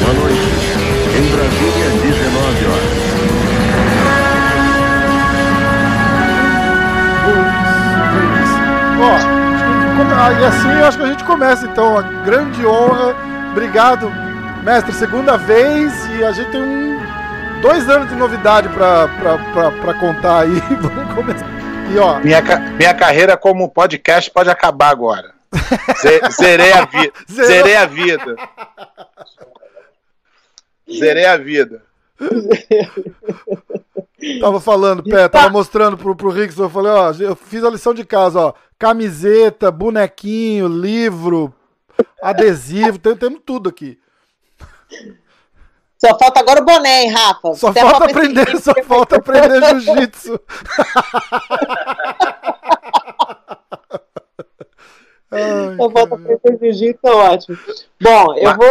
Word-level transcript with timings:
Boa 0.00 0.14
noite. 0.14 0.48
Em 1.16 1.26
Brasília, 1.32 1.90
19 2.02 2.64
horas. 2.66 3.98
Ó, 9.00 9.16
que 9.18 9.96
come- 9.96 10.12
ah, 10.14 10.32
e 10.40 10.44
assim 10.44 10.70
eu 10.72 10.84
acho 10.86 10.98
que 10.98 11.04
a 11.04 11.08
gente 11.08 11.24
começa 11.24 11.66
então. 11.66 11.96
A 11.98 12.02
grande 12.02 12.64
honra. 12.66 13.14
Obrigado, 13.52 14.10
mestre. 14.64 14.92
Segunda 14.92 15.36
vez 15.36 15.92
e 16.18 16.24
a 16.24 16.32
gente 16.32 16.50
tem 16.50 16.62
um, 16.62 17.00
dois 17.62 17.88
anos 17.88 18.08
de 18.08 18.16
novidade 18.16 18.68
pra 18.68 19.94
contar 20.00 20.40
aí. 20.40 20.62
Vamos 20.80 21.14
começar. 21.14 21.57
E 21.94 21.98
ó, 21.98 22.18
Minha, 22.20 22.42
minha 22.76 22.94
carreira 22.94 23.36
como 23.36 23.68
podcast 23.70 24.30
pode 24.30 24.50
acabar 24.50 24.90
agora. 24.90 25.34
Ze- 26.00 26.20
Zerei 26.36 26.72
a 26.72 26.84
vida. 26.84 27.12
Zerei 27.30 27.76
a 27.76 27.86
vida. 27.86 28.36
Zerei 30.90 31.24
a 31.26 31.36
vida. 31.36 31.82
tava 34.40 34.60
falando, 34.60 35.02
Pé, 35.02 35.28
tava 35.28 35.48
mostrando 35.50 35.96
pro, 35.96 36.14
pro 36.16 36.30
Rickson. 36.30 36.64
Eu 36.64 36.70
falei, 36.70 36.92
ó, 36.92 37.12
eu 37.20 37.36
fiz 37.36 37.62
a 37.64 37.70
lição 37.70 37.94
de 37.94 38.04
casa, 38.04 38.40
ó. 38.40 38.54
Camiseta, 38.78 39.70
bonequinho, 39.70 40.68
livro, 40.68 41.52
adesivo, 42.22 42.98
tem- 42.98 43.16
temos 43.16 43.40
tudo 43.44 43.68
aqui. 43.68 43.98
Só 45.98 46.16
falta 46.18 46.38
agora 46.40 46.60
o 46.62 46.64
boné, 46.64 47.02
hein, 47.02 47.10
Rafa? 47.10 47.54
Só 47.54 47.72
Você 47.72 47.80
falta 47.80 48.04
aprender, 48.04 48.56
só 48.60 48.72
falta 48.84 49.16
aprender 49.16 49.80
jiu-jitsu. 49.80 50.40
Ai, 55.30 55.76
Só 55.76 55.90
falta 55.90 56.14
aprender 56.14 56.58
jiu-jitsu, 56.58 57.06
é 57.06 57.10
ótimo. 57.10 57.58
Bom, 58.00 58.34
eu 58.36 58.44
Mas- 58.44 58.56
vou, 58.56 58.68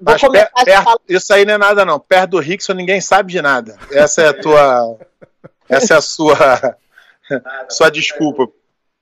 vou 0.00 0.18
começar 0.18 0.30
per- 0.30 0.50
a 0.54 0.64
perto- 0.64 0.84
falar. 0.84 0.98
isso 1.08 1.32
aí 1.32 1.44
não 1.44 1.54
é 1.54 1.58
nada, 1.58 1.84
não. 1.84 1.98
Perto 1.98 2.30
do 2.30 2.38
Rickson 2.40 2.74
ninguém 2.74 3.00
sabe 3.00 3.32
de 3.32 3.40
nada. 3.40 3.78
Essa 3.90 4.22
é 4.22 4.28
a 4.28 4.34
tua. 4.40 4.98
Essa 5.68 5.94
é 5.94 5.96
a 5.96 6.00
sua. 6.02 6.76
Sua 7.70 7.90
desculpa. 7.90 8.46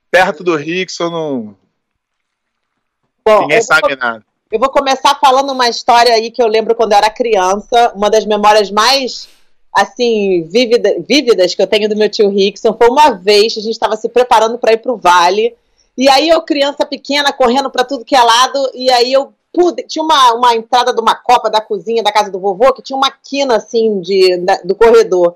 Perto 0.09 0.45
do 0.45 0.55
Rickson 0.55 1.09
não, 1.09 1.57
Bom, 3.25 3.41
ninguém 3.41 3.57
eu 3.57 3.63
vou 3.63 3.75
sabe 3.75 3.95
nada. 3.97 4.23
Eu 4.53 4.59
vou 4.59 4.69
começar 4.69 5.15
falando 5.19 5.51
uma 5.51 5.67
história 5.67 6.13
aí 6.13 6.29
que 6.29 6.39
eu 6.39 6.45
lembro 6.45 6.75
quando 6.75 6.91
eu 6.91 6.97
era 6.99 7.09
criança, 7.09 7.91
uma 7.95 8.07
das 8.07 8.23
memórias 8.23 8.69
mais 8.69 9.27
assim 9.75 10.43
vívida- 10.43 10.95
vívidas 10.99 11.55
que 11.55 11.61
eu 11.63 11.65
tenho 11.65 11.89
do 11.89 11.95
meu 11.95 12.07
tio 12.07 12.29
Rickson. 12.29 12.71
Foi 12.77 12.87
uma 12.87 13.09
vez 13.09 13.57
a 13.57 13.61
gente 13.61 13.71
estava 13.71 13.95
se 13.97 14.07
preparando 14.07 14.59
para 14.59 14.73
ir 14.73 14.77
para 14.77 14.91
o 14.91 14.95
Vale 14.95 15.55
e 15.97 16.07
aí 16.07 16.29
eu 16.29 16.39
criança 16.43 16.85
pequena 16.85 17.33
correndo 17.33 17.67
para 17.71 17.83
tudo 17.83 18.05
que 18.05 18.15
é 18.15 18.21
lado 18.21 18.69
e 18.75 18.91
aí 18.91 19.11
eu 19.11 19.33
pude, 19.51 19.81
tinha 19.87 20.03
uma, 20.05 20.33
uma 20.35 20.53
entrada 20.55 20.93
de 20.93 21.01
uma 21.01 21.15
copa 21.15 21.49
da 21.49 21.59
cozinha 21.59 22.03
da 22.03 22.11
casa 22.11 22.29
do 22.29 22.39
vovô 22.39 22.71
que 22.73 22.83
tinha 22.83 22.95
uma 22.95 23.09
quina 23.09 23.55
assim 23.55 24.01
de 24.01 24.37
da- 24.37 24.61
do 24.63 24.75
corredor. 24.75 25.35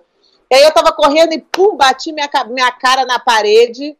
E 0.51 0.53
aí 0.57 0.63
eu 0.63 0.71
tava 0.71 0.91
correndo 0.91 1.33
e 1.33 1.39
pum 1.39 1.75
bati 1.75 2.11
minha, 2.11 2.29
minha 2.51 2.71
cara 2.71 3.03
na 3.03 3.17
parede 3.17 3.97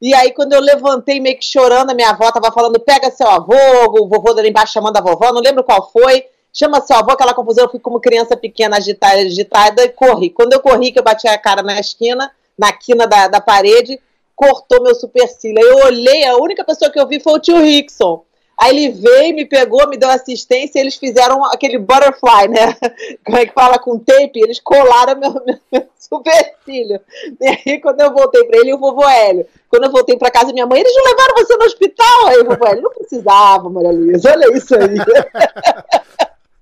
e 0.00 0.14
aí, 0.14 0.32
quando 0.32 0.52
eu 0.52 0.60
levantei 0.60 1.20
meio 1.20 1.36
que 1.36 1.44
chorando, 1.44 1.90
a 1.90 1.94
minha 1.94 2.10
avó 2.10 2.30
tava 2.30 2.52
falando: 2.52 2.78
pega 2.78 3.10
seu 3.10 3.28
avô, 3.28 3.54
o 4.00 4.06
vovô 4.06 4.32
dali 4.32 4.48
embaixo 4.48 4.72
chamando 4.72 4.96
a 4.96 5.00
vovó, 5.00 5.32
não 5.32 5.40
lembro 5.40 5.64
qual 5.64 5.90
foi. 5.90 6.24
Chama 6.52 6.80
seu 6.80 6.96
avô, 6.96 7.12
aquela 7.12 7.34
confusão. 7.34 7.64
Eu 7.64 7.70
fui 7.70 7.80
como 7.80 8.00
criança 8.00 8.36
pequena, 8.36 8.76
agitada, 8.76 9.20
agitada 9.20 9.84
e 9.84 9.88
corri. 9.88 10.30
Quando 10.30 10.52
eu 10.52 10.60
corri, 10.60 10.92
que 10.92 10.98
eu 10.98 11.02
bati 11.02 11.28
a 11.28 11.36
cara 11.36 11.62
na 11.62 11.78
esquina, 11.78 12.30
na 12.56 12.72
quina 12.72 13.06
da, 13.06 13.28
da 13.28 13.40
parede, 13.40 14.00
cortou 14.34 14.82
meu 14.82 14.94
supercílio. 14.94 15.60
Eu 15.60 15.86
olhei, 15.86 16.24
a 16.24 16.36
única 16.36 16.64
pessoa 16.64 16.90
que 16.90 16.98
eu 16.98 17.06
vi 17.06 17.20
foi 17.20 17.34
o 17.34 17.38
tio 17.38 17.58
Rickson. 17.58 18.24
Aí 18.60 18.76
ele 18.76 18.88
veio, 18.90 19.36
me 19.36 19.44
pegou, 19.44 19.88
me 19.88 19.96
deu 19.96 20.10
assistência 20.10 20.78
e 20.78 20.82
eles 20.82 20.96
fizeram 20.96 21.44
aquele 21.44 21.78
butterfly, 21.78 22.48
né? 22.48 22.76
Como 23.24 23.38
é 23.38 23.46
que 23.46 23.52
fala? 23.52 23.78
Com 23.78 23.98
tape, 23.98 24.40
eles 24.40 24.58
colaram 24.60 25.18
meu, 25.18 25.32
meu, 25.46 25.58
meu 25.70 25.86
supercílio. 25.96 27.00
E 27.40 27.46
aí, 27.46 27.80
quando 27.80 28.00
eu 28.00 28.12
voltei 28.12 28.44
pra 28.44 28.58
ele, 28.58 28.70
e 28.70 28.74
o 28.74 28.78
vovô 28.78 29.08
Hélio. 29.08 29.46
Quando 29.68 29.84
eu 29.84 29.92
voltei 29.92 30.16
pra 30.16 30.30
casa, 30.30 30.52
minha 30.52 30.66
mãe, 30.66 30.80
eles 30.80 30.94
não 30.94 31.04
levaram 31.04 31.34
você 31.36 31.56
no 31.56 31.64
hospital? 31.64 32.26
Aí 32.26 32.38
o 32.38 32.44
vovô 32.46 32.66
Hélio, 32.66 32.82
não 32.82 32.90
precisava, 32.90 33.70
Maria 33.70 33.92
Luísa, 33.92 34.32
olha 34.32 34.56
isso 34.56 34.74
aí. 34.74 34.96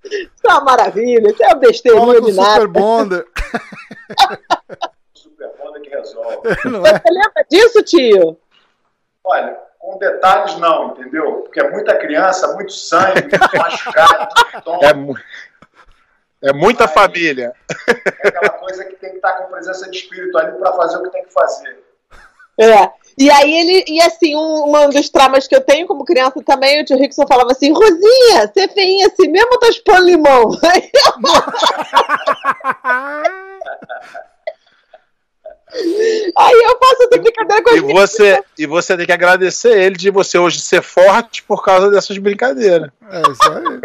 Isso 0.07 0.47
é 0.47 0.53
uma 0.53 0.61
maravilha, 0.61 1.31
isso 1.31 1.43
é 1.43 1.47
uma 1.49 1.57
besteirinha 1.57 2.21
com 2.21 2.27
de 2.27 2.31
o 2.31 2.35
nada. 2.35 2.61
Super 2.61 2.69
Bonder. 2.69 3.27
Super 5.13 5.53
foda 5.59 5.81
que 5.81 5.91
resolve. 5.91 6.49
Não 6.71 6.87
é? 6.87 6.93
Você 6.93 7.11
lembra 7.11 7.47
disso, 7.51 7.83
tio? 7.83 8.39
Olha, 9.25 9.59
com 9.87 9.99
detalhes 9.99 10.57
não, 10.57 10.91
entendeu? 10.91 11.43
Porque 11.43 11.61
é 11.61 11.71
muita 11.71 11.97
criança, 11.97 12.53
muito 12.55 12.73
sangue, 12.73 13.23
muito 13.23 13.39
machucado, 13.57 14.35
muito 14.35 14.65
tom. 14.65 14.81
É, 14.83 14.93
mu- 14.93 15.17
é 16.43 16.53
muita 16.53 16.89
família. 16.89 17.53
É 17.89 18.29
aquela 18.29 18.49
coisa 18.51 18.85
que 18.85 18.97
tem 18.97 19.11
que 19.11 19.17
estar 19.17 19.35
com 19.35 19.45
presença 19.45 19.89
de 19.89 19.97
espírito 19.97 20.37
ali 20.37 20.59
para 20.59 20.73
fazer 20.73 20.97
o 20.97 21.05
que 21.05 21.11
tem 21.11 21.25
que 21.25 21.33
fazer. 21.33 21.79
É. 22.59 22.91
E 23.17 23.31
aí 23.31 23.55
ele, 23.55 23.85
e 23.87 24.01
assim, 24.03 24.35
um, 24.35 24.77
um 24.77 24.91
dos 24.91 25.09
traumas 25.09 25.47
que 25.47 25.55
eu 25.55 25.61
tenho 25.61 25.87
como 25.87 26.05
criança 26.05 26.43
também, 26.45 26.83
o 26.83 26.85
tio 26.85 26.99
Rickson 26.99 27.25
falava 27.27 27.53
assim, 27.53 27.73
Rosinha, 27.73 28.51
você 28.53 28.63
é 28.63 28.69
feinha 28.69 29.07
assim 29.07 29.29
mesmo 29.29 29.53
ou 29.53 29.59
tá 29.59 29.69
expondo 29.69 30.03
limão? 30.05 30.51
Aí 35.73 36.63
eu 36.63 36.79
faço 36.79 37.03
essa 37.03 37.21
brincadeira 37.21 37.63
com 37.63 37.71
E 37.71 37.81
você, 37.93 38.45
e 38.57 38.67
você 38.67 38.97
tem 38.97 39.07
que 39.07 39.13
agradecer 39.13 39.77
ele 39.77 39.97
de 39.97 40.11
você 40.11 40.39
hoje 40.39 40.61
ser 40.61 40.83
forte 40.83 41.43
por 41.43 41.65
causa 41.65 41.91
dessas 41.91 42.17
brincadeiras. 42.19 42.91
É 43.11 43.21
isso 43.23 43.53
aí. 43.53 43.81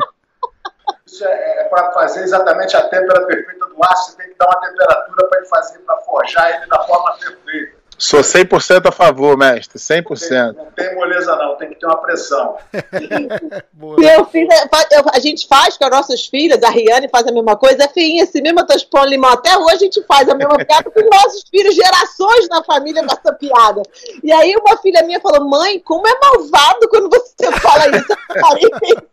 Isso 1.06 1.26
é, 1.26 1.64
para 1.66 1.92
fazer 1.92 2.22
exatamente 2.24 2.76
a 2.78 2.88
têmpera 2.88 3.26
perfeita 3.26 3.66
do 3.66 3.84
aço, 3.84 4.12
você 4.12 4.18
tem 4.18 4.30
que 4.30 4.36
dar 4.38 4.46
uma 4.46 4.60
temperatura 4.62 5.28
para 5.28 5.40
ele 5.40 5.48
fazer, 5.48 5.80
para 5.80 5.98
forjar 5.98 6.56
ele 6.56 6.66
da 6.68 6.84
forma 6.84 7.18
perfeita. 7.18 7.81
Sou 8.02 8.22
100% 8.22 8.88
a 8.88 8.92
favor, 8.92 9.38
mestre. 9.38 9.80
Tem- 9.80 10.02
100%. 10.02 10.56
não 10.56 10.66
tem 10.72 10.96
moleza 10.96 11.36
não, 11.36 11.56
tem 11.56 11.70
que 11.70 11.76
ter 11.76 11.86
uma 11.86 11.98
pressão. 11.98 12.58
Meu 13.74 14.26
filho, 14.26 14.48
eu- 14.92 15.06
a 15.14 15.20
gente 15.20 15.48
faz 15.48 15.78
com 15.78 15.86
as 15.86 15.92
nossas 15.92 16.26
filhas, 16.26 16.62
a 16.64 16.70
Riane 16.70 17.08
faz 17.10 17.28
a 17.28 17.32
mesma 17.32 17.56
coisa, 17.56 17.84
é 17.84 17.88
feinha 17.88 18.24
assim 18.24 18.42
mesmo, 18.42 18.60
eu 18.60 18.66
tô 18.66 18.74
expondo 18.74 19.06
limão. 19.06 19.30
Até 19.32 19.56
hoje 19.56 19.76
a 19.76 19.78
gente 19.80 20.04
faz 20.08 20.28
a 20.28 20.34
mesma 20.34 20.58
piada 20.58 20.90
com 20.90 21.00
os 21.00 21.10
nossos 21.12 21.44
filhos, 21.50 21.76
gerações 21.76 22.50
na 22.50 22.64
família 22.64 23.06
com 23.06 23.14
essa 23.14 23.34
piada. 23.34 23.84
E 24.24 24.32
aí 24.32 24.56
uma 24.56 24.78
filha 24.78 25.04
minha 25.04 25.20
falou, 25.20 25.48
mãe, 25.48 25.80
como 25.80 26.08
é 26.08 26.20
malvado 26.20 26.90
quando 26.90 27.08
você 27.08 27.52
fala 27.62 27.84
isso. 27.88 29.11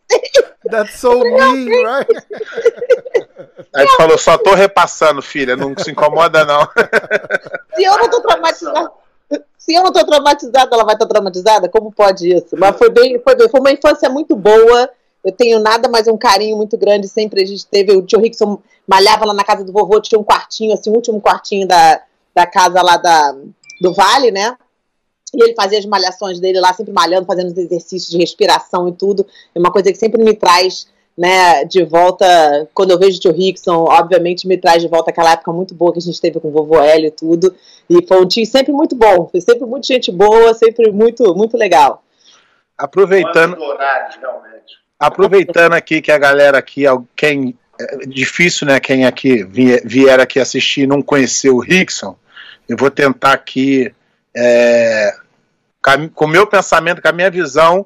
That's 0.71 0.99
so 0.99 1.21
mean, 1.21 1.69
right? 1.85 2.09
Aí 3.75 3.85
ele 3.85 3.97
falou, 3.97 4.19
só 4.19 4.37
tô 4.37 4.55
repassando, 4.55 5.23
filha. 5.23 5.57
Não 5.57 5.75
se 5.77 5.91
incomoda, 5.91 6.45
não. 6.45 6.69
se 7.75 7.85
eu 7.85 7.97
não 7.99 8.11
tô 8.11 8.21
traumatizada. 8.21 8.93
Se 9.57 9.75
eu 9.75 9.83
não 9.83 9.93
tô 9.93 10.05
traumatizada, 10.05 10.75
ela 10.75 10.85
vai 10.85 10.95
estar 10.95 11.07
traumatizada? 11.07 11.69
Como 11.69 11.93
pode 11.93 12.33
isso? 12.33 12.57
Mas 12.57 12.77
foi 12.77 12.91
bem, 12.91 13.21
foi 13.21 13.35
bem, 13.37 13.49
foi 13.49 13.61
uma 13.61 13.71
infância 13.71 14.09
muito 14.09 14.35
boa. 14.35 14.89
Eu 15.23 15.33
tenho 15.33 15.59
nada, 15.59 15.89
mas 15.89 16.09
um 16.09 16.17
carinho 16.17 16.57
muito 16.57 16.77
grande. 16.77 17.09
Sempre 17.09 17.43
a 17.43 17.47
gente 17.47 17.67
teve. 17.67 17.93
O 17.93 18.03
tio 18.03 18.21
Rickson 18.21 18.61
malhava 18.87 19.27
lá 19.27 19.35
na 19.35 19.45
casa 19.45 19.63
do 19.65 19.73
vovô, 19.73 20.01
tinha 20.01 20.19
um 20.19 20.25
quartinho, 20.25 20.73
assim, 20.73 20.91
o 20.91 20.95
último 20.95 21.21
quartinho 21.21 21.69
da, 21.69 22.01
da 22.35 22.47
casa 22.47 22.81
lá 22.81 22.97
da, 22.97 23.35
do 23.81 23.93
Vale, 23.93 24.31
né? 24.31 24.57
E 25.35 25.43
ele 25.43 25.55
fazia 25.55 25.79
as 25.79 25.87
malhações 25.87 26.41
dele 26.41 26.61
lá, 26.61 26.73
sempre 26.73 26.93
malhando, 26.93 27.27
fazendo 27.27 27.49
os 27.49 27.57
exercícios 27.57 28.11
de 28.11 28.19
respiração 28.19 28.89
e 28.89 28.93
tudo. 28.93 29.27
É 29.55 29.59
uma 29.59 29.71
coisa 29.71 29.93
que 29.93 29.99
sempre 29.99 30.23
me 30.23 30.35
traz 30.35 30.87
né, 31.17 31.65
de 31.65 31.85
volta. 31.85 32.69
Quando 32.73 32.93
eu 32.93 32.99
vejo 32.99 33.19
o 33.19 33.21
tio 33.21 33.33
Rickson, 33.33 33.85
obviamente 33.89 34.47
me 34.47 34.57
traz 34.57 34.81
de 34.81 34.89
volta 34.89 35.11
aquela 35.11 35.33
época 35.33 35.53
muito 35.53 35.75
boa 35.75 35.93
que 35.93 35.99
a 35.99 36.03
gente 36.03 36.21
teve 36.21 36.39
com 36.39 36.49
o 36.49 36.53
vovô 36.53 36.81
Hélio 36.81 37.09
e 37.09 37.11
tudo. 37.11 37.55
E 37.91 38.07
foi 38.07 38.23
um 38.23 38.27
tio 38.27 38.47
sempre 38.47 38.73
muito 38.73 38.95
bom, 38.95 39.29
foi 39.31 39.41
sempre 39.41 39.67
muito 39.67 39.87
gente 39.87 40.13
boa, 40.13 40.55
sempre 40.55 40.93
muito, 40.93 41.35
muito 41.35 41.57
legal. 41.57 42.03
Aproveitando, 42.77 43.57
aproveitando 44.99 45.73
aqui 45.73 46.01
que 46.01 46.13
a 46.13 46.19
galera 46.19 46.59
aqui, 46.59 46.85
quem 47.17 47.59
é 47.81 48.07
difícil, 48.07 48.69
né? 48.69 48.79
Quem 48.79 49.05
aqui 49.05 49.43
vier, 49.43 49.83
vier 49.85 50.21
aqui 50.21 50.39
assistir 50.39 50.83
e 50.83 50.87
não 50.87 51.03
conheceu 51.03 51.57
o 51.57 51.61
Rickson, 51.61 52.17
eu 52.69 52.77
vou 52.77 52.91
tentar 52.91 53.33
aqui 53.33 53.93
é, 54.41 55.17
com 56.15 56.25
o 56.27 56.29
meu 56.29 56.47
pensamento, 56.47 57.03
com 57.03 57.09
a 57.09 57.13
minha 57.13 57.31
visão 57.31 57.85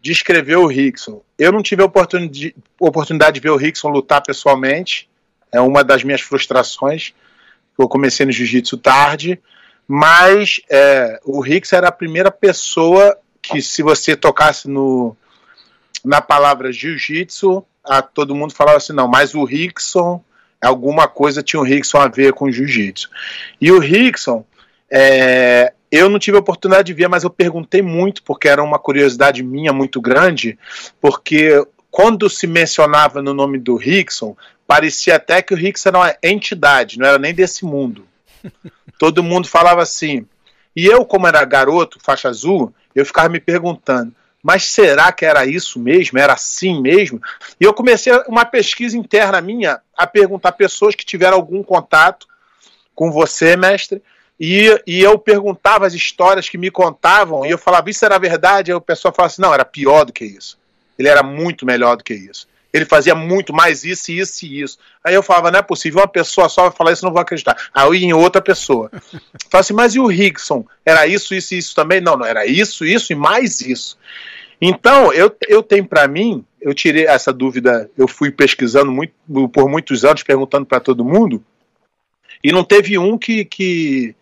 de 0.00 0.12
escrever 0.12 0.56
o 0.56 0.66
Rickson. 0.66 1.20
Eu 1.36 1.50
não 1.50 1.62
tive 1.62 1.82
a 1.82 1.86
oportunidade, 1.86 2.54
oportunidade 2.78 3.34
de 3.34 3.40
ver 3.40 3.50
o 3.50 3.56
Rickson 3.56 3.88
lutar 3.88 4.22
pessoalmente, 4.22 5.10
é 5.52 5.60
uma 5.60 5.82
das 5.82 6.04
minhas 6.04 6.20
frustrações. 6.20 7.12
Eu 7.76 7.88
comecei 7.88 8.24
no 8.24 8.30
jiu-jitsu 8.30 8.78
tarde, 8.78 9.40
mas 9.88 10.60
é, 10.70 11.18
o 11.24 11.40
Rickson 11.40 11.76
era 11.76 11.88
a 11.88 11.92
primeira 11.92 12.30
pessoa 12.30 13.18
que, 13.42 13.60
se 13.60 13.82
você 13.82 14.14
tocasse 14.14 14.68
no, 14.68 15.16
na 16.04 16.20
palavra 16.20 16.72
jiu-jitsu, 16.72 17.64
todo 18.14 18.34
mundo 18.34 18.54
falava 18.54 18.76
assim: 18.76 18.92
não, 18.92 19.08
mas 19.08 19.34
o 19.34 19.44
Rickson, 19.44 20.22
alguma 20.62 21.08
coisa 21.08 21.42
tinha 21.42 21.58
o 21.58 21.64
Rickson 21.64 21.98
a 21.98 22.06
ver 22.06 22.32
com 22.32 22.52
jiu-jitsu. 22.52 23.10
E 23.60 23.72
o 23.72 23.78
Rickson, 23.80 24.44
é, 24.90 25.72
eu 25.90 26.08
não 26.08 26.18
tive 26.18 26.36
a 26.36 26.40
oportunidade 26.40 26.86
de 26.86 26.94
ver, 26.94 27.08
mas 27.08 27.24
eu 27.24 27.30
perguntei 27.30 27.82
muito, 27.82 28.22
porque 28.22 28.48
era 28.48 28.62
uma 28.62 28.78
curiosidade 28.78 29.42
minha 29.42 29.72
muito 29.72 30.00
grande, 30.00 30.58
porque 31.00 31.64
quando 31.90 32.30
se 32.30 32.46
mencionava 32.46 33.20
no 33.20 33.34
nome 33.34 33.58
do 33.58 33.74
Rickson, 33.74 34.36
parecia 34.66 35.16
até 35.16 35.42
que 35.42 35.52
o 35.52 35.56
Rickson 35.56 35.88
era 35.88 35.98
uma 35.98 36.16
entidade, 36.22 36.98
não 36.98 37.06
era 37.06 37.18
nem 37.18 37.34
desse 37.34 37.64
mundo. 37.64 38.06
Todo 38.98 39.22
mundo 39.22 39.48
falava 39.48 39.82
assim. 39.82 40.24
E 40.76 40.86
eu, 40.86 41.04
como 41.04 41.26
era 41.26 41.44
garoto, 41.44 41.98
faixa 42.00 42.28
azul, 42.28 42.72
eu 42.94 43.04
ficava 43.04 43.28
me 43.28 43.40
perguntando, 43.40 44.14
mas 44.42 44.64
será 44.64 45.12
que 45.12 45.24
era 45.24 45.44
isso 45.44 45.78
mesmo? 45.78 46.18
Era 46.18 46.34
assim 46.34 46.80
mesmo? 46.80 47.20
E 47.60 47.64
eu 47.64 47.74
comecei 47.74 48.12
uma 48.28 48.44
pesquisa 48.44 48.96
interna 48.96 49.40
minha 49.40 49.80
a 49.96 50.06
perguntar 50.06 50.52
pessoas 50.52 50.94
que 50.94 51.04
tiveram 51.04 51.36
algum 51.36 51.62
contato 51.62 52.26
com 52.94 53.10
você, 53.10 53.56
mestre, 53.56 54.02
e, 54.40 54.82
e 54.86 55.02
eu 55.02 55.18
perguntava 55.18 55.86
as 55.86 55.92
histórias 55.92 56.48
que 56.48 56.56
me 56.56 56.70
contavam, 56.70 57.44
e 57.44 57.50
eu 57.50 57.58
falava, 57.58 57.90
isso 57.90 58.04
era 58.06 58.18
verdade? 58.18 58.70
Aí 58.70 58.74
o 58.74 58.80
pessoal 58.80 59.12
falava 59.12 59.30
assim, 59.30 59.42
não, 59.42 59.52
era 59.52 59.66
pior 59.66 60.04
do 60.06 60.14
que 60.14 60.24
isso. 60.24 60.58
Ele 60.98 61.08
era 61.08 61.22
muito 61.22 61.66
melhor 61.66 61.96
do 61.96 62.02
que 62.02 62.14
isso. 62.14 62.48
Ele 62.72 62.86
fazia 62.86 63.14
muito 63.14 63.52
mais 63.52 63.84
isso, 63.84 64.10
isso 64.12 64.46
e 64.46 64.62
isso. 64.62 64.78
Aí 65.04 65.14
eu 65.14 65.22
falava, 65.22 65.50
não 65.50 65.58
é 65.58 65.62
possível, 65.62 66.00
uma 66.00 66.08
pessoa 66.08 66.48
só 66.48 66.62
vai 66.62 66.70
falar 66.70 66.92
isso, 66.92 67.04
não 67.04 67.12
vou 67.12 67.20
acreditar. 67.20 67.56
Aí 67.74 67.86
eu 67.86 67.94
ia 67.94 68.06
em 68.06 68.12
outra 68.14 68.40
pessoa. 68.40 68.90
Falava 69.50 69.60
assim, 69.60 69.74
mas 69.74 69.94
e 69.94 70.00
o 70.00 70.06
Rickson? 70.06 70.64
Era 70.86 71.06
isso, 71.06 71.34
isso 71.34 71.54
e 71.54 71.58
isso 71.58 71.74
também? 71.74 72.00
Não, 72.00 72.16
não, 72.16 72.24
era 72.24 72.46
isso, 72.46 72.84
isso 72.84 73.12
e 73.12 73.16
mais 73.16 73.60
isso. 73.60 73.98
Então, 74.60 75.12
eu, 75.12 75.34
eu 75.48 75.62
tenho 75.62 75.84
para 75.84 76.06
mim, 76.06 76.44
eu 76.60 76.72
tirei 76.72 77.06
essa 77.06 77.32
dúvida, 77.32 77.90
eu 77.96 78.06
fui 78.06 78.30
pesquisando 78.30 78.92
muito, 78.92 79.12
por 79.52 79.68
muitos 79.68 80.04
anos, 80.04 80.22
perguntando 80.22 80.64
para 80.64 80.80
todo 80.80 81.04
mundo, 81.04 81.42
e 82.44 82.52
não 82.52 82.62
teve 82.62 82.96
um 82.98 83.18
que, 83.18 83.44
que, 83.44 84.14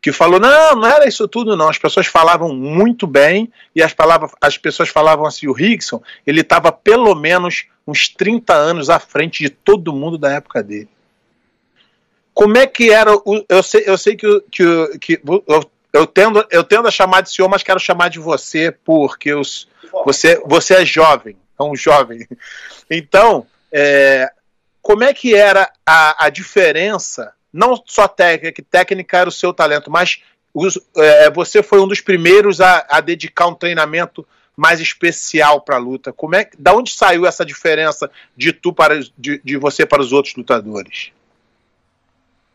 que 0.00 0.12
falou: 0.12 0.40
não, 0.40 0.76
não 0.76 0.88
era 0.88 1.06
isso 1.06 1.28
tudo, 1.28 1.56
não. 1.56 1.68
As 1.68 1.78
pessoas 1.78 2.06
falavam 2.06 2.54
muito 2.54 3.06
bem 3.06 3.52
e 3.74 3.82
as, 3.82 3.92
palavras, 3.92 4.32
as 4.40 4.56
pessoas 4.56 4.88
falavam 4.88 5.26
assim: 5.26 5.46
o 5.46 5.52
Rickson, 5.52 6.02
ele 6.26 6.40
estava 6.40 6.72
pelo 6.72 7.14
menos 7.14 7.66
uns 7.86 8.08
30 8.08 8.54
anos 8.54 8.88
à 8.88 8.98
frente 8.98 9.42
de 9.42 9.50
todo 9.50 9.92
mundo 9.92 10.16
da 10.16 10.32
época 10.32 10.62
dele. 10.62 10.88
Como 12.32 12.56
é 12.56 12.66
que 12.66 12.90
era 12.90 13.14
o. 13.14 13.44
Eu 13.48 13.62
sei, 13.62 13.84
eu 13.86 13.98
sei 13.98 14.16
que, 14.16 14.40
que, 14.50 14.98
que 14.98 15.20
eu, 15.46 15.70
eu, 15.92 16.06
tendo, 16.06 16.46
eu 16.50 16.64
tendo 16.64 16.88
a 16.88 16.90
chamar 16.90 17.20
de 17.20 17.30
senhor, 17.30 17.48
mas 17.48 17.62
quero 17.62 17.78
chamar 17.78 18.08
de 18.08 18.18
você, 18.18 18.70
porque 18.84 19.34
os, 19.34 19.68
você, 20.06 20.40
você 20.46 20.74
é 20.74 20.84
jovem, 20.84 21.36
é 21.58 21.62
um 21.62 21.76
jovem. 21.76 22.26
Então, 22.92 23.46
é, 23.70 24.28
como 24.82 25.04
é 25.04 25.14
que 25.14 25.32
era 25.32 25.70
a, 25.86 26.26
a 26.26 26.28
diferença 26.28 27.32
não 27.52 27.80
só 27.86 28.06
técnica, 28.06 28.52
que 28.52 28.62
técnica 28.62 29.18
era 29.18 29.28
o 29.28 29.32
seu 29.32 29.52
talento, 29.52 29.90
mas 29.90 30.22
os, 30.52 30.78
é, 30.96 31.30
você 31.30 31.62
foi 31.62 31.80
um 31.80 31.88
dos 31.88 32.00
primeiros 32.00 32.60
a, 32.60 32.86
a 32.88 33.00
dedicar 33.00 33.46
um 33.46 33.54
treinamento 33.54 34.26
mais 34.56 34.80
especial 34.80 35.60
para 35.60 35.76
a 35.76 35.78
luta. 35.78 36.12
Como 36.12 36.34
é, 36.34 36.50
da 36.58 36.74
onde 36.74 36.92
saiu 36.92 37.24
essa 37.24 37.44
diferença 37.44 38.10
de 38.36 38.52
tu 38.52 38.72
para 38.72 39.00
de, 39.16 39.40
de 39.42 39.56
você 39.56 39.86
para 39.86 40.02
os 40.02 40.12
outros 40.12 40.34
lutadores? 40.34 41.12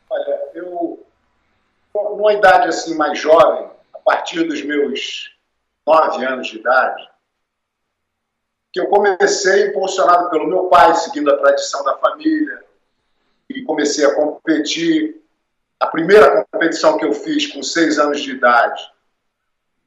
Olha, 0.09 0.39
eu 0.53 1.05
numa 1.93 2.33
idade 2.33 2.67
assim 2.67 2.95
mais 2.95 3.19
jovem, 3.19 3.69
a 3.93 3.99
partir 3.99 4.43
dos 4.43 4.61
meus 4.61 5.31
nove 5.85 6.25
anos 6.25 6.47
de 6.47 6.57
idade, 6.57 7.09
que 8.73 8.81
eu 8.81 8.87
comecei 8.87 9.67
impulsionado 9.67 10.29
pelo 10.29 10.47
meu 10.47 10.65
pai, 10.65 10.93
seguindo 10.95 11.31
a 11.31 11.37
tradição 11.37 11.83
da 11.83 11.97
família, 11.97 12.64
e 13.49 13.63
comecei 13.63 14.05
a 14.05 14.15
competir. 14.15 15.21
A 15.79 15.87
primeira 15.87 16.45
competição 16.51 16.97
que 16.97 17.05
eu 17.05 17.13
fiz 17.13 17.47
com 17.47 17.61
seis 17.61 17.99
anos 17.99 18.21
de 18.21 18.31
idade, 18.31 18.81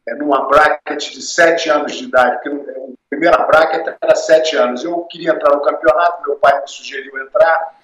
é 0.06 0.14
numa 0.14 0.46
bracket 0.46 1.12
de 1.12 1.22
sete 1.22 1.68
anos 1.68 1.92
de 1.92 2.04
idade, 2.04 2.40
porque 2.42 2.70
a 2.70 3.08
primeira 3.10 3.38
bracket 3.44 3.96
era 4.00 4.14
sete 4.14 4.56
anos. 4.56 4.82
Eu 4.82 5.00
queria 5.04 5.32
entrar 5.32 5.54
no 5.54 5.62
campeonato, 5.62 6.22
meu 6.26 6.36
pai 6.36 6.60
me 6.60 6.68
sugeriu 6.68 7.18
entrar. 7.18 7.78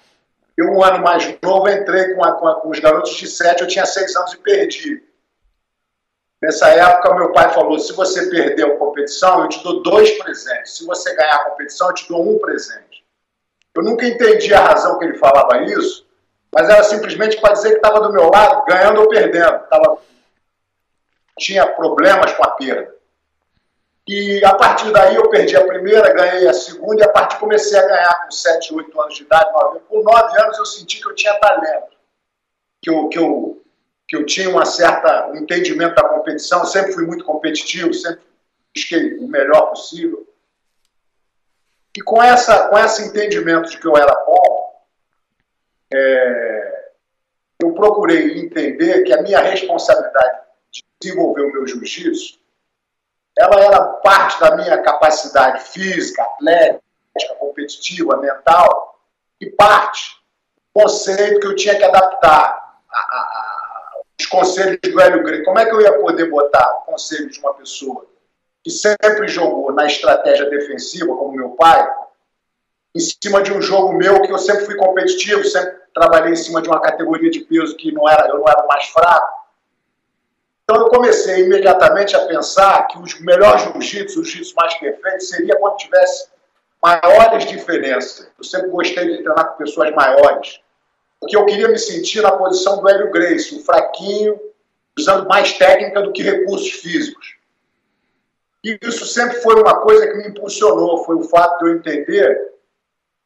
Eu, 0.57 0.71
um 0.71 0.83
ano 0.83 1.03
mais 1.03 1.37
novo, 1.41 1.69
entrei 1.69 2.13
com, 2.13 2.23
a, 2.23 2.31
com, 2.33 2.47
a, 2.47 2.61
com 2.61 2.69
os 2.69 2.79
garotos 2.79 3.15
de 3.15 3.27
sete, 3.27 3.61
eu 3.61 3.67
tinha 3.67 3.85
seis 3.85 4.15
anos 4.15 4.33
e 4.33 4.37
perdi. 4.37 5.03
Nessa 6.41 6.69
época, 6.69 7.15
meu 7.15 7.31
pai 7.31 7.53
falou: 7.53 7.77
se 7.79 7.93
você 7.93 8.29
perder 8.29 8.65
a 8.65 8.77
competição, 8.77 9.41
eu 9.41 9.49
te 9.49 9.63
dou 9.63 9.81
dois 9.83 10.11
presentes. 10.19 10.77
Se 10.77 10.85
você 10.85 11.13
ganhar 11.15 11.35
a 11.35 11.49
competição, 11.49 11.89
eu 11.89 11.93
te 11.93 12.07
dou 12.07 12.35
um 12.35 12.39
presente. 12.39 12.84
Eu 13.75 13.83
nunca 13.83 14.07
entendi 14.07 14.53
a 14.53 14.61
razão 14.61 14.97
que 14.97 15.05
ele 15.05 15.17
falava 15.17 15.61
isso, 15.63 16.07
mas 16.51 16.69
era 16.69 16.83
simplesmente 16.83 17.39
para 17.41 17.53
dizer 17.53 17.71
que 17.71 17.75
estava 17.75 17.99
do 17.99 18.13
meu 18.13 18.29
lado, 18.29 18.65
ganhando 18.65 19.01
ou 19.01 19.09
perdendo. 19.09 19.59
Tava... 19.69 19.97
Tinha 21.37 21.67
problemas 21.67 22.31
com 22.33 22.43
a 22.45 22.51
perda. 22.51 22.95
E 24.07 24.45
a 24.45 24.53
partir 24.53 24.91
daí 24.91 25.15
eu 25.15 25.29
perdi 25.29 25.57
a 25.57 25.65
primeira, 25.65 26.13
ganhei 26.13 26.47
a 26.47 26.53
segunda, 26.53 27.01
e 27.01 27.03
a 27.03 27.11
partir 27.11 27.39
comecei 27.39 27.77
a 27.77 27.87
ganhar 27.87 28.23
com 28.23 28.31
7, 28.31 28.73
8 28.73 29.01
anos 29.01 29.15
de 29.15 29.23
idade, 29.23 29.51
9 29.51 29.79
Com 29.89 30.03
9 30.03 30.41
anos 30.41 30.57
eu 30.59 30.65
senti 30.65 31.01
que 31.01 31.09
eu 31.09 31.15
tinha 31.15 31.33
talento, 31.39 31.97
que 32.81 32.89
eu, 32.89 33.09
que 33.09 33.17
eu, 33.17 33.63
que 34.07 34.15
eu 34.15 34.25
tinha 34.25 34.47
uma 34.49 34.63
certa, 34.63 35.27
um 35.29 35.35
entendimento 35.35 35.95
da 35.95 36.07
competição, 36.07 36.63
sempre 36.65 36.93
fui 36.93 37.05
muito 37.05 37.25
competitivo, 37.25 37.93
sempre 37.95 38.21
busquei 38.73 39.17
o 39.17 39.27
melhor 39.27 39.71
possível. 39.71 40.25
E 41.95 42.01
com, 42.01 42.21
essa, 42.21 42.67
com 42.67 42.77
esse 42.77 43.07
entendimento 43.07 43.69
de 43.69 43.77
que 43.77 43.87
eu 43.87 43.95
era 43.95 44.13
bom, 44.25 44.83
é, 45.93 46.89
eu 47.63 47.73
procurei 47.73 48.39
entender 48.39 49.03
que 49.03 49.13
a 49.13 49.21
minha 49.21 49.39
responsabilidade 49.39 50.41
de 50.71 50.83
desenvolver 51.01 51.43
o 51.43 51.53
meu 51.53 51.65
jiu-jitsu, 51.65 52.37
ela 53.37 53.61
era 53.61 53.81
parte 53.81 54.39
da 54.41 54.57
minha 54.57 54.81
capacidade 54.81 55.63
física, 55.63 56.21
atlética, 56.21 57.35
competitiva, 57.39 58.17
mental, 58.17 58.99
e 59.39 59.49
parte 59.51 60.21
do 60.57 60.81
conceito 60.81 61.39
que 61.39 61.47
eu 61.47 61.55
tinha 61.55 61.77
que 61.77 61.83
adaptar 61.83 62.81
a, 62.89 62.97
a, 62.97 62.99
a, 62.99 64.01
os 64.19 64.25
conselhos 64.25 64.79
do 64.81 64.99
Hélio 64.99 65.23
Grey. 65.23 65.43
Como 65.43 65.59
é 65.59 65.65
que 65.65 65.71
eu 65.71 65.81
ia 65.81 65.97
poder 65.99 66.29
botar 66.29 66.79
o 66.79 66.81
conselho 66.81 67.29
de 67.29 67.39
uma 67.39 67.53
pessoa 67.53 68.05
que 68.65 68.71
sempre 68.71 69.27
jogou 69.27 69.71
na 69.71 69.85
estratégia 69.85 70.49
defensiva, 70.49 71.15
como 71.15 71.37
meu 71.37 71.51
pai, 71.51 71.87
em 72.95 72.99
cima 72.99 73.43
de 73.43 73.53
um 73.53 73.61
jogo 73.61 73.93
meu 73.93 74.23
que 74.23 74.31
eu 74.31 74.39
sempre 74.39 74.65
fui 74.65 74.75
competitivo, 74.75 75.43
sempre 75.43 75.75
trabalhei 75.93 76.33
em 76.33 76.35
cima 76.35 76.63
de 76.63 76.67
uma 76.67 76.81
categoria 76.81 77.29
de 77.29 77.41
peso 77.41 77.75
que 77.75 77.91
não 77.91 78.09
era, 78.09 78.27
eu 78.27 78.39
não 78.39 78.49
era 78.49 78.65
mais 78.65 78.87
fraco. 78.87 79.45
Então 80.63 80.81
eu 80.81 80.89
comecei 80.89 81.45
imediatamente 81.45 82.15
a 82.15 82.25
pensar 82.25 82.87
que 82.87 82.97
os 82.97 83.19
melhores 83.19 83.61
jiu-jitsu, 83.61 84.21
os 84.21 84.27
jiu-jitsu 84.27 84.55
mais 84.55 84.73
perfeitos, 84.79 85.29
seria 85.29 85.59
quando 85.59 85.77
tivesse 85.77 86.29
maiores 86.81 87.45
diferenças. 87.45 88.27
Eu 88.35 88.43
sempre 88.43 88.69
gostei 88.71 89.05
de 89.05 89.21
treinar 89.21 89.51
com 89.51 89.63
pessoas 89.63 89.93
maiores, 89.93 90.59
porque 91.19 91.37
eu 91.37 91.45
queria 91.45 91.67
me 91.67 91.77
sentir 91.77 92.23
na 92.23 92.31
posição 92.31 92.81
do 92.81 92.89
Hélio 92.89 93.11
Grace, 93.11 93.55
o 93.55 93.63
fraquinho, 93.63 94.39
usando 94.97 95.27
mais 95.27 95.55
técnica 95.55 96.01
do 96.01 96.11
que 96.11 96.23
recursos 96.23 96.71
físicos. 96.71 97.34
E 98.65 98.79
isso 98.81 99.05
sempre 99.05 99.39
foi 99.41 99.61
uma 99.61 99.79
coisa 99.81 100.07
que 100.07 100.17
me 100.17 100.27
impulsionou, 100.27 101.05
foi 101.05 101.17
o 101.17 101.23
fato 101.23 101.59
de 101.59 101.69
eu 101.69 101.75
entender 101.77 102.53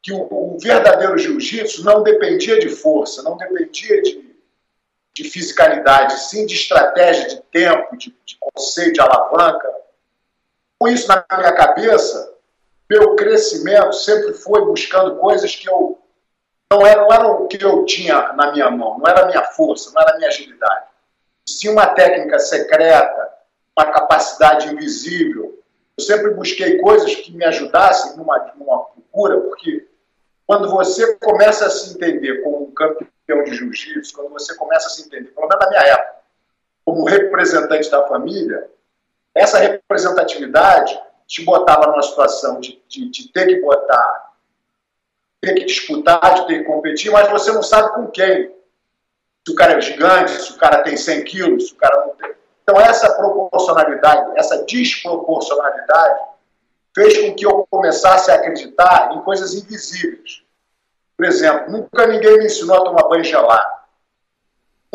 que 0.02 0.12
o, 0.12 0.28
o 0.30 0.58
verdadeiro 0.58 1.16
jiu-jitsu 1.16 1.82
não 1.82 2.02
dependia 2.02 2.58
de 2.60 2.68
força, 2.68 3.22
não 3.22 3.38
dependia 3.38 4.02
de, 4.02 4.36
de 5.14 5.24
fisicalidade, 5.24 6.20
sim 6.20 6.44
de 6.44 6.54
estratégia, 6.54 7.26
de 7.26 7.40
tempo, 7.44 7.96
de, 7.96 8.14
de 8.22 8.36
conceito, 8.38 8.92
de 8.92 9.00
alavanca. 9.00 9.66
Com 10.78 10.88
isso 10.88 11.08
na 11.08 11.24
minha 11.38 11.54
cabeça, 11.54 12.34
meu 12.90 13.16
crescimento 13.16 13.94
sempre 13.94 14.34
foi 14.34 14.62
buscando 14.66 15.16
coisas 15.16 15.56
que 15.56 15.70
eu 15.70 15.98
não 16.70 16.86
era, 16.86 17.00
não 17.00 17.12
era 17.14 17.26
o 17.26 17.48
que 17.48 17.64
eu 17.64 17.86
tinha 17.86 18.34
na 18.34 18.52
minha 18.52 18.70
mão, 18.70 18.98
não 18.98 19.10
era 19.10 19.22
a 19.22 19.26
minha 19.26 19.44
força, 19.44 19.90
não 19.90 20.02
era 20.02 20.12
a 20.12 20.16
minha 20.18 20.28
agilidade. 20.28 20.84
Sim 21.48 21.70
uma 21.70 21.86
técnica 21.86 22.38
secreta, 22.38 23.29
uma 23.80 23.92
capacidade 23.92 24.72
invisível. 24.72 25.58
Eu 25.96 26.04
sempre 26.04 26.34
busquei 26.34 26.78
coisas 26.78 27.14
que 27.14 27.32
me 27.32 27.44
ajudassem 27.44 28.16
numa, 28.16 28.38
numa 28.56 28.84
procura, 28.84 29.40
porque 29.40 29.86
quando 30.46 30.68
você 30.68 31.14
começa 31.16 31.66
a 31.66 31.70
se 31.70 31.94
entender 31.94 32.42
como 32.42 32.64
um 32.64 32.72
campeão 32.72 33.44
de 33.44 33.54
jiu-jitsu, 33.54 34.14
quando 34.14 34.30
você 34.30 34.54
começa 34.56 34.86
a 34.86 34.90
se 34.90 35.06
entender, 35.06 35.28
pelo 35.30 35.46
menos 35.46 35.64
na 35.64 35.70
minha 35.70 35.82
época, 35.82 36.20
como 36.84 37.04
representante 37.04 37.90
da 37.90 38.06
família, 38.06 38.68
essa 39.34 39.58
representatividade 39.58 40.98
te 41.26 41.44
botava 41.44 41.86
numa 41.86 42.02
situação 42.02 42.58
de, 42.58 42.82
de, 42.88 43.08
de, 43.08 43.28
ter 43.32 43.46
que 43.46 43.60
botar, 43.60 44.32
ter 45.40 45.54
que 45.54 45.64
disputar, 45.64 46.34
de 46.34 46.46
ter 46.48 46.58
que 46.58 46.64
competir, 46.64 47.12
mas 47.12 47.30
você 47.30 47.52
não 47.52 47.62
sabe 47.62 47.94
com 47.94 48.08
quem. 48.08 48.52
Se 49.46 49.52
o 49.52 49.54
cara 49.54 49.74
é 49.74 49.80
gigante, 49.80 50.32
se 50.32 50.52
o 50.52 50.56
cara 50.56 50.82
tem 50.82 50.96
100 50.96 51.24
quilos, 51.24 51.68
se 51.68 51.74
o 51.74 51.76
cara 51.76 52.06
não 52.06 52.16
tem. 52.16 52.34
Então, 52.70 52.80
essa 52.80 53.12
proporcionalidade, 53.14 54.38
essa 54.38 54.64
desproporcionalidade, 54.64 56.20
fez 56.94 57.18
com 57.18 57.34
que 57.34 57.44
eu 57.44 57.66
começasse 57.68 58.30
a 58.30 58.36
acreditar 58.36 59.10
em 59.12 59.20
coisas 59.22 59.54
invisíveis. 59.54 60.42
Por 61.16 61.26
exemplo, 61.26 61.72
nunca 61.72 62.06
ninguém 62.06 62.38
me 62.38 62.46
ensinou 62.46 62.76
a 62.76 62.84
tomar 62.84 63.08
banho 63.08 63.24
gelado. 63.24 63.80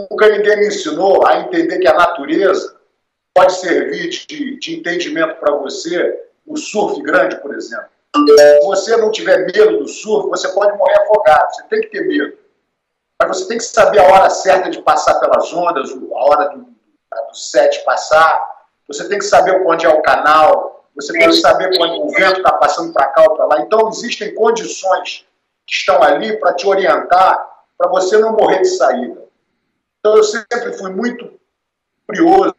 Nunca 0.10 0.29
ninguém 0.29 0.58
me 0.58 0.67
ensinou 0.67 1.27
a 1.27 1.39
entender 1.39 1.79
que 1.79 1.88
a 1.88 1.94
natureza 1.94 2.77
pode 3.34 3.53
servir 3.53 4.10
de, 4.10 4.58
de 4.58 4.79
entendimento 4.79 5.36
para 5.36 5.53
você 5.55 6.24
o 6.48 6.55
surf 6.55 7.01
grande, 7.01 7.36
por 7.41 7.53
exemplo. 7.53 7.89
Se 8.15 8.60
você 8.65 8.96
não 8.96 9.12
tiver 9.12 9.39
medo 9.39 9.79
do 9.79 9.88
surf, 9.89 10.29
você 10.29 10.48
pode 10.50 10.77
morrer 10.77 10.98
afogado. 11.01 11.53
Você 11.53 11.63
tem 11.63 11.82
que 11.82 11.88
ter 11.88 12.08
medo. 12.08 12.38
Mas 13.22 13.38
você 13.38 13.48
tem 13.50 13.58
que 13.58 13.65
saber 13.65 14.00
a 14.00 14.13
hora 14.13 14.29
certa 14.29 14.70
de 14.70 14.82
passar 14.82 15.20
pelas 15.20 15.51
ondas, 15.53 15.91
a 15.91 16.25
hora 16.25 16.50
do, 16.50 16.75
do 17.22 17.36
set 17.36 17.84
passar. 17.84 18.55
Você 18.88 19.07
tem 19.07 19.19
que 19.19 19.25
saber 19.25 19.63
onde 19.65 19.86
é 19.86 19.89
o 19.89 20.01
canal. 20.01 20.88
Você 20.95 21.12
tem 21.12 21.27
que 21.27 21.36
saber 21.36 21.75
quando 21.77 22.05
o 22.05 22.10
vento 22.12 22.38
está 22.38 22.53
passando 22.53 22.93
para 22.93 23.07
cá 23.07 23.24
ou 23.24 23.36
para 23.36 23.45
lá. 23.45 23.60
Então, 23.62 23.89
existem 23.89 24.34
condições 24.34 25.25
que 25.67 25.74
estão 25.74 26.01
ali 26.01 26.38
para 26.39 26.53
te 26.53 26.67
orientar, 26.67 27.50
para 27.77 27.89
você 27.89 28.17
não 28.17 28.34
morrer 28.34 28.62
de 28.62 28.69
saída. 28.69 29.25
Então, 30.00 30.15
eu 30.15 30.24
sempre 30.24 30.74
fui 30.77 30.91
muito 30.91 31.34
curioso 32.07 32.55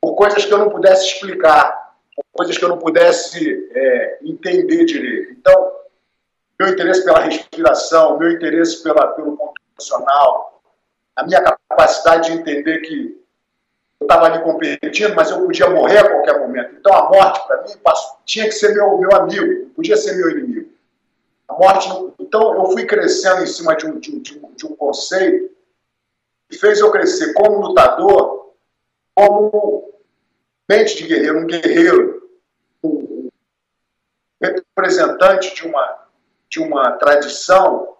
por 0.00 0.14
coisas 0.14 0.44
que 0.44 0.52
eu 0.52 0.58
não 0.58 0.70
pudesse 0.70 1.06
explicar, 1.06 1.94
por 2.14 2.24
coisas 2.32 2.56
que 2.56 2.64
eu 2.64 2.68
não 2.68 2.78
pudesse 2.78 3.70
é, 3.72 4.18
entender 4.22 4.84
direito. 4.84 5.32
Então, 5.32 5.72
meu 6.58 6.70
interesse 6.70 7.04
pela 7.04 7.20
respiração, 7.20 8.18
meu 8.18 8.32
interesse 8.32 8.82
pela, 8.82 9.08
pelo 9.08 9.36
ponto 9.36 9.60
emocional, 9.72 10.62
a 11.14 11.24
minha 11.24 11.42
capacidade 11.42 12.30
de 12.30 12.38
entender 12.38 12.80
que 12.80 13.25
eu 14.00 14.04
estava 14.04 14.26
ali 14.26 14.42
competindo, 14.42 15.14
mas 15.14 15.30
eu 15.30 15.44
podia 15.44 15.70
morrer 15.70 15.98
a 15.98 16.08
qualquer 16.08 16.38
momento. 16.38 16.74
Então, 16.74 16.92
a 16.92 17.08
morte, 17.08 17.46
para 17.46 17.62
mim, 17.62 17.72
tinha 18.24 18.44
que 18.44 18.52
ser 18.52 18.74
meu, 18.74 18.98
meu 18.98 19.14
amigo, 19.14 19.64
não 19.64 19.70
podia 19.70 19.96
ser 19.96 20.16
meu 20.16 20.30
inimigo. 20.30 20.70
A 21.48 21.54
morte. 21.54 21.88
Então, 22.18 22.54
eu 22.54 22.66
fui 22.72 22.84
crescendo 22.84 23.42
em 23.42 23.46
cima 23.46 23.74
de 23.74 23.86
um, 23.86 23.98
de 23.98 24.10
um, 24.12 24.52
de 24.54 24.66
um 24.66 24.76
conceito 24.76 25.50
que 26.48 26.58
fez 26.58 26.78
eu 26.80 26.90
crescer 26.90 27.32
como 27.32 27.68
lutador, 27.68 28.52
como 29.14 29.94
mente 30.68 30.96
de 30.96 31.06
guerreiro, 31.06 31.38
um 31.38 31.46
guerreiro, 31.46 32.28
um 32.84 33.28
representante 34.40 35.54
de 35.54 35.66
uma, 35.66 36.06
de 36.48 36.60
uma 36.60 36.92
tradição, 36.92 37.96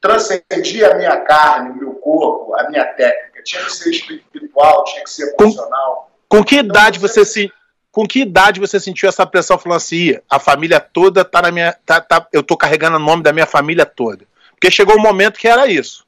transcendia 0.00 0.92
a 0.92 0.94
minha 0.94 1.20
carne, 1.20 1.70
o 1.70 1.76
meu 1.76 1.94
corpo, 1.94 2.54
a 2.54 2.68
minha 2.70 2.84
técnica. 2.84 3.29
Tinha 3.42 3.64
que 3.64 3.72
ser 3.72 3.90
espiritual, 3.90 4.84
tinha 4.84 5.04
que 5.04 5.10
ser 5.10 5.34
emocional. 5.38 6.10
Com, 6.28 6.38
com 6.38 6.44
que 6.44 6.56
então, 6.56 6.68
idade 6.68 6.98
então, 6.98 7.08
você, 7.08 7.24
se 7.24 7.52
com 7.92 8.06
que 8.06 8.20
idade 8.20 8.60
você 8.60 8.78
sentiu 8.78 9.08
essa 9.08 9.26
pressão 9.26 9.58
falando 9.58 9.78
assim, 9.78 10.16
a 10.28 10.38
família 10.38 10.80
toda 10.80 11.24
tá 11.24 11.42
na 11.42 11.50
minha. 11.50 11.72
Tá, 11.84 12.00
tá, 12.00 12.26
eu 12.32 12.42
tô 12.42 12.56
carregando 12.56 12.96
o 12.96 13.00
nome 13.00 13.22
da 13.22 13.32
minha 13.32 13.46
família 13.46 13.84
toda. 13.84 14.24
Porque 14.52 14.70
chegou 14.70 14.96
um 14.96 15.02
momento 15.02 15.38
que 15.38 15.48
era 15.48 15.66
isso. 15.66 16.06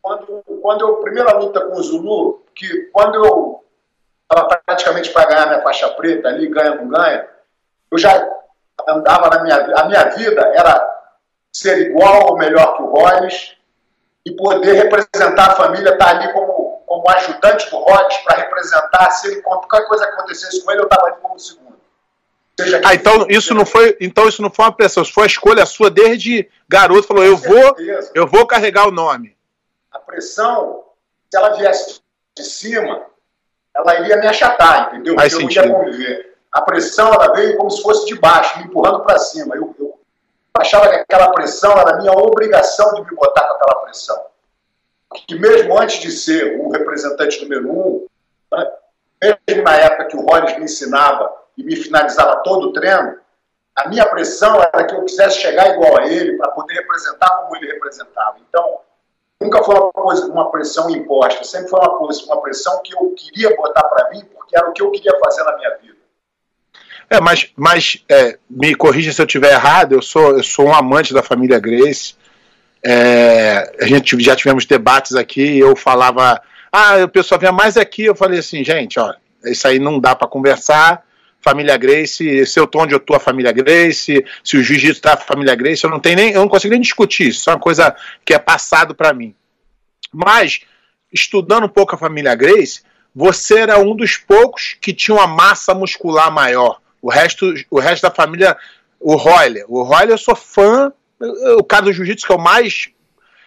Quando, 0.00 0.44
quando 0.62 0.80
eu, 0.82 0.96
primeira 0.96 1.36
luta 1.36 1.60
com 1.60 1.78
o 1.78 1.82
Zulu, 1.82 2.42
que 2.54 2.90
quando 2.92 3.16
eu 3.16 3.64
estava 4.22 4.60
praticamente 4.64 5.10
para 5.10 5.28
ganhar 5.28 5.46
minha 5.46 5.62
faixa 5.62 5.88
preta 5.90 6.28
ali, 6.28 6.46
ganha 6.48 6.76
não 6.76 6.88
ganha, 6.88 7.26
eu 7.90 7.98
já 7.98 8.28
andava 8.88 9.28
na 9.28 9.42
minha 9.42 9.56
a 9.76 9.84
minha 9.86 10.04
vida 10.10 10.40
era 10.54 10.88
ser 11.52 11.90
igual 11.90 12.30
ou 12.30 12.38
melhor 12.38 12.76
que 12.76 12.82
o 12.82 12.86
Rollins 12.86 13.56
e 14.24 14.30
poder 14.32 14.72
representar 14.74 15.50
a 15.50 15.56
família, 15.56 15.92
estar 15.92 16.04
tá 16.04 16.10
ali 16.10 16.32
como, 16.32 16.49
como 17.00 17.10
ajudante 17.16 17.70
do 17.70 17.76
Rollins 17.76 18.18
para 18.18 18.36
representar, 18.36 19.10
se 19.10 19.26
ele, 19.28 19.42
qualquer 19.42 19.86
coisa 19.86 20.06
que 20.06 20.12
acontecesse 20.12 20.62
com 20.62 20.70
ele, 20.70 20.82
eu 20.82 20.84
estava 20.84 21.06
ali 21.06 21.16
como 21.22 21.38
segundo. 21.38 21.76
ah, 22.84 22.94
então 22.94 23.26
isso 23.28 23.54
não 23.54 23.64
foi, 23.64 23.96
então 24.00 24.28
isso 24.28 24.42
não 24.42 24.50
foi 24.50 24.66
uma 24.66 24.72
pressão, 24.72 25.02
isso 25.02 25.12
foi 25.12 25.24
a 25.24 25.26
escolha 25.26 25.64
sua 25.64 25.90
desde 25.90 26.48
garoto, 26.68 27.08
falou, 27.08 27.24
eu 27.24 27.36
vou, 27.36 27.76
eu 28.14 28.26
vou 28.26 28.46
carregar 28.46 28.86
o 28.86 28.90
nome. 28.92 29.34
A 29.90 29.98
pressão, 29.98 30.84
se 31.30 31.38
ela 31.38 31.56
viesse 31.56 32.00
de 32.36 32.44
cima, 32.44 33.06
ela 33.74 34.00
iria 34.00 34.18
me 34.18 34.26
achatar, 34.26 34.88
entendeu? 34.88 35.14
Faz 35.14 35.32
Porque 35.32 35.54
sentido. 35.54 35.64
eu 35.64 35.70
ia 35.70 35.84
conviver. 35.84 36.36
A 36.52 36.60
pressão, 36.62 37.14
ela 37.14 37.32
veio 37.32 37.56
como 37.56 37.70
se 37.70 37.80
fosse 37.82 38.06
de 38.06 38.16
baixo, 38.16 38.58
me 38.58 38.64
empurrando 38.64 39.00
para 39.04 39.18
cima. 39.18 39.54
Eu, 39.54 39.74
eu, 39.78 39.98
achava 40.58 40.88
que 40.88 40.96
aquela 40.96 41.32
pressão 41.32 41.72
era 41.78 41.96
minha 41.96 42.12
obrigação 42.12 42.92
de 42.94 43.02
me 43.02 43.16
botar 43.16 43.46
com 43.46 43.54
aquela 43.54 43.80
pressão. 43.82 44.29
Que 45.26 45.38
mesmo 45.38 45.78
antes 45.78 46.00
de 46.00 46.10
ser 46.10 46.60
o 46.60 46.70
representante 46.70 47.42
número 47.42 47.70
um, 47.70 48.06
né, 48.52 48.70
mesmo 49.48 49.64
na 49.64 49.76
época 49.76 50.06
que 50.06 50.16
o 50.16 50.20
Rollins 50.20 50.56
me 50.56 50.64
ensinava 50.64 51.32
e 51.56 51.64
me 51.64 51.76
finalizava 51.76 52.42
todo 52.42 52.68
o 52.68 52.72
treino, 52.72 53.18
a 53.76 53.88
minha 53.88 54.06
pressão 54.06 54.60
era 54.60 54.84
que 54.84 54.94
eu 54.94 55.04
quisesse 55.04 55.40
chegar 55.40 55.70
igual 55.70 55.98
a 55.98 56.06
ele 56.06 56.36
para 56.36 56.50
poder 56.50 56.74
representar 56.74 57.28
como 57.28 57.56
ele 57.56 57.72
representava. 57.72 58.36
Então, 58.48 58.80
nunca 59.40 59.62
foi 59.62 59.74
uma, 59.74 59.92
coisa, 59.92 60.26
uma 60.26 60.50
pressão 60.50 60.90
imposta, 60.90 61.44
sempre 61.44 61.68
foi 61.68 61.80
uma, 61.80 61.98
coisa, 61.98 62.24
uma 62.24 62.40
pressão 62.40 62.80
que 62.82 62.94
eu 62.94 63.14
queria 63.16 63.54
botar 63.56 63.82
para 63.84 64.10
mim, 64.10 64.24
porque 64.34 64.56
era 64.56 64.68
o 64.68 64.72
que 64.72 64.82
eu 64.82 64.90
queria 64.90 65.18
fazer 65.18 65.42
na 65.44 65.56
minha 65.56 65.76
vida. 65.78 66.00
É, 67.08 67.20
mas, 67.20 67.50
mas 67.56 68.04
é, 68.08 68.38
me 68.48 68.74
corrija 68.74 69.12
se 69.12 69.20
eu 69.20 69.26
estiver 69.26 69.52
errado, 69.52 69.94
eu 69.94 70.02
sou, 70.02 70.36
eu 70.36 70.44
sou 70.44 70.66
um 70.66 70.74
amante 70.74 71.12
da 71.12 71.22
família 71.22 71.58
Grace. 71.58 72.14
É, 72.82 73.76
a 73.80 73.86
gente 73.86 74.18
já 74.20 74.34
tivemos 74.34 74.64
debates 74.64 75.14
aqui, 75.14 75.58
eu 75.58 75.76
falava, 75.76 76.40
ah, 76.72 76.96
o 77.04 77.08
pessoal 77.08 77.38
vinha 77.38 77.52
mais 77.52 77.76
aqui, 77.76 78.04
eu 78.04 78.14
falei 78.14 78.38
assim, 78.38 78.64
gente, 78.64 78.98
ó, 78.98 79.12
isso 79.44 79.66
aí 79.66 79.78
não 79.78 79.98
dá 79.98 80.14
para 80.14 80.28
conversar. 80.28 81.04
Família 81.42 81.76
Grace, 81.78 82.44
se 82.44 82.60
eu 82.60 82.66
tô 82.66 82.82
onde 82.82 82.94
eu 82.94 83.00
tô, 83.00 83.14
a 83.14 83.20
família 83.20 83.50
Grace, 83.50 84.24
se 84.44 84.56
o 84.58 84.62
jiu-jitsu 84.62 85.00
tá 85.00 85.14
a 85.14 85.16
família 85.16 85.54
Grace, 85.54 85.82
eu 85.82 85.90
não 85.90 85.98
tenho 85.98 86.16
nem, 86.16 86.32
eu 86.32 86.40
não 86.40 86.48
consigo 86.48 86.72
nem 86.72 86.80
discutir 86.80 87.28
isso, 87.28 87.40
isso 87.40 87.50
é 87.50 87.54
uma 87.54 87.58
coisa 87.58 87.96
que 88.26 88.34
é 88.34 88.38
passado 88.38 88.94
para 88.94 89.14
mim. 89.14 89.34
Mas, 90.12 90.60
estudando 91.10 91.64
um 91.64 91.68
pouco 91.68 91.94
a 91.94 91.98
família 91.98 92.34
Grace, 92.34 92.82
você 93.14 93.58
era 93.58 93.78
um 93.78 93.96
dos 93.96 94.16
poucos 94.18 94.76
que 94.80 94.92
tinha 94.92 95.14
uma 95.14 95.26
massa 95.26 95.74
muscular 95.74 96.30
maior. 96.30 96.78
O 97.00 97.10
resto, 97.10 97.54
o 97.70 97.80
resto 97.80 98.02
da 98.02 98.10
família, 98.10 98.56
o 98.98 99.16
Royler. 99.16 99.64
O 99.66 99.82
Royler 99.82 100.10
eu 100.10 100.18
sou 100.18 100.36
fã, 100.36 100.92
o 101.20 101.64
cara 101.64 101.84
do 101.84 101.92
jiu-jitsu 101.92 102.26
que 102.26 102.32
eu 102.32 102.38
mais 102.38 102.90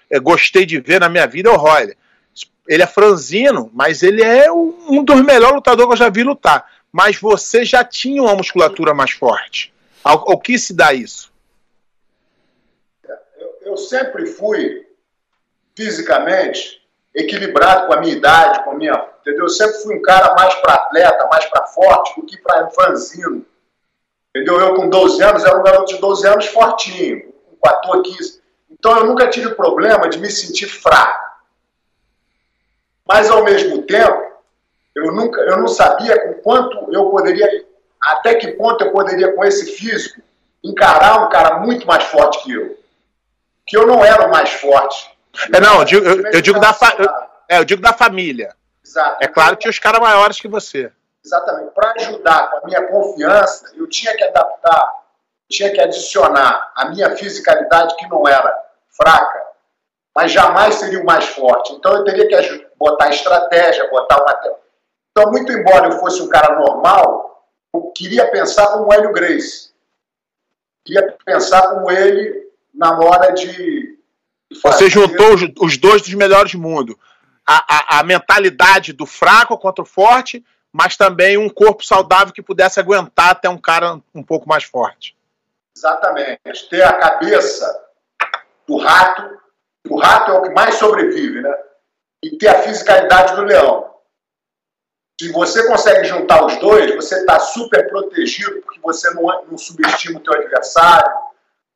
é, 0.10 0.20
gostei 0.20 0.66
de 0.66 0.80
ver 0.80 1.00
na 1.00 1.10
minha 1.10 1.26
vida 1.26 1.50
é 1.50 1.52
o 1.52 1.58
Royler. 1.58 1.98
Ele 2.68 2.84
é 2.84 2.88
franzino, 2.88 3.70
mas 3.74 4.04
ele 4.04 4.24
é 4.24 4.52
um 4.52 5.04
dos 5.04 5.22
melhores 5.22 5.56
lutadores 5.56 5.88
que 5.88 5.94
eu 5.94 5.98
já 5.98 6.10
vi 6.10 6.24
lutar. 6.24 6.70
Mas 6.92 7.18
você 7.18 7.66
já 7.66 7.84
tinha 7.84 8.22
uma 8.22 8.36
musculatura 8.36 8.94
mais 8.94 9.12
forte. 9.12 9.74
Ao, 10.04 10.32
ao 10.32 10.40
que 10.40 10.58
se 10.58 10.74
dá 10.74 10.94
isso? 10.94 11.34
Eu, 13.04 13.72
eu 13.72 13.78
sempre 13.78 14.28
fui 14.28 14.86
fisicamente 15.76 16.82
equilibrado 17.14 17.88
com 17.88 17.94
a 17.94 18.00
minha 18.00 18.14
idade, 18.14 18.64
com 18.64 18.72
a 18.72 18.76
minha. 18.76 18.94
Entendeu? 19.22 19.46
Eu 19.46 19.50
sempre 19.50 19.80
fui 19.80 19.98
um 19.98 20.02
cara 20.02 20.36
mais 20.36 20.54
para 20.56 20.76
atleta, 20.76 21.28
mais 21.28 21.46
para 21.46 21.66
forte 21.68 22.20
do 22.20 22.26
que 22.26 22.38
para 22.38 22.70
franzino. 22.70 23.46
Entendeu? 24.30 24.60
Eu 24.60 24.76
com 24.76 24.90
12 24.90 25.22
anos 25.24 25.44
era 25.44 25.60
um 25.60 25.64
garoto 25.64 25.94
de 25.94 26.00
12 26.00 26.28
anos 26.28 26.46
fortinho, 26.48 27.33
14, 27.64 28.04
15. 28.04 28.42
Então 28.72 28.98
eu 28.98 29.06
nunca 29.06 29.30
tive 29.30 29.56
problema 29.56 30.10
de 30.10 30.20
me 30.20 30.30
sentir 30.30 30.68
fraco. 30.68 31.24
Mas 33.08 33.30
ao 33.30 33.44
mesmo 33.44 33.82
tempo, 33.84 34.34
eu 34.96 35.12
nunca, 35.12 35.42
eu 35.42 35.58
não 35.58 35.68
sabia 35.68 36.20
com 36.20 36.34
quanto 36.42 36.94
eu 36.94 37.10
poderia, 37.10 37.66
até 38.02 38.36
que 38.36 38.52
ponto 38.54 38.84
eu 38.84 38.92
poderia 38.92 39.34
com 39.34 39.44
esse 39.44 39.72
físico 39.74 40.22
encarar 40.64 41.26
um 41.26 41.30
cara 41.30 41.60
muito 41.60 41.86
mais 41.86 42.04
forte 42.06 42.44
que 42.44 42.54
eu. 42.54 42.78
Que 43.66 43.78
eu 43.78 43.88
não 43.88 44.04
era 44.04 44.28
o 44.28 44.32
mais 44.32 44.52
forte 44.52 45.14
é, 45.52 45.60
não, 45.60 45.80
eu 45.80 45.86
digo, 45.86 46.06
eu, 46.06 46.32
eu 46.32 46.42
digo 46.42 46.60
da 46.60 46.74
fa... 46.74 46.96
é, 47.50 47.58
eu 47.58 47.66
digo 47.66 47.82
da 47.82 47.94
família. 47.94 48.56
Exato. 48.86 49.18
É 49.24 49.28
claro 49.28 49.56
que 49.56 49.62
tinha 49.62 49.72
os 49.72 49.80
caras 49.80 50.00
maiores 50.00 50.40
que 50.40 50.48
você. 50.48 50.92
Exatamente. 51.26 51.72
Para 51.74 51.94
ajudar 51.98 52.52
com 52.52 52.58
a 52.58 52.66
minha 52.66 52.88
confiança, 52.88 53.72
eu 53.76 53.88
tinha 53.88 54.16
que 54.16 54.24
adaptar, 54.24 54.92
tinha 55.54 55.72
que 55.72 55.80
adicionar 55.80 56.72
a 56.76 56.90
minha 56.90 57.16
fisicalidade, 57.16 57.96
que 57.96 58.08
não 58.08 58.28
era 58.28 58.54
fraca, 58.90 59.42
mas 60.16 60.32
jamais 60.32 60.76
seria 60.76 61.00
o 61.00 61.06
mais 61.06 61.26
forte. 61.26 61.74
Então 61.74 61.94
eu 61.94 62.04
teria 62.04 62.28
que 62.28 62.68
botar 62.78 63.10
estratégia, 63.10 63.90
botar 63.90 64.22
uma. 64.22 64.40
Então, 65.12 65.32
muito 65.32 65.52
embora 65.52 65.88
eu 65.88 66.00
fosse 66.00 66.22
um 66.22 66.28
cara 66.28 66.60
normal, 66.60 67.48
eu 67.74 67.92
queria 67.96 68.30
pensar 68.32 68.68
como 68.68 68.88
o 68.88 68.94
Hélio 68.94 69.14
Grace. 69.14 69.72
Queria 70.86 71.16
pensar 71.24 71.62
como 71.70 71.92
ele 71.92 72.52
na 72.74 72.98
hora 73.00 73.32
de 73.32 73.94
você 74.62 74.90
juntou 74.90 75.34
os, 75.34 75.42
os 75.60 75.78
dois 75.78 76.02
dos 76.02 76.14
melhores 76.14 76.52
do 76.52 76.60
mundo. 76.60 77.00
A, 77.46 77.98
a, 77.98 78.00
a, 78.00 78.04
mentalidade 78.04 78.94
do 78.94 79.06
fraco 79.06 79.58
contra 79.58 79.82
o 79.82 79.88
forte, 79.88 80.44
mas 80.72 80.96
também 80.96 81.38
um 81.38 81.50
corpo 81.50 81.84
saudável 81.84 82.34
que 82.34 82.42
pudesse 82.42 82.80
aguentar 82.80 83.32
até 83.32 83.50
um 83.50 83.58
cara 83.58 84.00
um 84.14 84.24
pouco 84.24 84.48
mais 84.48 84.64
forte. 84.64 85.16
Exatamente. 85.76 86.70
Ter 86.70 86.84
a 86.84 86.94
cabeça 86.94 87.86
do 88.68 88.78
rato, 88.78 89.40
o 89.90 89.98
rato 89.98 90.32
é 90.32 90.34
o 90.36 90.42
que 90.44 90.50
mais 90.50 90.76
sobrevive, 90.76 91.42
né? 91.42 91.54
E 92.24 92.38
ter 92.38 92.48
a 92.48 92.62
fisicalidade 92.62 93.36
do 93.36 93.44
leão. 93.44 93.94
Se 95.20 95.32
você 95.32 95.68
consegue 95.68 96.06
juntar 96.06 96.46
os 96.46 96.58
dois, 96.58 96.96
você 96.96 97.20
está 97.20 97.40
super 97.40 97.88
protegido, 97.90 98.62
porque 98.62 98.80
você 98.82 99.10
não, 99.12 99.24
não 99.46 99.58
subestima 99.58 100.20
o 100.20 100.24
teu 100.24 100.34
adversário, 100.34 101.12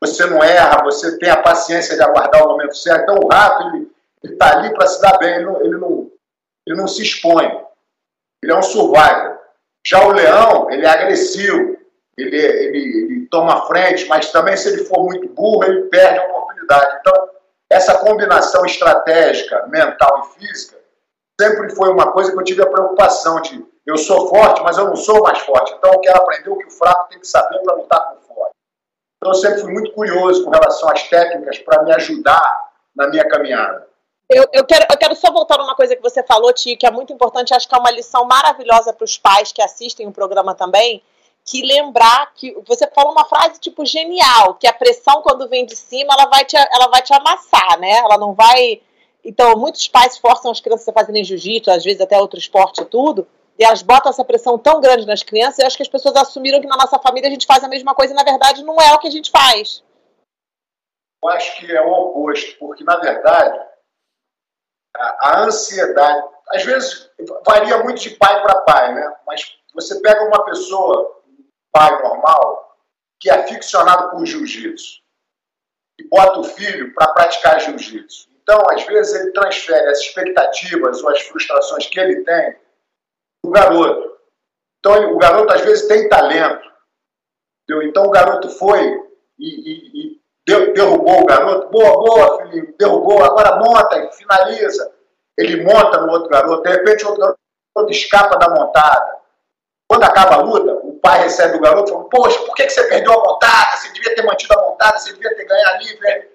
você 0.01 0.25
não 0.25 0.43
erra, 0.43 0.83
você 0.83 1.17
tem 1.17 1.29
a 1.29 1.41
paciência 1.41 1.95
de 1.95 2.03
aguardar 2.03 2.45
o 2.45 2.49
momento 2.49 2.75
certo. 2.75 3.03
Então 3.03 3.19
o 3.23 3.27
rato, 3.27 3.75
ele 3.75 4.33
está 4.33 4.57
ali 4.57 4.73
para 4.73 4.87
se 4.87 5.01
dar 5.01 5.17
bem, 5.17 5.35
ele 5.35 5.45
não, 5.45 5.61
ele, 5.61 5.77
não, 5.77 6.11
ele 6.65 6.77
não 6.77 6.87
se 6.87 7.01
expõe. 7.01 7.45
Ele 8.43 8.51
é 8.51 8.55
um 8.55 8.63
survival. 8.63 9.41
Já 9.85 10.05
o 10.05 10.11
leão, 10.11 10.69
ele 10.69 10.85
é 10.85 10.89
agressivo, 10.89 11.77
ele, 12.17 12.35
ele, 12.35 12.77
ele 12.77 13.16
toma 13.29 13.65
frente, 13.67 14.05
mas 14.07 14.31
também 14.31 14.55
se 14.57 14.69
ele 14.69 14.83
for 14.85 15.03
muito 15.03 15.27
burro, 15.29 15.63
ele 15.63 15.83
perde 15.83 16.19
a 16.19 16.25
oportunidade. 16.25 16.97
Então, 16.99 17.29
essa 17.69 17.97
combinação 17.97 18.65
estratégica, 18.65 19.65
mental 19.67 20.19
e 20.19 20.39
física, 20.39 20.77
sempre 21.39 21.75
foi 21.75 21.89
uma 21.89 22.11
coisa 22.11 22.31
que 22.31 22.39
eu 22.39 22.43
tive 22.43 22.61
a 22.63 22.69
preocupação 22.69 23.41
de 23.41 23.65
eu 23.85 23.97
sou 23.97 24.27
forte, 24.27 24.61
mas 24.61 24.77
eu 24.77 24.85
não 24.85 24.97
sou 24.97 25.21
mais 25.23 25.39
forte. 25.39 25.73
Então 25.77 25.93
eu 25.93 25.99
quero 25.99 26.17
aprender 26.17 26.49
o 26.49 26.57
que 26.57 26.67
o 26.67 26.71
fraco 26.71 27.07
tem 27.09 27.19
que 27.19 27.27
saber 27.27 27.57
para 27.59 27.75
lutar 27.75 28.05
com 28.07 28.15
o 28.17 28.35
forte. 28.35 28.55
Então 29.17 29.31
eu 29.31 29.35
sempre 29.35 29.61
fui 29.61 29.71
muito 29.71 29.93
curioso 29.93 30.43
com 30.43 30.49
relação 30.49 30.89
às 30.89 31.03
técnicas 31.03 31.57
para 31.59 31.83
me 31.83 31.93
ajudar 31.93 32.69
na 32.93 33.07
minha 33.07 33.27
caminhada. 33.27 33.87
Eu, 34.29 34.45
eu, 34.51 34.65
quero, 34.65 34.85
eu 34.91 34.97
quero 34.97 35.15
só 35.15 35.31
voltar 35.31 35.57
numa 35.57 35.73
coisa 35.73 35.95
que 35.95 36.01
você 36.01 36.21
falou, 36.21 36.51
Tio, 36.51 36.77
que 36.77 36.85
é 36.85 36.91
muito 36.91 37.13
importante, 37.13 37.53
acho 37.53 37.67
que 37.67 37.73
é 37.73 37.77
uma 37.77 37.91
lição 37.91 38.25
maravilhosa 38.25 38.91
para 38.91 39.05
os 39.05 39.17
pais 39.17 39.53
que 39.53 39.61
assistem 39.61 40.05
o 40.05 40.11
programa 40.11 40.53
também, 40.53 41.01
que 41.47 41.65
lembrar 41.65 42.33
que 42.35 42.53
você 42.67 42.85
falou 42.87 43.13
uma 43.13 43.23
frase 43.23 43.57
tipo 43.57 43.85
genial, 43.85 44.55
que 44.55 44.67
a 44.67 44.73
pressão 44.73 45.21
quando 45.21 45.47
vem 45.47 45.65
de 45.65 45.77
cima, 45.77 46.13
ela 46.13 46.25
vai 46.25 46.43
te, 46.43 46.57
ela 46.57 46.87
vai 46.89 47.01
te 47.01 47.13
amassar, 47.13 47.79
né? 47.79 47.99
Ela 47.99 48.17
não 48.17 48.33
vai. 48.33 48.81
Então, 49.23 49.57
muitos 49.57 49.87
pais 49.87 50.17
forçam 50.17 50.51
as 50.51 50.59
crianças 50.59 50.87
a 50.89 50.93
fazerem 50.93 51.23
jiu-jitsu, 51.23 51.71
às 51.71 51.85
vezes 51.85 52.01
até 52.01 52.19
outro 52.19 52.37
esporte 52.37 52.81
e 52.81 52.85
tudo, 52.85 53.25
e 53.57 53.63
elas 53.63 53.81
botam 53.81 54.09
essa 54.09 54.25
pressão 54.25 54.59
tão 54.59 54.81
grande 54.81 55.07
nas 55.07 55.23
crianças, 55.23 55.59
e 55.59 55.63
acho 55.63 55.77
que 55.77 55.83
as 55.83 55.89
pessoas 55.89 56.15
assumiram 56.17 56.59
que 56.59 56.67
na 56.67 56.77
nossa 56.77 56.99
família 56.99 57.29
a 57.29 57.31
gente 57.31 57.47
faz 57.47 57.63
a 57.63 57.69
mesma 57.69 57.95
coisa, 57.95 58.13
e 58.13 58.15
na 58.15 58.23
verdade 58.23 58.63
não 58.63 58.75
é 58.75 58.93
o 58.93 58.99
que 58.99 59.07
a 59.07 59.11
gente 59.11 59.31
faz. 59.31 59.83
Eu 61.23 61.29
acho 61.29 61.57
que 61.57 61.71
é 61.73 61.81
o 61.81 61.91
oposto, 61.91 62.57
porque 62.59 62.83
na 62.83 62.97
verdade 62.97 63.57
a, 64.95 65.29
a 65.29 65.43
ansiedade, 65.45 66.27
às 66.49 66.63
vezes 66.63 67.09
varia 67.45 67.83
muito 67.83 68.01
de 68.01 68.11
pai 68.11 68.41
para 68.41 68.61
pai, 68.61 68.93
né? 68.93 69.15
Mas 69.25 69.57
você 69.73 69.99
pega 70.01 70.25
uma 70.25 70.43
pessoa, 70.45 71.16
pai 71.71 72.01
normal, 72.01 72.77
que 73.19 73.29
é 73.29 73.33
aficionado 73.33 74.11
por 74.11 74.25
jiu-jitsu 74.25 75.01
e 75.99 76.07
bota 76.07 76.39
o 76.39 76.43
filho 76.43 76.93
para 76.93 77.13
praticar 77.13 77.59
jiu-jitsu. 77.59 78.29
Então, 78.41 78.61
às 78.69 78.83
vezes, 78.85 79.13
ele 79.13 79.31
transfere 79.31 79.89
as 79.89 79.99
expectativas 79.99 81.03
ou 81.03 81.09
as 81.09 81.21
frustrações 81.21 81.87
que 81.87 81.99
ele 81.99 82.23
tem 82.23 82.55
para 83.41 83.49
o 83.49 83.51
garoto. 83.51 84.17
Então, 84.79 85.13
o 85.13 85.17
garoto, 85.17 85.53
às 85.53 85.61
vezes, 85.61 85.87
tem 85.87 86.07
talento. 86.07 86.71
Entendeu? 87.63 87.89
Então, 87.89 88.03
o 88.05 88.09
garoto 88.09 88.49
foi 88.51 88.79
e, 89.37 89.47
e, 89.47 90.11
e 90.13 90.21
derrubou 90.45 91.21
o 91.21 91.25
garoto. 91.25 91.69
Boa, 91.69 91.97
boa, 91.97 92.37
filhinho, 92.37 92.73
derrubou, 92.77 93.23
agora 93.23 93.57
monta 93.57 93.97
e 93.97 94.11
finaliza. 94.13 94.93
Ele 95.37 95.63
monta 95.63 96.01
no 96.01 96.11
outro 96.11 96.29
garoto, 96.29 96.63
de 96.63 96.69
repente 96.69 97.05
o 97.05 97.09
outro 97.09 97.37
garoto 97.75 97.91
escapa 97.91 98.37
da 98.37 98.49
montada. 98.49 99.17
Quando 99.89 100.03
acaba 100.03 100.35
a 100.35 100.41
luta, 100.41 100.76
pai 101.07 101.23
recebe 101.23 101.57
o 101.57 101.61
garoto 101.61 101.89
e 101.89 101.93
fala: 101.93 102.09
Poxa, 102.09 102.39
por 102.41 102.53
que 102.53 102.69
você 102.69 102.83
perdeu 102.83 103.13
a 103.13 103.23
montada? 103.23 103.77
Você 103.77 103.93
devia 103.93 104.13
ter 104.13 104.23
mantido 104.23 104.53
a 104.53 104.61
montada, 104.61 104.99
você 104.99 105.13
devia 105.13 105.33
ter 105.35 105.47
ali. 105.51 105.95
Velho. 105.95 106.27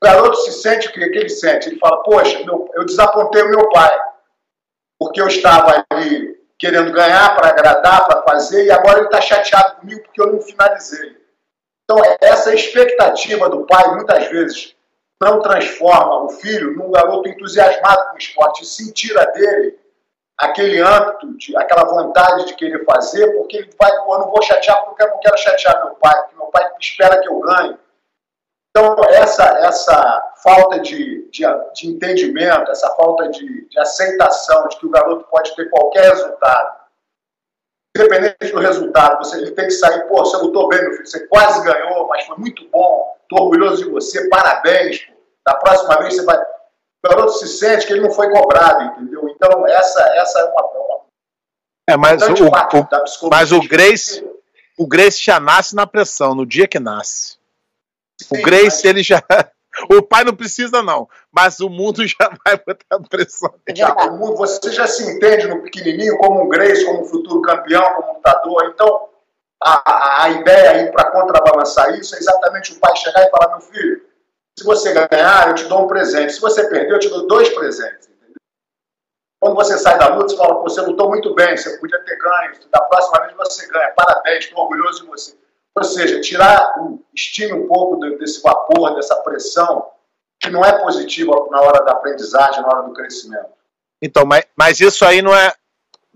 O 0.00 0.04
garoto 0.04 0.36
se 0.36 0.52
sente 0.52 0.88
o 0.88 0.92
que, 0.92 1.00
ele 1.00 1.28
sente? 1.28 1.68
Ele 1.68 1.78
fala: 1.78 2.02
Poxa, 2.04 2.38
meu, 2.44 2.70
eu 2.74 2.86
desapontei 2.86 3.42
o 3.42 3.48
meu 3.48 3.68
pai, 3.70 4.00
porque 4.98 5.20
eu 5.20 5.26
estava 5.26 5.84
ali 5.90 6.40
querendo 6.56 6.92
ganhar 6.92 7.34
para 7.34 7.48
agradar, 7.48 8.06
para 8.06 8.22
fazer, 8.22 8.66
e 8.66 8.70
agora 8.70 8.98
ele 8.98 9.06
está 9.06 9.20
chateado 9.20 9.80
comigo 9.80 10.02
porque 10.04 10.20
eu 10.20 10.32
não 10.32 10.40
finalizei. 10.40 11.20
Então, 11.84 12.00
essa 12.20 12.54
expectativa 12.54 13.48
do 13.48 13.66
pai, 13.66 13.92
muitas 13.96 14.28
vezes, 14.28 14.76
não 15.20 15.42
transforma 15.42 16.22
o 16.22 16.28
filho 16.30 16.76
num 16.76 16.92
garoto 16.92 17.28
entusiasmado 17.28 18.10
com 18.10 18.14
o 18.14 18.18
esporte, 18.18 18.62
e 18.62 18.66
se 18.66 18.92
tira 18.92 19.24
dele 19.32 19.76
aquele 20.38 20.80
âmbito, 20.80 21.56
aquela 21.56 21.84
vontade 21.84 22.46
de 22.46 22.54
querer 22.54 22.84
fazer, 22.84 23.32
porque 23.36 23.58
ele 23.58 23.70
vai, 23.78 23.90
pô, 24.04 24.14
eu 24.14 24.20
não 24.20 24.30
vou 24.30 24.42
chatear 24.42 24.84
porque 24.84 25.02
eu 25.02 25.08
não 25.08 25.20
quero 25.20 25.38
chatear 25.38 25.84
meu 25.84 25.94
pai, 25.94 26.14
porque 26.22 26.36
meu 26.36 26.46
pai 26.46 26.70
espera 26.80 27.20
que 27.20 27.28
eu 27.28 27.40
ganhe. 27.40 27.78
Então, 28.70 28.96
essa, 29.10 29.44
essa 29.58 30.32
falta 30.42 30.80
de, 30.80 31.28
de, 31.30 31.42
de 31.74 31.88
entendimento, 31.88 32.70
essa 32.70 32.88
falta 32.96 33.28
de, 33.28 33.68
de 33.68 33.78
aceitação 33.78 34.66
de 34.68 34.78
que 34.78 34.86
o 34.86 34.90
garoto 34.90 35.26
pode 35.30 35.54
ter 35.54 35.68
qualquer 35.68 36.08
resultado, 36.10 36.82
independente 37.94 38.50
do 38.50 38.58
resultado, 38.58 39.18
você 39.18 39.36
ele 39.36 39.50
tem 39.50 39.66
que 39.66 39.72
sair, 39.72 40.08
pô, 40.08 40.24
você 40.24 40.38
lutou 40.38 40.68
bem, 40.68 40.80
meu 40.80 40.92
filho, 40.92 41.06
você 41.06 41.26
quase 41.26 41.62
ganhou, 41.62 42.08
mas 42.08 42.24
foi 42.24 42.38
muito 42.38 42.66
bom, 42.70 43.14
estou 43.22 43.44
orgulhoso 43.44 43.84
de 43.84 43.90
você, 43.90 44.28
parabéns, 44.28 45.00
pô. 45.04 45.12
Da 45.44 45.54
próxima 45.54 45.98
vez 45.98 46.14
você 46.14 46.24
vai. 46.24 46.38
O 47.04 47.08
garoto 47.08 47.32
se 47.32 47.48
sente 47.48 47.86
que 47.86 47.92
ele 47.92 48.02
não 48.02 48.12
foi 48.12 48.30
cobrado, 48.30 48.84
entendeu? 48.84 49.28
Então, 49.28 49.66
essa, 49.66 50.00
essa 50.16 50.38
é 50.38 50.44
uma. 50.44 50.62
uma 50.62 51.00
é, 51.90 51.96
mas 51.96 52.22
o, 52.22 52.46
o 52.46 53.30
mas 53.30 53.50
o 53.50 53.60
Grace, 53.60 54.24
o 54.78 54.86
Grace 54.86 55.20
já 55.22 55.40
nasce 55.40 55.74
na 55.74 55.86
pressão, 55.86 56.34
no 56.34 56.46
dia 56.46 56.68
que 56.68 56.78
nasce. 56.78 57.38
Sim, 58.20 58.38
o 58.38 58.42
Grace, 58.42 58.78
mas... 58.78 58.84
ele 58.84 59.02
já. 59.02 59.22
O 59.88 60.02
pai 60.02 60.22
não 60.22 60.36
precisa, 60.36 60.82
não, 60.82 61.08
mas 61.32 61.58
o 61.58 61.70
mundo 61.70 62.04
já 62.06 62.30
vai 62.44 62.58
botar 62.58 63.08
pressão. 63.08 63.54
Já, 63.74 63.94
você 64.36 64.70
já 64.70 64.86
se 64.86 65.02
entende 65.02 65.48
no 65.48 65.62
pequenininho 65.62 66.18
como 66.18 66.42
um 66.42 66.48
Grace, 66.50 66.84
como 66.84 67.00
um 67.00 67.04
futuro 67.06 67.40
campeão, 67.40 67.82
como 67.94 68.10
um 68.10 68.14
lutador. 68.16 68.70
Então, 68.74 69.08
a, 69.62 70.24
a 70.24 70.30
ideia 70.30 70.70
aí 70.72 70.92
para 70.92 71.10
contrabalançar 71.10 71.94
isso 71.98 72.14
é 72.14 72.18
exatamente 72.18 72.72
o 72.72 72.80
pai 72.80 72.94
chegar 72.96 73.22
e 73.22 73.30
falar: 73.30 73.48
meu 73.48 73.60
filho, 73.60 74.02
se 74.58 74.64
você 74.64 74.92
ganhar, 74.92 75.48
eu 75.48 75.54
te 75.54 75.64
dou 75.64 75.84
um 75.84 75.86
presente. 75.86 76.32
Se 76.32 76.40
você 76.40 76.68
perder, 76.68 76.92
eu 76.92 76.98
te 76.98 77.08
dou 77.08 77.26
dois 77.26 77.48
presentes. 77.48 78.08
Entendeu? 78.08 78.36
Quando 79.40 79.54
você 79.54 79.78
sai 79.78 79.98
da 79.98 80.08
luta, 80.08 80.28
você 80.28 80.36
fala: 80.36 80.54
Pô, 80.56 80.62
você 80.62 80.80
lutou 80.82 81.08
muito 81.08 81.34
bem, 81.34 81.56
você 81.56 81.78
podia 81.78 81.98
ter 82.04 82.16
ganho. 82.16 82.52
Da 82.70 82.80
próxima 82.82 83.20
vez 83.20 83.34
você 83.36 83.66
ganha. 83.68 83.92
Parabéns, 83.94 84.44
estou 84.44 84.62
orgulhoso 84.62 85.02
de 85.02 85.08
você. 85.08 85.36
Ou 85.74 85.84
seja, 85.84 86.20
tirar, 86.20 86.74
estime 87.14 87.54
um 87.54 87.66
pouco 87.66 87.96
desse 87.96 88.42
vapor, 88.42 88.94
dessa 88.94 89.16
pressão, 89.16 89.90
que 90.38 90.50
não 90.50 90.62
é 90.62 90.78
positiva 90.82 91.32
na 91.50 91.62
hora 91.62 91.82
da 91.82 91.92
aprendizagem, 91.92 92.60
na 92.60 92.68
hora 92.68 92.82
do 92.82 92.92
crescimento. 92.92 93.48
Então, 94.02 94.26
mas, 94.26 94.44
mas 94.54 94.80
isso 94.80 95.04
aí 95.04 95.22
não 95.22 95.34
é. 95.34 95.54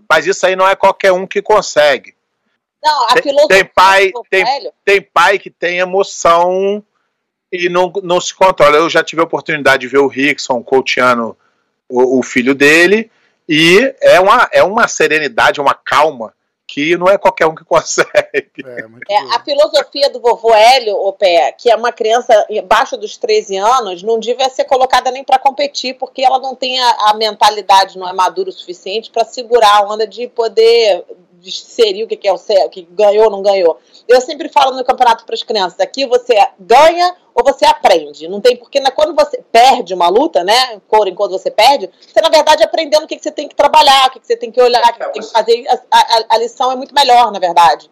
Mas 0.09 0.27
isso 0.27 0.45
aí 0.45 0.55
não 0.55 0.67
é 0.67 0.75
qualquer 0.75 1.11
um 1.11 1.25
que 1.25 1.41
consegue. 1.41 2.15
Não, 2.83 3.03
a 3.09 3.15
tem, 3.15 3.47
tem 3.47 3.65
pai, 3.65 4.11
tem, 4.29 4.71
tem 4.85 5.01
pai 5.01 5.39
que 5.39 5.49
tem 5.49 5.79
emoção 5.79 6.85
e 7.51 7.69
não, 7.69 7.91
não 8.03 8.19
se 8.19 8.33
controla. 8.33 8.77
Eu 8.77 8.89
já 8.89 9.03
tive 9.03 9.21
a 9.21 9.25
oportunidade 9.25 9.81
de 9.81 9.87
ver 9.87 9.99
o 9.99 10.07
Rickson 10.07 10.61
coachando 10.61 11.37
o, 11.89 12.19
o 12.19 12.23
filho 12.23 12.53
dele, 12.53 13.09
e 13.47 13.95
é 14.01 14.19
uma, 14.19 14.49
é 14.51 14.63
uma 14.63 14.87
serenidade, 14.87 15.61
uma 15.61 15.73
calma 15.73 16.33
que 16.67 16.97
não 16.97 17.07
é 17.07 17.17
qualquer 17.17 17.47
um 17.47 17.55
que 17.55 17.63
consegue. 17.65 18.51
É, 18.65 19.13
é, 19.13 19.35
a 19.35 19.43
filosofia 19.43 20.09
do 20.09 20.19
vovô 20.19 20.53
Hélio, 20.53 20.95
o 20.95 21.13
pé, 21.13 21.53
que 21.53 21.71
é 21.71 21.75
uma 21.75 21.93
criança 21.93 22.45
abaixo 22.59 22.97
dos 22.97 23.15
13 23.15 23.55
anos, 23.55 24.03
não 24.03 24.19
devia 24.19 24.49
ser 24.49 24.65
colocada 24.65 25.09
nem 25.09 25.23
para 25.23 25.39
competir, 25.39 25.95
porque 25.95 26.21
ela 26.21 26.39
não 26.39 26.53
tem 26.53 26.79
a, 26.79 26.89
a 27.09 27.13
mentalidade, 27.13 27.97
não 27.97 28.07
é 28.07 28.13
madura 28.13 28.49
o 28.49 28.53
suficiente 28.53 29.09
para 29.09 29.23
segurar 29.23 29.77
a 29.77 29.81
onda 29.81 30.05
de 30.05 30.27
poder 30.27 31.05
discernir 31.41 32.03
o 32.03 32.07
que 32.07 32.27
é 32.27 32.33
o 32.33 32.37
céu, 32.37 32.69
que 32.69 32.87
ganhou 32.91 33.25
ou 33.25 33.31
não 33.31 33.41
ganhou. 33.41 33.79
Eu 34.07 34.21
sempre 34.21 34.49
falo 34.49 34.75
no 34.75 34.83
campeonato 34.83 35.25
para 35.25 35.35
as 35.35 35.43
crianças: 35.43 35.79
aqui 35.79 36.05
você 36.05 36.35
ganha 36.59 37.15
ou 37.33 37.43
você 37.43 37.65
aprende. 37.65 38.27
Não 38.27 38.41
tem 38.41 38.55
porque 38.55 38.79
né, 38.79 38.89
quando 38.91 39.13
você 39.13 39.43
perde 39.51 39.93
uma 39.93 40.07
luta, 40.07 40.43
né? 40.43 40.81
Enquanto 41.07 41.29
você 41.29 41.51
perde, 41.51 41.89
você 42.01 42.19
na 42.21 42.29
verdade 42.29 42.63
aprendendo 42.63 43.03
o 43.03 43.07
que, 43.07 43.15
que 43.15 43.23
você 43.23 43.31
tem 43.31 43.47
que 43.47 43.55
trabalhar, 43.55 44.07
o 44.07 44.11
que, 44.11 44.19
que 44.19 44.27
você 44.27 44.35
tem 44.35 44.51
que 44.51 44.61
olhar, 44.61 44.81
o 44.81 44.93
que, 44.93 45.05
que 45.05 45.13
tem 45.13 45.21
que 45.21 45.31
fazer. 45.31 45.65
A, 45.67 45.97
a, 45.97 46.25
a, 46.29 46.37
lição 46.37 46.71
é 46.71 46.75
muito 46.75 46.95
melhor, 46.95 47.31
na 47.31 47.39
verdade. 47.39 47.89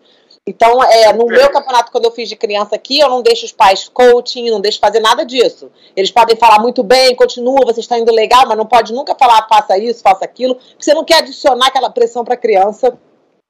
Então, 0.47 0.83
é, 0.83 1.11
no 1.11 1.25
meu 1.25 1.51
campeonato, 1.51 1.91
quando 1.91 2.05
eu 2.05 2.11
fiz 2.11 2.29
de 2.29 2.35
criança 2.35 2.75
aqui, 2.75 2.99
eu 2.99 3.09
não 3.09 3.23
deixo 3.23 3.45
os 3.45 3.51
pais 3.51 3.89
coaching, 3.89 4.51
não 4.51 4.61
deixo 4.61 4.79
fazer 4.79 4.99
nada 4.99 5.25
disso. 5.25 5.71
Eles 5.95 6.11
podem 6.11 6.35
falar 6.35 6.59
muito 6.59 6.83
bem, 6.83 7.15
continua, 7.15 7.65
você 7.65 7.79
está 7.79 7.97
indo 7.97 8.11
legal, 8.11 8.45
mas 8.47 8.55
não 8.55 8.65
pode 8.65 8.93
nunca 8.93 9.15
falar 9.15 9.47
faça 9.47 9.75
isso, 9.75 10.03
faça 10.03 10.23
aquilo, 10.23 10.53
porque 10.53 10.83
você 10.83 10.93
não 10.93 11.03
quer 11.03 11.17
adicionar 11.17 11.67
aquela 11.67 11.89
pressão 11.89 12.23
para 12.23 12.35
a 12.35 12.37
criança 12.37 12.95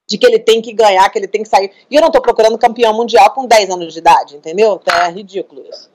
de 0.07 0.17
que 0.17 0.25
ele 0.25 0.39
tem 0.39 0.61
que 0.61 0.73
ganhar, 0.73 1.09
que 1.09 1.17
ele 1.17 1.27
tem 1.27 1.43
que 1.43 1.49
sair. 1.49 1.71
E 1.89 1.95
eu 1.95 2.01
não 2.01 2.07
estou 2.07 2.21
procurando 2.21 2.57
campeão 2.57 2.93
mundial 2.93 3.31
com 3.31 3.45
10 3.45 3.69
anos 3.71 3.93
de 3.93 3.99
idade, 3.99 4.35
entendeu? 4.35 4.79
Então 4.81 4.95
é 4.95 5.11
ridículo 5.11 5.63
isso. 5.69 5.89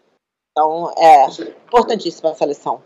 Então 0.51 0.93
é 0.99 1.27
importantíssima 1.67 2.31
essa 2.31 2.45
lição. 2.45 2.83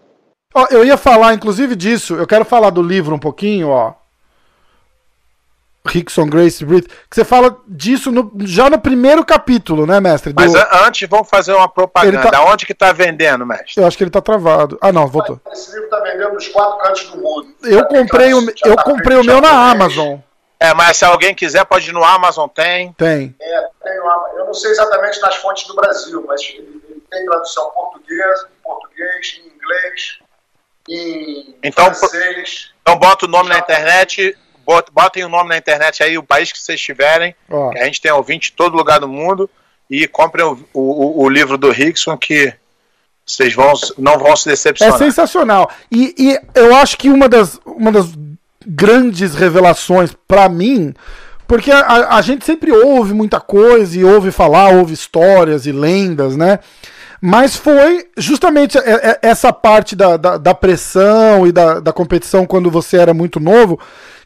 Oh, 0.54 0.66
eu 0.70 0.84
ia 0.84 0.96
falar, 0.96 1.34
inclusive, 1.34 1.74
disso. 1.74 2.14
Eu 2.14 2.26
quero 2.26 2.44
falar 2.44 2.70
do 2.70 2.82
livro 2.82 3.14
um 3.14 3.18
pouquinho, 3.18 3.70
ó. 3.70 3.94
Rickson 5.86 6.26
Grace 6.26 6.64
Breed, 6.64 6.86
que 6.86 7.14
você 7.14 7.24
fala 7.24 7.58
disso 7.68 8.10
no, 8.10 8.32
já 8.40 8.70
no 8.70 8.78
primeiro 8.78 9.22
capítulo, 9.22 9.86
né, 9.86 10.00
mestre? 10.00 10.32
Do... 10.32 10.40
Mas 10.40 10.54
antes 10.86 11.06
vamos 11.06 11.28
fazer 11.28 11.52
uma 11.52 11.68
propaganda. 11.68 12.30
Tá... 12.30 12.42
Onde 12.44 12.64
que 12.64 12.72
tá 12.72 12.90
vendendo, 12.90 13.44
mestre? 13.44 13.74
Eu 13.76 13.86
acho 13.86 13.96
que 13.96 14.02
ele 14.02 14.10
tá 14.10 14.22
travado. 14.22 14.78
Ah, 14.80 14.90
não, 14.92 15.06
voltou. 15.06 15.38
Esse 15.52 15.74
livro 15.74 15.90
tá 15.90 16.00
vendendo 16.00 16.32
nos 16.32 16.48
quatro 16.48 16.78
cantos 16.78 17.10
do 17.10 17.18
mundo. 17.18 17.54
Eu 17.64 17.84
comprei 17.86 18.32
o, 18.32 18.46
eu 18.64 18.76
comprei 18.76 19.18
o 19.18 19.24
meu 19.24 19.42
na 19.42 19.70
Amazon. 19.70 20.18
É, 20.64 20.72
mas 20.72 20.96
se 20.96 21.04
alguém 21.04 21.34
quiser, 21.34 21.64
pode 21.64 21.90
ir 21.90 21.92
no 21.92 22.02
Amazon, 22.02 22.48
tem. 22.48 22.92
Tem. 22.94 23.34
É, 23.38 23.68
tem 23.82 23.94
Eu 24.36 24.46
não 24.46 24.54
sei 24.54 24.70
exatamente 24.70 25.20
nas 25.20 25.36
fontes 25.36 25.66
do 25.66 25.74
Brasil, 25.74 26.24
mas 26.26 26.40
ele, 26.40 26.82
ele 26.88 27.02
tem 27.10 27.26
tradução 27.26 27.70
português, 27.70 28.40
em 28.44 28.62
português, 28.62 29.40
em 29.40 29.48
inglês, 29.48 30.18
em 30.88 31.56
então, 31.62 31.94
francês. 31.94 32.72
Então 32.80 32.96
bota 32.96 33.26
o 33.26 33.28
nome 33.28 33.50
na 33.50 33.58
internet, 33.58 34.36
botem 34.92 35.24
o 35.24 35.28
nome 35.28 35.50
na 35.50 35.58
internet 35.58 36.02
aí, 36.02 36.16
o 36.16 36.22
país 36.22 36.50
que 36.50 36.58
vocês 36.58 36.80
estiverem, 36.80 37.36
oh. 37.50 37.68
que 37.70 37.78
a 37.78 37.84
gente 37.84 38.00
tem 38.00 38.10
ouvinte 38.12 38.50
em 38.50 38.56
todo 38.56 38.76
lugar 38.76 39.00
do 39.00 39.08
mundo, 39.08 39.50
e 39.90 40.08
comprem 40.08 40.46
o, 40.46 40.58
o, 40.72 41.24
o 41.24 41.28
livro 41.28 41.58
do 41.58 41.70
Rickson 41.70 42.16
que 42.16 42.54
vocês 43.26 43.54
vão, 43.54 43.72
não 43.98 44.18
vão 44.18 44.34
se 44.34 44.48
decepcionar. 44.48 44.94
É 44.94 44.98
sensacional. 44.98 45.70
E, 45.90 46.14
e 46.18 46.40
eu 46.54 46.74
acho 46.76 46.96
que 46.96 47.08
uma 47.08 47.28
das, 47.28 47.58
uma 47.64 47.90
das 47.90 48.06
grandes 48.66 49.34
revelações 49.34 50.10
para 50.26 50.48
mim, 50.48 50.94
porque 51.46 51.70
a, 51.70 52.16
a, 52.16 52.22
gente 52.22 52.44
sempre 52.44 52.72
ouve 52.72 53.12
muita 53.12 53.40
coisa 53.40 53.98
e 53.98 54.04
ouve 54.04 54.30
falar, 54.30 54.70
ouve 54.70 54.94
histórias 54.94 55.66
e 55.66 55.72
lendas, 55.72 56.36
né? 56.36 56.58
Mas 57.20 57.56
foi 57.56 58.06
justamente 58.18 58.78
essa 59.22 59.52
parte 59.52 59.96
da, 59.96 60.16
da, 60.16 60.36
da 60.36 60.54
pressão 60.54 61.46
e 61.46 61.52
da, 61.52 61.80
da 61.80 61.92
competição 61.92 62.44
quando 62.44 62.70
você 62.70 62.98
era 62.98 63.14
muito 63.14 63.40
novo 63.40 63.78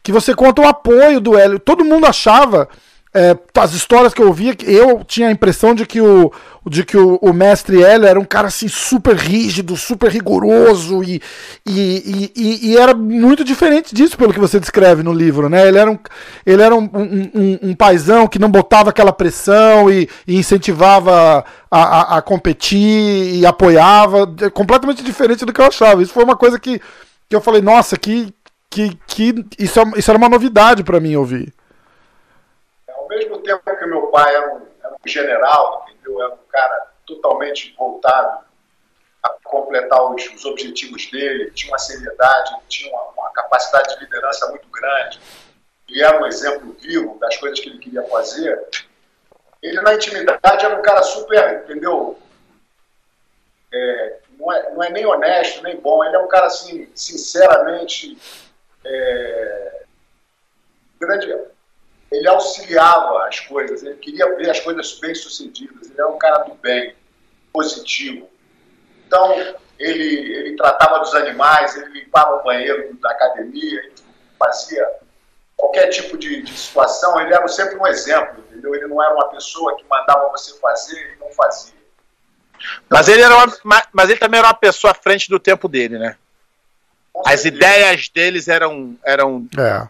que 0.03 0.11
você 0.11 0.33
conta 0.33 0.61
o 0.61 0.67
apoio 0.67 1.19
do 1.19 1.37
Hélio. 1.37 1.59
Todo 1.59 1.85
mundo 1.85 2.05
achava, 2.05 2.67
é, 3.11 3.35
as 3.57 3.73
histórias 3.73 4.13
que 4.13 4.21
eu 4.21 4.27
ouvia, 4.27 4.55
eu 4.65 5.03
tinha 5.03 5.29
a 5.29 5.31
impressão 5.31 5.73
de 5.73 5.83
que 5.83 5.99
o, 5.99 6.31
de 6.67 6.85
que 6.85 6.95
o, 6.95 7.15
o, 7.15 7.33
mestre 7.33 7.81
Hélio 7.81 8.05
era 8.05 8.19
um 8.19 8.25
cara 8.25 8.49
assim 8.49 8.67
super 8.67 9.15
rígido, 9.15 9.75
super 9.75 10.11
rigoroso 10.11 11.03
e, 11.03 11.19
e, 11.65 12.31
e, 12.35 12.69
e, 12.69 12.77
era 12.77 12.93
muito 12.93 13.43
diferente 13.43 13.95
disso 13.95 14.15
pelo 14.15 14.31
que 14.31 14.39
você 14.39 14.59
descreve 14.59 15.01
no 15.01 15.11
livro, 15.11 15.49
né? 15.49 15.67
Ele 15.67 15.79
era 15.79 15.89
um, 15.89 15.97
ele 16.45 16.61
era 16.61 16.75
um, 16.75 16.83
um, 16.83 17.31
um, 17.33 17.59
um 17.69 17.75
paizão 17.75 18.27
que 18.27 18.37
não 18.37 18.51
botava 18.51 18.91
aquela 18.91 19.11
pressão 19.11 19.89
e, 19.89 20.07
e 20.27 20.37
incentivava 20.37 21.43
a, 21.71 21.81
a, 21.81 22.17
a, 22.17 22.21
competir 22.21 23.35
e 23.35 23.43
apoiava, 23.43 24.31
é 24.41 24.51
completamente 24.51 25.03
diferente 25.03 25.45
do 25.45 25.53
que 25.53 25.59
eu 25.59 25.65
achava. 25.65 26.03
Isso 26.03 26.13
foi 26.13 26.23
uma 26.23 26.37
coisa 26.37 26.59
que, 26.59 26.79
que 27.27 27.35
eu 27.35 27.41
falei, 27.41 27.61
nossa, 27.61 27.97
que, 27.97 28.31
que, 28.69 28.95
que 29.07 29.45
isso, 29.57 29.79
é, 29.79 29.83
isso 29.97 30.11
era 30.11 30.17
uma 30.17 30.29
novidade 30.29 30.83
para 30.83 30.99
mim 30.99 31.15
ouvir. 31.15 31.51
Mesmo 33.09 33.39
tempo 33.39 33.63
que 33.75 33.85
meu 33.87 34.07
pai 34.07 34.35
era 34.35 34.53
um, 34.53 34.67
era 34.83 34.93
um 34.93 35.07
general, 35.07 35.85
entendeu? 35.89 36.21
Era 36.21 36.33
um 36.33 36.47
cara 36.47 36.91
totalmente 37.07 37.75
voltado 37.75 38.45
a 39.23 39.29
completar 39.43 40.01
os, 40.13 40.25
os, 40.27 40.45
objetivos 40.45 41.09
dele, 41.09 41.51
tinha 41.51 41.71
uma 41.71 41.79
seriedade, 41.79 42.55
tinha 42.69 42.93
uma, 42.93 43.03
uma, 43.09 43.31
capacidade 43.31 43.95
de 43.95 44.03
liderança 44.05 44.47
muito 44.49 44.69
grande, 44.69 45.19
e 45.89 46.01
era 46.01 46.21
um 46.21 46.25
exemplo 46.27 46.73
vivo 46.79 47.17
das 47.19 47.35
coisas 47.37 47.59
que 47.59 47.67
ele 47.69 47.79
queria 47.79 48.03
fazer. 48.03 48.63
Ele, 49.61 49.81
na 49.81 49.95
intimidade, 49.95 50.65
era 50.65 50.77
um 50.77 50.81
cara 50.83 51.01
super, 51.01 51.63
entendeu? 51.63 52.17
É, 53.73 54.19
não, 54.37 54.53
é, 54.53 54.71
não 54.71 54.83
é 54.83 54.89
nem 54.91 55.05
honesto, 55.05 55.63
nem 55.63 55.75
bom. 55.81 56.03
Ele 56.03 56.15
é 56.15 56.19
um 56.19 56.27
cara, 56.27 56.45
assim, 56.45 56.89
sinceramente 56.95 58.17
é, 58.85 59.83
grande, 60.99 61.27
ele 62.11 62.27
auxiliava 62.27 63.27
as 63.27 63.39
coisas, 63.41 63.83
ele 63.83 63.95
queria 63.95 64.35
ver 64.35 64.49
as 64.49 64.59
coisas 64.59 64.99
bem 64.99 65.13
sucedidas, 65.13 65.89
ele 65.89 65.99
era 65.99 66.07
um 66.07 66.17
cara 66.17 66.39
do 66.43 66.55
bem, 66.55 66.95
positivo. 67.53 68.29
Então, 69.05 69.33
ele, 69.77 70.33
ele 70.33 70.55
tratava 70.55 70.99
dos 70.99 71.13
animais, 71.15 71.75
ele 71.75 72.01
limpava 72.01 72.35
o 72.35 72.43
banheiro 72.43 72.95
da 72.99 73.11
academia, 73.11 73.79
ele 73.79 73.93
fazia 74.37 74.87
qualquer 75.55 75.87
tipo 75.87 76.17
de, 76.17 76.41
de, 76.41 76.57
situação, 76.57 77.19
ele 77.19 77.33
era 77.33 77.47
sempre 77.47 77.77
um 77.77 77.85
exemplo, 77.85 78.43
entendeu? 78.49 78.73
Ele 78.73 78.87
não 78.87 79.03
era 79.03 79.13
uma 79.13 79.29
pessoa 79.29 79.75
que 79.75 79.85
mandava 79.89 80.29
você 80.29 80.57
fazer 80.59 81.15
e 81.15 81.19
não 81.19 81.29
fazia. 81.31 81.73
Mas 82.89 83.07
ele, 83.07 83.21
era 83.21 83.35
uma, 83.35 83.83
mas 83.91 84.09
ele 84.09 84.19
também 84.19 84.39
era 84.39 84.47
uma 84.47 84.53
pessoa 84.53 84.91
à 84.91 84.93
frente 84.93 85.29
do 85.29 85.39
tempo 85.39 85.67
dele, 85.67 85.97
né? 85.97 86.15
As 87.25 87.43
ideias 87.45 88.09
deles 88.09 88.47
eram. 88.47 88.97
eram... 89.03 89.47
É. 89.57 89.87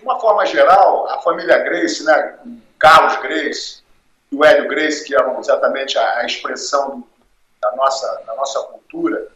De 0.00 0.06
uma 0.06 0.18
forma 0.18 0.46
geral, 0.46 1.06
a 1.10 1.20
família 1.20 1.58
Grace, 1.58 2.02
né, 2.02 2.38
Carlos 2.78 3.18
Grace 3.18 3.82
e 4.32 4.34
o 4.34 4.42
Hélio 4.42 4.66
Grace, 4.66 5.04
que 5.04 5.14
eram 5.14 5.38
exatamente 5.38 5.98
a, 5.98 6.20
a 6.20 6.24
expressão 6.24 7.00
do, 7.00 7.08
da, 7.60 7.76
nossa, 7.76 8.22
da 8.26 8.34
nossa 8.34 8.60
cultura, 8.62 9.28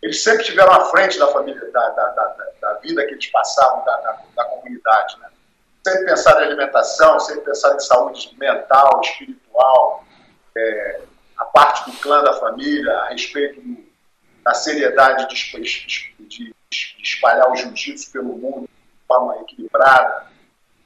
eles 0.00 0.22
sempre 0.22 0.40
estiveram 0.40 0.72
à 0.72 0.86
frente 0.86 1.18
da 1.18 1.26
família, 1.28 1.70
da, 1.70 1.90
da, 1.90 2.06
da, 2.08 2.46
da 2.62 2.72
vida 2.78 3.04
que 3.04 3.12
eles 3.12 3.26
passavam 3.26 3.84
da, 3.84 3.94
da, 3.98 4.18
da 4.34 4.44
comunidade. 4.46 5.18
Né? 5.20 5.28
Sempre 5.86 6.06
pensaram 6.06 6.40
em 6.40 6.44
alimentação, 6.44 7.20
sempre 7.20 7.42
pensaram 7.42 7.76
em 7.76 7.80
saúde 7.80 8.34
mental, 8.38 8.98
espiritual, 9.04 10.02
é, 10.56 11.00
a 11.36 11.44
parte 11.44 11.90
do 11.90 11.96
clã 11.98 12.24
da 12.24 12.32
família, 12.32 12.90
a 13.00 13.08
respeito 13.08 13.60
do, 13.60 13.84
da 14.42 14.54
seriedade 14.54 15.28
de, 15.28 15.60
de, 15.60 16.26
de 16.26 16.54
espalhar 17.02 17.50
o 17.50 17.56
jiu-jitsu 17.56 18.12
pelo 18.12 18.32
mundo 18.38 18.66
forma 19.06 19.40
equilibrada, 19.40 20.26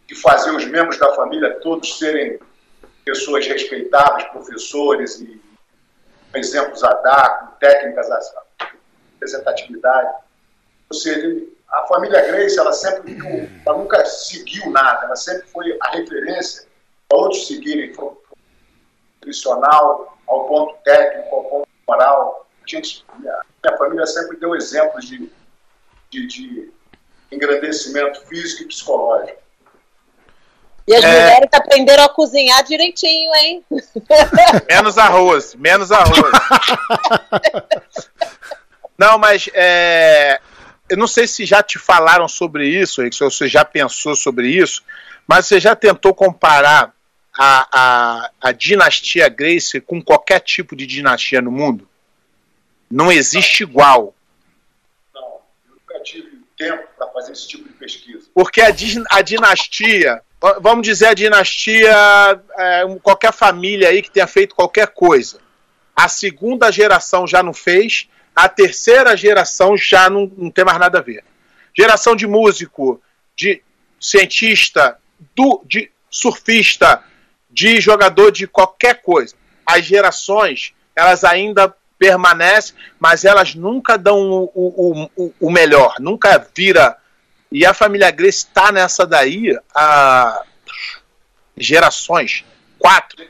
de 0.06 0.14
fazer 0.14 0.50
os 0.50 0.64
membros 0.66 0.98
da 0.98 1.14
família 1.14 1.58
todos 1.60 1.98
serem 1.98 2.38
pessoas 3.04 3.46
respeitáveis, 3.46 4.24
professores 4.28 5.20
e 5.20 5.40
exemplos 6.34 6.82
a 6.84 6.92
dar, 6.94 7.38
com 7.38 7.58
técnicas 7.58 8.10
a 8.10 8.42
representatividade. 9.14 10.14
Ou 10.90 10.96
seja, 10.96 11.46
a 11.68 11.86
família 11.86 12.20
Grace, 12.26 12.58
ela 12.58 12.72
sempre 12.72 13.16
ela 13.64 13.78
nunca 13.78 14.04
seguiu 14.04 14.70
nada, 14.70 15.06
ela 15.06 15.16
sempre 15.16 15.46
foi 15.48 15.76
a 15.80 15.90
referência 15.90 16.66
para 17.08 17.18
outros 17.18 17.46
seguirem, 17.46 17.92
nutricional, 19.16 20.18
ao 20.26 20.46
ponto 20.46 20.82
técnico, 20.82 21.34
ao 21.34 21.44
ponto 21.44 21.68
moral. 21.86 22.48
A 22.62 22.68
gente, 22.68 23.04
minha, 23.18 23.40
minha 23.62 23.78
família 23.78 24.06
sempre 24.06 24.36
deu 24.38 24.54
exemplos 24.54 25.06
de 25.06 25.30
de, 26.10 26.26
de 26.26 26.72
engrandecimento 27.32 28.20
físico 28.26 28.62
e 28.62 28.66
psicológico. 28.66 29.40
E 30.86 30.94
as 30.94 31.04
é... 31.04 31.08
mulheres 31.08 31.48
aprenderam 31.52 32.04
a 32.04 32.08
cozinhar 32.08 32.64
direitinho, 32.64 33.32
hein? 33.34 33.64
Menos 34.68 34.98
arroz, 34.98 35.54
menos 35.54 35.92
arroz. 35.92 36.32
não, 38.98 39.18
mas 39.18 39.48
é, 39.54 40.40
eu 40.88 40.96
não 40.96 41.06
sei 41.06 41.28
se 41.28 41.44
já 41.44 41.62
te 41.62 41.78
falaram 41.78 42.26
sobre 42.26 42.66
isso, 42.66 43.02
se 43.12 43.20
você 43.20 43.46
já 43.46 43.64
pensou 43.64 44.16
sobre 44.16 44.48
isso, 44.48 44.82
mas 45.26 45.46
você 45.46 45.60
já 45.60 45.76
tentou 45.76 46.12
comparar 46.12 46.92
a, 47.38 47.68
a, 47.72 48.30
a 48.40 48.52
dinastia 48.52 49.28
Grace 49.28 49.80
com 49.80 50.02
qualquer 50.02 50.40
tipo 50.40 50.74
de 50.74 50.86
dinastia 50.86 51.40
no 51.40 51.52
mundo? 51.52 51.88
Não 52.90 53.12
existe 53.12 53.62
igual 53.62 54.14
tive 56.02 56.39
tempo 56.60 56.86
para 56.96 57.08
fazer 57.08 57.32
esse 57.32 57.48
tipo 57.48 57.66
de 57.66 57.74
pesquisa. 57.74 58.28
Porque 58.34 58.60
a, 58.60 58.68
a 59.10 59.22
dinastia, 59.22 60.20
vamos 60.60 60.86
dizer 60.86 61.06
a 61.06 61.14
dinastia, 61.14 61.94
é, 62.58 62.82
qualquer 63.02 63.32
família 63.32 63.88
aí 63.88 64.02
que 64.02 64.10
tenha 64.10 64.26
feito 64.26 64.54
qualquer 64.54 64.88
coisa, 64.88 65.40
a 65.96 66.06
segunda 66.06 66.70
geração 66.70 67.26
já 67.26 67.42
não 67.42 67.54
fez, 67.54 68.08
a 68.36 68.46
terceira 68.46 69.16
geração 69.16 69.74
já 69.76 70.10
não, 70.10 70.30
não 70.36 70.50
tem 70.50 70.64
mais 70.64 70.78
nada 70.78 70.98
a 70.98 71.02
ver. 71.02 71.24
Geração 71.76 72.14
de 72.14 72.26
músico, 72.26 73.00
de 73.34 73.62
cientista, 73.98 74.98
do, 75.34 75.62
de 75.64 75.90
surfista, 76.10 77.02
de 77.50 77.80
jogador 77.80 78.30
de 78.30 78.46
qualquer 78.46 79.00
coisa. 79.00 79.34
As 79.64 79.84
gerações, 79.84 80.74
elas 80.94 81.24
ainda 81.24 81.74
permanece, 82.00 82.72
mas 82.98 83.26
elas 83.26 83.54
nunca 83.54 83.98
dão 83.98 84.18
o, 84.32 84.50
o, 84.54 85.10
o, 85.14 85.34
o 85.38 85.50
melhor, 85.50 85.96
nunca 86.00 86.48
vira. 86.56 86.96
E 87.52 87.66
a 87.66 87.74
família 87.74 88.10
Grace 88.10 88.38
está 88.38 88.72
nessa 88.72 89.06
daí 89.06 89.54
há 89.74 90.42
gerações. 91.54 92.42
Quatro. 92.78 93.22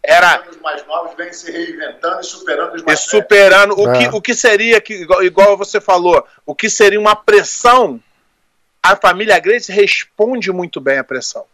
Era. 0.00 0.44
Os 0.48 0.60
mais 0.60 0.86
novos 0.86 1.16
vêm 1.16 1.32
se 1.32 1.50
reinventando 1.50 2.20
e 2.20 2.24
superando 2.24 2.74
os 2.76 2.82
mais 2.84 3.00
E 3.00 3.02
superando. 3.02 3.76
O, 3.76 3.92
é. 3.92 3.98
que, 3.98 4.16
o 4.16 4.22
que 4.22 4.34
seria, 4.34 4.80
que, 4.80 4.94
igual, 4.94 5.24
igual 5.24 5.56
você 5.56 5.80
falou, 5.80 6.24
o 6.44 6.54
que 6.54 6.70
seria 6.70 7.00
uma 7.00 7.16
pressão. 7.16 8.00
A 8.80 8.94
família 8.94 9.36
Grace 9.40 9.72
responde 9.72 10.52
muito 10.52 10.80
bem 10.80 10.98
à 10.98 11.02
pressão. 11.02 11.44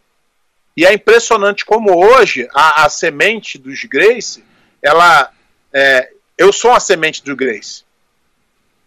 E 0.77 0.85
é 0.85 0.93
impressionante 0.93 1.65
como 1.65 2.05
hoje 2.05 2.47
a, 2.53 2.85
a 2.85 2.89
semente 2.91 3.57
dos 3.57 3.85
Grace, 3.85 4.45
ela 4.83 5.33
é, 5.73 6.13
eu 6.43 6.53
sou 6.53 6.73
uma 6.73 6.81
semente 6.81 7.23
do 7.23 7.37
Grace. 7.37 7.85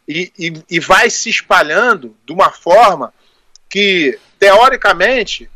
E, 0.08 0.32
e, 0.38 0.54
e, 0.70 0.80
vai 0.80 1.10
se 1.10 1.30
espalhando 1.30 2.15
de 2.26 2.34
uma 2.34 2.52
forma 2.52 3.13
que, 3.70 4.20
teoricamente, 4.38 5.50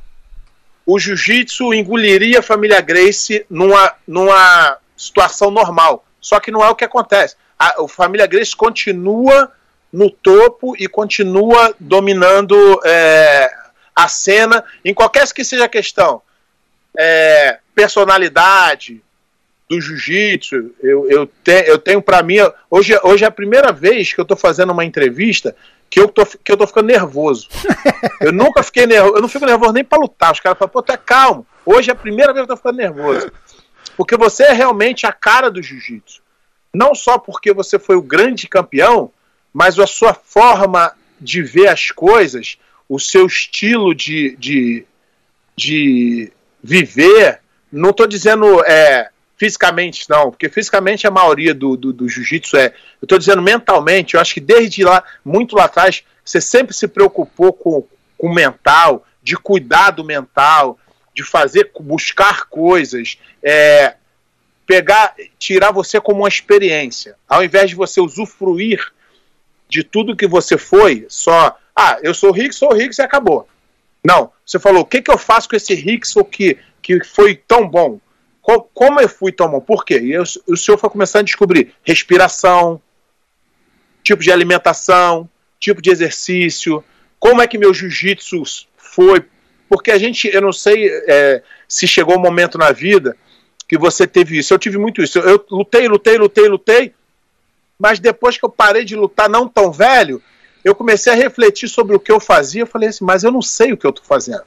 o 0.85 0.97
jiu-jitsu 0.97 1.73
engoliria 1.73 2.39
a 2.39 2.43
família 2.43 2.79
Grace 2.79 3.45
numa, 3.49 3.93
numa 4.07 4.77
situação 4.95 5.51
normal. 5.51 6.05
Só 6.21 6.39
que 6.39 6.51
não 6.51 6.63
é 6.63 6.69
o 6.69 6.75
que 6.75 6.85
acontece. 6.85 7.35
A, 7.59 7.83
a 7.83 7.87
família 7.87 8.25
Grace 8.25 8.55
continua 8.55 9.51
no 9.91 10.09
topo 10.09 10.75
e 10.79 10.87
continua 10.87 11.75
dominando 11.79 12.79
é, 12.85 13.51
a 13.93 14.07
cena 14.07 14.63
em 14.85 14.93
qualquer 14.93 15.31
que 15.33 15.43
seja 15.43 15.65
a 15.65 15.69
questão. 15.69 16.21
É, 16.97 17.59
personalidade 17.75 19.03
do 19.69 19.79
jiu-jitsu, 19.79 20.71
eu, 20.81 21.09
eu, 21.09 21.27
te, 21.27 21.63
eu 21.67 21.77
tenho 21.77 22.01
para 22.01 22.23
mim. 22.23 22.37
Hoje, 22.69 22.99
hoje 23.03 23.23
é 23.23 23.27
a 23.27 23.31
primeira 23.31 23.71
vez 23.71 24.11
que 24.11 24.19
eu 24.19 24.23
estou 24.23 24.35
fazendo 24.35 24.71
uma 24.71 24.83
entrevista 24.83 25.55
que 25.89 25.99
eu 25.99 26.07
tô, 26.07 26.25
que 26.25 26.51
eu 26.51 26.57
tô 26.57 26.65
ficando 26.65 26.87
nervoso. 26.87 27.47
Eu 28.19 28.33
nunca 28.33 28.61
fiquei 28.61 28.85
nervoso, 28.85 29.15
eu 29.15 29.21
não 29.21 29.29
fico 29.29 29.45
nervoso 29.45 29.71
nem 29.71 29.83
para 29.83 29.97
lutar. 29.97 30.33
Os 30.33 30.41
caras 30.41 30.57
falam, 30.59 30.69
pô, 30.69 30.83
tu 30.83 30.91
é 30.91 30.97
calmo. 30.97 31.47
Hoje 31.65 31.89
é 31.89 31.93
a 31.93 31.95
primeira 31.95 32.33
vez 32.33 32.45
que 32.45 32.51
eu 32.51 32.55
tô 32.55 32.57
ficando 32.57 32.75
nervoso. 32.75 33.31
Porque 33.95 34.17
você 34.17 34.43
é 34.43 34.51
realmente 34.51 35.07
a 35.07 35.13
cara 35.13 35.49
do 35.49 35.63
jiu-jitsu. 35.63 36.21
Não 36.73 36.93
só 36.93 37.17
porque 37.17 37.53
você 37.53 37.79
foi 37.79 37.95
o 37.95 38.01
grande 38.01 38.47
campeão, 38.47 39.09
mas 39.53 39.79
a 39.79 39.87
sua 39.87 40.13
forma 40.13 40.91
de 41.19 41.41
ver 41.41 41.69
as 41.69 41.91
coisas, 41.91 42.57
o 42.89 42.99
seu 42.99 43.25
estilo 43.25 43.95
de, 43.95 44.35
de, 44.35 44.85
de 45.55 46.31
viver. 46.61 47.39
Não 47.71 47.91
estou 47.91 48.05
dizendo 48.05 48.61
é, 48.65 49.09
fisicamente, 49.39 50.05
não, 50.09 50.29
porque 50.29 50.49
fisicamente 50.49 51.07
a 51.07 51.11
maioria 51.11 51.53
do, 51.53 51.77
do, 51.77 51.93
do 51.93 52.09
jiu-jitsu 52.09 52.57
é. 52.57 52.73
Eu 53.01 53.05
estou 53.05 53.17
dizendo 53.17 53.41
mentalmente, 53.41 54.13
eu 54.13 54.19
acho 54.19 54.33
que 54.33 54.41
desde 54.41 54.83
lá, 54.83 55.01
muito 55.23 55.55
lá 55.55 55.63
atrás, 55.63 56.03
você 56.23 56.41
sempre 56.41 56.75
se 56.75 56.87
preocupou 56.87 57.53
com, 57.53 57.87
o 58.19 58.33
mental, 58.33 59.05
de 59.23 59.37
cuidar 59.37 59.91
do 59.91 60.03
mental, 60.03 60.77
de 61.15 61.23
fazer, 61.23 61.71
buscar 61.79 62.47
coisas, 62.47 63.17
é, 63.41 63.95
pegar, 64.67 65.15
tirar 65.37 65.71
você 65.71 66.01
como 66.01 66.19
uma 66.19 66.27
experiência, 66.27 67.15
ao 67.27 67.41
invés 67.41 67.69
de 67.69 67.75
você 67.77 68.01
usufruir 68.01 68.91
de 69.69 69.83
tudo 69.83 70.17
que 70.17 70.27
você 70.27 70.57
foi, 70.57 71.05
só, 71.07 71.57
ah, 71.73 71.97
eu 72.03 72.13
sou 72.13 72.31
rico, 72.31 72.53
sou 72.53 72.73
rico 72.73 72.93
e 72.97 73.01
acabou. 73.01 73.47
Não, 74.03 74.31
você 74.45 74.59
falou, 74.59 74.81
o 74.81 74.85
que, 74.85 75.01
que 75.01 75.11
eu 75.11 75.17
faço 75.17 75.47
com 75.47 75.55
esse 75.55 75.73
Rickson 75.73 76.23
que, 76.25 76.57
que 76.81 77.03
foi 77.03 77.35
tão 77.35 77.67
bom? 77.67 77.99
Como 78.73 78.99
eu 78.99 79.09
fui 79.09 79.33
bom? 79.37 79.59
Por 79.59 79.85
quê? 79.85 79.99
E 79.99 80.11
eu, 80.11 80.23
o 80.47 80.57
senhor 80.57 80.77
foi 80.77 80.89
começando 80.89 81.21
a 81.21 81.25
descobrir 81.25 81.73
respiração, 81.83 82.81
tipo 84.03 84.23
de 84.23 84.31
alimentação, 84.31 85.29
tipo 85.59 85.81
de 85.81 85.89
exercício, 85.91 86.83
como 87.19 87.41
é 87.41 87.47
que 87.47 87.57
meu 87.57 87.73
jiu-jitsu 87.73 88.43
foi. 88.77 89.25
Porque 89.67 89.91
a 89.91 89.99
gente, 89.99 90.27
eu 90.27 90.41
não 90.41 90.51
sei 90.51 90.89
é, 91.07 91.43
se 91.67 91.87
chegou 91.87 92.17
um 92.17 92.21
momento 92.21 92.57
na 92.57 92.71
vida 92.71 93.15
que 93.67 93.77
você 93.77 94.07
teve 94.07 94.37
isso. 94.37 94.53
Eu 94.53 94.57
tive 94.57 94.77
muito 94.77 95.03
isso. 95.03 95.19
Eu, 95.19 95.29
eu 95.29 95.45
lutei, 95.51 95.87
lutei, 95.87 96.17
lutei, 96.17 96.47
lutei, 96.47 96.93
mas 97.77 97.99
depois 97.99 98.37
que 98.37 98.45
eu 98.45 98.49
parei 98.49 98.83
de 98.83 98.95
lutar, 98.95 99.29
não 99.29 99.47
tão 99.47 99.71
velho, 99.71 100.21
eu 100.63 100.73
comecei 100.73 101.13
a 101.13 101.15
refletir 101.15 101.69
sobre 101.69 101.95
o 101.95 101.99
que 101.99 102.11
eu 102.11 102.19
fazia. 102.19 102.63
Eu 102.63 102.67
falei 102.67 102.89
assim, 102.89 103.05
mas 103.05 103.23
eu 103.23 103.31
não 103.31 103.41
sei 103.41 103.73
o 103.73 103.77
que 103.77 103.85
eu 103.85 103.91
estou 103.91 104.05
fazendo. 104.05 104.43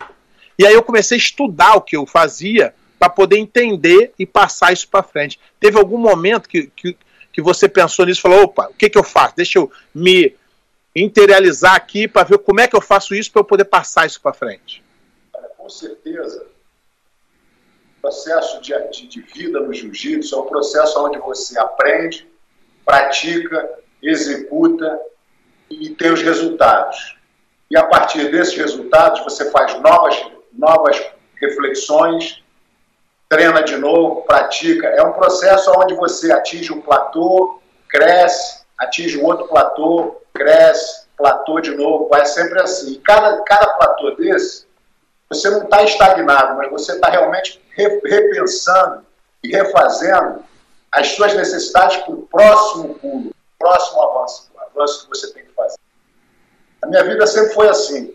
E 0.58 0.66
aí 0.66 0.74
eu 0.74 0.82
comecei 0.82 1.16
a 1.16 1.20
estudar 1.20 1.74
o 1.74 1.80
que 1.80 1.96
eu 1.96 2.04
fazia 2.04 2.74
para 3.02 3.10
poder 3.10 3.36
entender 3.36 4.14
e 4.16 4.24
passar 4.24 4.72
isso 4.72 4.86
para 4.86 5.02
frente. 5.02 5.40
Teve 5.58 5.76
algum 5.76 5.98
momento 5.98 6.48
que, 6.48 6.68
que, 6.68 6.96
que 7.32 7.42
você 7.42 7.68
pensou 7.68 8.06
nisso 8.06 8.20
e 8.20 8.22
falou: 8.22 8.44
opa, 8.44 8.68
o 8.68 8.74
que, 8.74 8.88
que 8.88 8.96
eu 8.96 9.02
faço? 9.02 9.34
Deixa 9.34 9.58
eu 9.58 9.72
me 9.92 10.36
interiorizar 10.94 11.74
aqui 11.74 12.06
para 12.06 12.22
ver 12.22 12.38
como 12.38 12.60
é 12.60 12.68
que 12.68 12.76
eu 12.76 12.80
faço 12.80 13.12
isso 13.12 13.32
para 13.32 13.40
eu 13.40 13.44
poder 13.44 13.64
passar 13.64 14.06
isso 14.06 14.20
para 14.20 14.32
frente. 14.32 14.84
Com 15.58 15.68
certeza. 15.68 16.46
O 17.98 18.02
processo 18.02 18.60
de, 18.60 18.72
de, 18.92 19.08
de 19.08 19.20
vida 19.20 19.58
no 19.58 19.74
jiu-jitsu 19.74 20.36
é 20.36 20.38
um 20.38 20.46
processo 20.46 21.04
onde 21.04 21.18
você 21.18 21.58
aprende, 21.58 22.28
pratica, 22.84 23.68
executa 24.00 25.00
e 25.68 25.90
tem 25.90 26.12
os 26.12 26.22
resultados. 26.22 27.16
E 27.68 27.76
a 27.76 27.82
partir 27.84 28.30
desses 28.30 28.54
resultados 28.54 29.24
você 29.24 29.50
faz 29.50 29.74
novas, 29.80 30.24
novas 30.52 31.04
reflexões 31.40 32.41
treina 33.32 33.62
de 33.62 33.78
novo, 33.78 34.22
pratica. 34.26 34.88
É 34.88 35.02
um 35.02 35.12
processo 35.12 35.72
onde 35.78 35.94
você 35.94 36.30
atinge 36.30 36.70
um 36.70 36.82
platô, 36.82 37.62
cresce, 37.88 38.60
atinge 38.76 39.18
um 39.18 39.24
outro 39.24 39.48
platô, 39.48 40.20
cresce, 40.34 41.06
platô 41.16 41.58
de 41.58 41.74
novo, 41.74 42.10
vai 42.10 42.26
sempre 42.26 42.60
assim. 42.60 43.00
Cada, 43.02 43.40
cada 43.44 43.68
platô 43.68 44.10
desse, 44.16 44.66
você 45.30 45.48
não 45.48 45.62
está 45.62 45.82
estagnado, 45.82 46.58
mas 46.58 46.70
você 46.70 46.92
está 46.92 47.08
realmente 47.08 47.58
repensando 47.74 49.02
e 49.42 49.48
refazendo 49.48 50.44
as 50.92 51.08
suas 51.08 51.32
necessidades 51.32 51.96
para 51.98 52.12
o 52.12 52.26
próximo 52.26 52.94
pulo, 52.96 53.34
próximo 53.58 54.02
avanço, 54.02 54.50
avanço 54.58 55.04
que 55.04 55.08
você 55.08 55.32
tem 55.32 55.46
que 55.46 55.52
fazer. 55.54 55.78
A 56.82 56.86
minha 56.86 57.02
vida 57.04 57.26
sempre 57.26 57.54
foi 57.54 57.70
assim. 57.70 58.14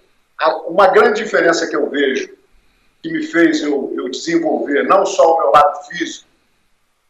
Uma 0.68 0.86
grande 0.86 1.24
diferença 1.24 1.66
que 1.66 1.76
eu 1.76 1.90
vejo 1.90 2.37
que 3.08 3.14
me 3.14 3.24
fez 3.24 3.62
eu, 3.62 3.94
eu 3.96 4.10
desenvolver 4.10 4.84
não 4.84 5.06
só 5.06 5.36
o 5.36 5.38
meu 5.40 5.52
lado 5.52 5.86
físico, 5.88 6.28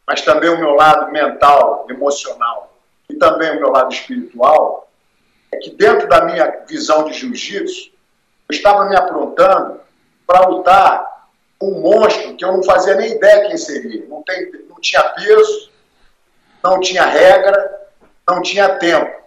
mas 0.06 0.22
também 0.22 0.50
o 0.50 0.58
meu 0.58 0.72
lado 0.72 1.12
mental, 1.12 1.86
emocional 1.90 2.78
e 3.10 3.16
também 3.16 3.52
o 3.52 3.60
meu 3.60 3.70
lado 3.70 3.92
espiritual, 3.92 4.90
é 5.52 5.58
que 5.58 5.72
dentro 5.72 6.08
da 6.08 6.26
minha 6.26 6.64
visão 6.68 7.06
de 7.06 7.14
jiu-jitsu, 7.14 7.92
eu 8.50 8.56
estava 8.56 8.86
me 8.86 8.96
aprontando 8.96 9.82
para 10.26 10.48
lutar 10.48 11.28
com 11.58 11.72
um 11.72 11.82
monstro 11.82 12.36
que 12.36 12.46
eu 12.46 12.52
não 12.52 12.64
fazia 12.64 12.96
nem 12.96 13.14
ideia 13.14 13.48
quem 13.48 13.58
seria. 13.58 14.06
Não, 14.08 14.22
tem, 14.24 14.52
não 14.70 14.80
tinha 14.80 15.02
peso, 15.04 15.72
não 16.64 16.80
tinha 16.80 17.06
regra, 17.06 17.88
não 18.28 18.42
tinha 18.42 18.78
tempo. 18.78 19.18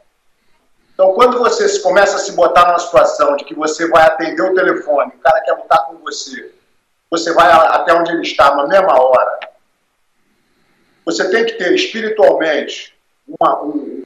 Então, 0.94 1.14
quando 1.14 1.38
você 1.38 1.78
começa 1.80 2.16
a 2.16 2.18
se 2.18 2.32
botar 2.32 2.66
numa 2.66 2.78
situação 2.78 3.34
de 3.36 3.44
que 3.44 3.54
você 3.54 3.88
vai 3.88 4.06
atender 4.06 4.42
o 4.42 4.54
telefone, 4.54 5.12
o 5.14 5.18
cara 5.18 5.40
quer 5.40 5.52
lutar 5.52 5.86
com 5.86 5.96
você, 5.96 6.52
você 7.10 7.32
vai 7.32 7.50
até 7.50 7.92
onde 7.92 8.12
ele 8.12 8.22
está 8.22 8.54
na 8.54 8.66
mesma 8.66 9.00
hora. 9.00 9.40
Você 11.04 11.28
tem 11.30 11.44
que 11.44 11.54
ter 11.54 11.74
espiritualmente 11.74 12.96
uma, 13.26 13.62
um, 13.62 14.04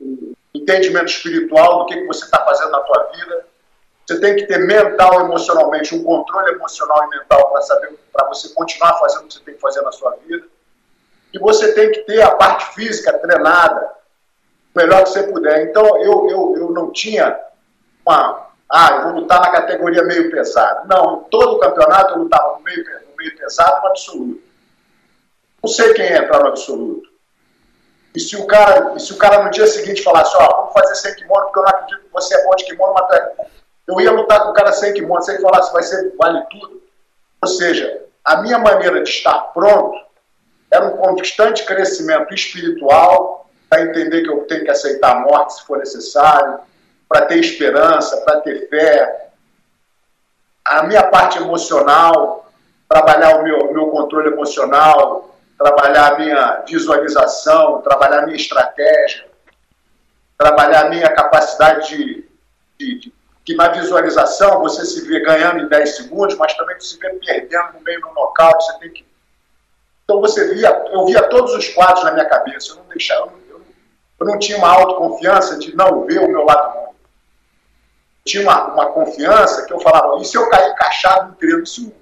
um, 0.00 0.34
entendimento 0.52 1.06
espiritual 1.06 1.80
do 1.80 1.86
que, 1.86 1.96
que 1.96 2.06
você 2.06 2.24
está 2.24 2.44
fazendo 2.44 2.70
na 2.70 2.80
tua 2.80 3.04
vida. 3.14 3.46
Você 4.06 4.20
tem 4.20 4.36
que 4.36 4.46
ter 4.46 4.58
mental, 4.58 5.20
emocionalmente, 5.20 5.94
um 5.94 6.02
controle 6.02 6.52
emocional 6.52 7.04
e 7.04 7.18
mental 7.18 7.50
para 7.50 7.62
saber, 7.62 7.98
para 8.12 8.26
você 8.26 8.48
continuar 8.48 8.98
fazendo 8.98 9.24
o 9.24 9.28
que 9.28 9.34
você 9.34 9.40
tem 9.44 9.54
que 9.54 9.60
fazer 9.60 9.82
na 9.82 9.92
sua 9.92 10.16
vida. 10.26 10.46
E 11.32 11.38
você 11.38 11.72
tem 11.72 11.92
que 11.92 12.00
ter 12.00 12.22
a 12.22 12.30
parte 12.30 12.74
física 12.74 13.16
treinada 13.18 13.92
melhor 14.74 15.04
que 15.04 15.10
você 15.10 15.22
puder. 15.24 15.68
Então, 15.68 15.84
eu, 16.02 16.28
eu, 16.30 16.56
eu 16.56 16.70
não 16.72 16.90
tinha 16.90 17.38
uma. 18.04 18.47
Ah, 18.70 18.96
eu 18.96 19.02
vou 19.04 19.20
lutar 19.20 19.40
na 19.40 19.50
categoria 19.50 20.02
meio 20.02 20.30
pesado. 20.30 20.86
Não, 20.88 21.24
todo 21.30 21.56
o 21.56 21.58
campeonato 21.58 22.14
eu 22.14 22.18
lutava 22.18 22.58
no 22.58 22.62
meio, 22.62 22.84
no 22.84 23.16
meio 23.16 23.36
pesado 23.36 23.80
no 23.80 23.88
absoluto. 23.88 24.42
Não 25.62 25.70
sei 25.70 25.94
quem 25.94 26.12
entrar 26.12 26.40
no 26.40 26.48
absoluto. 26.48 27.08
E 28.14 28.20
se 28.20 28.36
o 28.36 28.46
cara, 28.46 28.94
e 28.96 29.00
se 29.00 29.12
o 29.12 29.16
cara 29.16 29.44
no 29.44 29.50
dia 29.50 29.66
seguinte 29.66 30.02
falasse, 30.02 30.36
ó, 30.36 30.56
vamos 30.60 30.72
fazer 30.72 30.94
sem 30.96 31.14
kimono, 31.14 31.44
porque 31.44 31.58
eu 31.58 31.62
não 31.62 31.70
acredito 31.70 32.00
que 32.00 32.12
você 32.12 32.34
é 32.34 32.44
bom 32.44 32.56
de 32.56 32.64
kimono, 32.64 32.94
mas 32.94 33.48
eu 33.86 34.00
ia 34.00 34.12
lutar 34.12 34.42
com 34.42 34.50
o 34.50 34.54
cara 34.54 34.72
sem 34.72 34.92
kimono, 34.92 35.22
se 35.22 35.32
ele 35.32 35.42
falasse, 35.42 35.72
vai 35.72 35.82
ser, 35.82 36.14
vale 36.16 36.44
tudo. 36.50 36.82
Ou 37.40 37.48
seja, 37.48 38.02
a 38.24 38.38
minha 38.42 38.58
maneira 38.58 39.02
de 39.02 39.08
estar 39.08 39.38
pronto 39.52 39.98
era 40.70 40.86
um 40.86 40.96
constante 40.96 41.64
crescimento 41.64 42.34
espiritual, 42.34 43.48
para 43.68 43.82
entender 43.82 44.22
que 44.22 44.30
eu 44.30 44.44
tenho 44.46 44.64
que 44.64 44.70
aceitar 44.70 45.16
a 45.16 45.20
morte 45.20 45.54
se 45.54 45.64
for 45.64 45.78
necessário, 45.78 46.60
para 47.08 47.26
ter 47.26 47.38
esperança, 47.38 48.18
para 48.18 48.40
ter 48.40 48.68
fé. 48.68 49.30
A 50.64 50.82
minha 50.82 51.04
parte 51.04 51.38
emocional, 51.38 52.50
trabalhar 52.88 53.36
o 53.36 53.42
meu, 53.42 53.72
meu 53.72 53.86
controle 53.88 54.28
emocional, 54.28 55.36
trabalhar 55.56 56.14
a 56.14 56.18
minha 56.18 56.64
visualização, 56.68 57.80
trabalhar 57.80 58.20
a 58.20 58.26
minha 58.26 58.36
estratégia, 58.36 59.26
trabalhar 60.36 60.86
a 60.86 60.88
minha 60.90 61.10
capacidade 61.10 61.88
de, 61.88 62.28
de, 62.78 62.98
de 62.98 63.14
que 63.44 63.54
na 63.54 63.68
visualização 63.68 64.60
você 64.60 64.84
se 64.84 65.08
vê 65.08 65.20
ganhando 65.20 65.60
em 65.60 65.68
10 65.68 65.96
segundos, 65.96 66.36
mas 66.36 66.54
também 66.54 66.78
se 66.78 66.98
vê 66.98 67.08
perdendo 67.14 67.72
no 67.74 67.80
meio 67.80 68.00
do 68.02 68.12
nocaute, 68.12 68.66
você 68.66 68.78
tem 68.78 68.92
que 68.92 69.08
então 70.08 70.22
você 70.22 70.54
via, 70.54 70.70
eu 70.90 71.04
via 71.04 71.22
todos 71.28 71.54
os 71.54 71.68
quadros 71.68 72.02
na 72.02 72.12
minha 72.12 72.24
cabeça, 72.24 72.72
eu 72.72 72.76
não 72.76 72.84
deixava, 72.84 73.30
eu 73.50 74.26
não 74.26 74.38
tinha 74.38 74.56
uma 74.56 74.72
autoconfiança 74.72 75.58
de 75.58 75.76
não 75.76 76.06
ver 76.06 76.20
o 76.20 76.28
meu 76.28 76.46
lado 76.46 76.72
bom. 76.72 76.94
Tinha 78.28 78.42
uma, 78.42 78.72
uma 78.72 78.86
confiança 78.86 79.64
que 79.66 79.72
eu 79.72 79.80
falava, 79.80 80.20
e 80.20 80.24
se 80.24 80.36
eu 80.36 80.48
cair 80.48 80.70
encaixado 80.70 81.30
no 81.30 81.36
triângulo, 81.36 81.66
se 81.66 81.80
o 81.82 81.92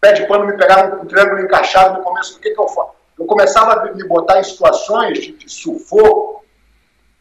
pé 0.00 0.12
de 0.12 0.26
pano 0.26 0.46
me 0.46 0.56
pegar 0.56 0.88
no 0.96 1.06
triângulo 1.06 1.40
encaixado 1.40 1.98
no 1.98 2.04
começo, 2.04 2.36
o 2.36 2.40
que, 2.40 2.50
que 2.50 2.60
eu 2.60 2.68
faço? 2.68 2.90
Eu 3.18 3.26
começava 3.26 3.72
a 3.72 3.92
me 3.92 4.04
botar 4.04 4.40
em 4.40 4.44
situações 4.44 5.18
de, 5.18 5.32
de 5.32 5.50
sufoco 5.50 6.44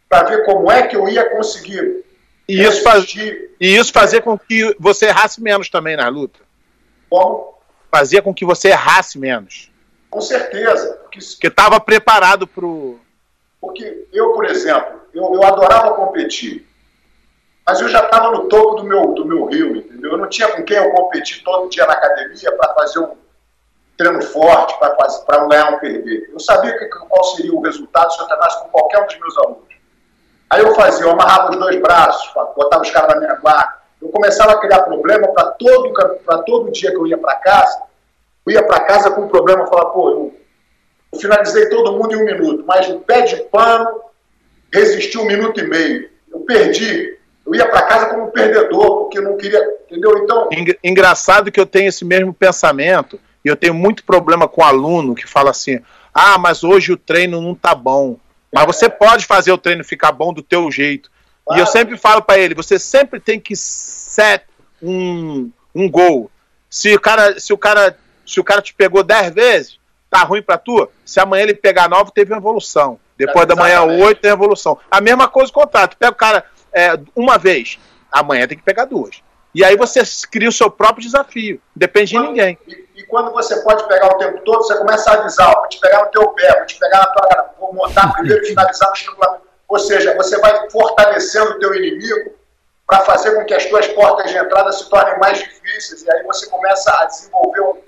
para 0.10 0.24
ver 0.24 0.46
como 0.46 0.72
é 0.72 0.88
que 0.88 0.96
eu 0.96 1.08
ia 1.08 1.30
conseguir 1.30 2.06
e 2.48 2.64
isso, 2.64 2.82
faz, 2.82 3.14
e 3.14 3.50
isso 3.60 3.92
fazer 3.92 4.22
com 4.22 4.40
que 4.40 4.74
você 4.80 5.08
errasse 5.08 5.42
menos 5.42 5.70
também 5.70 5.98
na 5.98 6.08
luta. 6.08 6.40
Como? 7.10 7.56
Fazia 7.92 8.22
com 8.22 8.34
que 8.34 8.46
você 8.46 8.70
errasse 8.70 9.20
menos. 9.20 9.70
Com 10.10 10.22
certeza. 10.22 10.98
Porque 11.04 11.48
estava 11.48 11.80
preparado 11.80 12.48
para 12.48 12.66
o. 12.66 13.00
Porque 13.60 14.08
eu, 14.14 14.32
por 14.32 14.46
exemplo, 14.46 15.02
eu, 15.14 15.34
eu 15.34 15.44
adorava 15.44 15.96
competir. 15.96 16.66
Mas 17.68 17.82
eu 17.82 17.90
já 17.90 18.00
estava 18.06 18.32
no 18.32 18.48
topo 18.48 18.76
do 18.76 18.86
meu, 18.86 19.14
do 19.14 19.26
meu 19.26 19.44
rio, 19.46 19.76
entendeu? 19.76 20.14
Eu 20.14 20.18
não 20.18 20.30
tinha 20.30 20.48
com 20.48 20.64
quem 20.64 20.78
eu 20.78 20.90
competir 20.92 21.44
todo 21.44 21.70
dia 21.70 21.86
na 21.86 21.94
academia 21.94 22.50
para 22.54 22.74
fazer 22.74 23.00
um 23.00 23.18
treino 23.98 24.22
forte, 24.22 24.74
para 25.26 25.44
um 25.44 25.50
ganhar 25.50 25.74
ou 25.74 25.80
perder. 25.80 26.30
Eu 26.32 26.40
sabia 26.40 26.78
que, 26.78 26.86
qual 26.86 27.24
seria 27.36 27.54
o 27.54 27.60
resultado 27.60 28.14
se 28.14 28.22
eu 28.22 28.26
treinasse 28.26 28.64
com 28.64 28.70
qualquer 28.70 29.02
um 29.02 29.06
dos 29.06 29.20
meus 29.20 29.38
alunos. 29.40 29.68
Aí 30.50 30.62
eu 30.62 30.74
fazia, 30.76 31.06
eu 31.06 31.12
amarrava 31.12 31.52
os 31.52 31.58
dois 31.58 31.76
braços, 31.82 32.32
botava 32.56 32.84
os 32.84 32.90
caras 32.90 33.16
na 33.16 33.20
minha 33.20 33.36
guarda. 33.36 33.74
Eu 34.02 34.08
começava 34.10 34.54
a 34.54 34.60
criar 34.60 34.84
problema 34.84 35.28
para 35.28 35.52
todo, 35.52 35.94
todo 36.46 36.72
dia 36.72 36.92
que 36.92 36.98
eu 36.98 37.08
ia 37.08 37.18
para 37.18 37.36
casa. 37.36 37.82
Eu 38.46 38.54
ia 38.54 38.64
para 38.64 38.80
casa 38.86 39.12
com 39.12 39.24
um 39.24 39.28
problema, 39.28 39.64
eu 39.64 39.68
falava, 39.68 39.90
pô, 39.90 40.10
eu, 40.10 40.36
eu 41.12 41.20
finalizei 41.20 41.68
todo 41.68 41.92
mundo 41.92 42.14
em 42.14 42.22
um 42.22 42.26
minuto, 42.26 42.64
mas 42.66 42.88
o 42.88 43.02
pé 43.02 43.24
de 43.24 43.36
pano 43.46 44.04
resisti 44.74 45.18
um 45.18 45.26
minuto 45.26 45.60
e 45.60 45.68
meio. 45.68 46.10
Eu 46.32 46.40
perdi. 46.42 47.17
Eu 47.48 47.56
ia 47.56 47.66
para 47.70 47.84
casa 47.84 48.08
como 48.08 48.26
um 48.26 48.32
perdedor, 48.32 49.04
porque 49.04 49.20
eu 49.20 49.24
não 49.24 49.38
queria. 49.38 49.64
Entendeu? 49.90 50.18
Então. 50.18 50.50
Engraçado 50.84 51.52
que 51.52 51.60
eu 51.60 51.66
tenho 51.66 51.88
esse 51.88 52.04
mesmo 52.04 52.34
pensamento, 52.34 53.18
e 53.44 53.48
eu 53.48 53.56
tenho 53.56 53.74
muito 53.74 54.04
problema 54.04 54.48
com 54.48 54.62
aluno 54.62 55.16
que 55.16 55.26
fala 55.26 55.52
assim: 55.52 55.80
ah, 56.14 56.38
mas 56.38 56.64
hoje 56.64 56.92
o 56.92 56.98
treino 56.98 57.42
não 57.42 57.56
tá 57.56 57.74
bom. 57.74 58.18
Mas 58.54 58.66
você 58.66 58.90
pode 58.90 59.26
fazer 59.26 59.52
o 59.52 59.58
treino 59.58 59.84
ficar 59.84 60.12
bom 60.12 60.34
do 60.34 60.42
teu 60.42 60.70
jeito. 60.70 61.10
Claro. 61.46 61.60
E 61.60 61.62
eu 61.62 61.66
sempre 61.66 61.98
falo 61.98 62.22
para 62.22 62.38
ele, 62.38 62.54
você 62.54 62.78
sempre 62.78 63.20
tem 63.20 63.40
que 63.40 63.56
set 63.56 64.44
um, 64.82 65.50
um 65.74 65.90
gol. 65.90 66.30
Se 66.70 66.94
o 66.94 67.00
cara, 67.00 67.40
se 67.40 67.54
o 67.54 67.58
cara, 67.58 67.98
se 68.26 68.40
o 68.40 68.44
cara 68.44 68.62
te 68.62 68.74
pegou 68.74 69.04
10 69.04 69.34
vezes, 69.34 69.80
tá 70.10 70.24
ruim 70.24 70.42
para 70.42 70.58
tu. 70.58 70.90
Se 71.06 71.20
amanhã 71.20 71.44
ele 71.44 71.54
pegar 71.54 71.90
9, 71.90 72.12
teve 72.14 72.34
uma 72.34 72.40
evolução. 72.40 73.00
Depois 73.18 73.44
é, 73.44 73.46
da 73.48 73.56
manhã 73.56 73.84
8 73.84 74.22
tem 74.22 74.32
evolução. 74.32 74.78
A 74.92 75.00
mesma 75.00 75.28
coisa 75.28 75.52
com 75.52 75.62
o 75.62 75.64
contrato. 75.64 75.96
Pega 75.98 76.12
o 76.12 76.16
cara 76.16 76.44
é, 76.78 77.00
uma 77.16 77.40
vez, 77.40 77.80
amanhã 78.12 78.48
tem 78.48 78.58
que 78.58 78.64
pegar 78.64 78.86
duas. 78.86 79.24
E 79.56 79.64
aí 79.66 79.76
você 79.76 80.02
cria 80.32 80.50
o 80.50 80.52
seu 80.52 80.70
próprio 80.70 81.02
desafio. 81.02 81.60
Depende 81.76 82.14
quando, 82.14 82.26
de 82.26 82.30
ninguém. 82.30 82.58
E, 82.68 82.88
e, 82.98 83.04
quando 83.08 83.32
você 83.32 83.60
pode 83.64 83.88
pegar 83.88 84.16
o 84.16 84.18
tempo 84.20 84.40
todo, 84.42 84.60
você 84.60 84.78
começa 84.78 85.10
a 85.10 85.14
avisar, 85.16 85.52
vou 85.56 85.68
te 85.68 85.80
pegar 85.80 86.06
no 86.06 86.12
teu 86.12 86.28
pé, 86.30 86.56
vou 86.56 86.66
te 86.68 86.78
pegar 86.78 87.00
na 87.00 87.06
tua 87.08 87.54
vou 87.60 87.74
montar 87.74 88.14
primeiro 88.14 88.44
e 88.44 88.50
finalizar 88.50 88.90
no 88.90 88.96
estrangulamento. 88.96 89.48
Ou 89.68 89.80
seja, 89.80 90.16
você 90.16 90.38
vai 90.40 90.70
fortalecendo 90.70 91.52
o 91.54 91.60
teu 91.60 91.74
inimigo 91.74 92.36
para 92.86 93.00
fazer 93.02 93.34
com 93.34 93.44
que 93.46 93.56
as 93.56 93.66
tuas 93.66 93.88
portas 93.88 94.30
de 94.30 94.38
entrada 94.38 94.72
se 94.72 94.88
tornem 94.88 95.18
mais 95.18 95.40
difíceis. 95.40 96.04
E 96.04 96.12
aí 96.12 96.24
você 96.24 96.48
começa 96.48 96.92
a 96.92 97.06
desenvolver 97.06 97.62
um, 97.62 97.82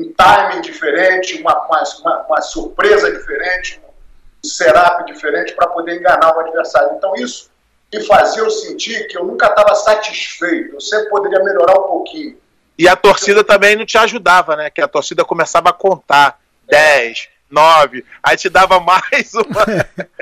um 0.00 0.12
timing 0.12 0.60
diferente, 0.60 1.40
uma, 1.40 1.66
uma, 1.66 2.26
uma 2.28 2.40
surpresa 2.40 3.10
diferente, 3.10 3.82
um 3.84 4.48
setup 4.48 5.04
diferente 5.04 5.52
para 5.54 5.66
poder 5.66 5.96
enganar 5.96 6.36
o 6.36 6.40
adversário. 6.40 6.92
Então 6.96 7.12
isso 7.16 7.50
me 7.92 8.04
fazia 8.04 8.42
eu 8.42 8.50
sentir 8.50 9.06
que 9.08 9.16
eu 9.16 9.24
nunca 9.24 9.46
estava 9.46 9.74
satisfeito, 9.74 10.74
eu 10.74 10.80
sempre 10.80 11.08
poderia 11.08 11.42
melhorar 11.42 11.72
um 11.72 11.84
pouquinho. 11.84 12.36
E 12.78 12.88
a 12.88 12.96
torcida 12.96 13.42
também 13.42 13.76
não 13.76 13.86
te 13.86 13.96
ajudava, 13.96 14.54
né? 14.54 14.68
Que 14.68 14.82
a 14.82 14.88
torcida 14.88 15.24
começava 15.24 15.70
a 15.70 15.72
contar 15.72 16.38
10, 16.68 17.28
9, 17.50 18.04
aí 18.22 18.36
te 18.36 18.48
dava 18.48 18.78
mais 18.80 19.32
uma. 19.34 19.62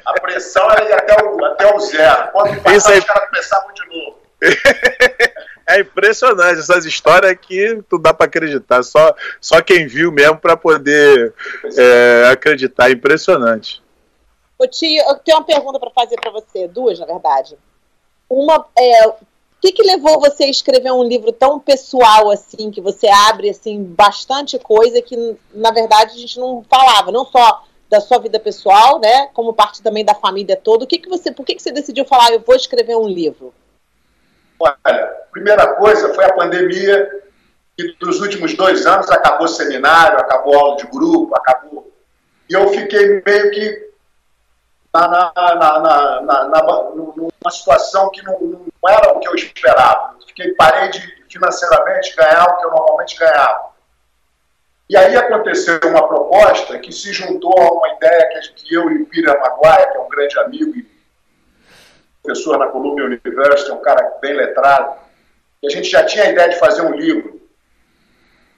a 0.04 0.20
pressão 0.20 0.70
era 0.70 0.84
ir 0.84 0.92
até 0.92 1.24
o, 1.24 1.44
até 1.44 1.74
o 1.74 1.80
zero. 1.80 2.28
Quando 2.32 2.60
passava, 2.62 2.94
aí... 2.94 2.98
os 2.98 3.04
caras 3.04 3.28
começavam 3.28 3.74
de 3.74 3.86
novo. 3.88 4.24
é 5.66 5.80
impressionante 5.80 6.60
essas 6.60 6.84
histórias 6.84 7.32
aqui, 7.32 7.82
tu 7.88 7.98
dá 7.98 8.12
para 8.14 8.26
acreditar. 8.26 8.82
Só, 8.82 9.14
só 9.40 9.60
quem 9.60 9.86
viu 9.86 10.12
mesmo 10.12 10.36
para 10.36 10.56
poder 10.56 11.34
é, 11.76 12.28
acreditar. 12.30 12.90
Impressionante. 12.90 13.82
Ô, 14.58 14.66
tio, 14.66 15.02
eu 15.02 15.16
tenho 15.16 15.38
uma 15.38 15.44
pergunta 15.44 15.78
para 15.78 15.90
fazer 15.90 16.16
para 16.16 16.30
você, 16.30 16.68
duas, 16.68 16.98
na 16.98 17.06
verdade. 17.06 17.58
Uma 18.28 18.66
é, 18.76 19.06
o 19.08 19.14
que, 19.60 19.72
que 19.72 19.82
levou 19.82 20.20
você 20.20 20.44
a 20.44 20.50
escrever 20.50 20.92
um 20.92 21.02
livro 21.02 21.32
tão 21.32 21.58
pessoal 21.58 22.30
assim, 22.30 22.70
que 22.70 22.80
você 22.80 23.08
abre 23.08 23.48
assim 23.50 23.82
bastante 23.82 24.58
coisa 24.58 25.00
que 25.00 25.36
na 25.54 25.70
verdade 25.70 26.12
a 26.12 26.18
gente 26.18 26.38
não 26.38 26.62
falava, 26.68 27.10
não 27.10 27.24
só 27.24 27.64
da 27.88 28.00
sua 28.00 28.18
vida 28.18 28.38
pessoal, 28.40 28.98
né, 28.98 29.28
como 29.28 29.54
parte 29.54 29.82
também 29.82 30.04
da 30.04 30.14
família 30.14 30.56
toda. 30.56 30.84
O 30.84 30.86
que 30.86 30.98
que 30.98 31.08
você, 31.08 31.30
por 31.30 31.46
que 31.46 31.54
que 31.54 31.62
você 31.62 31.70
decidiu 31.70 32.04
falar, 32.04 32.32
eu 32.32 32.40
vou 32.40 32.56
escrever 32.56 32.96
um 32.96 33.08
livro? 33.08 33.54
Olha, 34.58 35.06
primeira 35.30 35.74
coisa 35.74 36.12
foi 36.12 36.24
a 36.24 36.32
pandemia, 36.32 37.22
que 37.76 37.96
nos 38.02 38.20
últimos 38.20 38.54
dois 38.54 38.86
anos 38.86 39.10
acabou 39.10 39.48
seminário, 39.48 40.18
acabou 40.18 40.58
aula 40.58 40.76
de 40.76 40.86
grupo, 40.86 41.34
acabou. 41.36 41.90
E 42.48 42.54
eu 42.54 42.68
fiquei 42.68 43.22
meio 43.24 43.50
que 43.50 43.93
na, 44.94 45.32
na, 45.34 46.20
na, 46.20 46.44
na, 46.48 46.62
numa 46.94 47.50
situação 47.50 48.10
que 48.10 48.22
não, 48.22 48.38
não, 48.40 48.88
era 48.88 49.12
o 49.12 49.18
que 49.18 49.28
eu 49.28 49.34
esperava. 49.34 50.14
Fiquei, 50.26 50.54
parei 50.54 50.88
de 50.90 51.00
financeiramente 51.28 52.14
ganhar 52.14 52.44
o 52.44 52.56
que 52.58 52.66
eu 52.66 52.70
normalmente 52.70 53.18
ganhava. 53.18 53.74
E 54.88 54.96
aí 54.96 55.16
aconteceu 55.16 55.80
uma 55.84 56.06
proposta 56.06 56.78
que 56.78 56.92
se 56.92 57.12
juntou 57.12 57.58
a 57.58 57.72
uma 57.72 57.88
ideia 57.94 58.28
que, 58.54 58.74
eu 58.74 58.90
e 58.90 59.04
Pira 59.06 59.38
Maguire, 59.40 59.90
que 59.90 59.96
é 59.96 60.00
um 60.00 60.08
grande 60.08 60.38
amigo 60.38 60.76
e 60.76 60.94
professor 62.22 62.58
na 62.58 62.68
Columbia 62.68 63.04
University, 63.04 63.70
um 63.72 63.82
cara 63.82 64.16
bem 64.20 64.34
letrado, 64.34 64.94
e 65.62 65.66
a 65.66 65.70
gente 65.70 65.90
já 65.90 66.04
tinha 66.04 66.24
a 66.24 66.30
ideia 66.30 66.48
de 66.48 66.58
fazer 66.58 66.82
um 66.82 66.94
livro. 66.94 67.40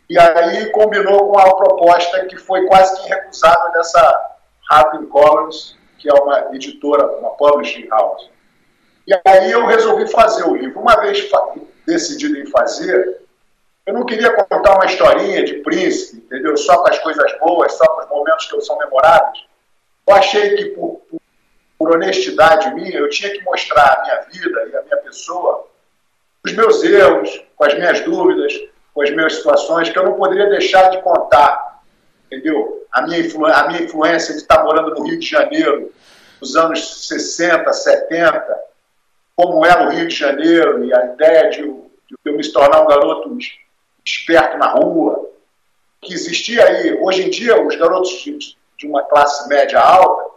E 0.09 0.19
aí 0.19 0.71
combinou 0.71 1.33
com 1.33 1.39
a 1.39 1.57
proposta 1.57 2.27
que 2.27 2.37
foi 2.37 2.65
quase 2.67 3.01
que 3.01 3.09
irrecusável 3.09 3.73
dessa 3.73 4.37
Harper 4.71 5.03
Collins, 5.09 5.76
que 5.99 6.09
é 6.09 6.13
uma 6.15 6.55
editora, 6.55 7.07
uma 7.19 7.31
publishing 7.31 7.87
house. 7.89 8.31
E 9.07 9.15
aí 9.25 9.51
eu 9.51 9.67
resolvi 9.67 10.11
fazer 10.11 10.45
o 10.45 10.57
livro. 10.57 10.81
Uma 10.81 10.97
vez 10.97 11.29
decidido 11.87 12.37
em 12.39 12.47
fazer, 12.47 13.21
eu 13.87 13.95
não 13.95 14.05
queria 14.05 14.33
contar 14.33 14.75
uma 14.75 14.87
historinha 14.87 15.45
de 15.45 15.55
príncipe, 15.55 16.17
entendeu? 16.17 16.57
Só 16.57 16.79
com 16.79 16.91
as 16.91 16.99
coisas 16.99 17.39
boas, 17.39 17.73
só 17.73 17.87
com 17.87 18.03
os 18.03 18.09
momentos 18.09 18.47
que 18.47 18.61
são 18.63 18.77
memoráveis. 18.79 19.45
Eu 20.07 20.15
achei 20.15 20.57
que, 20.57 20.65
por, 20.71 21.01
por, 21.09 21.21
por 21.79 21.93
honestidade 21.93 22.75
minha, 22.75 22.99
eu 22.99 23.09
tinha 23.09 23.31
que 23.31 23.43
mostrar 23.45 23.99
a 23.99 24.03
minha 24.03 24.21
vida 24.33 24.69
e 24.73 24.77
a 24.77 24.83
minha 24.83 24.97
pessoa, 24.99 25.69
os 26.45 26.53
meus 26.53 26.83
erros, 26.83 27.45
com 27.55 27.65
as 27.65 27.75
minhas 27.75 28.01
dúvidas, 28.01 28.53
com 28.93 29.03
as 29.03 29.11
minhas 29.11 29.35
situações, 29.35 29.89
que 29.89 29.99
eu 29.99 30.05
não 30.05 30.15
poderia 30.15 30.49
deixar 30.49 30.91
de 30.91 31.01
contar 31.03 31.76
entendeu? 32.27 32.87
A 32.93 33.03
minha, 33.03 33.21
influ, 33.21 33.47
a 33.47 33.69
minha 33.69 33.83
influência 33.83 34.35
de 34.35 34.41
estar 34.41 34.63
morando 34.63 34.95
no 34.95 35.05
Rio 35.05 35.19
de 35.19 35.27
Janeiro, 35.27 35.93
nos 36.41 36.57
anos 36.57 37.07
60, 37.09 37.73
70, 37.73 38.61
como 39.35 39.65
era 39.65 39.87
o 39.87 39.91
Rio 39.91 40.09
de 40.09 40.15
Janeiro 40.15 40.85
e 40.85 40.95
a 40.95 41.07
ideia 41.07 41.51
de, 41.51 41.63
de 41.63 42.17
eu 42.25 42.37
me 42.37 42.53
tornar 42.53 42.83
um 42.83 42.87
garoto 42.87 43.37
esperto 44.05 44.57
na 44.59 44.69
rua, 44.69 45.31
que 46.01 46.15
existia 46.15 46.65
aí. 46.65 46.99
Hoje 47.01 47.25
em 47.25 47.31
dia, 47.31 47.61
os 47.61 47.77
garotos 47.77 48.11
de, 48.23 48.39
de 48.79 48.87
uma 48.87 49.03
classe 49.03 49.49
média 49.49 49.81
alta 49.81 50.37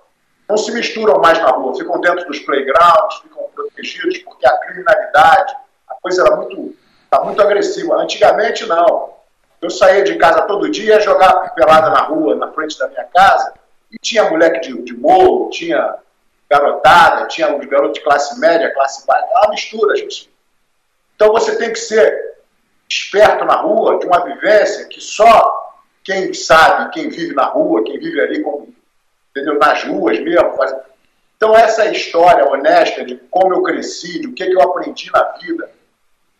não 0.49 0.57
se 0.57 0.71
misturam 0.71 1.19
mais 1.19 1.37
na 1.37 1.49
rua, 1.49 1.75
ficam 1.75 2.01
dentro 2.01 2.25
dos 2.25 2.39
playgrounds, 2.39 3.17
ficam 3.21 3.43
protegidos, 3.53 4.17
porque 4.19 4.47
a 4.47 4.57
criminalidade, 4.57 5.53
a 5.87 5.93
coisa 6.01 6.23
era 6.25 6.35
muito, 6.35 6.75
tá 7.09 7.23
muito 7.23 7.39
agressiva. 7.41 8.01
Antigamente, 8.01 8.65
não. 8.65 9.18
Eu 9.61 9.69
saía 9.69 10.03
de 10.03 10.15
casa 10.17 10.43
todo 10.43 10.69
dia, 10.69 11.01
jogava 11.01 11.49
pelada 11.49 11.89
na 11.89 12.01
rua, 12.03 12.35
na 12.35 12.51
frente 12.51 12.77
da 12.79 12.87
minha 12.87 13.03
casa, 13.05 13.53
e 13.91 13.97
tinha 13.97 14.29
moleque 14.29 14.59
de, 14.61 14.81
de 14.83 14.95
morro, 14.95 15.49
tinha 15.49 15.95
garotada, 16.49 17.27
tinha 17.27 17.55
os 17.55 17.65
garotos 17.65 17.99
de 17.99 18.03
classe 18.03 18.39
média, 18.39 18.73
classe 18.73 19.05
baixa, 19.05 19.27
uma 19.27 19.49
mistura, 19.49 19.95
gente. 19.95 20.29
Então 21.15 21.31
você 21.31 21.57
tem 21.57 21.71
que 21.71 21.79
ser 21.79 22.37
esperto 22.89 23.45
na 23.45 23.55
rua, 23.55 23.99
de 23.99 24.05
uma 24.05 24.23
vivência 24.23 24.85
que 24.85 24.99
só 24.99 25.59
quem 26.03 26.33
sabe, 26.33 26.91
quem 26.91 27.09
vive 27.09 27.35
na 27.35 27.45
rua, 27.45 27.83
quem 27.83 27.99
vive 27.99 28.19
ali 28.19 28.41
como, 28.41 28.73
entendeu, 29.29 29.59
nas 29.59 29.83
ruas 29.83 30.19
mesmo, 30.19 30.55
faz... 30.55 30.73
Então 31.37 31.55
essa 31.55 31.85
história 31.85 32.49
honesta 32.49 33.03
de 33.03 33.15
como 33.29 33.53
eu 33.53 33.61
cresci, 33.61 34.19
de 34.19 34.27
o 34.27 34.33
que, 34.33 34.45
que 34.45 34.53
eu 34.53 34.61
aprendi 34.61 35.11
na 35.11 35.23
vida, 35.33 35.69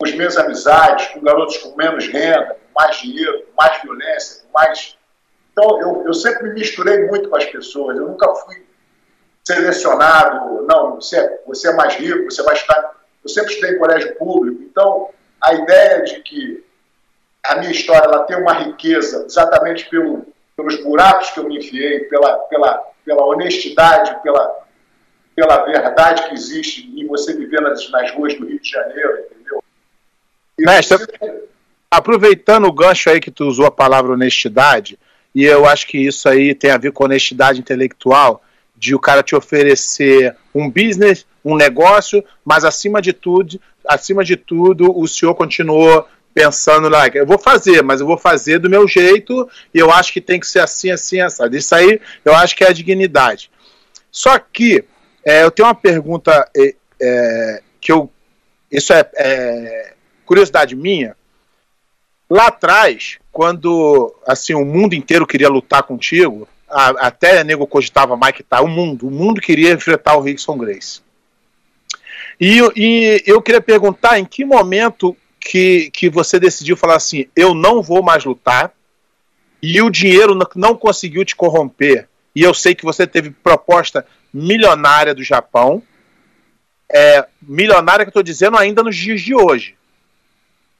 com 0.00 0.06
as 0.06 0.14
minhas 0.14 0.38
amizades, 0.38 1.08
com 1.08 1.20
garotos 1.20 1.58
com 1.58 1.76
menos 1.76 2.06
renda, 2.06 2.56
com 2.56 2.80
mais 2.82 2.96
dinheiro, 2.96 3.42
com 3.42 3.62
mais 3.62 3.82
violência, 3.82 4.42
com 4.42 4.58
mais. 4.58 4.96
Então, 5.52 5.78
eu, 5.78 6.04
eu 6.06 6.14
sempre 6.14 6.44
me 6.44 6.54
misturei 6.54 7.06
muito 7.06 7.28
com 7.28 7.36
as 7.36 7.44
pessoas, 7.44 7.98
eu 7.98 8.08
nunca 8.08 8.34
fui 8.36 8.64
selecionado, 9.44 10.62
não, 10.66 10.94
você 10.94 11.18
é, 11.18 11.42
você 11.46 11.68
é 11.68 11.74
mais 11.74 11.96
rico, 11.96 12.30
você 12.30 12.42
vai 12.42 12.54
estudar. 12.54 12.98
Eu 13.22 13.28
sempre 13.28 13.52
estudei 13.52 13.76
em 13.76 13.78
colégio 13.78 14.16
público, 14.16 14.62
então 14.62 15.10
a 15.38 15.52
ideia 15.52 16.02
de 16.02 16.22
que 16.22 16.64
a 17.44 17.56
minha 17.56 17.70
história 17.70 18.06
ela 18.06 18.24
tem 18.24 18.38
uma 18.38 18.54
riqueza 18.54 19.26
exatamente 19.26 19.86
pelo, 19.90 20.26
pelos 20.56 20.82
buracos 20.82 21.28
que 21.30 21.40
eu 21.40 21.44
me 21.44 21.58
enfiei, 21.58 22.00
pela, 22.04 22.38
pela, 22.38 22.78
pela 23.04 23.26
honestidade, 23.26 24.18
pela, 24.22 24.64
pela 25.36 25.58
verdade 25.66 26.26
que 26.26 26.34
existe 26.34 26.88
em 26.98 27.06
você 27.06 27.34
viver 27.34 27.60
nas, 27.60 27.90
nas 27.90 28.10
ruas 28.12 28.34
do 28.38 28.46
Rio 28.46 28.60
de 28.60 28.70
Janeiro, 28.70 29.26
entendeu? 29.26 29.62
Mestre, 30.64 30.98
aproveitando 31.90 32.66
o 32.66 32.72
gancho 32.72 33.10
aí 33.10 33.20
que 33.20 33.30
tu 33.30 33.46
usou 33.46 33.66
a 33.66 33.70
palavra 33.70 34.12
honestidade, 34.12 34.98
e 35.34 35.44
eu 35.44 35.66
acho 35.66 35.86
que 35.86 35.98
isso 35.98 36.28
aí 36.28 36.54
tem 36.54 36.70
a 36.70 36.78
ver 36.78 36.92
com 36.92 37.04
honestidade 37.04 37.60
intelectual, 37.60 38.42
de 38.76 38.94
o 38.94 38.98
cara 38.98 39.22
te 39.22 39.36
oferecer 39.36 40.34
um 40.54 40.70
business, 40.70 41.26
um 41.44 41.54
negócio, 41.54 42.24
mas 42.44 42.64
acima 42.64 43.00
de 43.02 43.12
tudo, 43.12 43.60
acima 43.86 44.24
de 44.24 44.36
tudo, 44.36 44.96
o 44.96 45.06
senhor 45.06 45.34
continuou 45.34 46.06
pensando 46.32 46.88
lá, 46.88 47.08
eu 47.08 47.26
vou 47.26 47.38
fazer, 47.38 47.82
mas 47.82 48.00
eu 48.00 48.06
vou 48.06 48.16
fazer 48.16 48.58
do 48.58 48.70
meu 48.70 48.86
jeito 48.86 49.48
e 49.74 49.78
eu 49.78 49.90
acho 49.90 50.12
que 50.12 50.20
tem 50.20 50.38
que 50.38 50.46
ser 50.46 50.60
assim, 50.60 50.90
assim, 50.90 51.20
assim. 51.20 51.42
Isso 51.52 51.74
aí 51.74 52.00
eu 52.24 52.34
acho 52.34 52.56
que 52.56 52.64
é 52.64 52.68
a 52.68 52.72
dignidade. 52.72 53.50
Só 54.10 54.38
que 54.38 54.84
é, 55.24 55.42
eu 55.42 55.50
tenho 55.50 55.68
uma 55.68 55.74
pergunta 55.74 56.48
é, 56.56 56.74
é, 57.00 57.62
que 57.80 57.92
eu. 57.92 58.10
Isso 58.70 58.92
é, 58.92 59.08
é, 59.16 59.94
curiosidade 60.30 60.76
minha. 60.76 61.16
Lá 62.30 62.46
atrás, 62.46 63.18
quando 63.32 64.14
assim 64.24 64.54
o 64.54 64.64
mundo 64.64 64.94
inteiro 64.94 65.26
queria 65.26 65.48
lutar 65.48 65.82
contigo, 65.82 66.46
a, 66.68 67.08
até 67.08 67.42
nego 67.42 67.66
cogitava 67.66 68.16
Mike 68.16 68.44
tá, 68.44 68.60
o 68.60 68.68
mundo, 68.68 69.08
o 69.08 69.10
mundo 69.10 69.40
queria 69.40 69.72
enfrentar 69.72 70.14
o 70.14 70.20
Rickson 70.20 70.56
Grace. 70.56 71.00
E, 72.40 72.60
e 72.76 73.24
eu 73.26 73.42
queria 73.42 73.60
perguntar 73.60 74.20
em 74.20 74.24
que 74.24 74.44
momento 74.44 75.16
que, 75.40 75.90
que 75.90 76.08
você 76.08 76.38
decidiu 76.38 76.76
falar 76.76 76.94
assim: 76.94 77.26
eu 77.34 77.52
não 77.52 77.82
vou 77.82 78.00
mais 78.00 78.24
lutar, 78.24 78.72
e 79.60 79.82
o 79.82 79.90
dinheiro 79.90 80.38
não 80.54 80.76
conseguiu 80.76 81.24
te 81.24 81.34
corromper, 81.34 82.08
e 82.36 82.42
eu 82.44 82.54
sei 82.54 82.72
que 82.76 82.84
você 82.84 83.04
teve 83.04 83.30
proposta 83.30 84.06
milionária 84.32 85.12
do 85.12 85.24
Japão, 85.24 85.82
é, 86.88 87.26
milionária 87.42 88.04
que 88.04 88.10
eu 88.10 88.20
estou 88.20 88.22
dizendo 88.22 88.56
ainda 88.56 88.80
nos 88.84 88.94
dias 88.94 89.20
de 89.20 89.34
hoje. 89.34 89.79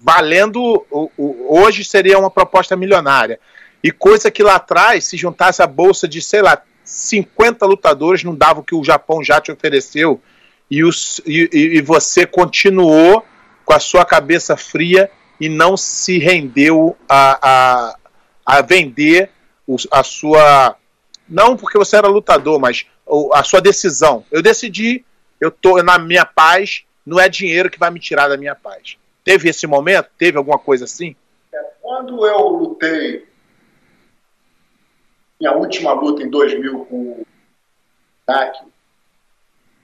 Valendo, 0.00 0.86
o, 0.90 1.10
o, 1.16 1.60
hoje 1.60 1.84
seria 1.84 2.18
uma 2.18 2.30
proposta 2.30 2.74
milionária. 2.74 3.38
E 3.84 3.92
coisa 3.92 4.30
que 4.30 4.42
lá 4.42 4.56
atrás, 4.56 5.04
se 5.04 5.16
juntasse 5.16 5.62
a 5.62 5.66
bolsa 5.66 6.08
de, 6.08 6.22
sei 6.22 6.40
lá, 6.40 6.62
50 6.82 7.66
lutadores, 7.66 8.24
não 8.24 8.34
dava 8.34 8.60
o 8.60 8.64
que 8.64 8.74
o 8.74 8.82
Japão 8.82 9.22
já 9.22 9.40
te 9.40 9.52
ofereceu. 9.52 10.20
E, 10.70 10.82
os, 10.82 11.20
e, 11.26 11.48
e 11.52 11.82
você 11.82 12.24
continuou 12.26 13.24
com 13.64 13.74
a 13.74 13.78
sua 13.78 14.04
cabeça 14.04 14.56
fria 14.56 15.10
e 15.38 15.48
não 15.48 15.76
se 15.76 16.18
rendeu 16.18 16.96
a, 17.08 17.38
a, 17.42 17.96
a 18.46 18.62
vender 18.62 19.30
a 19.90 20.02
sua. 20.02 20.76
Não 21.28 21.56
porque 21.56 21.78
você 21.78 21.96
era 21.96 22.08
lutador, 22.08 22.58
mas 22.58 22.86
a 23.32 23.42
sua 23.42 23.60
decisão. 23.60 24.24
Eu 24.30 24.42
decidi, 24.42 25.04
eu 25.40 25.50
tô 25.50 25.82
na 25.82 25.98
minha 25.98 26.24
paz, 26.24 26.84
não 27.04 27.18
é 27.18 27.28
dinheiro 27.28 27.70
que 27.70 27.78
vai 27.78 27.90
me 27.90 28.00
tirar 28.00 28.28
da 28.28 28.36
minha 28.36 28.54
paz. 28.54 28.96
Teve 29.24 29.48
esse 29.48 29.66
momento? 29.66 30.10
Teve 30.18 30.38
alguma 30.38 30.58
coisa 30.58 30.84
assim? 30.84 31.14
É, 31.52 31.62
quando 31.80 32.26
eu 32.26 32.48
lutei, 32.48 33.26
minha 35.40 35.52
última 35.52 35.92
luta 35.92 36.22
em 36.22 36.30
2000 36.30 36.84
com 36.86 36.96
o 36.96 37.26
Taki, 38.26 38.64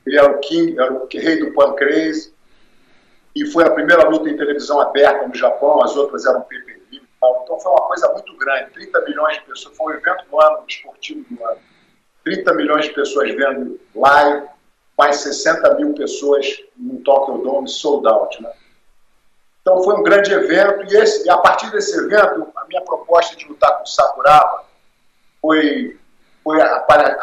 ele 0.06 0.18
era 0.18 0.30
o 0.30 0.38
King, 0.38 0.78
era 0.78 0.92
o 0.92 1.08
rei 1.10 1.38
do 1.38 1.52
pancreas, 1.52 2.32
e 3.34 3.44
foi 3.46 3.64
a 3.64 3.70
primeira 3.70 4.08
luta 4.08 4.30
em 4.30 4.36
televisão 4.36 4.80
aberta 4.80 5.26
no 5.26 5.34
Japão, 5.34 5.82
as 5.82 5.96
outras 5.96 6.24
eram 6.24 6.40
pay-per-view 6.42 7.02
Então 7.42 7.60
foi 7.60 7.72
uma 7.72 7.86
coisa 7.88 8.12
muito 8.12 8.36
grande, 8.36 8.70
30 8.70 9.00
milhões 9.02 9.36
de 9.38 9.44
pessoas, 9.44 9.76
foi 9.76 9.94
o 9.94 9.98
evento 9.98 10.24
do 10.30 10.40
ano, 10.40 10.64
esportivo 10.66 11.26
do 11.34 11.44
ano. 11.44 11.60
30 12.24 12.54
milhões 12.54 12.84
de 12.86 12.92
pessoas 12.92 13.30
vendo 13.34 13.78
live, 13.94 14.46
mais 14.96 15.16
60 15.16 15.74
mil 15.74 15.94
pessoas 15.94 16.62
no 16.76 16.98
Tokyo 17.00 17.38
Dome 17.38 17.68
sold 17.68 18.08
out, 18.08 18.42
né? 18.42 18.50
Então 19.66 19.82
foi 19.82 19.96
um 19.96 20.02
grande 20.04 20.32
evento 20.32 20.84
e, 20.84 20.96
esse, 20.96 21.26
e 21.26 21.28
a 21.28 21.38
partir 21.38 21.68
desse 21.72 21.98
evento, 21.98 22.52
a 22.54 22.64
minha 22.68 22.80
proposta 22.82 23.34
de 23.34 23.48
lutar 23.48 23.78
com 23.78 23.82
o 23.82 23.86
Sakuraba 23.86 24.64
foi, 25.42 25.98
foi 26.44 26.62
a, 26.62 26.76
a, 26.76 27.16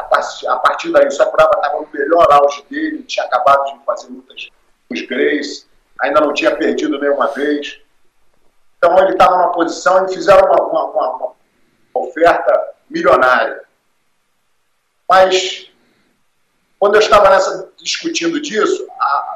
a 0.49 0.55
partir 0.57 0.91
daí, 0.91 1.07
o 1.07 1.11
Sakuraba 1.11 1.53
estava 1.55 1.79
no 1.79 1.87
melhor 1.93 2.29
auge 2.33 2.61
dele, 2.69 3.03
tinha 3.03 3.25
acabado 3.25 3.71
de 3.71 3.85
fazer 3.85 4.09
lutas 4.09 4.49
com 4.89 4.93
os 4.93 5.01
Grace, 5.03 5.65
ainda 6.01 6.19
não 6.19 6.33
tinha 6.33 6.53
perdido 6.53 6.99
nenhuma 6.99 7.27
vez. 7.27 7.79
Então 8.77 8.99
ele 8.99 9.13
estava 9.13 9.37
numa 9.37 9.53
posição 9.53 10.05
e 10.05 10.13
fizeram 10.13 10.45
uma, 10.45 10.63
uma, 10.63 10.85
uma, 10.87 11.15
uma, 11.15 11.33
oferta 11.93 12.73
milionária. 12.89 13.63
Mas 15.07 15.71
quando 16.77 16.95
eu 16.95 16.99
estava 16.99 17.29
nessa 17.29 17.71
discutindo 17.77 18.41
disso, 18.41 18.85
a, 18.99 19.35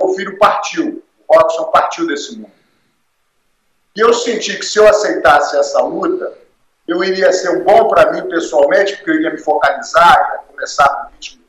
o 0.00 0.12
filho 0.14 0.36
partiu, 0.38 1.04
Robson 1.28 1.64
partiu 1.64 2.06
desse 2.06 2.36
mundo. 2.36 2.52
E 3.94 4.00
eu 4.00 4.12
senti 4.14 4.56
que 4.56 4.64
se 4.64 4.78
eu 4.78 4.86
aceitasse 4.86 5.56
essa 5.56 5.82
luta, 5.82 6.32
eu 6.86 7.02
iria 7.04 7.32
ser 7.32 7.64
bom 7.64 7.88
para 7.88 8.12
mim 8.12 8.28
pessoalmente, 8.28 8.96
porque 8.96 9.10
eu 9.10 9.14
iria 9.16 9.30
me 9.30 9.38
focalizar, 9.38 10.32
ia 10.32 10.38
começar 10.50 11.04
no 11.04 11.10
ritmo. 11.10 11.42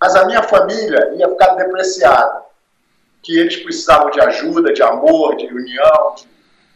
Mas 0.00 0.14
a 0.14 0.24
minha 0.26 0.42
família 0.42 1.14
ia 1.16 1.28
ficar 1.28 1.54
depreciada 1.54 2.42
que 3.22 3.38
eles 3.38 3.56
precisavam 3.56 4.10
de 4.10 4.20
ajuda, 4.20 4.72
de 4.72 4.82
amor, 4.82 5.36
de 5.36 5.46
união, 5.46 6.14
de, 6.16 6.28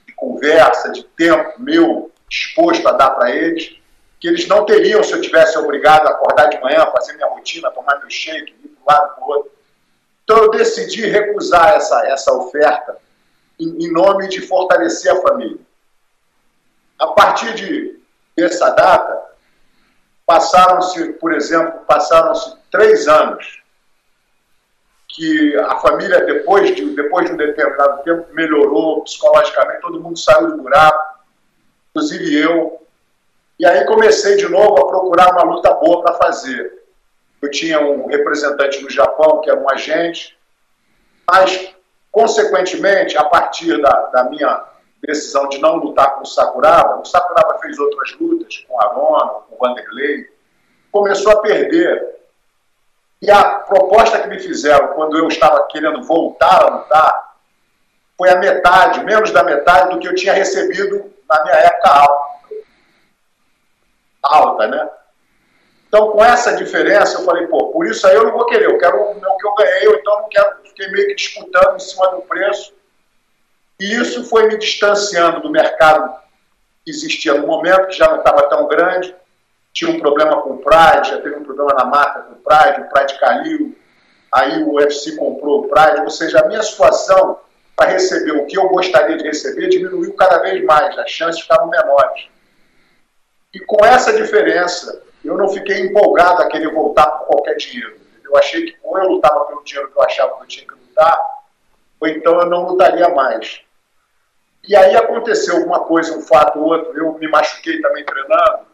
de 0.07 0.15
conversa, 0.15 0.91
de 0.91 1.05
tempo 1.05 1.61
meu 1.61 2.11
disposto 2.29 2.87
a 2.89 2.93
dar 2.93 3.11
para 3.11 3.31
eles, 3.31 3.77
que 4.19 4.29
eles 4.29 4.49
não 4.49 4.65
teriam 4.65 5.03
se 5.03 5.13
eu 5.13 5.21
tivesse 5.21 5.57
obrigado 5.59 6.07
a 6.07 6.11
acordar 6.11 6.47
de 6.47 6.61
manhã, 6.61 6.87
fazer 6.87 7.15
minha 7.15 7.29
rotina, 7.29 7.71
tomar 7.71 7.99
meu 8.01 8.11
shake, 8.11 8.55
ir 8.65 8.69
para 8.69 8.81
um 8.83 8.99
lado 8.99 9.15
para 9.15 9.25
o 9.25 9.29
outro. 9.29 9.58
Então 10.29 10.45
eu 10.45 10.51
decidi 10.51 11.07
recusar 11.07 11.71
essa, 11.71 12.07
essa 12.07 12.31
oferta 12.35 12.99
em, 13.59 13.87
em 13.87 13.91
nome 13.91 14.29
de 14.29 14.43
fortalecer 14.43 15.11
a 15.11 15.23
família. 15.23 15.57
A 16.99 17.07
partir 17.07 17.55
de, 17.55 17.99
dessa 18.37 18.69
data, 18.71 19.23
passaram-se, 20.27 21.15
por 21.15 21.33
exemplo, 21.33 21.81
passaram-se 21.87 22.55
três 22.71 23.09
anos 23.09 23.63
que 25.09 25.57
a 25.57 25.77
família, 25.77 26.27
depois 26.27 26.77
de, 26.77 26.95
depois 26.95 27.27
de 27.27 27.33
um 27.33 27.37
determinado 27.39 28.03
tempo, 28.03 28.27
melhorou 28.35 29.03
psicologicamente, 29.05 29.81
todo 29.81 30.03
mundo 30.03 30.19
saiu 30.19 30.51
do 30.51 30.63
buraco, 30.63 31.21
inclusive 31.89 32.39
eu. 32.39 32.87
E 33.59 33.65
aí 33.65 33.87
comecei 33.87 34.37
de 34.37 34.47
novo 34.47 34.77
a 34.77 34.89
procurar 34.89 35.33
uma 35.33 35.55
luta 35.55 35.73
boa 35.73 36.03
para 36.03 36.19
fazer. 36.19 36.87
Eu 37.41 37.51
tinha 37.51 37.81
um 37.81 38.07
representante 38.07 38.83
no 38.83 38.91
Japão, 38.91 39.41
que 39.41 39.51
era 39.51 39.59
um 39.59 39.71
agente, 39.71 40.37
mas, 41.31 41.75
consequentemente, 42.11 43.17
a 43.17 43.25
partir 43.25 43.81
da, 43.81 44.07
da 44.07 44.25
minha 44.25 44.65
decisão 45.01 45.49
de 45.49 45.59
não 45.59 45.77
lutar 45.77 46.17
com 46.17 46.23
o 46.23 46.27
Sakuraba, 46.27 47.01
o 47.01 47.05
Sakuraba 47.05 47.59
fez 47.61 47.79
outras 47.79 48.17
lutas 48.19 48.65
com 48.67 48.81
Arona, 48.81 49.31
com 49.49 49.57
Vanderlei, 49.57 50.29
começou 50.91 51.33
a 51.33 51.41
perder 51.41 52.19
e 53.21 53.31
a 53.31 53.61
proposta 53.61 54.21
que 54.21 54.29
me 54.29 54.39
fizeram 54.39 54.89
quando 54.89 55.19
eu 55.19 55.27
estava 55.29 55.67
querendo 55.67 56.03
voltar 56.05 56.63
a 56.63 56.77
lutar 56.77 57.37
foi 58.17 58.31
a 58.31 58.37
metade, 58.37 59.05
menos 59.05 59.31
da 59.31 59.45
metade 59.45 59.91
do 59.91 59.99
que 59.99 60.09
eu 60.09 60.15
tinha 60.15 60.33
recebido 60.33 61.13
na 61.29 61.43
minha 61.45 61.55
época 61.55 61.89
alta. 61.89 62.39
Alta, 64.23 64.67
né? 64.67 64.91
Então, 65.89 66.13
com 66.13 66.23
essa 66.23 66.55
diferença, 66.55 67.19
eu 67.19 67.25
falei, 67.25 67.47
pô, 67.47 67.73
por 67.73 67.87
isso 67.87 68.07
aí 68.07 68.15
eu 68.15 68.25
não 68.25 68.33
vou 68.33 68.47
querer, 68.47 68.67
eu 68.67 68.79
quero 68.79 69.01
o 69.01 69.37
que 69.37 69.47
eu 69.47 69.55
ganhei, 69.55 69.89
ou 69.89 69.95
então 69.95 70.21
não 70.21 70.29
quero, 70.29 70.57
fiquei 70.65 70.89
meio 70.89 71.09
que 71.09 71.15
disputando 71.15 71.77
em 71.77 71.81
cima 71.81 72.11
do 72.11 72.23
preço. 72.23 72.75
E 73.81 73.95
isso 73.95 74.25
foi 74.25 74.49
me 74.49 74.59
distanciando 74.59 75.41
do 75.41 75.51
mercado 75.51 76.15
que 76.85 76.91
existia 76.91 77.35
no 77.35 77.47
momento, 77.47 77.87
que 77.87 77.97
já 77.97 78.09
não 78.09 78.19
estava 78.19 78.49
tão 78.49 78.69
grande 78.69 79.15
tinha 79.79 79.93
um 79.93 80.01
problema 80.01 80.43
com 80.43 80.55
o 80.55 80.59
Pride, 80.59 81.11
já 81.11 81.21
teve 81.21 81.37
um 81.37 81.45
problema 81.45 81.73
na 81.75 81.85
marca 81.85 82.23
com 82.23 82.33
o 82.33 82.37
Pride, 82.37 82.81
o 82.81 82.89
Pride 82.89 83.19
caiu, 83.19 83.79
aí 84.33 84.63
o 84.65 84.75
UFC 84.75 85.15
comprou 85.15 85.61
o 85.61 85.69
Pride, 85.69 86.01
ou 86.01 86.11
seja, 86.11 86.41
a 86.41 86.49
minha 86.49 86.63
situação 86.63 87.39
para 87.77 87.91
receber 87.91 88.33
o 88.33 88.47
que 88.47 88.59
eu 88.59 88.69
gostaria 88.71 89.17
de 89.17 89.23
receber 89.23 89.69
diminuiu 89.69 90.13
cada 90.15 90.39
vez 90.39 90.65
mais, 90.65 90.99
as 90.99 91.11
chances 91.11 91.43
ficavam 91.43 91.69
menores. 91.69 92.27
E 93.55 93.61
com 93.61 93.85
essa 93.85 94.13
diferença, 94.13 95.01
eu 95.29 95.37
não 95.37 95.49
fiquei 95.49 95.81
empolgado 95.81 96.43
a 96.43 96.49
querer 96.49 96.73
voltar 96.73 97.07
por 97.07 97.27
qualquer 97.27 97.57
dinheiro. 97.57 98.01
Eu 98.25 98.37
achei 98.37 98.63
que 98.63 98.77
ou 98.83 98.99
eu 98.99 99.09
lutava 99.09 99.45
pelo 99.45 99.63
dinheiro 99.63 99.91
que 99.91 99.99
eu 99.99 100.03
achava 100.03 100.37
que 100.37 100.43
eu 100.43 100.47
tinha 100.47 100.67
que 100.67 100.75
lutar, 100.75 101.21
ou 102.01 102.09
então 102.09 102.41
eu 102.41 102.47
não 102.47 102.67
lutaria 102.67 103.09
mais. 103.11 103.61
E 104.67 104.75
aí 104.75 104.97
aconteceu 104.97 105.57
alguma 105.57 105.81
coisa, 105.81 106.17
um 106.17 106.23
fato 106.23 106.59
ou 106.59 106.67
outro, 106.67 106.99
eu 106.99 107.13
me 107.15 107.29
machuquei 107.29 107.81
também 107.81 108.05
treinando, 108.05 108.67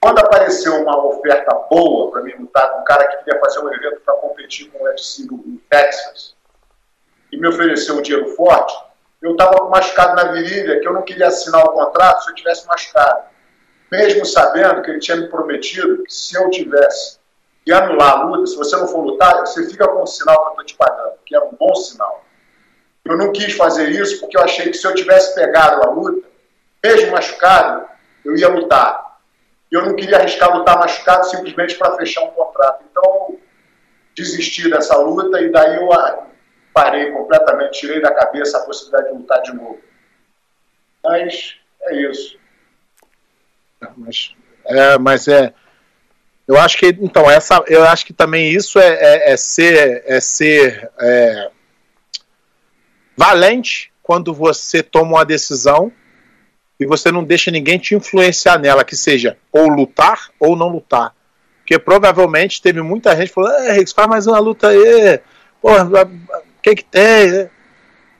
quando 0.00 0.18
apareceu 0.18 0.82
uma 0.82 1.04
oferta 1.04 1.54
boa 1.70 2.10
para 2.10 2.22
mim 2.22 2.32
lutar 2.38 2.70
com 2.70 2.80
um 2.80 2.84
cara 2.84 3.06
que 3.08 3.24
queria 3.24 3.40
fazer 3.40 3.60
um 3.60 3.72
evento 3.72 4.00
para 4.00 4.14
competir 4.14 4.70
com 4.70 4.78
o 4.78 4.84
UFC 4.84 5.24
no 5.24 5.58
Texas 5.70 6.34
e 7.32 7.36
me 7.36 7.48
ofereceu 7.48 7.96
um 7.96 8.02
dinheiro 8.02 8.28
forte, 8.34 8.74
eu 9.20 9.32
estava 9.32 9.68
machucado 9.68 10.14
na 10.14 10.32
virilha, 10.32 10.80
que 10.80 10.86
eu 10.86 10.92
não 10.92 11.02
queria 11.02 11.28
assinar 11.28 11.64
o 11.64 11.72
contrato 11.72 12.24
se 12.24 12.30
eu 12.30 12.34
tivesse 12.34 12.66
machucado. 12.66 13.35
Mesmo 13.90 14.24
sabendo 14.24 14.82
que 14.82 14.90
ele 14.90 14.98
tinha 14.98 15.16
me 15.16 15.28
prometido 15.28 16.02
que 16.02 16.12
se 16.12 16.36
eu 16.36 16.50
tivesse 16.50 17.18
que 17.64 17.72
anular 17.72 18.20
a 18.20 18.24
luta, 18.24 18.46
se 18.46 18.56
você 18.56 18.76
não 18.76 18.88
for 18.88 19.04
lutar, 19.04 19.40
você 19.40 19.68
fica 19.68 19.86
com 19.88 20.02
o 20.02 20.06
sinal 20.06 20.36
que 20.36 20.46
eu 20.46 20.50
estou 20.50 20.64
te 20.64 20.74
pagando, 20.76 21.14
que 21.24 21.34
era 21.34 21.44
um 21.44 21.52
bom 21.52 21.74
sinal. 21.74 22.24
Eu 23.04 23.16
não 23.16 23.32
quis 23.32 23.54
fazer 23.56 23.90
isso 23.90 24.20
porque 24.20 24.36
eu 24.36 24.42
achei 24.42 24.70
que 24.70 24.76
se 24.76 24.86
eu 24.86 24.94
tivesse 24.94 25.34
pegado 25.34 25.82
a 25.82 25.90
luta, 25.90 26.26
mesmo 26.82 27.12
machucado, 27.12 27.86
eu 28.24 28.36
ia 28.36 28.48
lutar. 28.48 29.18
Eu 29.70 29.84
não 29.84 29.94
queria 29.94 30.18
arriscar 30.18 30.56
lutar 30.56 30.78
machucado 30.78 31.26
simplesmente 31.26 31.76
para 31.76 31.96
fechar 31.96 32.22
um 32.22 32.30
contrato. 32.30 32.84
Então, 32.90 33.38
desisti 34.14 34.68
dessa 34.70 34.96
luta 34.96 35.40
e 35.40 35.50
daí 35.50 35.76
eu 35.76 35.88
parei 36.72 37.10
completamente, 37.12 37.80
tirei 37.80 38.00
da 38.00 38.12
cabeça 38.12 38.58
a 38.58 38.62
possibilidade 38.62 39.12
de 39.12 39.18
lutar 39.18 39.42
de 39.42 39.54
novo. 39.54 39.80
Mas 41.04 41.56
é 41.82 41.94
isso. 41.96 42.38
Mas 43.96 44.34
é, 44.64 44.98
mas 44.98 45.28
é 45.28 45.52
eu 46.48 46.56
acho 46.58 46.78
que 46.78 46.86
então 47.00 47.30
essa 47.30 47.62
eu 47.66 47.84
acho 47.84 48.06
que 48.06 48.12
também 48.12 48.50
isso 48.50 48.78
é, 48.78 48.88
é, 48.88 49.32
é 49.32 49.36
ser 49.36 50.02
é 50.06 50.20
ser 50.20 50.90
é, 51.00 51.50
valente 53.16 53.92
quando 54.02 54.32
você 54.32 54.82
toma 54.82 55.16
uma 55.16 55.24
decisão 55.24 55.92
e 56.78 56.86
você 56.86 57.10
não 57.10 57.24
deixa 57.24 57.50
ninguém 57.50 57.78
te 57.78 57.94
influenciar 57.94 58.58
nela, 58.58 58.84
que 58.84 58.94
seja 58.94 59.36
ou 59.50 59.66
lutar 59.66 60.28
ou 60.38 60.54
não 60.54 60.68
lutar. 60.68 61.14
Porque 61.58 61.78
provavelmente 61.78 62.62
teve 62.62 62.82
muita 62.82 63.16
gente 63.16 63.32
falando, 63.32 63.56
é, 63.64 63.84
faz 63.86 64.08
mais 64.08 64.26
uma 64.26 64.38
luta 64.38 64.68
aí, 64.68 65.20
porra, 65.60 66.04
o 66.04 66.62
que 66.62 66.76
que 66.76 66.84
tem? 66.84 67.50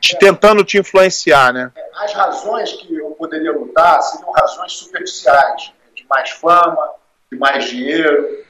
Te, 0.06 0.18
tentando 0.18 0.64
te 0.64 0.78
influenciar, 0.78 1.52
né? 1.52 1.72
As 1.94 2.12
razões 2.12 2.72
que 2.72 2.94
eu 2.94 3.10
poderia 3.12 3.52
lutar 3.52 4.00
seriam 4.02 4.30
razões 4.30 4.72
superficiais, 4.72 5.72
de 5.94 6.06
mais 6.08 6.30
fama, 6.30 6.90
de 7.32 7.38
mais 7.38 7.64
dinheiro, 7.64 8.44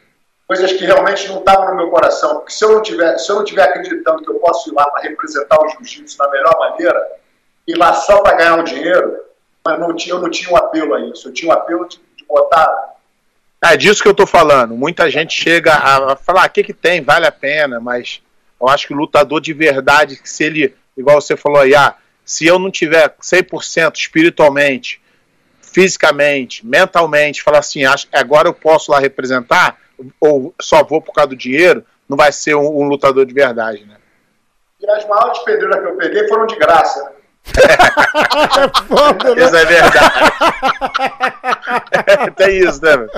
coisas 0.46 0.72
que 0.72 0.84
realmente 0.84 1.28
não 1.28 1.38
estavam 1.38 1.70
no 1.70 1.76
meu 1.76 1.90
coração. 1.90 2.36
Porque 2.36 2.52
se 2.52 2.64
eu 2.64 2.72
não 2.72 2.82
tiver, 2.82 3.18
se 3.18 3.30
eu 3.30 3.36
não 3.36 3.44
tiver 3.44 3.62
acreditando 3.62 4.22
que 4.22 4.30
eu 4.30 4.34
posso 4.34 4.70
ir 4.70 4.74
lá 4.74 4.84
para 4.90 5.02
representar 5.02 5.58
o 5.62 5.68
jiu-jitsu 5.68 6.18
da 6.18 6.30
melhor 6.30 6.58
maneira, 6.58 7.12
ir 7.66 7.76
lá 7.76 7.94
só 7.94 8.20
para 8.20 8.36
ganhar 8.36 8.58
o 8.58 8.64
dinheiro, 8.64 9.16
mas 9.64 9.80
não 9.80 9.94
tinha, 9.94 10.14
eu 10.14 10.20
não 10.20 10.30
tinha 10.30 10.50
um 10.50 10.56
apelo 10.56 10.94
a 10.94 11.00
isso. 11.00 11.28
Eu 11.28 11.32
tinha 11.32 11.50
um 11.50 11.54
apelo 11.54 11.88
de, 11.88 11.96
de 12.16 12.24
botar. 12.26 12.94
É 13.64 13.76
disso 13.76 14.02
que 14.02 14.08
eu 14.08 14.12
estou 14.12 14.26
falando. 14.26 14.76
Muita 14.76 15.10
gente 15.10 15.32
chega 15.32 15.72
a 15.74 16.16
falar: 16.16 16.42
o 16.42 16.44
ah, 16.44 16.48
que, 16.48 16.62
que 16.62 16.72
tem, 16.72 17.02
vale 17.02 17.26
a 17.26 17.32
pena, 17.32 17.80
mas 17.80 18.22
eu 18.60 18.68
acho 18.68 18.86
que 18.86 18.94
o 18.94 18.96
lutador 18.96 19.40
de 19.40 19.52
verdade, 19.52 20.16
que 20.16 20.28
se 20.28 20.44
ele, 20.44 20.76
igual 20.96 21.20
você 21.20 21.36
falou 21.36 21.60
aí, 21.60 21.74
ah, 21.74 21.94
se 22.24 22.46
eu 22.46 22.58
não 22.58 22.70
tiver 22.70 23.14
100% 23.20 23.94
espiritualmente, 23.94 25.00
fisicamente, 25.60 26.66
mentalmente, 26.66 27.42
falar 27.42 27.58
assim, 27.58 27.84
acho, 27.84 28.08
agora 28.12 28.48
eu 28.48 28.54
posso 28.54 28.90
lá 28.90 28.98
representar, 28.98 29.78
ou 30.20 30.54
só 30.60 30.82
vou 30.82 31.00
por 31.00 31.12
causa 31.12 31.30
do 31.30 31.36
dinheiro, 31.36 31.84
não 32.08 32.16
vai 32.16 32.32
ser 32.32 32.54
um, 32.54 32.80
um 32.80 32.88
lutador 32.88 33.26
de 33.26 33.34
verdade, 33.34 33.84
né? 33.84 33.96
E 34.80 34.90
as 34.90 35.06
maiores 35.06 35.38
pedreiras 35.40 35.80
que 35.80 35.86
eu 35.86 35.96
peguei 35.96 36.28
foram 36.28 36.46
de 36.46 36.56
graça, 36.56 37.04
né? 37.04 37.10
Foda, 38.88 39.34
né? 39.34 39.44
Isso 39.44 39.56
é 39.56 39.64
verdade. 39.64 40.32
Tem 42.36 42.58
isso, 42.58 42.84
né? 42.84 43.08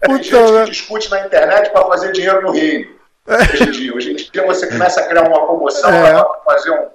Tem 0.00 0.22
gente 0.22 0.34
né? 0.34 0.64
que 0.64 0.70
discute 0.70 1.10
na 1.10 1.26
internet 1.26 1.70
para 1.70 1.84
fazer 1.86 2.12
dinheiro 2.12 2.42
no 2.42 2.52
Rio. 2.52 2.99
Hoje 3.26 3.62
em 3.62 3.70
dia. 3.70 3.94
Hoje 3.94 4.12
em 4.12 4.16
dia 4.16 4.46
você 4.46 4.66
começa 4.66 5.00
a 5.00 5.06
criar 5.06 5.28
uma 5.28 5.46
promoção 5.46 5.90
é. 5.90 6.12
para 6.12 6.40
fazer 6.44 6.70
um, 6.70 6.88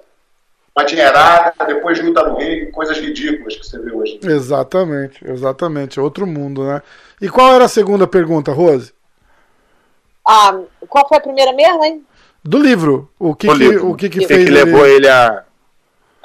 uma 0.76 0.84
dinheirada, 0.84 1.54
depois 1.66 2.02
luta 2.02 2.22
no 2.22 2.36
ringue, 2.36 2.70
coisas 2.72 2.98
ridículas 2.98 3.56
que 3.56 3.66
você 3.66 3.78
vê 3.78 3.92
hoje. 3.92 4.20
Exatamente, 4.22 5.26
exatamente. 5.26 6.00
Outro 6.00 6.26
mundo, 6.26 6.64
né? 6.64 6.82
E 7.20 7.28
qual 7.28 7.54
era 7.54 7.64
a 7.64 7.68
segunda 7.68 8.06
pergunta, 8.06 8.52
Rose? 8.52 8.92
Ah, 10.26 10.60
qual 10.88 11.08
foi 11.08 11.18
a 11.18 11.20
primeira 11.20 11.52
mesmo, 11.52 11.84
hein? 11.84 12.04
Do 12.42 12.58
livro. 12.58 13.10
O 13.18 13.34
que, 13.34 13.48
o 13.48 13.52
que, 13.52 13.58
livro. 13.58 13.90
O 13.90 13.94
que, 13.96 14.08
que, 14.08 14.20
que 14.20 14.26
fez 14.26 14.44
que 14.44 14.50
levou 14.50 14.86
ele 14.86 15.08
a, 15.08 15.44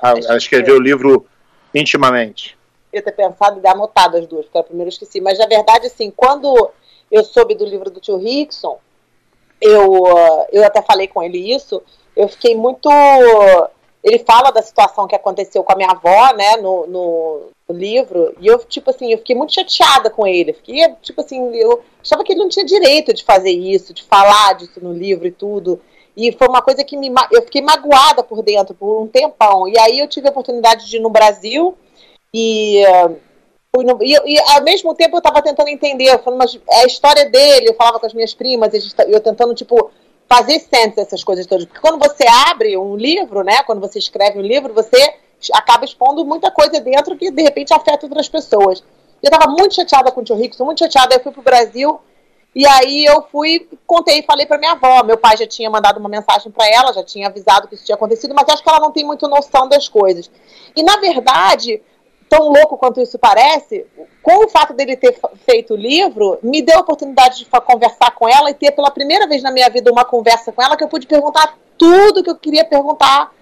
a, 0.02 0.12
a 0.34 0.38
escrever 0.38 0.72
o 0.72 0.80
livro 0.80 1.26
intimamente? 1.74 2.58
Eu 2.92 2.98
ia 2.98 3.04
ter 3.04 3.12
pensado 3.12 3.58
em 3.58 3.62
dar 3.62 3.72
anotado 3.72 4.18
as 4.18 4.28
duas, 4.28 4.46
porque 4.46 4.58
a 4.58 4.64
primeira 4.64 4.90
eu 4.90 4.92
esqueci. 4.92 5.22
Mas, 5.22 5.40
na 5.40 5.48
verdade, 5.48 5.88
assim, 5.88 6.12
quando 6.12 6.72
eu 7.12 7.24
soube 7.24 7.56
do 7.56 7.66
livro 7.66 7.90
do 7.90 8.02
tio 8.02 8.18
Rickson, 8.18 8.80
eu, 9.62 10.06
eu 10.52 10.66
até 10.66 10.82
falei 10.82 11.08
com 11.08 11.22
ele 11.22 11.54
isso, 11.54 11.82
eu 12.16 12.28
fiquei 12.28 12.56
muito 12.56 12.90
ele 14.04 14.20
fala 14.20 14.52
da 14.52 14.62
situação 14.62 15.08
que 15.08 15.16
aconteceu 15.16 15.64
com 15.64 15.72
a 15.72 15.76
minha 15.76 15.92
avó, 15.92 16.34
né, 16.36 16.58
no, 16.58 16.88
no, 16.88 17.42
no, 17.70 17.76
livro, 17.76 18.34
e 18.40 18.48
eu, 18.48 18.58
tipo 18.60 18.90
assim, 18.90 19.12
eu 19.12 19.20
fiquei 19.20 19.36
muito 19.36 19.54
chateada 19.54 20.10
com 20.10 20.26
ele. 20.26 20.54
Fiquei, 20.54 20.84
tipo 21.02 21.22
assim, 21.22 21.56
eu 21.56 21.82
achava 22.02 22.24
que 22.24 22.34
ele 22.34 22.42
não 22.42 22.50
tinha 22.50 22.66
direito 22.66 23.14
de 23.14 23.24
fazer 23.24 23.52
isso, 23.52 23.94
de 23.94 24.04
falar 24.04 24.54
disso 24.54 24.80
no 24.82 24.92
livro 24.92 25.28
e 25.28 25.32
tudo. 25.32 25.80
E 26.18 26.32
foi 26.32 26.48
uma 26.48 26.62
coisa 26.62 26.84
que 26.84 26.98
me, 26.98 27.12
eu 27.32 27.44
fiquei 27.44 27.62
magoada 27.62 28.24
por 28.24 28.42
dentro 28.42 28.74
por 28.74 29.02
um 29.02 29.08
tempão. 29.08 29.68
E 29.68 29.78
aí 29.80 30.00
eu 30.00 30.08
tive 30.08 30.28
a 30.28 30.32
oportunidade 30.32 30.90
de 30.90 30.98
ir 30.98 31.00
no 31.00 31.10
Brasil 31.10 31.78
e. 32.34 32.84
No, 32.84 33.16
e, 34.02 34.34
e, 34.34 34.40
ao 34.52 34.64
mesmo 34.64 34.94
tempo 34.94 35.16
eu 35.16 35.20
estava 35.20 35.42
tentando 35.42 35.70
entender, 35.70 36.20
mas 36.38 36.60
é 36.70 36.82
a 36.82 36.86
história 36.86 37.30
dele, 37.30 37.70
eu 37.70 37.74
falava 37.74 38.00
com 38.00 38.06
as 38.06 38.14
minhas 38.14 38.34
primas, 38.34 38.74
eu 39.08 39.20
tentando, 39.22 39.56
tipo, 39.56 39.90
fazer 40.28 40.60
senso 40.60 40.98
dessas 40.98 41.24
coisas 41.24 41.46
todas. 41.46 41.66
Porque 41.66 41.80
quando 41.80 41.98
você 41.98 42.26
abre 42.50 42.78
um 42.78 42.98
livro, 42.98 43.44
né? 43.44 43.64
Quando 43.64 43.80
você 43.80 43.98
escreve 43.98 44.40
um 44.40 44.42
livro, 44.42 44.74
você 44.74 45.14
acaba 45.54 45.86
expondo 45.86 46.26
muita 46.26 46.52
coisa 46.52 46.82
dentro 46.82 47.16
que 47.16 47.32
de 47.32 47.42
repente 47.42 47.74
afeta 47.74 48.06
outras 48.06 48.28
pessoas. 48.28 48.84
Eu 49.24 49.30
estava 49.30 49.50
muito 49.50 49.76
chateada 49.76 50.12
com 50.12 50.20
o 50.20 50.24
tio 50.24 50.36
Rickson, 50.36 50.66
muito 50.66 50.80
chateada. 50.80 51.16
Eu 51.16 51.22
fui 51.22 51.32
pro 51.32 51.42
Brasil 51.42 52.00
e 52.54 52.68
aí 52.68 53.06
eu 53.06 53.24
fui, 53.32 53.70
contei 53.88 54.20
e 54.20 54.24
falei 54.24 54.46
para 54.46 54.58
minha 54.58 54.74
avó. 54.74 55.02
Meu 55.04 55.18
pai 55.18 55.38
já 55.38 55.48
tinha 55.48 55.70
mandado 55.70 55.98
uma 55.98 56.10
mensagem 56.10 56.52
para 56.52 56.68
ela, 56.68 56.92
já 56.92 57.04
tinha 57.04 57.28
avisado 57.28 57.70
que 57.70 57.76
isso 57.76 57.86
tinha 57.86 57.96
acontecido, 57.96 58.36
mas 58.36 58.50
acho 58.50 58.62
que 58.62 58.70
ela 58.70 58.82
não 58.82 58.92
tem 58.92 59.06
muito 59.06 59.30
noção 59.30 59.70
das 59.70 59.88
coisas. 59.88 60.30
E 60.76 60.84
na 60.84 60.98
verdade, 60.98 61.82
tão 62.32 62.48
louco 62.48 62.78
quanto 62.78 63.02
isso 63.02 63.20
parece, 63.20 63.86
com 64.24 64.46
o 64.46 64.50
fato 64.50 64.74
dele 64.74 64.96
ter 64.96 65.20
feito 65.46 65.74
o 65.74 65.78
livro, 65.78 66.40
me 66.42 66.62
deu 66.62 66.78
a 66.78 66.80
oportunidade 66.80 67.40
de 67.40 67.46
conversar 67.46 68.16
com 68.16 68.26
ela 68.26 68.50
e 68.50 68.54
ter 68.54 68.72
pela 68.72 68.90
primeira 68.90 69.28
vez 69.28 69.44
na 69.44 69.52
minha 69.52 69.70
vida 69.70 69.92
uma 69.92 70.06
conversa 70.06 70.50
com 70.50 70.64
ela 70.64 70.78
que 70.78 70.84
eu 70.84 70.88
pude 70.88 71.06
perguntar 71.06 71.58
tudo 71.78 72.24
que 72.24 72.30
eu 72.30 72.36
queria 72.38 72.64
perguntar. 72.64 73.34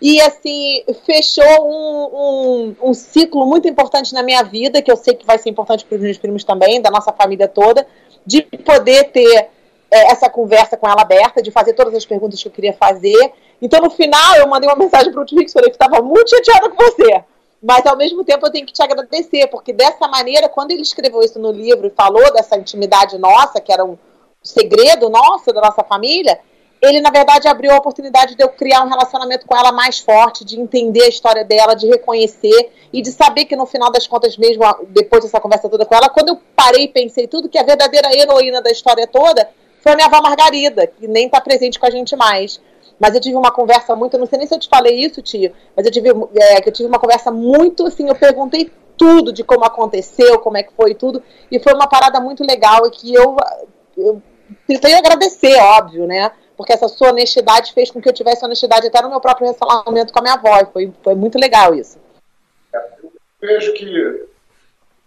E 0.00 0.18
assim, 0.22 0.82
fechou 1.04 1.44
um, 1.44 2.76
um, 2.80 2.88
um 2.88 2.94
ciclo 2.94 3.44
muito 3.44 3.68
importante 3.68 4.14
na 4.14 4.22
minha 4.22 4.42
vida, 4.42 4.80
que 4.80 4.90
eu 4.90 4.96
sei 4.96 5.14
que 5.14 5.26
vai 5.26 5.36
ser 5.36 5.50
importante 5.50 5.84
para 5.84 5.96
os 5.96 6.00
meus 6.00 6.16
primos 6.16 6.42
também, 6.42 6.80
da 6.80 6.90
nossa 6.90 7.12
família 7.12 7.48
toda, 7.48 7.86
de 8.24 8.40
poder 8.40 9.10
ter 9.10 9.48
é, 9.90 10.10
essa 10.10 10.30
conversa 10.30 10.74
com 10.74 10.88
ela 10.88 11.02
aberta, 11.02 11.42
de 11.42 11.50
fazer 11.50 11.74
todas 11.74 11.94
as 11.94 12.06
perguntas 12.06 12.40
que 12.40 12.48
eu 12.48 12.52
queria 12.52 12.72
fazer. 12.72 13.30
Então, 13.60 13.82
no 13.82 13.90
final, 13.90 14.36
eu 14.36 14.48
mandei 14.48 14.70
uma 14.70 14.76
mensagem 14.76 15.12
para 15.12 15.20
o 15.20 15.26
Twix, 15.26 15.52
falei 15.52 15.68
que 15.68 15.76
estava 15.76 16.00
muito 16.00 16.30
chateada 16.30 16.70
com 16.70 16.76
você 16.76 17.22
mas 17.62 17.84
ao 17.86 17.96
mesmo 17.96 18.24
tempo 18.24 18.46
eu 18.46 18.52
tenho 18.52 18.66
que 18.66 18.72
te 18.72 18.82
agradecer, 18.82 19.48
porque 19.48 19.72
dessa 19.72 20.06
maneira, 20.06 20.48
quando 20.48 20.70
ele 20.70 20.82
escreveu 20.82 21.22
isso 21.22 21.38
no 21.38 21.50
livro 21.50 21.86
e 21.86 21.90
falou 21.90 22.32
dessa 22.32 22.56
intimidade 22.56 23.18
nossa, 23.18 23.60
que 23.60 23.72
era 23.72 23.84
um 23.84 23.98
segredo 24.42 25.08
nosso, 25.10 25.52
da 25.52 25.60
nossa 25.60 25.82
família, 25.82 26.38
ele 26.80 27.00
na 27.00 27.10
verdade 27.10 27.48
abriu 27.48 27.72
a 27.72 27.76
oportunidade 27.76 28.36
de 28.36 28.42
eu 28.42 28.48
criar 28.48 28.84
um 28.84 28.88
relacionamento 28.88 29.46
com 29.46 29.56
ela 29.56 29.72
mais 29.72 29.98
forte, 29.98 30.44
de 30.44 30.60
entender 30.60 31.02
a 31.02 31.08
história 31.08 31.44
dela, 31.44 31.74
de 31.74 31.88
reconhecer 31.88 32.72
e 32.92 33.02
de 33.02 33.10
saber 33.10 33.46
que 33.46 33.56
no 33.56 33.66
final 33.66 33.90
das 33.90 34.06
contas, 34.06 34.36
mesmo 34.36 34.62
depois 34.88 35.24
dessa 35.24 35.40
conversa 35.40 35.68
toda 35.68 35.84
com 35.84 35.94
ela, 35.94 36.08
quando 36.08 36.28
eu 36.28 36.40
parei 36.54 36.84
e 36.84 36.88
pensei 36.88 37.26
tudo, 37.26 37.48
que 37.48 37.58
a 37.58 37.64
verdadeira 37.64 38.16
heroína 38.16 38.62
da 38.62 38.70
história 38.70 39.06
toda 39.06 39.48
foi 39.80 39.92
a 39.92 39.96
minha 39.96 40.06
avó 40.06 40.20
Margarida, 40.22 40.86
que 40.86 41.08
nem 41.08 41.26
está 41.26 41.40
presente 41.40 41.78
com 41.78 41.86
a 41.86 41.90
gente 41.90 42.14
mais. 42.14 42.60
Mas 42.98 43.14
eu 43.14 43.20
tive 43.20 43.36
uma 43.36 43.52
conversa 43.52 43.94
muito, 43.94 44.18
não 44.18 44.26
sei 44.26 44.38
nem 44.38 44.46
se 44.46 44.54
eu 44.54 44.58
te 44.58 44.68
falei 44.68 44.98
isso, 44.98 45.22
tio, 45.22 45.52
mas 45.76 45.86
eu 45.86 45.92
tive, 45.92 46.08
é, 46.08 46.68
eu 46.68 46.72
tive 46.72 46.88
uma 46.88 46.98
conversa 46.98 47.30
muito 47.30 47.86
assim, 47.86 48.08
eu 48.08 48.14
perguntei 48.14 48.72
tudo 48.96 49.32
de 49.32 49.44
como 49.44 49.64
aconteceu, 49.64 50.40
como 50.40 50.56
é 50.56 50.62
que 50.64 50.72
foi 50.72 50.94
tudo, 50.94 51.22
e 51.50 51.60
foi 51.60 51.72
uma 51.72 51.88
parada 51.88 52.20
muito 52.20 52.44
legal 52.44 52.86
e 52.86 52.90
que 52.90 53.14
eu, 53.14 53.36
eu 53.96 54.20
tentei 54.66 54.94
agradecer, 54.94 55.56
óbvio, 55.56 56.06
né? 56.06 56.32
Porque 56.56 56.72
essa 56.72 56.88
sua 56.88 57.10
honestidade 57.10 57.72
fez 57.72 57.90
com 57.90 58.00
que 58.02 58.08
eu 58.08 58.12
tivesse 58.12 58.44
honestidade 58.44 58.88
até 58.88 59.00
no 59.00 59.10
meu 59.10 59.20
próprio 59.20 59.46
relacionamento 59.46 60.12
com 60.12 60.18
a 60.18 60.22
minha 60.22 60.34
avó, 60.34 60.66
foi, 60.72 60.92
foi 61.04 61.14
muito 61.14 61.38
legal 61.38 61.72
isso. 61.74 62.00
Eu 62.72 63.12
vejo 63.40 63.72
que 63.74 64.26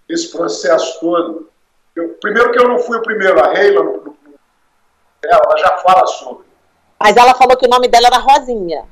esse 0.08 0.32
processo 0.32 0.98
todo, 1.02 1.50
eu, 1.94 2.10
primeiro 2.22 2.52
que 2.54 2.60
eu 2.60 2.70
não 2.70 2.80
fui 2.80 2.98
o 2.98 3.04
primeiro, 3.04 3.38
a 3.44 3.52
Reila, 3.52 4.02
ela 5.24 5.58
já 5.58 5.78
fala 5.80 6.08
sobre 6.08 6.51
mas 7.02 7.18
ela 7.18 7.34
falou 7.34 7.58
que 7.58 7.66
o 7.66 7.70
nome 7.70 7.88
dela 7.88 8.08
era 8.08 8.18
Rosinha. 8.18 8.86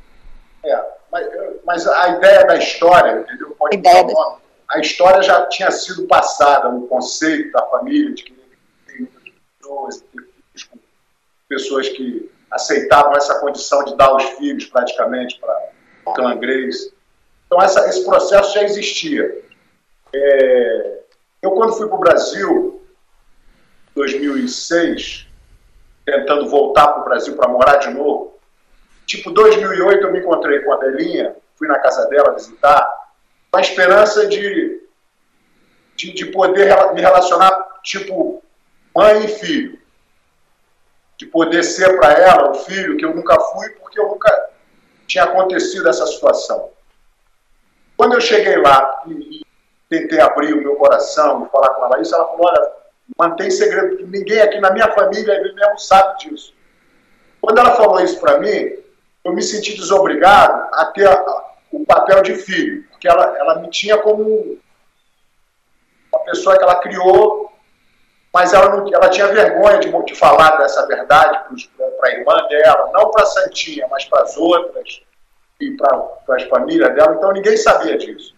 É, 0.63 0.83
mas, 1.11 1.27
mas 1.65 1.87
a 1.87 2.09
ideia 2.09 2.45
da 2.45 2.55
história, 2.57 3.21
entendeu? 3.21 3.55
Pode 3.57 3.75
a, 3.75 3.79
ideia 3.79 4.03
da... 4.03 4.37
a 4.71 4.79
história 4.79 5.21
já 5.21 5.45
tinha 5.47 5.71
sido 5.71 6.07
passada 6.07 6.69
no 6.69 6.87
conceito 6.87 7.51
da 7.51 7.65
família, 7.67 8.13
de 8.13 8.23
que 8.23 8.33
tem 8.87 8.99
muitas 8.99 9.23
pessoas, 9.59 10.03
pessoas 11.47 11.89
que 11.89 12.31
aceitavam 12.51 13.15
essa 13.15 13.39
condição 13.39 13.83
de 13.85 13.95
dar 13.95 14.15
os 14.15 14.23
filhos 14.23 14.65
praticamente 14.65 15.39
para 15.39 16.35
Grace. 16.35 16.91
Então 17.45 17.61
essa, 17.61 17.87
esse 17.87 18.03
processo 18.03 18.53
já 18.53 18.63
existia. 18.63 19.43
É, 20.13 20.99
eu 21.41 21.51
quando 21.51 21.73
fui 21.73 21.87
para 21.87 21.95
o 21.95 21.99
Brasil, 21.99 22.81
em 23.91 23.93
2006, 23.95 25.28
tentando 26.11 26.49
voltar 26.49 26.87
para 26.87 27.01
o 27.01 27.05
Brasil 27.05 27.35
para 27.35 27.49
morar 27.49 27.77
de 27.77 27.89
novo, 27.89 28.37
tipo 29.05 29.31
2008 29.31 30.05
eu 30.05 30.11
me 30.11 30.19
encontrei 30.19 30.59
com 30.59 30.73
a 30.73 30.77
Belinha, 30.77 31.35
fui 31.55 31.67
na 31.67 31.79
casa 31.79 32.07
dela 32.07 32.33
visitar, 32.33 32.87
com 33.51 33.57
a 33.57 33.61
esperança 33.61 34.27
de, 34.27 34.81
de, 35.95 36.13
de 36.13 36.25
poder 36.27 36.93
me 36.93 37.01
relacionar 37.01 37.79
tipo 37.83 38.43
mãe 38.95 39.25
e 39.25 39.27
filho. 39.27 39.79
De 41.17 41.25
poder 41.25 41.63
ser 41.63 41.97
para 41.99 42.13
ela 42.13 42.51
o 42.51 42.53
filho 42.53 42.95
que 42.95 43.05
eu 43.05 43.13
nunca 43.13 43.37
fui, 43.39 43.69
porque 43.71 43.99
eu 43.99 44.07
nunca 44.07 44.49
tinha 45.05 45.25
acontecido 45.25 45.89
essa 45.89 46.05
situação. 46.07 46.69
Quando 47.97 48.13
eu 48.13 48.21
cheguei 48.21 48.55
lá 48.57 49.03
e, 49.07 49.11
e 49.11 49.45
tentei 49.89 50.21
abrir 50.21 50.53
o 50.53 50.61
meu 50.61 50.75
coração 50.75 51.45
e 51.45 51.49
falar 51.49 51.73
com 51.73 51.85
ela 51.85 52.01
isso, 52.01 52.15
ela 52.15 52.27
falou: 52.27 52.47
olha, 52.47 52.71
mantém 53.17 53.49
segredo, 53.49 53.89
porque 53.89 54.05
ninguém 54.05 54.41
aqui 54.41 54.59
na 54.59 54.71
minha 54.71 54.91
família 54.91 55.41
mesmo 55.41 55.77
sabe 55.77 56.19
disso. 56.19 56.53
Quando 57.41 57.59
ela 57.59 57.75
falou 57.75 57.99
isso 58.01 58.19
para 58.19 58.39
mim, 58.39 58.77
eu 59.23 59.33
me 59.33 59.41
senti 59.41 59.75
desobrigado 59.75 60.67
a 60.73 60.85
ter 60.85 61.09
o 61.71 61.85
papel 61.85 62.21
de 62.21 62.35
filho, 62.35 62.83
porque 62.89 63.07
ela, 63.07 63.37
ela 63.37 63.59
me 63.59 63.69
tinha 63.69 63.97
como 63.97 64.57
uma 66.11 66.23
pessoa 66.25 66.57
que 66.57 66.63
ela 66.63 66.81
criou, 66.81 67.51
mas 68.33 68.53
ela, 68.53 68.69
não, 68.69 68.87
ela 68.93 69.09
tinha 69.09 69.27
vergonha 69.27 69.79
de, 69.79 69.91
de 70.05 70.15
falar 70.15 70.57
dessa 70.57 70.85
verdade 70.87 71.39
para 71.97 72.09
a 72.09 72.13
irmã 72.13 72.47
dela, 72.47 72.91
não 72.93 73.11
para 73.11 73.23
a 73.23 73.27
Santinha, 73.27 73.87
mas 73.89 74.05
para 74.05 74.23
as 74.23 74.37
outras 74.37 75.01
e 75.59 75.71
para 75.71 76.35
as 76.35 76.43
famílias 76.43 76.93
dela, 76.95 77.15
então 77.15 77.31
ninguém 77.31 77.57
sabia 77.57 77.97
disso. 77.97 78.35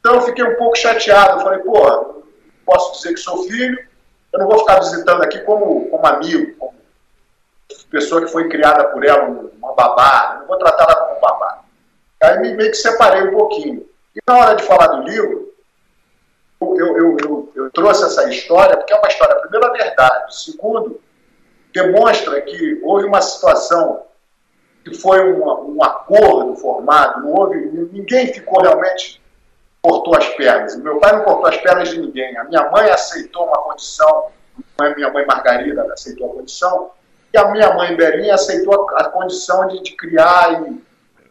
Então 0.00 0.16
eu 0.16 0.22
fiquei 0.22 0.44
um 0.44 0.56
pouco 0.56 0.76
chateado, 0.76 1.42
falei, 1.42 1.60
pô, 1.60 2.22
posso 2.64 2.96
dizer 2.96 3.14
que 3.14 3.20
sou 3.20 3.44
filho, 3.44 3.78
eu 4.32 4.38
não 4.38 4.48
vou 4.48 4.60
ficar 4.60 4.80
visitando 4.80 5.22
aqui 5.22 5.40
como, 5.40 5.88
como 5.90 6.06
amigo, 6.06 6.56
como 6.58 6.74
pessoa 7.90 8.22
que 8.22 8.32
foi 8.32 8.48
criada 8.48 8.84
por 8.88 9.04
ela, 9.04 9.24
uma 9.24 9.74
babá, 9.74 10.38
não 10.40 10.46
vou 10.46 10.58
tratar 10.58 10.84
ela 10.84 11.06
como 11.06 11.20
babá. 11.20 11.62
Aí 12.22 12.38
me, 12.40 12.54
meio 12.54 12.70
que 12.70 12.76
separei 12.76 13.22
um 13.28 13.32
pouquinho. 13.32 13.86
E 14.16 14.20
na 14.26 14.38
hora 14.38 14.54
de 14.56 14.62
falar 14.62 14.86
do 14.88 15.02
livro, 15.02 15.52
eu, 16.60 16.76
eu, 16.76 17.16
eu, 17.22 17.52
eu 17.54 17.70
trouxe 17.70 18.04
essa 18.04 18.28
história, 18.30 18.76
porque 18.76 18.92
é 18.92 18.96
uma 18.96 19.08
história, 19.08 19.36
primeiro, 19.40 19.66
a 19.66 19.72
verdade. 19.72 20.42
Segundo, 20.42 21.00
demonstra 21.72 22.40
que 22.40 22.80
houve 22.82 23.06
uma 23.06 23.20
situação 23.20 24.06
que 24.84 24.94
foi 24.94 25.32
um, 25.32 25.76
um 25.76 25.84
acordo 25.84 26.56
formado, 26.56 27.22
não 27.22 27.32
houve, 27.34 27.56
ninguém 27.92 28.32
ficou 28.32 28.62
realmente 28.62 29.21
cortou 29.82 30.16
as 30.16 30.28
pernas. 30.30 30.76
Meu 30.76 30.98
pai 30.98 31.12
não 31.16 31.24
cortou 31.24 31.46
as 31.46 31.56
pernas 31.56 31.90
de 31.90 32.00
ninguém. 32.00 32.36
A 32.38 32.44
minha 32.44 32.70
mãe 32.70 32.88
aceitou 32.90 33.46
uma 33.46 33.58
condição, 33.58 34.28
minha 34.94 35.10
mãe 35.10 35.26
Margarida 35.26 35.92
aceitou 35.92 36.30
a 36.30 36.34
condição, 36.34 36.90
e 37.34 37.38
a 37.38 37.48
minha 37.50 37.72
mãe 37.74 37.96
Belinha 37.96 38.34
aceitou 38.34 38.88
a, 38.90 39.04
condição 39.04 39.66
de, 39.66 39.82
de, 39.82 39.92
criar 39.96 40.62
e 40.62 40.82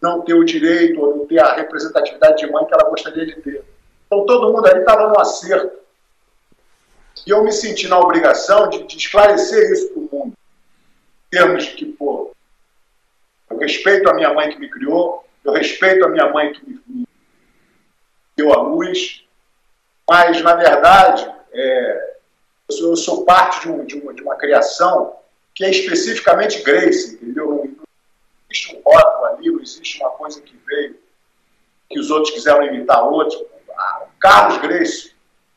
não 0.02 0.22
ter 0.22 0.34
o 0.34 0.44
direito 0.44 1.00
ou 1.00 1.16
não 1.16 1.26
ter 1.28 1.40
a 1.40 1.54
representatividade 1.54 2.38
de 2.38 2.52
mãe 2.52 2.66
que 2.66 2.74
ela 2.74 2.90
gostaria 2.90 3.26
de 3.26 3.36
ter. 3.42 3.64
Então 4.08 4.26
todo 4.26 4.52
mundo 4.52 4.68
ali 4.68 4.80
estava 4.80 5.08
no 5.08 5.20
acerto. 5.20 5.80
E 7.26 7.30
eu 7.30 7.44
me 7.44 7.52
senti 7.52 7.88
na 7.88 8.00
obrigação 8.00 8.68
de, 8.68 8.84
de 8.84 8.98
esclarecer 8.98 9.72
isso 9.72 9.90
para 9.90 10.00
o 10.00 10.10
mundo. 10.12 10.34
Em 11.28 11.38
termos 11.38 11.66
de 11.66 11.74
que, 11.76 11.86
pô, 11.86 12.32
eu 13.50 13.58
respeito 13.58 14.10
a 14.10 14.14
minha 14.14 14.34
mãe 14.34 14.50
que 14.50 14.60
me 14.60 14.70
criou, 14.70 15.24
eu 15.46 15.54
respeito 15.54 16.04
a 16.04 16.10
minha 16.10 16.32
mãe 16.32 16.52
que 16.52 16.68
me 16.68 17.01
deu 18.36 18.54
a 18.54 18.62
luz, 18.62 19.24
mas, 20.10 20.42
na 20.42 20.56
verdade, 20.56 21.30
é, 21.54 22.16
eu, 22.70 22.76
sou, 22.76 22.90
eu, 22.90 22.96
sou, 22.96 23.26
parte 23.26 23.62
de, 23.62 23.72
um, 23.72 23.86
de, 23.86 23.96
uma, 23.96 24.14
de, 24.14 24.22
uma, 24.22 24.36
criação 24.36 25.16
que 25.54 25.64
é 25.64 25.70
especificamente 25.70 26.64
Grace, 26.64 27.16
entendeu? 27.16 27.48
Não 27.48 27.86
existe 28.50 28.76
um 28.76 28.82
rótulo 28.84 29.26
ali, 29.26 29.52
não 29.52 29.62
existe 29.62 30.00
uma 30.02 30.10
coisa 30.12 30.42
que 30.42 30.56
veio, 30.66 30.98
que 31.90 32.00
os 32.00 32.10
outros 32.10 32.34
quiseram 32.34 32.64
imitar 32.64 33.04
outros. 33.04 33.40
O 33.40 34.20
Carlos 34.20 34.58
Grace 34.58 35.14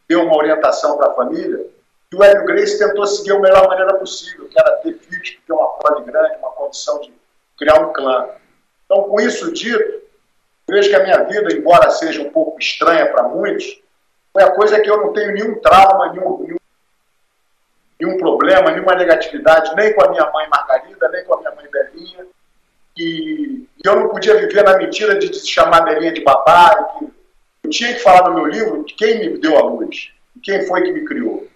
deu 0.09 0.22
uma 0.22 0.37
orientação 0.37 0.97
para 0.97 1.11
a 1.11 1.14
família 1.14 1.66
e 2.12 2.16
o 2.16 2.22
Hélio 2.22 2.45
Grace 2.45 2.79
tentou 2.79 3.07
seguir 3.07 3.33
a 3.33 3.41
melhor 3.41 3.66
maneira 3.66 3.99
possível, 3.99 4.49
que 4.49 4.59
era 4.59 4.77
ter 4.77 4.95
filhos, 4.95 5.37
ter 5.45 5.53
uma 5.53 5.68
prole 5.79 6.05
grande, 6.05 6.37
uma 6.37 6.51
condição 6.51 7.01
de 7.01 7.12
criar 7.59 7.81
um 7.81 7.93
clã. 7.93 8.29
Então, 8.85 9.05
com 9.05 9.20
isso 9.20 9.53
dito, 9.53 10.04
vejo 10.75 10.89
que 10.89 10.97
a 10.97 11.03
minha 11.03 11.22
vida, 11.22 11.55
embora 11.55 11.89
seja 11.91 12.20
um 12.20 12.31
pouco 12.31 12.59
estranha 12.59 13.07
para 13.07 13.22
muitos, 13.29 13.81
foi 14.33 14.43
a 14.43 14.51
coisa 14.51 14.81
que 14.81 14.91
eu 14.91 14.97
não 14.97 15.12
tenho 15.12 15.33
nenhum 15.33 15.61
trauma, 15.61 16.12
nenhum, 16.12 16.43
nenhum, 16.43 16.57
nenhum, 18.01 18.18
problema, 18.18 18.72
nenhuma 18.72 18.97
negatividade, 18.97 19.75
nem 19.77 19.95
com 19.95 20.03
a 20.03 20.11
minha 20.11 20.29
mãe 20.33 20.49
Margarida, 20.49 21.09
nem 21.11 21.25
com 21.25 21.35
a 21.35 21.39
minha 21.39 21.53
mãe 21.53 21.66
Belinha. 21.70 22.27
E, 22.97 23.68
e 23.77 23.89
eu 23.89 23.95
não 23.95 24.09
podia 24.09 24.37
viver 24.37 24.64
na 24.64 24.77
mentira 24.77 25.16
de, 25.16 25.29
de 25.29 25.49
chamar 25.49 25.83
Belinha 25.83 26.12
de 26.12 26.22
babá. 26.22 26.99
Eu 27.62 27.70
tinha 27.70 27.95
que 27.95 28.01
falar 28.01 28.29
no 28.29 28.35
meu 28.35 28.47
livro 28.47 28.85
de 28.85 28.95
quem 28.95 29.31
me 29.31 29.39
deu 29.39 29.57
a 29.57 29.62
luz, 29.62 30.12
quem 30.43 30.66
foi 30.66 30.83
que 30.83 30.93
me 30.93 31.05
criou. 31.05 31.47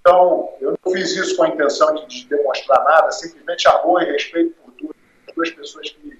Então, 0.00 0.50
eu 0.60 0.74
não 0.84 0.92
fiz 0.92 1.14
isso 1.16 1.36
com 1.36 1.44
a 1.44 1.48
intenção 1.48 1.94
de, 1.94 2.06
de 2.06 2.28
demonstrar 2.28 2.82
nada, 2.84 3.10
simplesmente 3.12 3.68
amor 3.68 4.02
e 4.02 4.12
respeito 4.12 4.54
por 4.62 4.94
duas 5.34 5.50
pessoas 5.50 5.90
que 5.90 6.18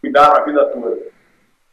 cuidaram 0.00 0.36
a 0.36 0.44
vida 0.44 0.64
toda. 0.66 1.19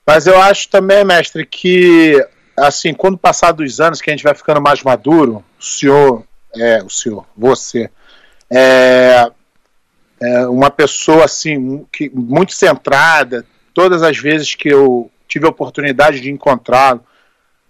Mas 0.07 0.25
eu 0.25 0.41
acho 0.41 0.69
também, 0.69 1.03
mestre, 1.03 1.45
que 1.45 2.25
assim, 2.55 2.93
quando 2.93 3.17
passar 3.17 3.51
dos 3.51 3.81
anos 3.81 3.99
que 3.99 4.09
a 4.09 4.13
gente 4.13 4.23
vai 4.23 4.33
ficando 4.33 4.61
mais 4.61 4.81
maduro, 4.81 5.43
o 5.59 5.63
senhor, 5.63 6.23
é, 6.55 6.81
o 6.81 6.89
senhor, 6.89 7.25
você, 7.35 7.89
é, 8.49 9.29
é 10.21 10.47
uma 10.47 10.71
pessoa 10.71 11.25
assim, 11.25 11.85
que, 11.91 12.09
muito 12.09 12.53
centrada, 12.53 13.45
todas 13.73 14.01
as 14.01 14.17
vezes 14.17 14.55
que 14.55 14.69
eu 14.69 15.11
tive 15.27 15.45
a 15.45 15.49
oportunidade 15.49 16.21
de 16.21 16.31
encontrá-lo, 16.31 17.03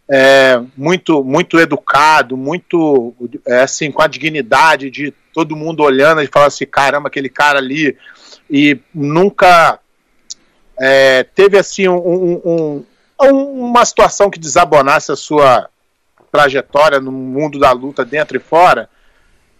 é, 0.08 0.62
muito, 0.78 1.24
muito 1.24 1.60
educado, 1.60 2.38
muito 2.38 3.16
é, 3.48 3.64
assim, 3.64 3.92
com 3.92 4.04
a 4.04 4.08
dignidade 4.08 4.92
de 4.92 5.12
todo 5.34 5.56
mundo 5.56 5.82
olhando 5.82 6.22
e 6.22 6.28
falar 6.28 6.46
assim, 6.46 6.68
caramba, 6.68 7.08
aquele 7.08 7.30
cara 7.30 7.58
ali, 7.58 7.98
e 8.48 8.80
nunca 8.94 9.80
é, 10.80 11.24
teve 11.24 11.58
assim 11.58 11.88
um, 11.88 11.98
um, 11.98 12.86
um, 13.22 13.70
uma 13.70 13.84
situação 13.84 14.30
que 14.30 14.40
desabonasse 14.40 15.12
a 15.12 15.16
sua 15.16 15.70
trajetória 16.32 17.00
no 17.00 17.12
mundo 17.12 17.58
da 17.60 17.72
luta 17.72 18.06
dentro 18.06 18.38
e 18.38 18.40
fora. 18.40 18.90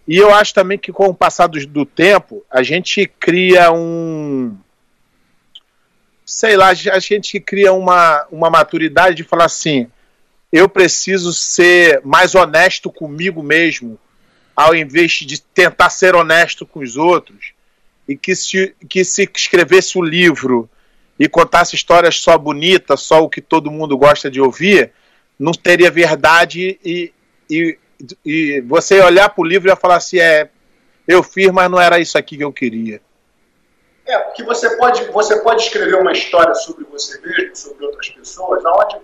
E 0.08 0.18
eu 0.18 0.34
acho 0.34 0.54
também 0.54 0.78
que 0.78 0.92
com 0.92 1.08
o 1.08 1.16
passar 1.16 1.48
do, 1.48 1.66
do 1.66 1.86
tempo, 1.86 2.46
a 2.50 2.62
gente 2.62 3.06
cria 3.20 3.72
um. 3.72 4.56
Sei 6.26 6.56
lá, 6.56 6.70
a 6.70 7.00
gente 7.00 7.40
cria 7.40 7.74
uma, 7.74 8.26
uma 8.32 8.50
maturidade 8.50 9.16
de 9.16 9.24
falar 9.24 9.46
assim: 9.46 9.88
eu 10.52 10.70
preciso 10.70 11.34
ser 11.34 12.02
mais 12.06 12.36
honesto 12.36 12.92
comigo 12.92 13.42
mesmo, 13.42 14.00
ao 14.56 14.76
invés 14.76 15.12
de 15.14 15.42
tentar 15.42 15.90
ser 15.90 16.16
honesto 16.16 16.66
com 16.66 16.80
os 16.80 16.96
outros. 16.96 17.54
E 18.08 18.16
que 18.16 18.34
se, 18.36 18.74
que 18.88 19.04
se 19.04 19.30
escrevesse 19.36 19.98
o 19.98 20.02
um 20.02 20.06
livro 20.06 20.70
e 21.20 21.28
contasse 21.28 21.76
histórias 21.76 22.20
só 22.20 22.38
bonitas, 22.38 23.02
só 23.02 23.24
o 23.24 23.30
que 23.30 23.42
todo 23.42 23.72
mundo 23.72 23.98
gosta 23.98 24.30
de 24.30 24.40
ouvir, 24.40 24.92
não 25.40 25.52
teria 25.52 25.90
verdade 25.90 26.80
e, 26.84 27.14
e, 27.50 27.78
e 28.26 28.62
você 28.62 29.00
olhar 29.02 29.30
para 29.30 29.42
o 29.42 29.46
livro 29.46 29.72
e 29.72 29.76
falar 29.76 29.98
assim, 29.98 30.20
é, 30.20 30.50
eu 31.08 31.24
fiz, 31.24 31.52
mas 31.52 31.70
não 31.70 31.80
era 31.80 32.00
isso 32.00 32.18
aqui 32.18 32.38
que 32.38 32.44
eu 32.44 32.54
queria. 32.54 33.02
É, 34.06 34.18
porque 34.20 34.44
você 34.44 34.78
pode, 34.78 35.04
você 35.06 35.42
pode 35.42 35.64
escrever 35.64 35.96
uma 35.96 36.12
história 36.12 36.54
sobre 36.56 36.86
você 36.86 37.20
mesmo, 37.20 37.56
sobre 37.56 37.86
outras 37.86 38.10
pessoas, 38.10 38.64
onde 38.66 38.98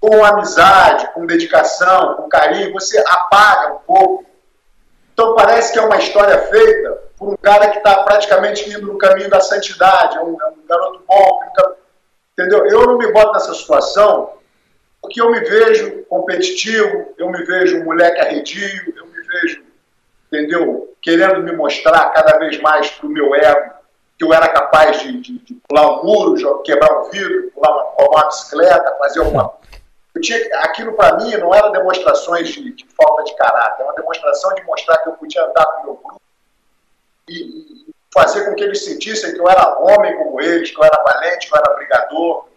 com 0.00 0.24
amizade, 0.24 1.12
com 1.14 1.26
dedicação, 1.26 2.16
com 2.16 2.28
carinho, 2.28 2.72
você 2.72 2.98
apaga 3.06 3.74
um 3.74 3.78
pouco. 3.78 4.26
Então 5.12 5.34
parece 5.34 5.72
que 5.72 5.78
é 5.78 5.82
uma 5.82 5.96
história 5.96 6.38
feita 6.48 7.05
por 7.16 7.32
um 7.32 7.36
cara 7.36 7.70
que 7.70 7.78
está 7.78 8.02
praticamente 8.02 8.68
indo 8.68 8.86
no 8.86 8.98
caminho 8.98 9.30
da 9.30 9.40
santidade, 9.40 10.16
é 10.16 10.20
um, 10.22 10.40
é 10.40 10.48
um 10.48 10.66
garoto 10.68 11.02
bom, 11.06 11.40
entendeu? 12.32 12.66
Eu 12.66 12.86
não 12.86 12.98
me 12.98 13.10
boto 13.12 13.32
nessa 13.32 13.54
situação 13.54 14.34
porque 15.00 15.20
eu 15.20 15.30
me 15.30 15.40
vejo 15.40 16.04
competitivo, 16.08 17.14
eu 17.16 17.30
me 17.30 17.44
vejo 17.44 17.78
um 17.78 17.84
moleque 17.84 18.20
arredio, 18.20 18.94
eu 18.96 19.06
me 19.06 19.20
vejo, 19.22 19.62
entendeu? 20.26 20.94
Querendo 21.00 21.42
me 21.42 21.52
mostrar 21.52 22.10
cada 22.10 22.38
vez 22.38 22.60
mais 22.60 22.90
para 22.90 23.06
o 23.06 23.10
meu 23.10 23.34
ego 23.34 23.76
que 24.18 24.24
eu 24.24 24.32
era 24.32 24.48
capaz 24.48 25.00
de, 25.00 25.20
de, 25.20 25.38
de, 25.38 25.54
pular 25.68 26.00
um 26.00 26.04
muro, 26.04 26.62
quebrar 26.62 26.90
um 27.00 27.10
vidro, 27.10 27.50
pular 27.52 27.70
uma, 27.70 28.08
uma 28.08 28.26
bicicleta, 28.26 28.96
fazer 28.98 29.20
alguma 29.20 29.54
eu 30.14 30.20
tinha, 30.22 30.38
aquilo 30.62 30.94
para 30.94 31.18
mim 31.18 31.36
não 31.36 31.54
era 31.54 31.68
demonstrações 31.68 32.48
de, 32.48 32.72
de, 32.72 32.86
falta 32.96 33.22
de 33.24 33.36
caráter, 33.36 33.82
era 33.82 33.90
uma 33.90 33.94
demonstração 33.94 34.54
de 34.54 34.64
mostrar 34.64 34.96
que 34.98 35.10
eu 35.10 35.12
podia 35.12 35.44
andar 35.44 35.66
com 35.66 35.82
o 35.82 35.84
meu 35.84 35.94
grupo 35.96 36.25
e, 37.28 37.86
fazer 38.12 38.46
com 38.46 38.54
que 38.54 38.64
eles 38.64 38.84
sentissem 38.84 39.34
que 39.34 39.40
eu 39.40 39.48
era 39.48 39.78
homem 39.78 40.16
como 40.16 40.40
eles, 40.40 40.70
que 40.70 40.78
eu 40.78 40.84
era 40.84 41.02
valente, 41.02 41.46
que 41.46 41.54
eu 41.54 41.58
era 41.58 41.74
brigador. 41.74 42.48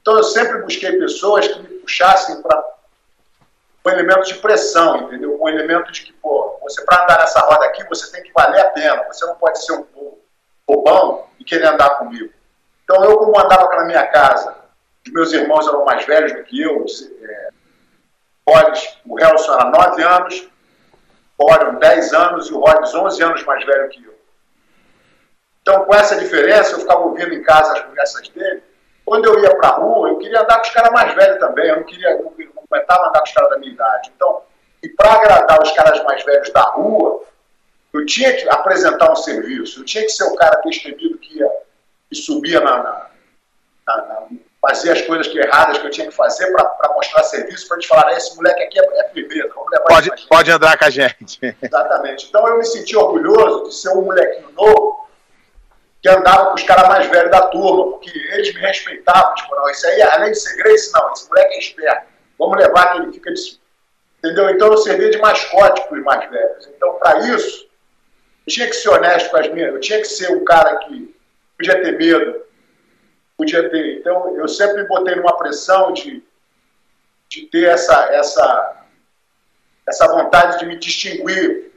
Então 0.00 0.16
eu 0.16 0.22
sempre 0.22 0.62
busquei 0.62 0.92
pessoas 0.98 1.48
que 1.48 1.60
me 1.60 1.68
puxassem 1.80 2.40
para 2.40 2.64
um 3.84 3.90
elemento 3.90 4.26
de 4.26 4.34
pressão, 4.34 4.98
entendeu? 5.02 5.40
Um 5.40 5.48
elemento 5.48 5.90
de 5.90 6.02
que, 6.02 6.12
pô, 6.12 6.58
você 6.62 6.84
para 6.84 7.02
andar 7.02 7.18
nessa 7.18 7.40
roda 7.40 7.64
aqui, 7.66 7.82
você 7.88 8.10
tem 8.12 8.22
que 8.22 8.32
valer 8.32 8.60
a 8.60 8.68
pena, 8.68 9.04
você 9.10 9.26
não 9.26 9.34
pode 9.34 9.64
ser 9.64 9.72
um 9.72 9.86
bobão 10.66 11.26
e 11.38 11.44
querer 11.44 11.66
andar 11.66 11.90
comigo. 11.96 12.32
Então, 12.84 13.04
eu, 13.04 13.16
como 13.16 13.38
andava 13.38 13.68
na 13.76 13.84
minha 13.84 14.06
casa, 14.06 14.54
os 15.04 15.12
meus 15.12 15.32
irmãos 15.32 15.66
eram 15.66 15.84
mais 15.84 16.04
velhos 16.06 16.32
do 16.32 16.44
que 16.44 16.60
eu, 16.60 16.84
é, 17.22 17.50
o 19.04 19.18
Helson 19.18 19.54
era 19.54 19.70
9 19.70 20.02
anos, 20.02 20.48
Orion 21.38 21.76
10 21.76 22.12
anos 22.12 22.48
e 22.48 22.52
o 22.52 22.60
Rhodes 22.60 22.94
11 22.94 23.22
anos 23.22 23.44
mais 23.44 23.64
velho 23.64 23.88
que 23.88 24.04
eu. 24.04 24.09
Então, 25.62 25.84
com 25.84 25.94
essa 25.94 26.16
diferença, 26.16 26.72
eu 26.72 26.80
ficava 26.80 27.00
ouvindo 27.00 27.34
em 27.34 27.42
casa 27.42 27.72
as 27.72 27.82
conversas 27.82 28.28
dele. 28.28 28.62
Quando 29.04 29.26
eu 29.26 29.42
ia 29.42 29.56
para 29.56 29.68
a 29.68 29.76
rua, 29.76 30.08
eu 30.08 30.18
queria 30.18 30.40
andar 30.40 30.56
com 30.56 30.66
os 30.66 30.70
caras 30.70 30.92
mais 30.92 31.14
velhos 31.14 31.38
também, 31.38 31.68
eu 31.68 31.76
não 31.76 31.84
queria, 31.84 32.16
não, 32.16 32.24
não 32.24 32.62
aguentava 32.70 33.08
andar 33.08 33.18
com 33.20 33.26
os 33.26 33.32
caras 33.32 33.50
da 33.50 33.58
minha 33.58 33.72
idade. 33.72 34.12
Então, 34.14 34.42
e 34.82 34.88
para 34.88 35.12
agradar 35.14 35.62
os 35.62 35.70
caras 35.72 36.02
mais 36.04 36.24
velhos 36.24 36.50
da 36.50 36.62
rua, 36.62 37.24
eu 37.92 38.06
tinha 38.06 38.32
que 38.34 38.48
apresentar 38.48 39.10
um 39.10 39.16
serviço, 39.16 39.80
eu 39.80 39.84
tinha 39.84 40.04
que 40.04 40.10
ser 40.10 40.24
o 40.24 40.36
cara 40.36 40.60
destemido 40.64 41.18
que 41.18 41.38
ia 41.38 41.50
e 42.10 42.16
subia 42.16 42.60
na, 42.60 42.82
na, 42.82 43.10
na, 43.86 43.96
na 43.96 44.28
fazia 44.60 44.92
as 44.92 45.02
coisas 45.02 45.26
que 45.26 45.38
erradas 45.38 45.78
que 45.78 45.86
eu 45.86 45.90
tinha 45.90 46.06
que 46.06 46.14
fazer 46.14 46.52
para 46.52 46.92
mostrar 46.94 47.22
serviço, 47.24 47.66
para 47.66 47.78
eles 47.78 47.86
falarem, 47.86 48.16
esse 48.16 48.36
moleque 48.36 48.62
aqui 48.62 48.78
é, 48.78 49.00
é 49.00 49.08
firmeza, 49.08 49.48
vamos 49.54 49.70
levar 49.72 49.86
pode, 49.86 50.26
pode 50.28 50.50
andar 50.50 50.78
com 50.78 50.84
a 50.84 50.90
gente. 50.90 51.40
Exatamente. 51.62 52.26
Então 52.28 52.46
eu 52.46 52.58
me 52.58 52.64
senti 52.64 52.96
orgulhoso 52.96 53.64
de 53.64 53.74
ser 53.74 53.90
um 53.90 54.02
molequinho 54.02 54.50
novo 54.52 55.08
que 56.02 56.08
andava 56.08 56.46
com 56.46 56.54
os 56.54 56.62
caras 56.62 56.88
mais 56.88 57.06
velhos 57.06 57.30
da 57.30 57.48
turma, 57.48 57.92
porque 57.92 58.10
eles 58.10 58.54
me 58.54 58.60
respeitavam, 58.60 59.34
tipo, 59.34 59.54
não, 59.54 59.68
isso 59.68 59.86
aí, 59.86 60.02
além 60.02 60.32
de 60.32 60.40
ser 60.40 60.56
Grace, 60.56 60.92
não, 60.92 61.12
esse 61.12 61.28
moleque 61.28 61.54
é 61.54 61.58
esperto, 61.58 62.06
vamos 62.38 62.56
levar 62.56 62.92
que 62.92 62.98
ele 62.98 63.12
fica 63.12 63.32
de... 63.32 63.60
Entendeu? 64.18 64.50
Então 64.50 64.68
eu 64.68 64.76
servia 64.76 65.10
de 65.10 65.18
mascote 65.18 65.80
para 65.88 65.98
os 65.98 66.04
mais 66.04 66.30
velhos. 66.30 66.68
Então, 66.76 66.94
para 66.94 67.18
isso, 67.28 67.66
eu 68.46 68.52
tinha 68.52 68.66
que 68.66 68.74
ser 68.74 68.90
honesto 68.90 69.30
com 69.30 69.36
as 69.38 69.48
minhas, 69.48 69.72
eu 69.72 69.80
tinha 69.80 69.98
que 69.98 70.06
ser 70.06 70.30
um 70.30 70.44
cara 70.44 70.76
que 70.76 71.14
podia 71.56 71.82
ter 71.82 71.96
medo, 71.96 72.42
podia 73.36 73.70
ter. 73.70 73.98
Então, 73.98 74.36
eu 74.36 74.46
sempre 74.46 74.84
botei 74.84 75.14
numa 75.14 75.36
pressão 75.38 75.92
de, 75.92 76.22
de 77.28 77.46
ter 77.46 77.68
essa, 77.68 78.12
essa, 78.12 78.86
essa 79.88 80.08
vontade 80.08 80.58
de 80.58 80.66
me 80.66 80.76
distinguir, 80.76 81.69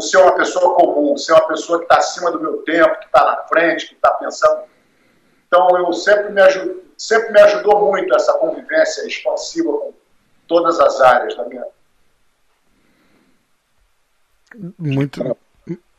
ser 0.00 0.18
uma 0.18 0.34
pessoa 0.34 0.74
comum, 0.74 1.16
ser 1.16 1.32
uma 1.32 1.46
pessoa 1.46 1.78
que 1.78 1.84
está 1.84 1.98
acima 1.98 2.30
do 2.30 2.40
meu 2.40 2.58
tempo, 2.58 2.98
que 2.98 3.06
está 3.06 3.24
na 3.24 3.36
frente, 3.44 3.88
que 3.88 3.94
está 3.94 4.10
pensando. 4.10 4.62
Então, 5.46 5.68
eu 5.78 5.92
sempre 5.92 6.32
me, 6.32 6.40
ajud, 6.40 6.82
sempre 6.96 7.32
me 7.32 7.40
ajudou 7.40 7.86
muito 7.86 8.14
essa 8.14 8.32
convivência 8.34 9.06
expansiva 9.06 9.70
com 9.72 9.94
todas 10.48 10.80
as 10.80 11.00
áreas 11.00 11.36
da 11.36 11.44
minha 11.44 11.64
muito 14.78 15.36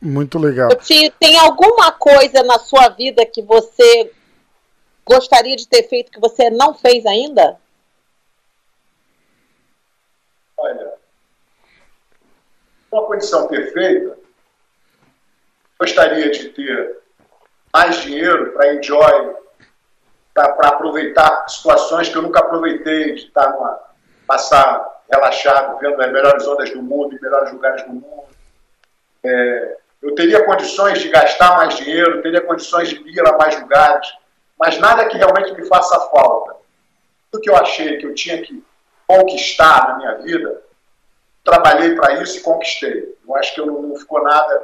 muito 0.00 0.38
legal. 0.38 0.70
Tem 1.18 1.38
alguma 1.38 1.92
coisa 1.92 2.42
na 2.42 2.58
sua 2.58 2.88
vida 2.90 3.24
que 3.26 3.42
você 3.42 4.12
gostaria 5.04 5.56
de 5.56 5.66
ter 5.66 5.84
feito 5.84 6.12
que 6.12 6.20
você 6.20 6.50
não 6.50 6.74
fez 6.74 7.04
ainda? 7.06 7.58
Olha, 10.56 10.94
uma 12.96 13.06
condição 13.06 13.46
perfeita, 13.46 14.16
gostaria 15.78 16.30
de 16.30 16.48
ter 16.48 16.98
mais 17.72 17.96
dinheiro 17.96 18.52
para 18.52 18.74
enjoy, 18.74 19.36
para 20.32 20.68
aproveitar 20.68 21.48
situações 21.48 22.08
que 22.08 22.16
eu 22.16 22.22
nunca 22.22 22.40
aproveitei, 22.40 23.14
de 23.14 23.26
estar 23.26 23.50
numa, 23.50 23.78
passar 24.26 25.02
relaxado, 25.10 25.78
vendo 25.78 26.00
as 26.00 26.12
melhores 26.12 26.46
ondas 26.46 26.70
do 26.70 26.82
mundo, 26.82 27.14
os 27.14 27.20
melhores 27.20 27.52
lugares 27.52 27.82
do 27.84 27.92
mundo. 27.92 28.24
É, 29.24 29.76
eu 30.02 30.14
teria 30.14 30.44
condições 30.44 31.00
de 31.00 31.08
gastar 31.08 31.56
mais 31.56 31.76
dinheiro, 31.76 32.22
teria 32.22 32.40
condições 32.40 32.88
de 32.88 32.96
ir 32.96 33.26
a 33.26 33.36
mais 33.36 33.60
lugares, 33.60 34.08
mas 34.58 34.78
nada 34.78 35.06
que 35.06 35.16
realmente 35.16 35.52
me 35.52 35.66
faça 35.66 35.98
falta. 36.10 36.56
Tudo 37.30 37.42
que 37.42 37.50
eu 37.50 37.56
achei 37.56 37.98
que 37.98 38.06
eu 38.06 38.14
tinha 38.14 38.40
que 38.42 38.64
conquistar 39.06 39.88
na 39.88 39.96
minha 39.98 40.14
vida, 40.16 40.62
trabalhei 41.46 41.94
para 41.94 42.20
isso 42.20 42.38
e 42.38 42.40
conquistei. 42.42 43.16
Eu 43.26 43.36
acho 43.36 43.54
que 43.54 43.60
eu 43.60 43.66
não, 43.66 43.80
não 43.80 43.96
ficou 43.96 44.22
nada. 44.22 44.62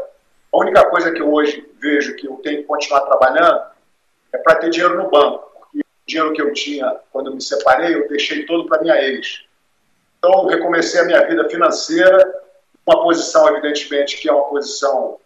A 0.52 0.58
única 0.58 0.84
coisa 0.86 1.12
que 1.12 1.22
eu 1.22 1.32
hoje 1.32 1.66
vejo 1.80 2.16
que 2.16 2.26
eu 2.26 2.34
tenho 2.42 2.58
que 2.58 2.64
continuar 2.64 3.02
trabalhando 3.02 3.62
é 4.32 4.38
para 4.38 4.56
ter 4.56 4.70
dinheiro 4.70 5.00
no 5.00 5.08
banco. 5.08 5.52
Porque 5.58 5.78
o 5.78 6.06
dinheiro 6.06 6.32
que 6.32 6.42
eu 6.42 6.52
tinha 6.52 7.00
quando 7.12 7.28
eu 7.28 7.34
me 7.34 7.40
separei, 7.40 7.94
eu 7.94 8.08
deixei 8.08 8.44
todo 8.44 8.66
para 8.66 8.82
minha 8.82 9.00
ex. 9.00 9.44
Então, 10.18 10.42
eu 10.42 10.46
recomecei 10.46 11.00
a 11.00 11.04
minha 11.04 11.26
vida 11.26 11.48
financeira, 11.48 12.42
uma 12.84 13.02
posição, 13.02 13.48
evidentemente, 13.48 14.18
que 14.18 14.28
é 14.28 14.32
uma 14.32 14.44
posição 14.44 15.18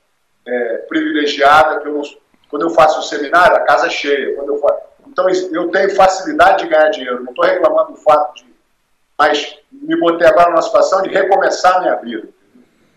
é, 0.47 0.79
privilegiada, 0.89 1.81
que 1.81 1.89
eu 1.89 1.95
não, 1.95 2.03
quando 2.51 2.63
eu 2.63 2.71
faço 2.71 3.01
um 3.01 3.03
seminário, 3.03 3.57
a 3.57 3.61
casa 3.61 3.87
é 3.87 3.91
cheia. 3.91 4.35
Quando 4.37 4.55
eu 4.55 4.59
faço, 4.59 4.81
então, 5.07 5.27
eu 5.31 5.71
tenho 5.71 5.95
facilidade 5.95 6.65
de 6.65 6.71
ganhar 6.71 6.91
dinheiro. 6.91 7.25
Não 7.25 7.31
estou 7.31 7.45
reclamando 7.45 7.93
do 7.93 7.99
fato 7.99 8.35
de. 8.35 8.56
Mas 9.19 9.59
me 9.73 9.99
botei 9.99 10.27
agora 10.27 10.51
numa 10.51 10.63
situação 10.63 11.03
de 11.03 11.11
recomeçar 11.11 11.77
a 11.77 11.81
minha 11.81 11.97
vida. 11.97 12.29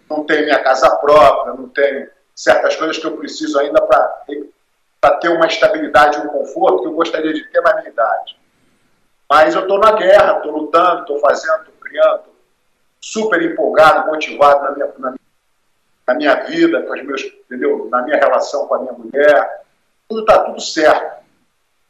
Não 0.09 0.25
tenho 0.25 0.45
minha 0.45 0.63
casa 0.63 0.89
própria, 0.97 1.53
não 1.53 1.69
tenho 1.69 2.09
certas 2.35 2.75
coisas 2.75 2.97
que 2.97 3.05
eu 3.05 3.17
preciso 3.17 3.59
ainda 3.59 3.81
para 3.81 5.13
ter 5.21 5.29
uma 5.29 5.47
estabilidade 5.47 6.19
um 6.19 6.27
conforto 6.27 6.81
que 6.81 6.87
eu 6.87 6.93
gostaria 6.93 7.33
de 7.33 7.43
ter 7.49 7.61
na 7.61 7.75
minha 7.75 7.89
idade. 7.89 8.37
Mas 9.29 9.53
eu 9.53 9.61
estou 9.61 9.77
na 9.77 9.91
guerra, 9.91 10.37
estou 10.37 10.51
lutando, 10.51 11.01
estou 11.01 11.19
fazendo, 11.19 11.59
estou 11.59 11.73
criando, 11.79 12.23
super 12.99 13.41
empolgado, 13.41 14.07
motivado 14.07 14.63
na 14.63 14.71
minha, 14.71 14.93
na 14.97 15.13
na 16.09 16.15
minha 16.15 16.35
vida, 16.45 16.81
com 16.81 16.93
os 16.93 17.03
meus, 17.03 17.21
entendeu? 17.21 17.87
Na 17.91 18.01
minha 18.01 18.17
relação 18.17 18.67
com 18.67 18.73
a 18.73 18.79
minha 18.79 18.93
mulher. 18.93 19.61
Tudo 20.07 20.21
está 20.21 20.39
tudo 20.39 20.59
certo. 20.59 21.23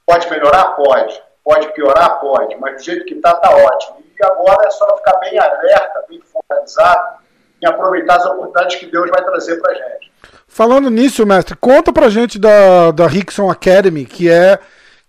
Pode 0.06 0.30
melhorar? 0.30 0.76
Pode. 0.76 1.24
Pode 1.42 1.72
piorar? 1.72 2.20
Pode. 2.20 2.58
Mas 2.58 2.76
do 2.76 2.84
jeito 2.84 3.06
que 3.06 3.14
está, 3.14 3.32
está 3.32 3.50
ótimo. 3.56 4.04
E 4.20 4.26
agora 4.26 4.68
é 4.68 4.72
só 4.72 4.98
ficar 4.98 5.18
bem 5.20 5.40
alerta, 5.40 6.04
bem 6.10 6.22
focalizado 6.22 7.20
e 7.62 7.68
aproveitar 7.68 8.18
as 8.18 8.26
oportunidades 8.26 8.76
que 8.78 8.86
Deus 8.86 9.10
vai 9.10 9.24
trazer 9.24 9.58
para 9.58 9.74
gente. 9.74 10.12
Falando 10.48 10.90
nisso, 10.90 11.26
mestre, 11.26 11.56
conta 11.56 11.94
pra 11.94 12.10
gente 12.10 12.38
da, 12.40 12.92
da 12.92 13.08
Rickson 13.08 13.50
Academy, 13.50 14.06
que 14.06 14.30
é 14.30 14.60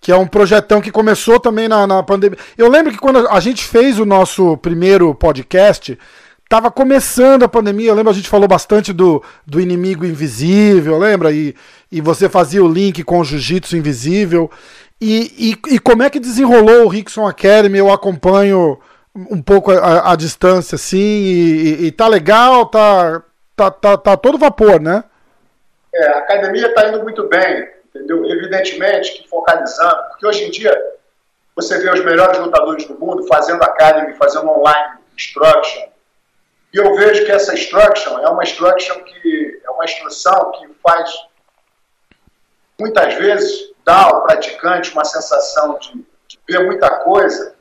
que 0.02 0.10
é 0.10 0.16
um 0.16 0.26
projetão 0.26 0.80
que 0.80 0.90
começou 0.90 1.38
também 1.38 1.68
na, 1.68 1.86
na 1.86 2.02
pandemia. 2.02 2.38
Eu 2.56 2.70
lembro 2.70 2.90
que 2.90 2.98
quando 2.98 3.28
a 3.28 3.38
gente 3.38 3.62
fez 3.62 3.98
o 3.98 4.06
nosso 4.06 4.56
primeiro 4.56 5.14
podcast, 5.14 5.98
Tava 6.50 6.68
começando 6.68 7.44
a 7.44 7.48
pandemia, 7.48 7.90
eu 7.90 7.94
lembro 7.94 8.10
a 8.10 8.12
gente 8.12 8.28
falou 8.28 8.48
bastante 8.48 8.92
do, 8.92 9.22
do 9.46 9.60
inimigo 9.60 10.04
invisível, 10.04 10.98
lembra? 10.98 11.30
E, 11.30 11.54
e 11.92 12.00
você 12.00 12.28
fazia 12.28 12.60
o 12.60 12.66
link 12.66 13.04
com 13.04 13.20
o 13.20 13.24
jiu-jitsu 13.24 13.76
invisível. 13.76 14.50
E, 15.00 15.54
e, 15.68 15.74
e, 15.74 15.78
como 15.78 16.02
é 16.02 16.10
que 16.10 16.18
desenrolou 16.18 16.86
o 16.86 16.88
Rickson 16.88 17.24
Academy? 17.24 17.78
Eu 17.78 17.92
acompanho 17.92 18.80
um 19.14 19.42
pouco 19.42 19.70
a, 19.72 20.12
a 20.12 20.16
distância, 20.16 20.76
assim, 20.76 20.98
e, 20.98 21.86
e, 21.86 21.92
tá 21.92 22.06
legal, 22.06 22.66
tá, 22.66 23.22
tá, 23.56 23.70
tá, 23.70 23.96
tá 23.96 24.16
todo 24.16 24.38
vapor, 24.38 24.80
né? 24.80 25.04
É, 25.92 26.06
a 26.08 26.18
academia 26.18 26.68
está 26.68 26.88
indo 26.88 27.02
muito 27.02 27.28
bem, 27.28 27.68
entendeu? 27.88 28.24
Evidentemente 28.26 29.12
que 29.12 29.28
focalizando, 29.28 30.08
porque 30.10 30.26
hoje 30.26 30.44
em 30.44 30.50
dia 30.50 30.76
você 31.56 31.78
vê 31.78 31.90
os 31.90 32.04
melhores 32.04 32.38
lutadores 32.38 32.86
do 32.86 32.98
mundo 32.98 33.26
fazendo 33.26 33.62
academy, 33.62 34.14
fazendo 34.14 34.48
online 34.48 35.00
instruction, 35.16 35.88
e 36.72 36.78
eu 36.78 36.94
vejo 36.94 37.24
que 37.24 37.32
essa 37.32 37.52
instruction 37.52 38.20
é 38.20 38.28
uma 38.28 38.44
instruction 38.44 39.00
que 39.02 39.60
é 39.64 39.70
uma 39.70 39.84
instrução 39.84 40.52
que 40.52 40.68
faz 40.80 41.10
muitas 42.78 43.14
vezes 43.14 43.70
dá 43.84 44.04
ao 44.04 44.22
praticante 44.22 44.92
uma 44.92 45.04
sensação 45.04 45.78
de, 45.78 46.04
de 46.28 46.38
ver 46.48 46.64
muita 46.64 46.88
coisa, 47.00 47.54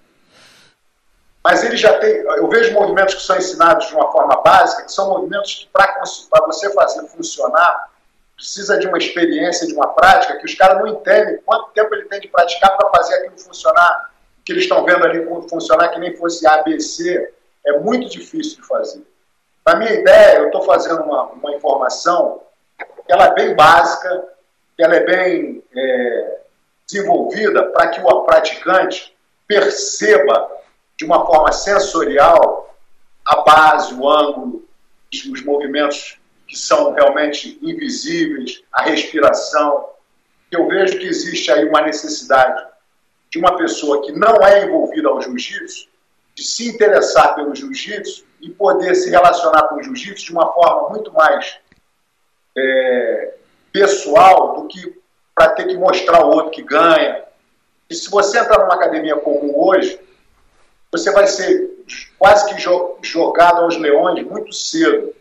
mas 1.44 1.64
ele 1.64 1.78
já 1.78 1.98
tem. 2.00 2.18
Eu 2.18 2.48
vejo 2.50 2.74
movimentos 2.74 3.16
que 3.16 3.22
são 3.22 3.38
ensinados 3.38 3.88
de 3.88 3.96
uma 3.96 4.12
forma 4.12 4.42
básica, 4.42 4.84
que 4.84 4.92
são 4.92 5.10
movimentos 5.10 5.56
que 5.56 5.70
para 5.72 6.02
você 6.46 6.72
fazer 6.74 7.08
funcionar 7.08 7.90
precisa 8.36 8.78
de 8.80 8.88
uma 8.88 8.98
experiência, 8.98 9.68
de 9.68 9.74
uma 9.74 9.88
prática 9.94 10.38
que 10.38 10.46
os 10.46 10.56
caras 10.56 10.80
não 10.80 10.88
entendem 10.88 11.42
quanto 11.46 11.72
tempo 11.72 11.94
ele 11.94 12.06
tem 12.06 12.22
de 12.22 12.30
praticar 12.30 12.78
para 12.78 12.90
fazer 12.90 13.16
aquilo 13.16 13.38
funcionar, 13.38 14.12
que 14.46 14.54
eles 14.54 14.64
estão 14.64 14.86
vendo 14.86 15.04
ali 15.04 15.26
funcionar 15.50 15.90
que 15.90 16.00
nem 16.00 16.16
fosse 16.16 16.48
ABC 16.48 17.34
é 17.66 17.80
muito 17.80 18.10
difícil 18.10 18.62
de 18.62 18.68
fazer. 18.68 19.06
Na 19.66 19.76
minha 19.76 19.92
ideia, 19.92 20.38
eu 20.38 20.46
estou 20.46 20.62
fazendo 20.62 21.04
uma, 21.04 21.24
uma 21.24 21.52
informação 21.54 22.42
que 22.78 23.12
ela 23.12 23.26
é 23.26 23.34
bem 23.34 23.56
básica, 23.56 24.24
que 24.78 24.84
ela 24.84 24.96
é 24.96 25.02
bem 25.02 25.62
é, 25.76 26.40
desenvolvida 26.88 27.64
para 27.66 27.90
que 27.90 28.00
o 28.00 28.24
praticante 28.24 29.14
perceba 29.46 30.50
de 31.00 31.06
uma 31.06 31.26
forma 31.26 31.52
sensorial 31.54 32.76
a 33.26 33.42
base, 33.42 33.94
o 33.94 34.10
ângulo, 34.10 34.68
os 35.32 35.44
movimentos 35.46 36.20
que 36.46 36.58
são 36.58 36.92
realmente 36.92 37.58
invisíveis, 37.62 38.62
a 38.74 38.82
respiração. 38.82 39.86
Eu 40.52 40.68
vejo 40.68 41.00
que 41.00 41.08
existe 41.08 41.50
aí 41.52 41.64
uma 41.66 41.82
necessidade 41.82 42.68
de 43.30 43.40
uma 43.40 43.56
pessoa 43.56 44.04
que 44.04 44.12
não 44.12 44.44
é 44.46 44.66
envolvida 44.66 45.08
ao 45.08 45.22
jiu-jitsu 45.22 45.88
de 46.36 46.44
se 46.44 46.68
interessar 46.68 47.36
pelo 47.36 47.56
jiu-jitsu 47.56 48.26
e 48.42 48.50
poder 48.50 48.96
se 48.96 49.10
relacionar 49.10 49.68
com 49.70 49.76
o 49.76 49.84
jiu-jitsu 49.84 50.26
de 50.26 50.32
uma 50.34 50.52
forma 50.52 50.90
muito 50.90 51.14
mais 51.14 51.60
é, 52.58 53.36
pessoal 53.72 54.56
do 54.56 54.68
que 54.68 55.00
para 55.34 55.52
ter 55.52 55.68
que 55.68 55.78
mostrar 55.78 56.18
ao 56.18 56.32
outro 56.32 56.52
que 56.52 56.64
ganha. 56.64 57.24
E 57.90 57.96
se 57.96 58.10
você 58.10 58.40
entrar 58.40 58.60
numa 58.60 58.74
academia 58.74 59.16
comum 59.16 59.54
hoje, 59.56 60.00
você 60.92 61.12
vai 61.12 61.28
ser 61.28 61.70
quase 62.18 62.54
que 62.54 62.62
jogado 63.02 63.62
aos 63.62 63.78
leões 63.78 64.24
muito 64.26 64.54
cedo. 64.54 65.14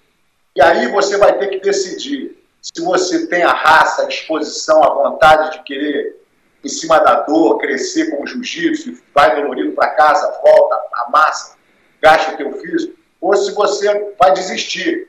E 0.56 0.62
aí 0.62 0.88
você 0.88 1.16
vai 1.16 1.38
ter 1.38 1.48
que 1.48 1.60
decidir 1.60 2.38
se 2.60 2.82
você 2.82 3.26
tem 3.28 3.42
a 3.42 3.52
raça, 3.52 4.02
a 4.02 4.06
disposição, 4.06 4.82
a 4.82 4.94
vontade 4.94 5.52
de 5.52 5.62
querer, 5.62 6.20
em 6.64 6.68
cima 6.68 6.98
da 6.98 7.20
dor, 7.20 7.58
crescer 7.58 8.10
com 8.10 8.22
o 8.22 8.26
jiu-jitsu, 8.26 9.00
vai 9.14 9.40
dolorido 9.40 9.72
para 9.72 9.90
casa, 9.90 10.40
volta, 10.42 10.80
amassa, 11.06 11.56
gasta 12.00 12.34
o 12.34 12.36
teu 12.36 12.52
físico, 12.60 12.98
ou 13.20 13.36
se 13.36 13.52
você 13.52 14.14
vai 14.18 14.32
desistir. 14.32 15.08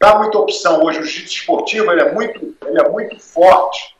Dá 0.00 0.16
muita 0.16 0.38
opção 0.38 0.82
hoje. 0.82 1.00
O 1.00 1.02
jiu-jitsu 1.02 1.40
esportivo 1.40 1.90
ele 1.90 2.02
é, 2.02 2.12
muito, 2.12 2.56
ele 2.66 2.80
é 2.80 2.88
muito 2.88 3.18
forte 3.20 3.96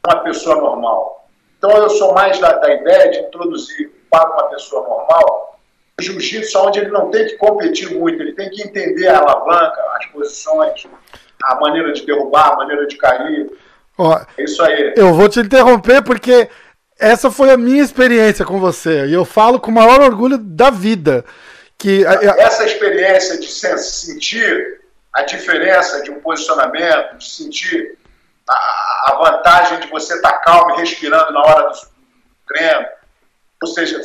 para 0.00 0.16
uma 0.16 0.24
pessoa 0.24 0.56
normal. 0.56 1.28
Então 1.58 1.70
eu 1.76 1.90
sou 1.90 2.14
mais 2.14 2.38
da, 2.38 2.52
da 2.52 2.72
ideia 2.72 3.10
de 3.10 3.18
introduzir 3.18 3.93
para 4.22 4.30
uma 4.30 4.48
pessoa 4.50 4.82
normal 4.82 5.58
o 5.98 6.02
jiu-jitsu 6.02 6.58
onde 6.58 6.80
ele 6.80 6.90
não 6.90 7.10
tem 7.10 7.26
que 7.26 7.36
competir 7.36 7.92
muito, 7.94 8.20
ele 8.20 8.32
tem 8.32 8.50
que 8.50 8.62
entender 8.62 9.08
a 9.08 9.18
alavanca, 9.18 9.80
as 9.96 10.06
posições, 10.06 10.86
a 11.42 11.54
maneira 11.56 11.92
de 11.92 12.04
derrubar, 12.04 12.52
a 12.52 12.56
maneira 12.56 12.86
de 12.86 12.96
cair. 12.96 13.50
Ó, 13.96 14.18
é 14.36 14.42
isso 14.42 14.62
aí. 14.62 14.92
Eu 14.96 15.14
vou 15.14 15.28
te 15.28 15.38
interromper 15.38 16.02
porque 16.02 16.48
essa 16.98 17.30
foi 17.30 17.50
a 17.50 17.56
minha 17.56 17.82
experiência 17.82 18.44
com 18.44 18.58
você 18.58 19.06
e 19.06 19.14
eu 19.14 19.24
falo 19.24 19.60
com 19.60 19.70
o 19.70 19.74
maior 19.74 20.00
orgulho 20.00 20.38
da 20.38 20.70
vida. 20.70 21.24
Que 21.78 22.04
essa 22.04 22.64
experiência 22.64 23.38
de 23.38 23.48
sentir 23.48 24.80
a 25.12 25.22
diferença 25.22 26.02
de 26.02 26.10
um 26.10 26.20
posicionamento, 26.20 27.18
de 27.18 27.28
sentir 27.28 27.98
a, 28.48 29.12
a 29.12 29.14
vantagem 29.16 29.78
de 29.80 29.86
você 29.88 30.14
estar 30.14 30.32
calmo 30.38 30.74
e 30.74 30.80
respirando 30.80 31.32
na 31.32 31.40
hora 31.40 31.70
do 31.70 31.78
treino, 32.48 32.86
ou 33.64 33.66
seja, 33.66 34.02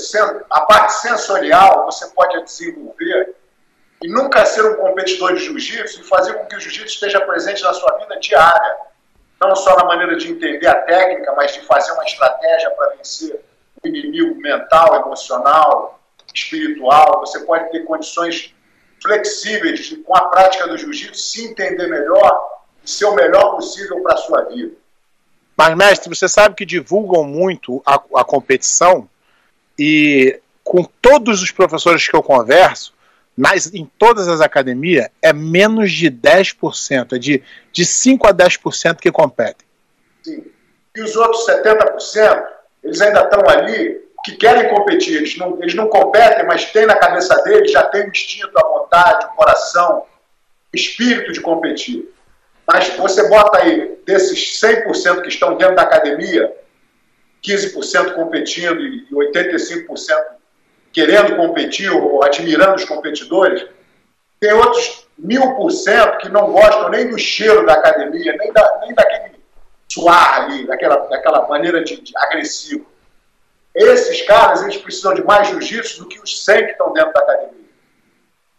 a 0.49 0.61
parte 0.61 0.93
sensorial 0.93 1.85
você 1.85 2.07
pode 2.07 2.41
desenvolver 2.45 3.35
e 4.01 4.07
nunca 4.07 4.45
ser 4.45 4.65
um 4.65 4.75
competidor 4.75 5.33
de 5.33 5.43
jiu-jitsu 5.43 5.99
e 5.99 6.03
fazer 6.05 6.33
com 6.33 6.45
que 6.45 6.55
o 6.55 6.59
jiu-jitsu 6.59 6.93
esteja 6.93 7.19
presente 7.21 7.61
na 7.61 7.73
sua 7.73 7.97
vida 7.97 8.17
diária. 8.21 8.77
Não 9.41 9.53
só 9.55 9.75
na 9.75 9.83
maneira 9.83 10.15
de 10.15 10.31
entender 10.31 10.67
a 10.67 10.81
técnica, 10.81 11.33
mas 11.35 11.51
de 11.51 11.61
fazer 11.61 11.91
uma 11.91 12.05
estratégia 12.05 12.71
para 12.71 12.95
vencer 12.95 13.41
o 13.83 13.87
inimigo 13.87 14.35
mental, 14.39 14.95
emocional, 14.95 15.99
espiritual. 16.33 17.19
Você 17.19 17.39
pode 17.41 17.69
ter 17.71 17.83
condições 17.83 18.55
flexíveis 19.03 19.81
de, 19.81 19.97
com 19.97 20.15
a 20.15 20.29
prática 20.29 20.67
do 20.69 20.77
jiu-jitsu, 20.77 21.21
se 21.21 21.45
entender 21.45 21.87
melhor 21.87 22.61
e 22.81 22.89
ser 22.89 23.05
o 23.05 23.15
melhor 23.15 23.55
possível 23.57 24.01
para 24.03 24.13
a 24.13 24.17
sua 24.17 24.41
vida. 24.43 24.73
Mas, 25.57 25.75
mestre, 25.75 26.15
você 26.15 26.29
sabe 26.29 26.55
que 26.55 26.65
divulgam 26.65 27.25
muito 27.25 27.81
a, 27.85 27.95
a 28.15 28.23
competição 28.23 29.09
e 29.79 30.41
com 30.63 30.83
todos 30.83 31.41
os 31.41 31.51
professores 31.51 32.07
que 32.07 32.15
eu 32.15 32.21
converso, 32.21 32.93
nas, 33.35 33.73
em 33.73 33.89
todas 33.97 34.27
as 34.27 34.41
academias, 34.41 35.07
é 35.21 35.31
menos 35.31 35.91
de 35.93 36.11
10%, 36.11 37.15
é 37.15 37.17
de, 37.17 37.41
de 37.71 37.83
5% 37.83 38.29
a 38.29 38.33
10% 38.33 38.97
que 38.97 39.09
competem. 39.09 39.65
Sim. 40.21 40.43
E 40.93 41.01
os 41.01 41.15
outros 41.15 41.45
70%, 41.47 42.43
eles 42.83 42.99
ainda 42.99 43.21
estão 43.21 43.47
ali 43.47 44.01
que 44.25 44.35
querem 44.35 44.69
competir. 44.69 45.15
Eles 45.15 45.37
não, 45.37 45.57
eles 45.61 45.73
não 45.73 45.87
competem, 45.87 46.45
mas 46.45 46.65
tem 46.65 46.85
na 46.85 46.95
cabeça 46.95 47.41
deles, 47.43 47.71
já 47.71 47.83
tem 47.83 48.03
o 48.03 48.09
instinto, 48.09 48.51
a 48.57 48.67
vontade, 48.67 49.25
o 49.27 49.35
coração, 49.35 50.03
o 50.73 50.75
espírito 50.75 51.31
de 51.31 51.39
competir. 51.39 52.13
Mas 52.67 52.89
você 52.89 53.27
bota 53.29 53.59
aí, 53.59 53.97
desses 54.05 54.59
100% 54.61 55.21
que 55.21 55.29
estão 55.29 55.55
dentro 55.55 55.75
da 55.75 55.83
academia, 55.83 56.53
15% 57.43 58.13
competindo 58.13 58.81
e 58.81 59.07
85% 59.11 60.39
querendo 60.91 61.35
competir 61.35 61.91
ou 61.91 62.23
admirando 62.23 62.75
os 62.75 62.85
competidores, 62.85 63.65
tem 64.39 64.53
outros 64.53 65.07
mil 65.17 65.55
por 65.55 65.69
cento 65.69 66.17
que 66.19 66.29
não 66.29 66.51
gostam 66.51 66.89
nem 66.89 67.09
do 67.09 67.17
cheiro 67.17 67.65
da 67.65 67.73
academia, 67.73 68.35
nem, 68.37 68.51
da, 68.51 68.79
nem 68.81 68.93
daquele 68.93 69.39
suar 69.91 70.43
ali, 70.43 70.65
daquela, 70.65 70.95
daquela 71.07 71.47
maneira 71.47 71.83
de, 71.83 71.99
de 71.99 72.17
agressivo. 72.17 72.85
Esses 73.75 74.21
caras, 74.23 74.63
eles 74.63 74.77
precisam 74.77 75.13
de 75.13 75.23
mais 75.23 75.47
jiu-jitsu 75.47 76.03
do 76.03 76.07
que 76.07 76.19
os 76.19 76.43
100 76.43 76.65
que 76.65 76.71
estão 76.71 76.93
dentro 76.93 77.13
da 77.13 77.19
academia. 77.19 77.69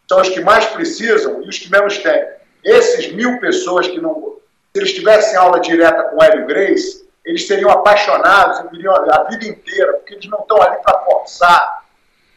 São 0.08 0.20
os 0.20 0.28
que 0.28 0.40
mais 0.40 0.66
precisam 0.66 1.42
e 1.42 1.48
os 1.48 1.58
que 1.58 1.70
menos 1.70 1.98
têm. 1.98 2.26
Esses 2.64 3.12
mil 3.12 3.40
pessoas 3.40 3.86
que 3.88 4.00
não... 4.00 4.38
Se 4.72 4.80
eles 4.80 4.92
tivessem 4.92 5.36
aula 5.36 5.60
direta 5.60 6.04
com 6.04 6.22
Hélio 6.22 6.46
Grace, 6.46 6.99
eles 7.24 7.46
seriam 7.46 7.70
apaixonados 7.70 8.60
e 8.60 8.68
viriam 8.70 8.94
a 8.94 9.24
vida 9.24 9.46
inteira, 9.46 9.92
porque 9.94 10.14
eles 10.14 10.26
não 10.26 10.40
estão 10.40 10.60
ali 10.62 10.76
para 10.82 10.98
forçar, 11.00 11.84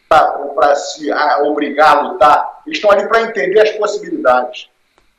para 0.08 0.74
se 0.76 1.10
obrigar 1.42 1.96
a 1.96 2.00
lutar. 2.02 2.62
Eles 2.66 2.78
estão 2.78 2.90
ali 2.90 3.08
para 3.08 3.22
entender 3.22 3.60
as 3.60 3.70
possibilidades. 3.72 4.68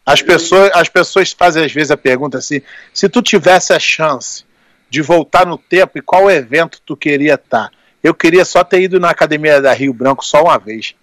As 0.05 0.21
pessoas, 0.21 0.71
as 0.73 0.87
pessoas 0.87 1.31
fazem 1.31 1.65
às 1.65 1.71
vezes 1.71 1.91
a 1.91 1.97
pergunta 1.97 2.37
assim: 2.37 2.61
se 2.93 3.09
tu 3.09 3.21
tivesse 3.21 3.73
a 3.73 3.79
chance 3.79 4.45
de 4.89 5.01
voltar 5.01 5.45
no 5.45 5.57
tempo 5.57 5.97
e 5.97 6.01
qual 6.01 6.29
evento 6.29 6.79
tu 6.85 6.95
queria 6.95 7.33
estar? 7.33 7.71
Eu 8.03 8.13
queria 8.13 8.45
só 8.45 8.63
ter 8.63 8.81
ido 8.81 8.99
na 8.99 9.09
academia 9.09 9.59
da 9.59 9.73
Rio 9.73 9.91
Branco 9.91 10.23
só 10.23 10.43
uma 10.43 10.59
vez. 10.59 10.93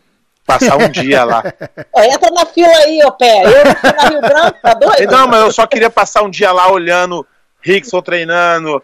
Passar 0.46 0.76
um 0.76 0.88
dia 0.88 1.24
lá. 1.24 1.42
É, 1.94 2.06
entra 2.14 2.30
na 2.30 2.46
fila 2.46 2.74
aí, 2.78 3.02
ô 3.04 3.12
pé. 3.12 3.42
Eu 3.44 3.92
na 3.92 4.08
Rio 4.08 4.20
Branco, 4.20 4.58
tá 4.62 4.74
doido? 4.74 5.10
Não, 5.10 5.26
mas 5.26 5.40
eu 5.42 5.52
só 5.52 5.66
queria 5.66 5.90
passar 5.90 6.22
um 6.22 6.30
dia 6.30 6.50
lá 6.52 6.70
olhando 6.70 7.26
Rickson 7.62 8.02
treinando, 8.02 8.82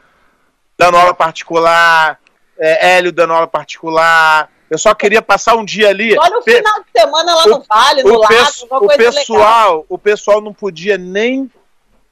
dando 0.76 0.96
aula 0.96 1.12
particular, 1.12 2.18
é, 2.58 2.96
Hélio 2.96 3.12
dando 3.12 3.32
aula 3.32 3.46
particular. 3.46 4.50
Eu 4.70 4.78
só 4.78 4.94
queria 4.94 5.22
passar 5.22 5.56
um 5.56 5.64
dia 5.64 5.88
ali. 5.88 6.16
Olha 6.18 6.38
o 6.38 6.42
final 6.42 6.80
de 6.80 7.00
semana 7.00 7.34
lá 7.34 7.46
no 7.46 7.64
Vale, 7.68 8.02
no 8.02 8.18
lago, 8.18 8.34
o 8.70 8.88
pessoal, 8.88 9.38
legal. 9.38 9.86
O 9.88 9.98
pessoal 9.98 10.40
não 10.40 10.52
podia 10.52 10.98
nem. 10.98 11.50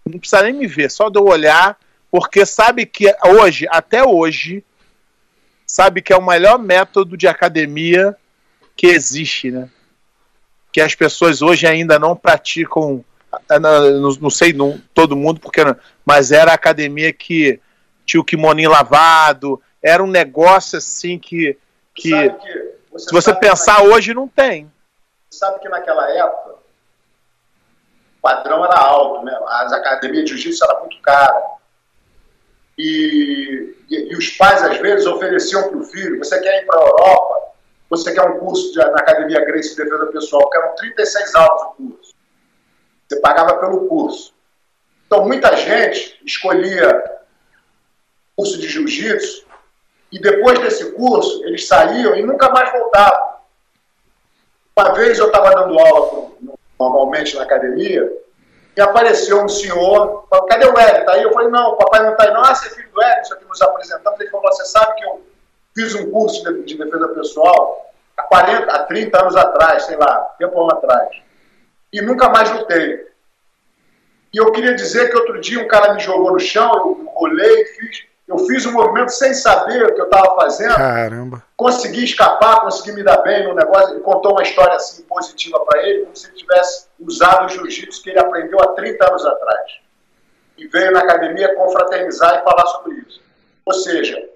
Não 0.04 0.18
precisa 0.18 0.42
nem 0.42 0.52
me 0.52 0.66
ver, 0.66 0.90
só 0.90 1.08
de 1.08 1.18
eu 1.18 1.24
olhar, 1.24 1.76
porque 2.10 2.46
sabe 2.46 2.86
que 2.86 3.12
hoje, 3.24 3.66
até 3.68 4.04
hoje, 4.04 4.64
sabe 5.66 6.00
que 6.00 6.12
é 6.12 6.16
o 6.16 6.24
melhor 6.24 6.58
método 6.58 7.16
de 7.16 7.26
academia 7.26 8.16
que 8.76 8.86
existe, 8.86 9.50
né? 9.50 9.68
Que 10.70 10.80
as 10.80 10.94
pessoas 10.94 11.42
hoje 11.42 11.66
ainda 11.66 11.98
não 11.98 12.14
praticam 12.14 13.04
não, 13.61 14.14
não 14.20 14.30
sei 14.30 14.53
não, 14.53 14.80
todo 14.95 15.16
mundo, 15.16 15.41
porque 15.41 15.62
mas 16.05 16.32
era 16.32 16.53
a 16.53 16.55
academia 16.55 17.12
que 17.12 17.61
tinha 18.05 18.20
o 18.20 18.24
kimoninho 18.24 18.70
lavado, 18.70 19.61
era 19.82 20.03
um 20.03 20.07
negócio 20.07 20.78
assim 20.78 21.18
que, 21.18 21.59
que, 21.95 22.30
que 22.30 22.76
você 22.93 23.07
se 23.09 23.12
você 23.12 23.34
pensar 23.34 23.82
hoje 23.82 24.14
não 24.14 24.28
tem. 24.28 24.70
Sabe 25.30 25.61
que 25.61 25.68
naquela 25.68 26.11
época 26.12 26.57
o 28.18 28.22
padrão 28.22 28.64
era 28.64 28.78
alto, 28.78 29.24
né? 29.24 29.39
As 29.49 29.72
academias 29.72 30.24
de 30.24 30.30
jiu-jitsu 30.30 30.64
eram 30.64 30.80
muito 30.80 31.01
caras. 31.03 31.45
E, 32.78 33.74
e, 33.89 34.12
e, 34.12 34.16
os 34.16 34.30
pais, 34.30 34.62
às 34.62 34.78
vezes, 34.78 35.07
ofereciam 35.07 35.68
para 35.68 35.78
o 35.78 35.84
filho: 35.84 36.18
você 36.18 36.41
quer 36.41 36.62
ir 36.62 36.66
para 36.66 36.78
a 36.78 36.82
Europa? 36.82 37.47
Você 37.89 38.12
quer 38.12 38.22
um 38.22 38.39
curso 38.39 38.72
de, 38.72 38.78
na 38.78 38.99
Academia 38.99 39.45
Grace 39.45 39.70
de 39.70 39.84
Defesa 39.84 40.07
Pessoal? 40.07 40.51
Que 40.51 40.59
eram 40.59 40.74
36 40.74 41.34
aulas 41.37 41.62
o 41.62 41.74
curso. 41.74 42.15
Você 43.09 43.20
pagava 43.20 43.59
pelo 43.59 43.86
curso. 43.86 44.34
Então, 45.07 45.24
muita 45.24 45.57
gente 45.57 46.20
escolhia 46.24 47.16
curso 48.36 48.59
de 48.59 48.68
jiu-jitsu 48.68 49.46
e 50.12 50.20
depois 50.20 50.59
desse 50.59 50.92
curso 50.92 51.44
eles 51.44 51.66
saíam 51.66 52.14
e 52.14 52.22
nunca 52.22 52.50
mais 52.50 52.70
voltavam. 52.72 53.36
Uma 54.76 54.92
vez 54.92 55.18
eu 55.18 55.26
estava 55.26 55.50
dando 55.50 55.78
aula 55.78 56.32
normalmente 56.78 57.36
na 57.36 57.44
academia 57.44 58.12
e 58.76 58.80
apareceu 58.80 59.42
um 59.42 59.48
senhor, 59.48 60.26
falou, 60.28 60.46
cadê 60.46 60.66
o 60.66 60.78
Hélio? 60.78 61.07
Tá 61.07 61.12
aí? 61.12 61.22
Eu 61.22 61.32
falei, 61.32 61.48
não, 61.48 61.70
o 61.70 61.76
papai 61.76 62.02
não 62.02 62.12
está 62.12 62.24
aí. 62.24 62.32
Não, 62.32 62.42
ah, 62.42 62.54
você 62.54 62.66
é 62.66 62.70
filho 62.70 62.90
do 62.90 63.02
Hélio, 63.02 63.22
isso 63.22 63.32
aqui 63.32 63.44
nos 63.46 63.62
apresentamos. 63.62 64.20
Ele 64.20 64.30
falou, 64.30 64.52
você 64.52 64.64
sabe 64.66 64.94
que 64.96 65.04
eu 65.04 65.24
fiz 65.74 65.94
um 65.94 66.11
curso 66.11 66.44
de, 66.44 66.62
de 66.64 66.76
defesa 66.76 67.09
pessoal 67.09 67.90
há 68.18 68.22
40, 68.24 68.70
há 68.70 68.82
30 68.84 69.20
anos 69.22 69.36
atrás, 69.36 69.84
sei 69.84 69.96
lá, 69.96 70.34
tempo 70.38 70.70
atrás 70.70 71.26
e 71.93 72.01
nunca 72.03 72.28
mais 72.28 72.51
lutei. 72.51 73.07
E 74.32 74.39
eu 74.39 74.53
queria 74.53 74.74
dizer 74.74 75.09
que 75.09 75.16
outro 75.16 75.41
dia 75.41 75.61
um 75.61 75.68
cara 75.68 75.95
me 75.95 76.01
jogou 76.01 76.32
no 76.32 76.41
chão, 76.41 76.70
eu 76.74 77.11
rolei, 77.14 77.64
fiz, 77.66 78.05
eu 78.28 78.39
fiz 78.41 78.66
um 78.66 78.72
movimento 78.72 79.11
sem 79.11 79.32
saber 79.32 79.87
o 79.87 79.95
que 79.95 80.01
eu 80.01 80.07
estava 80.07 80.34
fazendo. 80.34 80.74
Caramba. 80.74 81.43
Consegui 81.57 82.05
escapar, 82.05 82.61
consegui 82.61 82.93
me 82.93 83.05
dar 83.05 83.18
bem 83.18 83.45
no 83.45 83.55
negócio. 83.55 83.95
Ele 83.95 84.01
contou 84.01 84.32
uma 84.32 84.43
história 84.43 84.74
assim 84.74 85.03
positiva 85.05 85.59
para 85.61 85.82
ele, 85.87 86.03
como 86.03 86.16
se 86.16 86.26
ele 86.26 86.37
tivesse 86.37 86.87
usado 87.01 87.47
o 87.47 87.49
jiu-jitsu 87.49 88.03
que 88.03 88.11
ele 88.11 88.18
aprendeu 88.18 88.61
há 88.61 88.68
30 88.74 89.09
anos 89.09 89.24
atrás. 89.24 89.72
E 90.59 90.66
veio 90.66 90.91
na 90.91 91.01
academia 91.01 91.55
confraternizar 91.55 92.41
e 92.41 92.45
falar 92.45 92.66
sobre 92.66 92.97
isso. 92.97 93.22
Ou 93.64 93.72
seja, 93.72 94.28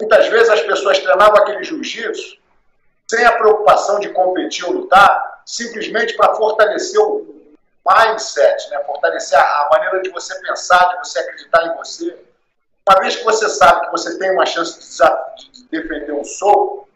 muitas 0.00 0.28
vezes 0.28 0.48
as 0.48 0.62
pessoas 0.62 0.98
treinavam 0.98 1.36
aquele 1.36 1.62
jiu-jitsu 1.62 2.38
sem 3.06 3.24
a 3.24 3.32
preocupação 3.32 3.98
de 4.00 4.08
competir 4.10 4.64
ou 4.64 4.72
lutar, 4.72 5.29
simplesmente 5.50 6.16
para 6.16 6.34
fortalecer 6.36 7.00
uma 7.00 7.40
mindset, 7.88 8.70
né? 8.70 8.78
fortalecer 8.84 9.36
a 9.36 9.68
maneira 9.72 10.00
de 10.00 10.10
você 10.10 10.38
pensar, 10.40 10.78
de 10.90 10.98
você 10.98 11.18
acreditar 11.18 11.66
em 11.66 11.76
você. 11.76 12.16
Uma 12.88 13.00
vez 13.00 13.16
que 13.16 13.24
você 13.24 13.48
sabe 13.48 13.86
que 13.86 13.90
você 13.90 14.16
tem 14.18 14.30
uma 14.30 14.46
chance 14.46 14.78
de 15.36 15.64
defender 15.70 16.12
um 16.12 16.24
soco, 16.24 16.88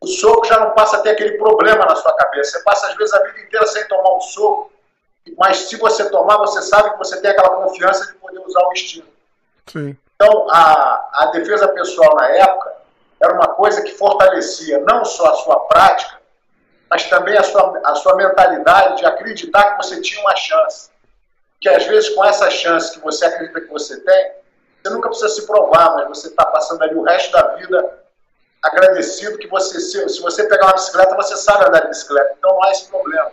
o 0.00 0.06
soco 0.06 0.46
já 0.46 0.58
não 0.58 0.72
passa 0.72 0.98
a 0.98 1.00
ter 1.00 1.10
aquele 1.10 1.38
problema 1.38 1.86
na 1.86 1.96
sua 1.96 2.14
cabeça. 2.14 2.58
Você 2.58 2.64
passa, 2.64 2.88
às 2.88 2.96
vezes, 2.96 3.14
a 3.14 3.22
vida 3.22 3.40
inteira 3.40 3.66
sem 3.66 3.86
tomar 3.88 4.16
um 4.16 4.20
soco, 4.20 4.70
mas 5.38 5.56
se 5.58 5.76
você 5.76 6.10
tomar, 6.10 6.38
você 6.38 6.60
sabe 6.60 6.90
que 6.90 6.98
você 6.98 7.20
tem 7.20 7.30
aquela 7.30 7.56
confiança 7.56 8.06
de 8.06 8.18
poder 8.18 8.40
usar 8.40 8.66
o 8.66 8.72
estilo. 8.72 9.08
Sim. 9.66 9.96
Então, 10.16 10.46
a, 10.50 11.08
a 11.14 11.26
defesa 11.26 11.68
pessoal 11.68 12.16
na 12.16 12.28
época 12.28 12.74
era 13.22 13.32
uma 13.34 13.48
coisa 13.48 13.82
que 13.82 13.92
fortalecia 13.92 14.80
não 14.80 15.04
só 15.04 15.30
a 15.30 15.34
sua 15.36 15.60
prática, 15.60 16.21
mas 16.92 17.08
também 17.08 17.38
a 17.38 17.42
sua, 17.42 17.80
a 17.86 17.94
sua 17.94 18.16
mentalidade 18.16 18.98
de 18.98 19.06
acreditar 19.06 19.70
que 19.70 19.82
você 19.82 20.02
tinha 20.02 20.20
uma 20.20 20.36
chance. 20.36 20.90
Que 21.58 21.66
às 21.66 21.86
vezes, 21.86 22.10
com 22.10 22.22
essa 22.22 22.50
chance 22.50 22.92
que 22.92 23.00
você 23.00 23.24
acredita 23.24 23.62
que 23.62 23.68
você 23.68 23.98
tem, 23.98 24.32
você 24.76 24.92
nunca 24.92 25.08
precisa 25.08 25.30
se 25.30 25.46
provar, 25.46 25.94
mas 25.94 26.08
você 26.08 26.28
está 26.28 26.44
passando 26.44 26.82
ali 26.82 26.94
o 26.94 27.02
resto 27.02 27.32
da 27.32 27.54
vida 27.54 27.98
agradecido 28.60 29.38
que 29.38 29.48
você, 29.48 29.80
se, 29.80 30.06
se 30.06 30.20
você 30.20 30.46
pegar 30.46 30.66
uma 30.66 30.74
bicicleta, 30.74 31.16
você 31.16 31.34
sabe 31.38 31.64
andar 31.64 31.80
de 31.80 31.88
bicicleta. 31.88 32.34
Então 32.38 32.52
não 32.52 32.62
há 32.62 32.70
esse 32.70 32.86
problema. 32.90 33.32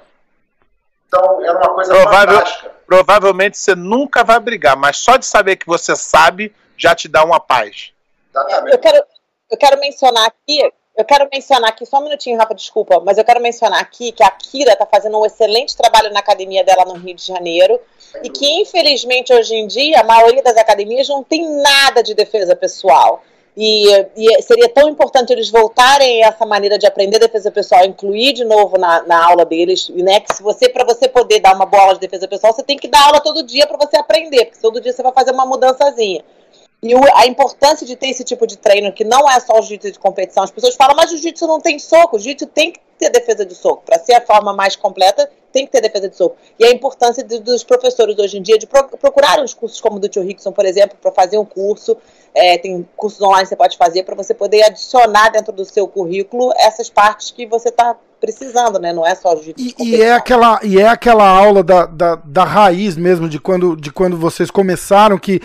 Então 1.08 1.44
era 1.44 1.58
uma 1.58 1.74
coisa 1.74 1.94
Provável, 1.94 2.36
fantástica. 2.38 2.72
Provavelmente 2.88 3.58
você 3.58 3.76
nunca 3.76 4.24
vai 4.24 4.40
brigar, 4.40 4.78
mas 4.78 5.00
só 5.00 5.18
de 5.18 5.26
saber 5.26 5.58
que 5.58 5.68
você 5.68 5.98
sabe 5.98 6.56
já 6.78 6.96
te 6.96 7.10
dá 7.10 7.26
uma 7.26 7.42
paz. 7.42 7.92
Exatamente. 8.34 8.72
Eu 8.72 8.80
quero, 8.80 9.04
eu 9.52 9.58
quero 9.58 9.80
mencionar 9.82 10.28
aqui, 10.28 10.72
eu 11.00 11.06
quero 11.06 11.30
mencionar 11.32 11.70
aqui, 11.70 11.86
só 11.86 12.00
um 12.00 12.04
minutinho, 12.04 12.38
Rafa, 12.38 12.54
desculpa, 12.54 13.02
mas 13.06 13.18
eu 13.18 13.24
quero 13.24 13.42
mencionar 13.42 13.80
aqui 13.80 14.12
que 14.12 14.22
a 14.22 14.30
Kira 14.30 14.74
está 14.74 14.86
fazendo 14.86 15.18
um 15.18 15.26
excelente 15.26 15.76
trabalho 15.76 16.12
na 16.12 16.20
academia 16.20 16.62
dela 16.62 16.84
no 16.84 16.96
Rio 16.96 17.16
de 17.16 17.26
Janeiro 17.26 17.80
e 18.22 18.30
que, 18.30 18.46
infelizmente, 18.62 19.34
hoje 19.34 19.56
em 19.56 19.66
dia, 19.66 20.02
a 20.02 20.04
maioria 20.04 20.44
das 20.44 20.58
academias 20.58 21.08
não 21.08 21.24
tem 21.24 21.50
nada 21.62 22.04
de 22.04 22.14
defesa 22.14 22.54
pessoal. 22.54 23.24
E, 23.56 23.88
e, 24.16 24.42
seria 24.42 24.70
tão 24.70 24.90
importante 24.90 25.32
eles 25.32 25.50
voltarem 25.50 26.24
a 26.24 26.28
essa 26.28 26.46
maneira 26.46 26.78
de 26.78 26.86
aprender 26.86 27.18
defesa 27.18 27.50
pessoal, 27.50 27.86
incluir 27.86 28.34
de 28.34 28.44
novo 28.44 28.78
na, 28.78 29.02
na 29.04 29.26
aula 29.26 29.46
deles, 29.46 29.90
né? 29.90 30.20
Que 30.20 30.34
se 30.34 30.44
você, 30.44 30.70
para 30.70 30.86
você 30.86 31.08
poder 31.08 31.40
dar 31.40 31.56
uma 31.56 31.66
boa 31.66 31.84
aula 31.84 31.94
de 31.96 32.02
defesa 32.02 32.28
pessoal, 32.28 32.54
você 32.54 32.64
tem 32.64 32.78
que 32.78 32.88
dar 32.88 33.06
aula 33.06 33.22
todo 33.22 33.44
dia 33.44 33.66
para 33.66 33.78
você 33.78 33.98
aprender, 33.98 34.46
porque 34.46 34.62
todo 34.62 34.82
dia 34.82 34.94
você 34.94 35.02
vai 35.02 35.14
fazer 35.14 35.32
uma 35.32 35.46
mudançazinha. 35.46 36.24
E 36.82 36.94
a 37.14 37.28
importância 37.28 37.86
de 37.86 37.96
ter 37.98 38.08
esse 38.08 38.24
tipo 38.24 38.48
de 38.48 38.58
treino, 38.58 38.94
que 38.94 39.04
não 39.04 39.30
é 39.30 39.38
só 39.42 39.60
o 39.60 39.62
jiu-jitsu 39.62 39.92
de 39.92 40.00
competição. 40.00 40.44
As 40.44 40.52
pessoas 40.52 40.76
falam, 40.76 40.96
mas 40.96 41.12
o 41.12 41.16
jiu-jitsu 41.16 41.46
não 41.46 41.60
tem 41.60 41.78
soco. 41.78 42.16
O 42.16 42.20
jiu-jitsu 42.20 42.48
tem 42.48 42.72
que 42.72 42.80
ter 42.98 43.10
defesa 43.10 43.46
de 43.46 43.54
soco. 43.54 43.84
Para 43.86 44.00
ser 44.00 44.14
a 44.14 44.22
forma 44.22 44.54
mais 44.54 44.78
completa, 44.78 45.30
tem 45.52 45.66
que 45.66 45.74
ter 45.74 45.82
defesa 45.82 46.08
de 46.08 46.16
soco. 46.16 46.38
E 46.58 46.64
a 46.64 46.72
importância 46.72 47.22
de, 47.22 47.40
dos 47.40 47.66
professores 47.66 48.18
hoje 48.18 48.38
em 48.38 48.42
dia 48.42 48.58
de 48.58 48.66
pro, 48.66 48.88
procurarem 48.98 49.44
os 49.44 49.54
cursos 49.54 49.82
como 49.82 49.98
o 49.98 50.00
do 50.00 50.08
Tio 50.08 50.24
Rickson, 50.24 50.54
por 50.54 50.66
exemplo, 50.66 50.98
para 51.02 51.12
fazer 51.12 51.38
um 51.38 51.44
curso. 51.44 51.98
É, 52.34 52.58
tem 52.58 52.88
cursos 52.96 53.22
online 53.22 53.44
que 53.44 53.50
você 53.50 53.56
pode 53.58 53.78
fazer 53.78 54.04
para 54.04 54.16
você 54.16 54.34
poder 54.34 54.64
adicionar 54.64 55.30
dentro 55.30 55.52
do 55.52 55.66
seu 55.66 55.86
currículo 55.86 56.54
essas 56.56 56.90
partes 56.90 57.32
que 57.32 57.46
você 57.46 57.70
está 57.70 57.98
precisando, 58.22 58.80
né? 58.80 58.94
Não 58.94 59.06
é 59.06 59.16
só 59.16 59.36
jiu-jitsu. 59.36 59.84
E, 59.84 59.96
e, 59.96 60.02
é 60.02 60.14
aquela, 60.14 60.60
e 60.64 60.80
é 60.80 60.88
aquela 60.88 61.28
aula 61.28 61.64
da, 61.64 61.86
da, 61.86 62.16
da 62.16 62.44
raiz 62.44 62.96
mesmo, 62.96 63.28
de 63.28 63.40
quando, 63.40 63.76
de 63.76 63.92
quando 63.92 64.18
vocês 64.18 64.52
começaram, 64.52 65.18
que 65.18 65.42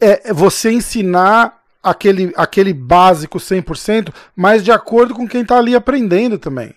é, 0.00 0.30
é 0.30 0.32
você 0.32 0.70
ensinar 0.70 1.58
aquele, 1.82 2.32
aquele 2.36 2.72
básico 2.72 3.38
100%, 3.38 4.12
mas 4.34 4.64
de 4.64 4.72
acordo 4.72 5.14
com 5.14 5.28
quem 5.28 5.42
está 5.42 5.58
ali 5.58 5.74
aprendendo 5.74 6.38
também. 6.38 6.74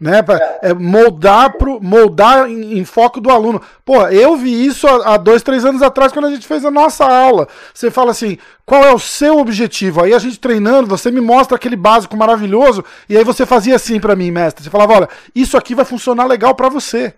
Né, 0.00 0.24
é, 0.62 0.72
moldar, 0.72 1.54
pro, 1.54 1.82
moldar 1.82 2.48
em, 2.48 2.78
em, 2.78 2.84
foco 2.84 3.20
do 3.20 3.32
aluno. 3.32 3.60
Pô, 3.84 4.06
eu 4.06 4.36
vi 4.36 4.64
isso 4.64 4.86
há, 4.86 5.14
há, 5.14 5.16
dois, 5.16 5.42
três 5.42 5.64
anos 5.64 5.82
atrás, 5.82 6.12
quando 6.12 6.26
a 6.26 6.30
gente 6.30 6.46
fez 6.46 6.64
a 6.64 6.70
nossa 6.70 7.04
aula. 7.04 7.48
Você 7.74 7.90
fala 7.90 8.12
assim: 8.12 8.38
qual 8.64 8.84
é 8.84 8.94
o 8.94 8.98
seu 9.00 9.38
objetivo? 9.38 10.00
Aí 10.00 10.14
a 10.14 10.18
gente 10.20 10.38
treinando, 10.38 10.86
você 10.86 11.10
me 11.10 11.20
mostra 11.20 11.56
aquele 11.56 11.74
básico 11.74 12.16
maravilhoso, 12.16 12.84
e 13.08 13.18
aí 13.18 13.24
você 13.24 13.44
fazia 13.44 13.74
assim 13.74 13.98
para 13.98 14.14
mim, 14.14 14.30
mestre. 14.30 14.62
Você 14.62 14.70
falava: 14.70 14.92
olha, 14.92 15.08
isso 15.34 15.56
aqui 15.56 15.74
vai 15.74 15.84
funcionar 15.84 16.26
legal 16.26 16.54
para 16.54 16.68
você. 16.68 17.12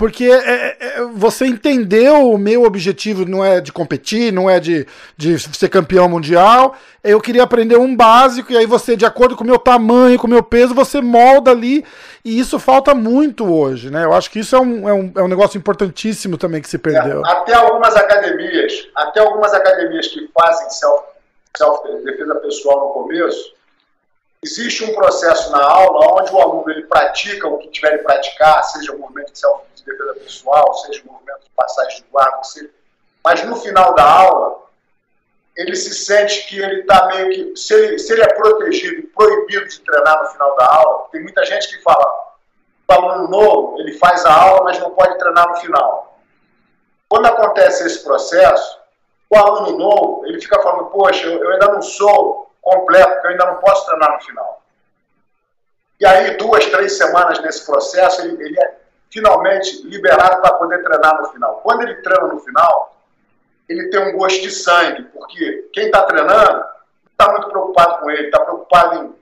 Porque 0.00 0.24
é, 0.24 0.34
é, 0.34 0.76
é, 0.80 1.02
você 1.12 1.44
entendeu 1.44 2.30
o 2.30 2.38
meu 2.38 2.64
objetivo, 2.64 3.26
não 3.26 3.44
é 3.44 3.60
de 3.60 3.70
competir, 3.70 4.32
não 4.32 4.48
é 4.48 4.58
de, 4.58 4.86
de 5.14 5.38
ser 5.38 5.68
campeão 5.68 6.08
mundial. 6.08 6.74
Eu 7.04 7.20
queria 7.20 7.42
aprender 7.42 7.76
um 7.76 7.94
básico, 7.94 8.50
e 8.50 8.56
aí 8.56 8.64
você, 8.64 8.96
de 8.96 9.04
acordo 9.04 9.36
com 9.36 9.44
o 9.44 9.46
meu 9.46 9.58
tamanho, 9.58 10.18
com 10.18 10.26
o 10.26 10.30
meu 10.30 10.42
peso, 10.42 10.72
você 10.72 11.02
molda 11.02 11.50
ali. 11.50 11.84
E 12.24 12.40
isso 12.40 12.58
falta 12.58 12.94
muito 12.94 13.44
hoje, 13.44 13.90
né? 13.90 14.06
Eu 14.06 14.14
acho 14.14 14.30
que 14.30 14.38
isso 14.38 14.56
é 14.56 14.58
um, 14.58 14.88
é 14.88 14.94
um, 14.94 15.12
é 15.16 15.22
um 15.22 15.28
negócio 15.28 15.58
importantíssimo 15.58 16.38
também 16.38 16.62
que 16.62 16.70
se 16.70 16.78
perdeu. 16.78 17.22
É, 17.22 17.30
até 17.32 17.52
algumas 17.52 17.94
academias, 17.94 18.88
até 18.96 19.20
algumas 19.20 19.52
academias 19.52 20.06
que 20.06 20.30
fazem 20.32 20.70
self, 20.70 21.04
self 21.54 21.86
defesa 22.06 22.36
pessoal 22.36 22.88
no 22.88 22.94
começo, 22.94 23.52
existe 24.42 24.82
um 24.82 24.94
processo 24.94 25.52
na 25.52 25.62
aula 25.62 26.22
onde 26.22 26.32
o 26.32 26.40
aluno 26.40 26.70
ele 26.70 26.84
pratica 26.84 27.46
o 27.46 27.58
que 27.58 27.68
tiver 27.68 27.98
de 27.98 28.02
praticar, 28.02 28.64
seja 28.64 28.94
o 28.94 28.98
movimento 28.98 29.30
de 29.30 29.38
self 29.38 29.69
defesa 29.90 30.14
pessoal, 30.20 30.74
seja 30.74 31.02
o 31.04 31.12
movimento 31.12 31.40
de 31.44 31.50
passagem 31.56 32.02
de 32.02 32.08
guarda, 32.10 32.42
seja... 32.44 32.70
mas 33.24 33.44
no 33.44 33.56
final 33.56 33.94
da 33.94 34.04
aula, 34.04 34.60
ele 35.56 35.74
se 35.76 35.94
sente 35.94 36.46
que 36.46 36.60
ele 36.60 36.80
está 36.80 37.06
meio 37.06 37.30
que. 37.30 37.56
Se 37.56 37.74
ele, 37.74 37.98
se 37.98 38.12
ele 38.12 38.22
é 38.22 38.34
protegido 38.34 39.08
proibido 39.08 39.66
de 39.66 39.80
treinar 39.80 40.22
no 40.22 40.30
final 40.30 40.56
da 40.56 40.66
aula, 40.66 41.08
tem 41.10 41.22
muita 41.22 41.44
gente 41.44 41.68
que 41.68 41.82
fala, 41.82 42.04
o 42.88 42.92
aluno 42.92 43.28
novo, 43.28 43.80
ele 43.80 43.92
faz 43.98 44.24
a 44.24 44.32
aula, 44.32 44.64
mas 44.64 44.78
não 44.78 44.90
pode 44.90 45.18
treinar 45.18 45.48
no 45.48 45.56
final. 45.56 46.18
Quando 47.08 47.26
acontece 47.26 47.86
esse 47.86 48.02
processo, 48.04 48.80
o 49.28 49.36
aluno 49.36 49.78
novo, 49.78 50.26
ele 50.26 50.40
fica 50.40 50.60
falando, 50.62 50.86
poxa, 50.90 51.26
eu 51.26 51.50
ainda 51.50 51.68
não 51.68 51.82
sou 51.82 52.50
completo, 52.62 53.12
porque 53.12 53.26
eu 53.26 53.30
ainda 53.32 53.46
não 53.46 53.56
posso 53.56 53.86
treinar 53.86 54.12
no 54.12 54.20
final. 54.20 54.62
E 56.00 56.06
aí, 56.06 56.36
duas, 56.36 56.64
três 56.66 56.96
semanas 56.96 57.40
nesse 57.40 57.66
processo, 57.66 58.22
ele, 58.22 58.42
ele 58.42 58.58
é 58.58 58.79
finalmente 59.10 59.82
liberado 59.86 60.40
para 60.40 60.54
poder 60.54 60.82
treinar 60.82 61.20
no 61.20 61.28
final. 61.30 61.60
Quando 61.62 61.82
ele 61.82 61.96
treina 61.96 62.28
no 62.28 62.40
final, 62.40 62.96
ele 63.68 63.88
tem 63.88 64.00
um 64.00 64.16
gosto 64.16 64.40
de 64.40 64.50
sangue, 64.50 65.02
porque 65.04 65.68
quem 65.72 65.86
está 65.86 66.02
treinando 66.02 66.58
não 66.58 66.66
está 67.10 67.30
muito 67.30 67.48
preocupado 67.48 68.00
com 68.00 68.10
ele, 68.10 68.26
está 68.26 68.40
preocupado 68.40 69.04
em, 69.04 69.14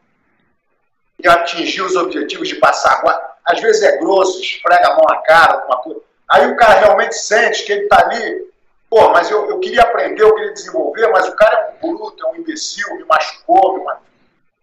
em, 1.25 1.29
atingir 1.29 1.83
os 1.83 1.97
objetivos 1.97 2.49
de 2.49 2.57
passar. 2.57 3.03
Às 3.45 3.61
vezes 3.61 3.83
é 3.83 3.97
grosso, 3.97 4.41
esfrega 4.41 4.93
a 4.93 4.97
mão 4.97 5.05
na 5.09 5.17
cara, 5.23 5.55
alguma 5.55 5.79
coisa. 5.83 6.01
Aí 6.31 6.51
o 6.51 6.57
cara 6.57 6.81
realmente 6.81 7.15
sente 7.15 7.65
que 7.65 7.73
ele 7.73 7.85
está 7.85 8.05
ali, 8.05 8.53
pô, 8.91 9.09
mas 9.11 9.31
eu, 9.31 9.49
eu 9.49 9.59
queria 9.61 9.83
aprender, 9.83 10.23
eu 10.23 10.35
queria 10.35 10.53
desenvolver, 10.53 11.09
mas 11.09 11.27
o 11.27 11.37
cara 11.37 11.59
é 11.59 11.87
um 11.87 11.97
bruto, 11.97 12.27
é 12.27 12.31
um 12.31 12.37
imbecil, 12.37 12.95
me 12.97 13.05
machucou, 13.05 13.79
me 13.79 13.85
machucou. 13.85 14.09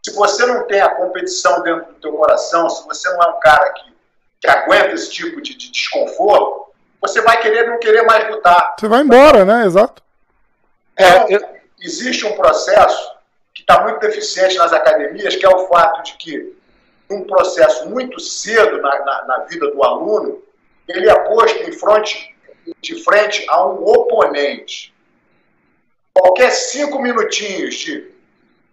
Se 0.03 0.13
você 0.13 0.45
não 0.45 0.67
tem 0.67 0.82
a 0.82 0.95
competição 0.95 1.63
dentro 1.63 1.93
do 1.93 1.99
teu 1.99 2.13
coração, 2.13 2.69
se 2.69 2.86
você 2.86 3.09
não 3.09 3.23
é 3.23 3.28
um 3.30 3.39
cara 3.39 3.73
que 3.73 3.94
que 4.45 4.51
aguenta 4.51 4.93
esse 4.93 5.11
tipo 5.11 5.41
de, 5.41 5.55
de 5.55 5.71
desconforto, 5.71 6.73
você 7.01 7.21
vai 7.21 7.39
querer 7.41 7.67
não 7.67 7.79
querer 7.79 8.03
mais 8.03 8.29
lutar. 8.29 8.75
Você 8.79 8.87
vai 8.87 9.01
embora, 9.01 9.43
né? 9.43 9.65
Exato. 9.65 10.01
É, 10.97 11.35
eu... 11.35 11.55
Existe 11.79 12.25
um 12.25 12.35
processo 12.35 13.13
que 13.53 13.61
está 13.61 13.81
muito 13.83 13.99
deficiente 13.99 14.57
nas 14.57 14.73
academias, 14.73 15.35
que 15.35 15.45
é 15.45 15.49
o 15.49 15.67
fato 15.67 16.01
de 16.03 16.13
que, 16.13 16.55
um 17.09 17.23
processo 17.23 17.87
muito 17.89 18.19
cedo 18.19 18.81
na, 18.81 18.99
na, 18.99 19.25
na 19.25 19.37
vida 19.45 19.69
do 19.69 19.83
aluno, 19.83 20.41
ele 20.87 21.07
é 21.09 21.19
posto 21.19 21.61
em 21.63 21.71
frente, 21.71 22.35
de 22.81 23.03
frente 23.03 23.45
a 23.49 23.67
um 23.67 23.85
oponente. 23.85 24.95
Qualquer 26.13 26.51
cinco 26.51 26.99
minutinhos 26.99 27.75
de 27.75 28.11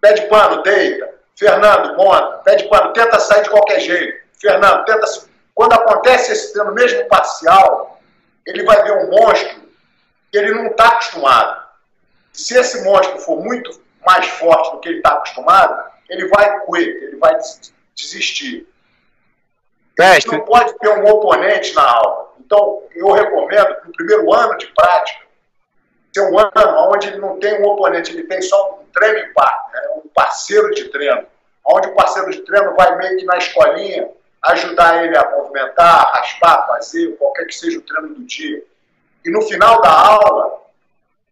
pede 0.01 0.23
pano, 0.23 0.63
deita, 0.63 1.13
Fernando, 1.35 1.95
monta, 1.95 2.37
pede 2.39 2.67
pano, 2.67 2.93
tenta 2.93 3.19
sair 3.19 3.43
de 3.43 3.49
qualquer 3.49 3.79
jeito, 3.79 4.25
Fernando, 4.41 4.85
tenta 4.85 5.05
quando 5.53 5.73
acontece 5.73 6.31
esse 6.31 6.53
treino 6.53 6.73
mesmo 6.73 7.07
parcial, 7.07 7.99
ele 8.45 8.63
vai 8.63 8.83
ver 8.83 8.91
um 8.93 9.11
monstro 9.11 9.61
que 10.31 10.37
ele 10.37 10.53
não 10.53 10.67
está 10.67 10.87
acostumado. 10.87 11.63
Se 12.31 12.57
esse 12.57 12.83
monstro 12.83 13.19
for 13.19 13.39
muito 13.39 13.81
mais 14.05 14.27
forte 14.27 14.71
do 14.71 14.79
que 14.79 14.89
ele 14.89 14.97
está 14.97 15.13
acostumado, 15.13 15.91
ele 16.09 16.27
vai 16.27 16.59
quit, 16.65 16.89
ele 16.89 17.17
vai 17.17 17.37
desistir. 17.95 18.67
Teste. 19.95 20.31
Não 20.31 20.41
pode 20.41 20.77
ter 20.79 20.89
um 20.89 21.05
oponente 21.05 21.73
na 21.75 21.87
aula. 21.87 22.33
Então, 22.39 22.81
eu 22.95 23.11
recomendo 23.11 23.75
que 23.75 23.87
no 23.87 23.93
primeiro 23.93 24.33
ano 24.33 24.57
de 24.57 24.65
prática, 24.67 25.23
ter 26.11 26.21
um 26.21 26.37
ano 26.37 26.91
onde 26.91 27.07
ele 27.07 27.17
não 27.17 27.39
tem 27.39 27.61
um 27.61 27.65
oponente, 27.65 28.11
ele 28.11 28.23
tem 28.23 28.41
só 28.41 28.79
um 28.81 28.85
treino 28.91 29.33
par, 29.33 29.69
né? 29.71 29.81
um 30.03 30.07
parceiro 30.09 30.71
de 30.71 30.85
treino. 30.85 31.27
Onde 31.63 31.89
o 31.89 31.95
parceiro 31.95 32.31
de 32.31 32.41
treino 32.41 32.75
vai 32.75 32.95
meio 32.97 33.17
que 33.17 33.25
na 33.25 33.37
escolinha 33.37 34.09
ajudar 34.43 35.03
ele 35.03 35.17
a 35.17 35.31
movimentar, 35.31 36.11
raspar, 36.13 36.67
fazer, 36.67 37.15
qualquer 37.17 37.45
que 37.45 37.55
seja 37.55 37.79
o 37.79 37.81
treino 37.81 38.09
do 38.09 38.23
dia. 38.23 38.63
E 39.23 39.31
no 39.31 39.41
final 39.43 39.81
da 39.81 39.89
aula, 39.89 40.61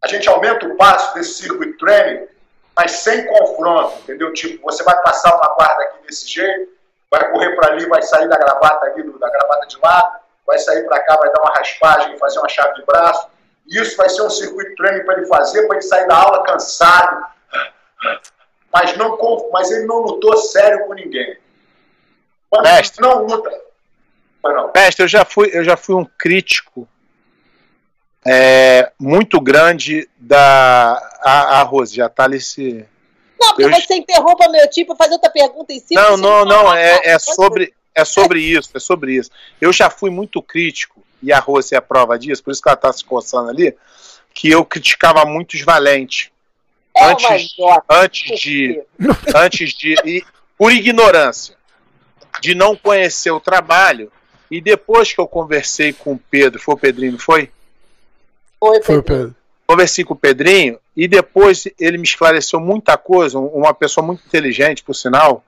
a 0.01 0.07
gente 0.07 0.27
aumenta 0.29 0.65
o 0.65 0.75
passo 0.77 1.13
desse 1.13 1.43
circuit 1.43 1.77
training, 1.77 2.27
mas 2.75 2.91
sem 2.91 3.25
confronto, 3.27 3.99
entendeu? 3.99 4.33
Tipo, 4.33 4.63
você 4.63 4.81
vai 4.83 4.99
passar 5.01 5.35
uma 5.35 5.55
guarda 5.55 5.83
aqui 5.83 6.07
desse 6.07 6.27
jeito, 6.27 6.71
vai 7.09 7.29
correr 7.31 7.55
para 7.55 7.73
ali, 7.73 7.85
vai 7.87 8.01
sair 8.01 8.29
da 8.29 8.37
gravata 8.37 8.85
ali, 8.85 9.03
da 9.03 9.29
gravata 9.29 9.67
de 9.67 9.77
lado, 9.79 10.19
vai 10.47 10.57
sair 10.57 10.83
para 10.85 11.01
cá, 11.01 11.17
vai 11.17 11.31
dar 11.31 11.41
uma 11.41 11.53
raspagem, 11.53 12.17
fazer 12.17 12.39
uma 12.39 12.49
chave 12.49 12.75
de 12.75 12.85
braço. 12.85 13.27
Isso 13.67 13.97
vai 13.97 14.09
ser 14.09 14.21
um 14.21 14.29
circuito 14.29 14.73
treino 14.75 15.05
para 15.05 15.17
ele 15.17 15.27
fazer, 15.27 15.67
para 15.67 15.77
ele 15.77 15.85
sair 15.85 16.07
da 16.07 16.15
aula 16.15 16.43
cansado. 16.43 17.25
Mas, 18.73 18.95
não, 18.95 19.17
mas 19.51 19.69
ele 19.69 19.85
não 19.85 19.99
lutou 19.99 20.35
sério 20.37 20.87
com 20.87 20.93
ninguém. 20.93 21.37
Quando 22.51 22.63
Mestre, 22.65 23.01
não 23.01 23.25
luta. 23.25 23.49
Não. 24.43 24.71
Mestre, 24.75 25.05
eu 25.05 25.07
já 25.07 25.23
fui, 25.23 25.49
eu 25.53 25.63
já 25.63 25.77
fui 25.77 25.95
um 25.95 26.03
crítico 26.03 26.87
é, 28.27 28.91
muito 28.99 29.39
grande 29.39 30.07
da. 30.17 31.01
A, 31.23 31.59
a 31.59 31.63
Rose, 31.63 31.95
já 31.95 32.09
tá 32.09 32.25
ali 32.25 32.41
se. 32.41 32.85
Não, 33.39 33.55
porque 33.55 33.63
eu... 33.63 33.71
você 33.71 33.95
interrompa 33.95 34.49
meu 34.49 34.69
tipo 34.69 34.95
fazer 34.95 35.13
outra 35.13 35.29
pergunta 35.31 35.71
em 35.71 35.79
cima. 35.79 36.01
Não, 36.01 36.17
não, 36.17 36.45
não, 36.45 36.73
é, 36.73 36.99
é 37.05 37.17
sobre. 37.17 37.73
É 37.93 38.05
sobre 38.05 38.39
isso, 38.39 38.69
é 38.73 38.79
sobre 38.79 39.15
isso. 39.15 39.29
Eu 39.59 39.73
já 39.73 39.89
fui 39.89 40.09
muito 40.09 40.41
crítico, 40.41 41.03
e 41.21 41.31
a 41.31 41.39
Rose 41.39 41.75
é 41.75 41.77
a 41.77 41.81
prova 41.81 42.17
disso, 42.17 42.41
por 42.41 42.51
isso 42.51 42.61
que 42.61 42.69
ela 42.69 42.75
está 42.75 42.91
se 42.93 43.03
coçando 43.03 43.49
ali, 43.49 43.75
que 44.33 44.49
eu 44.49 44.63
criticava 44.63 45.25
muito 45.25 45.55
os 45.55 45.61
valentes. 45.61 46.29
É 46.95 47.05
antes, 47.05 47.55
antes 47.89 48.39
de. 48.39 48.83
Antes 49.35 49.73
de. 49.73 49.95
E, 50.05 50.23
por 50.57 50.71
ignorância. 50.71 51.55
De 52.41 52.55
não 52.55 52.75
conhecer 52.75 53.31
o 53.31 53.39
trabalho. 53.39 54.11
E 54.49 54.59
depois 54.59 55.13
que 55.13 55.21
eu 55.21 55.27
conversei 55.27 55.93
com 55.93 56.13
o 56.13 56.19
Pedro, 56.29 56.59
foi 56.59 56.73
o 56.73 56.77
Pedrinho, 56.77 57.13
não 57.13 57.19
foi? 57.19 57.49
Foi, 58.59 58.79
Pedro. 58.79 58.85
Foi 58.85 58.97
o 58.97 59.03
Pedro. 59.03 59.35
Conversei 59.65 60.03
com 60.03 60.13
o 60.13 60.17
Pedrinho 60.17 60.77
e 60.95 61.07
depois 61.07 61.65
ele 61.79 61.97
me 61.97 62.03
esclareceu 62.03 62.59
muita 62.59 62.97
coisa, 62.97 63.39
uma 63.39 63.73
pessoa 63.73 64.05
muito 64.05 64.23
inteligente, 64.27 64.83
por 64.83 64.93
sinal. 64.93 65.43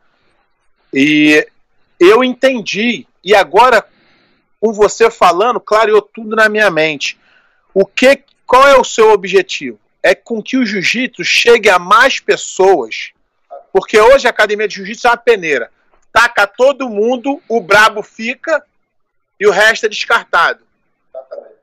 E 0.93 1.45
eu 1.99 2.23
entendi. 2.23 3.05
E 3.23 3.35
agora, 3.35 3.85
com 4.61 4.71
você 4.71 5.11
falando, 5.11 5.59
clareou 5.59 6.01
tudo 6.01 6.35
na 6.35 6.47
minha 6.47 6.69
mente. 6.69 7.17
O 7.73 7.85
que, 7.85 8.23
qual 8.45 8.67
é 8.67 8.79
o 8.79 8.83
seu 8.83 9.11
objetivo? 9.11 9.79
É 10.01 10.15
com 10.15 10.41
que 10.41 10.57
o 10.57 10.65
jiu-jitsu 10.65 11.23
chegue 11.23 11.69
a 11.69 11.79
mais 11.79 12.19
pessoas. 12.19 13.11
Porque 13.71 13.99
hoje 13.99 14.27
a 14.27 14.29
academia 14.29 14.67
de 14.67 14.75
jiu-jitsu 14.75 15.07
é 15.07 15.09
uma 15.09 15.17
peneira. 15.17 15.71
Taca 16.13 16.47
todo 16.47 16.89
mundo, 16.89 17.41
o 17.49 17.59
brabo 17.59 18.01
fica 18.01 18.65
e 19.37 19.45
o 19.45 19.51
resto 19.51 19.87
é 19.87 19.89
descartado. 19.89 20.63
Exatamente. 21.09 21.55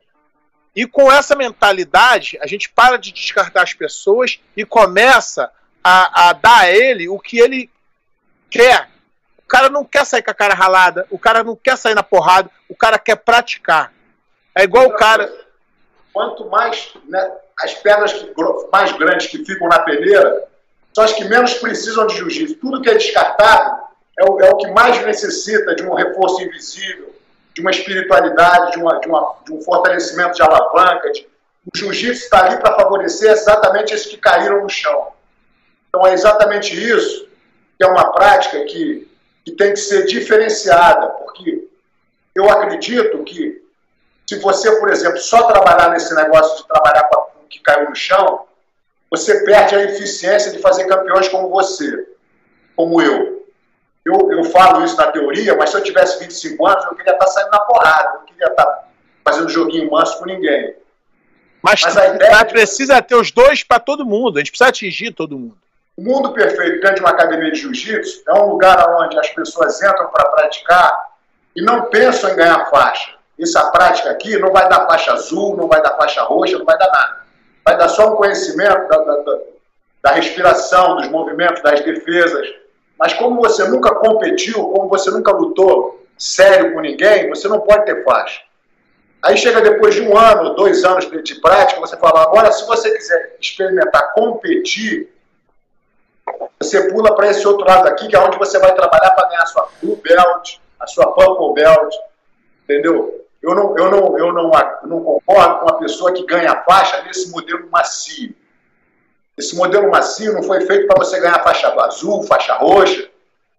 E 0.77 0.87
com 0.87 1.11
essa 1.11 1.35
mentalidade, 1.35 2.39
a 2.43 2.47
gente 2.47 2.69
para 2.69 2.99
de 2.99 3.13
descartar 3.13 3.63
as 3.63 3.73
pessoas 3.73 4.39
e 4.55 4.67
começa 4.67 5.51
a, 5.83 6.29
a 6.29 6.33
dar 6.35 6.59
a 6.59 6.71
ele 6.71 7.09
o 7.09 7.19
que 7.19 7.39
ele 7.39 7.71
quer 8.51 8.91
cara 9.51 9.69
não 9.69 9.85
quer 9.85 10.07
sair 10.07 10.23
com 10.23 10.31
a 10.31 10.35
cara 10.35 10.55
ralada, 10.55 11.07
o 11.11 11.19
cara 11.19 11.43
não 11.43 11.57
quer 11.57 11.77
sair 11.77 11.95
na 11.95 12.05
porrada, 12.05 12.49
o 12.69 12.77
cara 12.77 13.01
quer 13.01 13.17
praticar. 13.17 13.93
É 14.55 14.63
igual 14.63 14.87
o 14.87 14.95
cara. 14.95 15.29
Quanto 16.13 16.49
mais 16.49 16.95
né, 17.09 17.33
as 17.59 17.75
pedras 17.75 18.13
que, 18.13 18.33
mais 18.73 18.93
grandes 18.93 19.27
que 19.27 19.45
ficam 19.45 19.69
na 19.69 19.81
peneira 19.81 20.45
são 20.95 21.05
as 21.05 21.13
que 21.13 21.25
menos 21.25 21.55
precisam 21.55 22.07
de 22.07 22.17
jiu-jitsu. 22.17 22.55
Tudo 22.57 22.81
que 22.81 22.89
é 22.89 22.95
descartado 22.95 23.90
é 24.19 24.25
o, 24.25 24.41
é 24.41 24.51
o, 24.51 24.57
que 24.57 24.69
mais 24.69 25.05
necessita 25.05 25.75
de 25.75 25.83
um 25.83 25.95
reforço 25.95 26.43
invisível, 26.43 27.15
de 27.55 27.61
uma 27.61 27.71
espiritualidade, 27.71 28.73
de, 28.73 28.79
uma, 28.79 29.01
de, 29.01 29.09
uma, 29.09 29.37
de 29.45 29.53
um 29.53 29.61
fortalecimento 29.63 30.35
de 30.35 30.43
alavanca. 30.43 31.11
De... 31.13 31.27
O 31.67 31.77
jiu-jitsu 31.77 32.25
está 32.25 32.45
ali 32.45 32.59
para 32.59 32.75
favorecer 32.75 33.31
exatamente 33.31 33.95
esses 33.95 34.07
que 34.07 34.17
caíram 34.17 34.63
no 34.63 34.69
chão. 34.69 35.09
Então 35.89 36.07
é 36.07 36.13
exatamente 36.13 36.75
isso 36.75 37.29
que 37.79 37.85
é 37.85 37.87
uma 37.87 38.13
prática 38.13 38.65
que 38.65 39.11
que 39.45 39.53
tem 39.53 39.73
que 39.73 39.79
ser 39.79 40.07
diferenciada, 40.07 41.09
porque 41.09 41.69
eu 42.35 42.49
acredito 42.49 43.23
que 43.25 43.63
se 44.27 44.39
você, 44.39 44.71
por 44.77 44.91
exemplo, 44.91 45.19
só 45.19 45.45
trabalhar 45.45 45.91
nesse 45.91 46.15
negócio 46.15 46.59
de 46.59 46.69
trabalhar 46.69 47.03
com 47.05 47.45
o 47.45 47.49
que 47.49 47.59
caiu 47.59 47.89
no 47.89 47.97
chão, 47.97 48.47
você 49.11 49.45
perde 49.45 49.75
a 49.75 49.83
eficiência 49.83 50.53
de 50.53 50.59
fazer 50.59 50.85
campeões 50.87 51.29
como 51.29 51.49
você, 51.49 52.07
como 52.77 53.03
eu. 53.03 53.40
Eu, 54.05 54.31
eu 54.33 54.45
falo 54.45 54.85
isso 54.85 54.97
na 54.97 55.09
teoria, 55.09 55.55
mas 55.57 55.71
se 55.71 55.77
eu 55.77 55.83
tivesse 55.83 56.19
25 56.21 56.67
anos, 56.67 56.85
eu 56.85 56.95
queria 56.95 57.13
estar 57.13 57.27
saindo 57.27 57.51
na 57.51 57.61
porrada, 57.61 58.19
não 58.19 58.25
queria 58.25 58.47
estar 58.47 58.89
fazendo 59.25 59.49
joguinho 59.49 59.91
manso 59.91 60.19
com 60.19 60.27
ninguém. 60.27 60.75
Mas, 61.63 61.83
mas 61.83 61.97
a 61.97 62.09
ideia 62.09 62.45
precisa 62.47 63.03
ter 63.03 63.15
os 63.15 63.31
dois 63.31 63.63
para 63.63 63.79
todo 63.79 64.07
mundo, 64.07 64.37
a 64.37 64.41
gente 64.41 64.51
precisa 64.51 64.71
atingir 64.71 65.13
todo 65.13 65.39
mundo. 65.39 65.59
O 65.97 66.03
mundo 66.03 66.33
perfeito 66.33 66.81
dentro 66.81 66.95
de 66.95 67.01
uma 67.03 67.11
academia 67.11 67.53
de 67.53 67.61
jiu-jitsu 67.61 68.23
é 68.27 68.35
um 68.35 68.53
lugar 68.53 68.89
onde 69.01 69.19
as 69.19 69.29
pessoas 69.29 69.83
entram 69.83 70.09
para 70.09 70.31
praticar 70.31 70.93
e 71.55 71.61
não 71.61 71.83
pensam 71.87 72.31
em 72.31 72.37
ganhar 72.37 72.71
faixa. 72.71 73.13
Essa 73.39 73.71
prática 73.71 74.11
aqui 74.11 74.39
não 74.39 74.51
vai 74.51 74.69
dar 74.69 74.87
faixa 74.87 75.13
azul, 75.13 75.57
não 75.57 75.69
vai 75.69 75.83
dar 75.83 75.97
faixa 75.97 76.23
roxa, 76.23 76.59
não 76.59 76.65
vai 76.65 76.79
dar 76.79 76.91
nada. 76.91 77.21
Vai 77.65 77.77
dar 77.77 77.89
só 77.89 78.13
um 78.13 78.17
conhecimento 78.17 78.89
da, 78.89 78.97
da, 78.97 79.39
da 80.03 80.13
respiração, 80.13 80.97
dos 80.97 81.09
movimentos, 81.09 81.63
das 81.63 81.81
defesas. 81.83 82.49
Mas 83.01 83.15
como 83.15 83.41
você 83.41 83.67
nunca 83.67 83.95
competiu, 83.95 84.63
como 84.69 84.87
você 84.91 85.11
nunca 85.11 85.33
lutou 85.33 86.05
sério 86.19 86.75
com 86.75 86.81
ninguém, 86.81 87.31
você 87.31 87.49
não 87.49 87.61
pode 87.61 87.87
ter 87.87 88.05
faixa. 88.05 88.43
Aí 89.23 89.39
chega 89.39 89.63
depois 89.63 89.95
de 89.95 90.03
um 90.03 90.17
ano, 90.17 90.55
dois 90.55 90.85
anos 90.85 91.11
de 91.11 91.35
prática, 91.41 91.81
você 91.81 91.97
fala, 91.97 92.23
agora 92.23 92.53
se 92.53 92.67
você 92.67 92.91
quiser 92.91 93.37
experimentar 93.41 94.13
competir, 94.13 95.11
você 96.61 96.91
pula 96.91 97.15
para 97.15 97.31
esse 97.31 97.47
outro 97.49 97.67
lado 97.67 97.89
aqui, 97.89 98.07
que 98.07 98.15
é 98.15 98.21
onde 98.21 98.37
você 98.37 98.59
vai 98.59 98.75
trabalhar 98.75 99.11
para 99.13 99.29
ganhar 99.29 99.43
a 99.43 99.47
sua 99.47 99.69
blue 99.83 99.97
belt, 99.97 100.59
a 100.79 100.87
sua 100.87 101.07
purple 101.13 101.55
belt, 101.55 101.95
entendeu? 102.65 103.27
Eu 103.43 103.55
não, 103.55 103.79
eu 103.79 103.91
não, 103.91 104.19
eu 104.19 104.33
não, 104.33 104.53
eu 104.53 104.89
não 104.89 105.03
concordo 105.03 105.61
com 105.61 105.71
a 105.71 105.79
pessoa 105.79 106.13
que 106.13 106.27
ganha 106.27 106.63
faixa 106.65 107.03
nesse 107.03 107.31
modelo 107.31 107.67
macio. 107.71 108.35
Esse 109.41 109.57
modelo 109.57 109.91
macio 109.91 110.35
não 110.35 110.43
foi 110.43 110.61
feito 110.67 110.87
para 110.87 111.03
você 111.03 111.19
ganhar 111.19 111.43
faixa 111.43 111.69
azul, 111.83 112.23
faixa 112.25 112.55
roxa. 112.57 113.09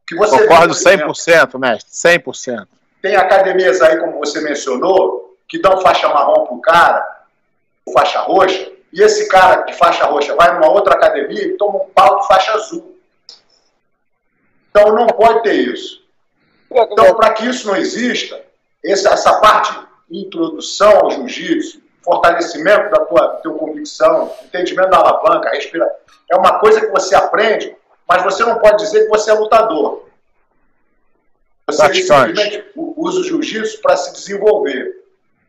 Que 0.07 0.15
você 0.15 0.47
concordo 0.47 0.75
vê, 0.75 0.97
100%, 0.97 1.57
mestre, 1.57 1.91
100%. 1.91 2.67
Tem 3.01 3.15
academias 3.15 3.81
aí, 3.81 3.97
como 3.97 4.19
você 4.19 4.41
mencionou, 4.41 5.35
que 5.49 5.59
dão 5.59 5.81
faixa 5.81 6.07
marrom 6.07 6.45
para 6.45 6.53
o 6.53 6.61
cara, 6.61 7.25
faixa 7.91 8.19
roxa, 8.19 8.71
e 8.93 9.01
esse 9.01 9.27
cara 9.27 9.63
de 9.63 9.73
faixa 9.73 10.05
roxa 10.05 10.35
vai 10.35 10.53
numa 10.53 10.69
outra 10.69 10.93
academia 10.93 11.47
e 11.47 11.57
toma 11.57 11.79
um 11.79 11.89
pau 11.89 12.19
de 12.19 12.27
faixa 12.27 12.51
azul. 12.51 12.95
Então 14.69 14.93
não 14.93 15.07
pode 15.07 15.41
ter 15.41 15.55
isso. 15.55 16.03
Então, 16.69 17.15
para 17.15 17.33
que 17.33 17.47
isso 17.47 17.65
não 17.65 17.75
exista, 17.75 18.39
essa 18.85 19.39
parte 19.39 19.73
de 20.07 20.19
introdução 20.19 20.91
ao 20.99 21.09
jiu-jitsu, 21.09 21.80
fortalecimento 22.03 22.89
da 22.89 23.05
tua, 23.05 23.27
tua 23.43 23.57
convicção, 23.57 24.31
entendimento 24.43 24.89
da 24.89 24.97
alavanca, 24.97 25.49
respira, 25.49 25.89
é 26.29 26.35
uma 26.35 26.59
coisa 26.59 26.81
que 26.81 26.87
você 26.87 27.15
aprende, 27.15 27.75
mas 28.07 28.23
você 28.23 28.43
não 28.43 28.59
pode 28.59 28.83
dizer 28.83 29.03
que 29.03 29.09
você 29.09 29.31
é 29.31 29.33
lutador. 29.33 30.05
Você 31.67 31.93
simplesmente 31.93 32.65
usa 32.75 33.19
o 33.19 33.23
jiu-jitsu 33.23 33.81
para 33.81 33.95
se 33.95 34.13
desenvolver. 34.13 35.01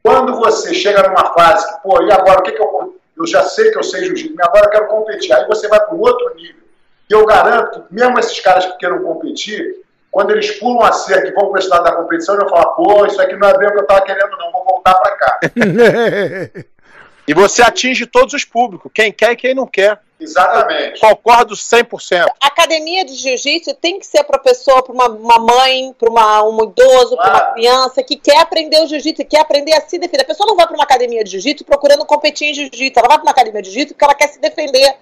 Quando 0.03 0.37
você 0.37 0.75
chega 0.75 1.09
numa 1.09 1.33
fase 1.33 1.67
que, 1.67 1.83
pô, 1.83 2.03
e 2.03 2.13
agora 2.13 2.41
o 2.41 2.43
que, 2.43 2.53
que 2.53 2.63
eu 2.63 2.99
eu 3.17 3.27
já 3.27 3.45
sei 3.45 3.71
que 3.71 3.79
eu 3.79 3.83
sei 3.83 4.05
jiu-jitsu, 4.05 4.35
mas 4.37 4.49
agora 4.49 4.67
eu 4.67 4.71
quero 4.71 4.89
competir. 4.89 5.33
Aí 5.33 5.47
você 5.47 5.69
vai 5.69 5.81
para 5.81 5.95
um 5.95 6.01
outro 6.01 6.35
nível. 6.35 6.63
E 7.09 7.13
eu 7.13 7.27
garanto 7.27 7.83
que 7.83 7.95
mesmo 7.95 8.19
esses 8.19 8.39
caras 8.41 8.67
que 8.67 8.79
queiram 8.79 9.03
competir, 9.03 9.85
quando 10.13 10.31
eles 10.31 10.51
pulam 10.59 10.85
a 10.85 10.93
cerca 10.93 11.27
e 11.27 11.33
vão 11.33 11.49
para 11.49 11.59
esse 11.59 11.71
lado 11.71 11.85
da 11.85 11.97
competição, 11.97 12.39
eu 12.39 12.47
falo, 12.47 12.75
pô, 12.75 13.07
isso 13.07 13.21
aqui 13.21 13.35
não 13.35 13.49
é 13.49 13.57
bem 13.57 13.67
o 13.67 13.73
que 13.73 13.79
eu 13.79 13.83
estava 13.83 14.03
querendo, 14.03 14.37
não, 14.39 14.53
vou 14.53 14.63
voltar 14.63 14.95
para 14.97 15.17
cá. 15.17 15.41
e 17.27 17.33
você 17.33 17.63
atinge 17.63 18.05
todos 18.05 18.35
os 18.35 18.45
públicos, 18.45 18.93
quem 18.95 19.11
quer 19.11 19.33
e 19.33 19.37
quem 19.37 19.55
não 19.55 19.67
quer. 19.67 19.99
Exatamente. 20.21 21.01
concordo 21.01 21.55
100%. 21.55 22.27
A 22.41 22.47
academia 22.47 23.05
de 23.05 23.15
jiu-jitsu 23.15 23.75
tem 23.75 23.99
que 23.99 24.07
ser 24.07 24.23
para 24.23 24.39
pessoa, 24.39 24.83
para 24.83 24.93
uma, 24.93 25.09
uma, 25.09 25.39
mãe, 25.39 25.93
para 25.99 26.45
um 26.45 26.63
idoso, 26.63 27.17
para 27.17 27.31
uma 27.31 27.53
criança 27.55 28.03
que 28.05 28.15
quer 28.17 28.39
aprender 28.39 28.83
o 28.83 28.87
jiu-jitsu, 28.87 29.25
quer 29.25 29.41
aprender 29.41 29.73
a 29.73 29.81
se 29.81 29.99
defender. 29.99 30.23
A 30.23 30.27
pessoa 30.27 30.47
não 30.47 30.55
vai 30.55 30.67
para 30.67 30.77
uma 30.77 30.85
academia 30.85 31.25
de 31.25 31.31
jiu-jitsu 31.31 31.65
procurando 31.65 32.05
competir 32.05 32.51
em 32.51 32.55
jiu-jitsu. 32.55 33.01
Ela 33.01 33.09
vai 33.09 33.17
para 33.17 33.25
uma 33.25 33.33
academia 33.33 33.63
de 33.63 33.71
jiu-jitsu 33.71 33.95
porque 33.95 34.05
ela 34.05 34.15
quer 34.15 34.29
se 34.29 34.41
defender. 34.41 34.95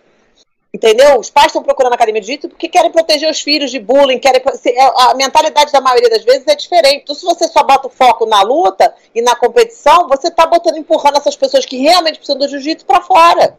Entendeu? 0.73 1.19
Os 1.19 1.29
pais 1.29 1.49
estão 1.49 1.65
procurando 1.65 1.93
a 1.93 1.95
academia 1.97 2.21
de 2.21 2.29
jiu-jitsu 2.29 2.49
porque 2.49 2.69
querem 2.69 2.93
proteger 2.93 3.29
os 3.29 3.41
filhos 3.41 3.73
de 3.73 3.81
bullying, 3.81 4.21
querem 4.21 4.41
é, 4.41 5.11
a 5.11 5.15
mentalidade 5.15 5.73
da 5.73 5.81
maioria 5.81 6.09
das 6.09 6.23
vezes 6.23 6.47
é 6.47 6.55
diferente. 6.55 7.03
Então, 7.03 7.15
se 7.15 7.25
você 7.25 7.49
só 7.49 7.65
bota 7.65 7.89
o 7.89 7.91
foco 7.91 8.25
na 8.25 8.41
luta 8.43 8.95
e 9.13 9.21
na 9.21 9.35
competição, 9.35 10.07
você 10.07 10.29
está 10.29 10.47
botando 10.47 10.77
empurrando 10.77 11.17
essas 11.17 11.35
pessoas 11.35 11.67
que 11.67 11.77
realmente 11.79 12.19
precisam 12.19 12.39
do 12.39 12.49
jiu-jitsu 12.49 12.87
para 12.87 13.01
fora. 13.01 13.59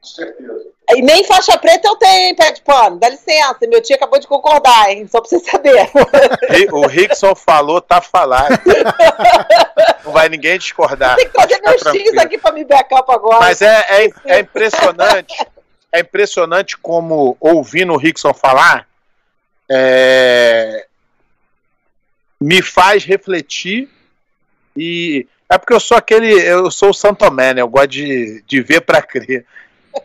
Com 0.00 0.08
certeza. 0.08 0.70
E 0.92 1.02
nem 1.02 1.22
faixa 1.24 1.56
preta 1.58 1.88
eu 1.88 1.96
tenho, 1.96 2.34
pé 2.34 2.50
de 2.52 2.62
pano. 2.62 2.98
Dá 2.98 3.08
licença, 3.08 3.58
meu 3.68 3.80
tio 3.80 3.94
acabou 3.94 4.18
de 4.18 4.26
concordar, 4.26 4.90
hein? 4.90 5.06
Só 5.06 5.20
pra 5.20 5.28
você 5.28 5.38
saber. 5.38 5.90
O 6.72 6.86
Rickson 6.86 7.34
falou, 7.34 7.80
tá 7.80 8.00
falado. 8.00 8.60
Não 10.04 10.12
vai 10.12 10.28
ninguém 10.28 10.58
discordar. 10.58 11.16
Tem 11.16 11.28
que 11.28 11.40
fazer 11.40 11.60
meu 11.60 11.78
X 11.78 12.18
aqui 12.18 12.38
pra 12.38 12.50
me 12.50 12.64
backup 12.64 13.12
agora. 13.12 13.40
Mas 13.40 13.62
é, 13.62 13.84
é, 13.88 14.10
é 14.26 14.40
impressionante. 14.40 15.46
É 15.92 16.00
impressionante 16.00 16.76
como, 16.78 17.36
ouvindo 17.38 17.92
o 17.92 17.96
Rickson 17.96 18.32
falar, 18.32 18.88
é... 19.70 20.86
me 22.40 22.62
faz 22.62 23.04
refletir 23.04 23.88
e 24.76 25.26
é 25.48 25.58
porque 25.58 25.74
eu 25.74 25.80
sou 25.80 25.96
aquele, 25.96 26.32
eu 26.32 26.70
sou 26.70 26.90
o 26.90 26.94
Santomé, 26.94 27.54
né? 27.54 27.60
Eu 27.60 27.68
gosto 27.68 27.88
de, 27.88 28.42
de 28.46 28.62
ver 28.62 28.80
para 28.82 29.02
crer. 29.02 29.44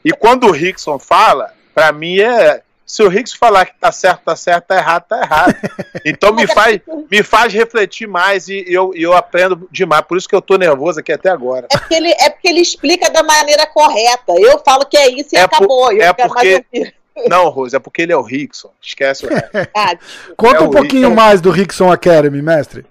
E 0.05 0.11
quando 0.13 0.45
o 0.47 0.51
Rickson 0.51 0.97
fala, 0.99 1.51
para 1.73 1.91
mim 1.91 2.19
é 2.19 2.61
se 2.85 3.01
o 3.01 3.09
Rickson 3.09 3.37
falar 3.39 3.65
que 3.65 3.73
tá 3.79 3.91
certo, 3.91 4.21
tá 4.25 4.35
certo, 4.35 4.65
tá 4.67 4.77
errado, 4.77 5.03
tá 5.09 5.19
errado. 5.21 5.55
Então 6.05 6.31
me 6.33 6.45
faz, 6.45 6.79
me 7.09 7.23
faz 7.23 7.51
refletir 7.51 8.07
mais 8.07 8.47
e 8.47 8.63
eu, 8.67 8.91
eu 8.93 9.11
aprendo 9.13 9.67
demais. 9.71 10.05
Por 10.05 10.17
isso 10.19 10.29
que 10.29 10.35
eu 10.35 10.41
tô 10.41 10.55
nervoso 10.55 10.99
aqui 10.99 11.11
até 11.11 11.29
agora. 11.29 11.65
É 11.73 11.77
porque 11.79 11.95
ele, 11.95 12.11
é 12.11 12.29
porque 12.29 12.47
ele 12.47 12.59
explica 12.61 13.09
da 13.09 13.23
maneira 13.23 13.65
correta. 13.65 14.33
Eu 14.37 14.59
falo 14.63 14.85
que 14.85 14.95
é 14.95 15.09
isso 15.09 15.29
e 15.33 15.37
É 15.37 15.41
acabou. 15.41 15.67
por- 15.87 15.93
Eu 15.95 16.03
é 16.03 16.13
quero 16.13 16.29
mais 16.33 16.57
porque-. 16.59 16.93
Não, 17.27 17.49
Rose, 17.49 17.75
é 17.75 17.79
porque 17.79 18.03
ele 18.03 18.11
é 18.13 18.17
o 18.17 18.21
Rickson. 18.21 18.69
Esquece 18.79 19.25
o. 19.25 19.29
Ah, 19.75 19.97
Conta 20.37 20.57
É 20.57 20.61
um 20.61 20.67
o 20.67 20.69
pouquinho 20.69 21.07
Rickson. 21.09 21.15
mais 21.15 21.41
do 21.41 21.49
Rickson 21.49 21.91
Academy, 21.91 22.39
mestre. 22.41 22.85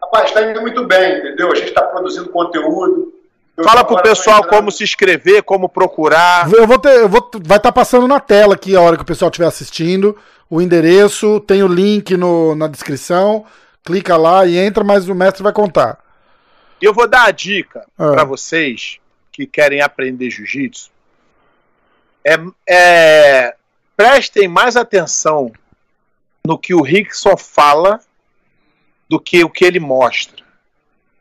Rapaz, 0.00 0.28
está 0.28 0.42
indo 0.48 0.60
muito 0.60 0.86
bem, 0.86 1.18
entendeu? 1.18 1.50
A 1.50 1.54
gente 1.56 1.68
está 1.70 1.82
produzindo 1.82 2.28
conteúdo. 2.28 3.12
Fala 3.64 3.84
pro 3.84 4.00
pessoal 4.02 4.44
como 4.44 4.70
se 4.70 4.84
inscrever, 4.84 5.42
como 5.42 5.68
procurar. 5.68 6.52
Eu 6.52 6.66
vou 6.66 6.78
ter, 6.78 7.00
eu 7.00 7.08
vou, 7.08 7.28
vai 7.44 7.56
estar 7.56 7.72
passando 7.72 8.06
na 8.06 8.20
tela 8.20 8.54
aqui 8.54 8.76
a 8.76 8.80
hora 8.80 8.96
que 8.96 9.02
o 9.02 9.06
pessoal 9.06 9.30
estiver 9.30 9.46
assistindo. 9.46 10.16
O 10.48 10.62
endereço, 10.62 11.40
tem 11.40 11.62
o 11.62 11.68
link 11.68 12.16
no, 12.16 12.54
na 12.54 12.68
descrição. 12.68 13.44
Clica 13.84 14.16
lá 14.16 14.46
e 14.46 14.56
entra, 14.56 14.84
mas 14.84 15.08
o 15.08 15.14
mestre 15.14 15.42
vai 15.42 15.52
contar. 15.52 15.98
E 16.80 16.84
eu 16.84 16.94
vou 16.94 17.08
dar 17.08 17.24
a 17.24 17.30
dica 17.30 17.84
Ah. 17.98 18.12
para 18.12 18.24
vocês 18.24 18.98
que 19.32 19.46
querem 19.46 19.80
aprender 19.80 20.30
jiu-jitsu. 20.30 20.90
É, 22.24 22.38
é, 22.68 23.56
prestem 23.96 24.46
mais 24.46 24.76
atenção 24.76 25.52
no 26.46 26.58
que 26.58 26.74
o 26.74 26.82
Rickson 26.82 27.36
fala 27.36 28.00
do 29.08 29.18
que 29.18 29.42
o 29.42 29.50
que 29.50 29.64
ele 29.64 29.80
mostra. 29.80 30.44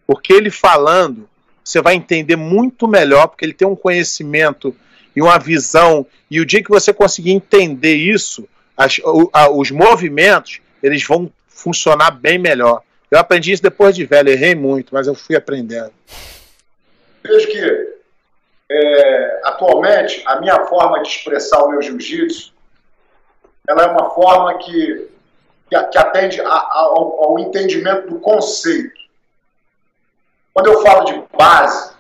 Porque 0.06 0.34
ele 0.34 0.52
falando, 0.52 1.28
você 1.68 1.82
vai 1.82 1.96
entender 1.96 2.36
muito 2.36 2.88
melhor, 2.88 3.28
porque 3.28 3.44
ele 3.46 3.54
tem 3.54 3.68
um 3.68 3.76
conhecimento 3.76 4.76
e 5.16 5.22
uma 5.22 5.38
visão. 5.38 6.06
E 6.30 6.40
o 6.40 6.46
dia 6.46 6.64
que 6.64 6.70
você 6.70 6.94
conseguir 6.94 7.32
entender 7.32 7.96
isso, 7.96 8.48
as- 8.76 9.00
o- 9.00 9.30
a- 9.34 9.50
os 9.50 9.72
movimentos, 9.72 10.60
eles 10.82 11.04
vão 11.06 11.32
funcionar 11.48 12.12
bem 12.12 12.38
melhor. 12.38 12.82
Eu 13.10 13.20
aprendi 13.20 13.52
isso 13.52 13.64
depois 13.64 13.96
de 13.96 14.06
velho, 14.06 14.30
errei 14.30 14.54
muito, 14.54 14.94
mas 14.94 15.08
eu 15.08 15.16
fui 15.16 15.36
aprendendo. 15.36 15.92
Vejo 17.24 17.48
que 17.48 17.98
é, 18.70 19.42
atualmente 19.46 20.22
a 20.26 20.40
minha 20.42 20.66
forma 20.66 21.02
de 21.02 21.08
expressar 21.08 21.64
o 21.64 21.70
meu 21.70 21.82
jiu-jitsu 21.82 22.52
ela 23.70 23.84
é 23.84 23.88
uma 23.88 24.10
forma 24.12 24.58
que, 24.60 25.08
que, 25.70 25.84
que 25.84 25.98
atende 25.98 26.40
a- 26.42 26.48
a- 26.48 26.70
ao, 26.74 27.24
ao 27.26 27.40
entendimento 27.40 28.08
do 28.10 28.20
conceito. 28.20 29.07
Quando 30.58 30.74
eu 30.74 30.82
falo 30.82 31.06
de 31.06 31.24
base, 31.38 31.94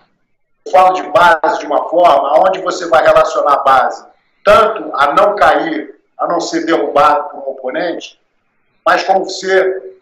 eu 0.65 0.71
falo 0.71 0.93
de 0.95 1.03
base 1.11 1.59
de 1.59 1.67
uma 1.67 1.87
forma 1.89 2.39
onde 2.39 2.59
você 2.63 2.87
vai 2.87 3.03
relacionar 3.03 3.53
a 3.53 3.63
base 3.63 4.03
tanto 4.43 4.95
a 4.95 5.13
não 5.13 5.35
cair, 5.35 6.01
a 6.17 6.25
não 6.25 6.39
ser 6.39 6.65
derrubado 6.65 7.29
por 7.29 7.37
um 7.37 7.51
oponente, 7.51 8.19
mas 8.83 9.03
como 9.03 9.29
ser 9.29 9.99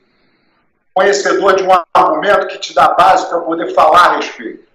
conhecedor 0.94 1.58
de 1.58 1.64
um 1.64 1.70
argumento 1.94 2.48
que 2.48 2.58
te 2.60 2.74
dá 2.74 2.88
base 2.94 3.28
para 3.28 3.42
poder 3.42 3.74
falar 3.74 4.06
a 4.06 4.16
respeito. 4.16 4.66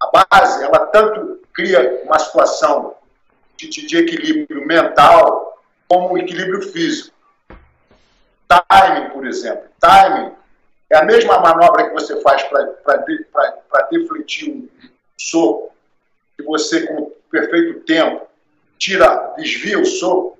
A 0.00 0.24
base, 0.30 0.64
ela 0.64 0.86
tanto 0.86 1.38
cria 1.52 2.00
uma 2.06 2.18
situação 2.18 2.94
de, 3.58 3.68
de- 3.68 3.98
equilíbrio 3.98 4.66
mental 4.66 5.62
como 5.86 6.14
um 6.14 6.16
equilíbrio 6.16 6.62
físico. 6.72 7.14
Timing, 8.48 9.10
por 9.10 9.26
exemplo. 9.26 9.68
Timing 9.78 10.39
é 10.90 10.96
a 10.96 11.04
mesma 11.04 11.38
manobra 11.38 11.88
que 11.88 11.94
você 11.94 12.20
faz 12.20 12.42
para 12.42 13.82
defletir 13.90 14.52
um 14.52 14.68
soco, 15.16 15.72
que 16.36 16.42
você, 16.44 16.86
com 16.86 17.12
perfeito 17.30 17.80
tempo, 17.80 18.26
tira, 18.78 19.34
desvia 19.36 19.78
o 19.78 19.86
soco. 19.86 20.38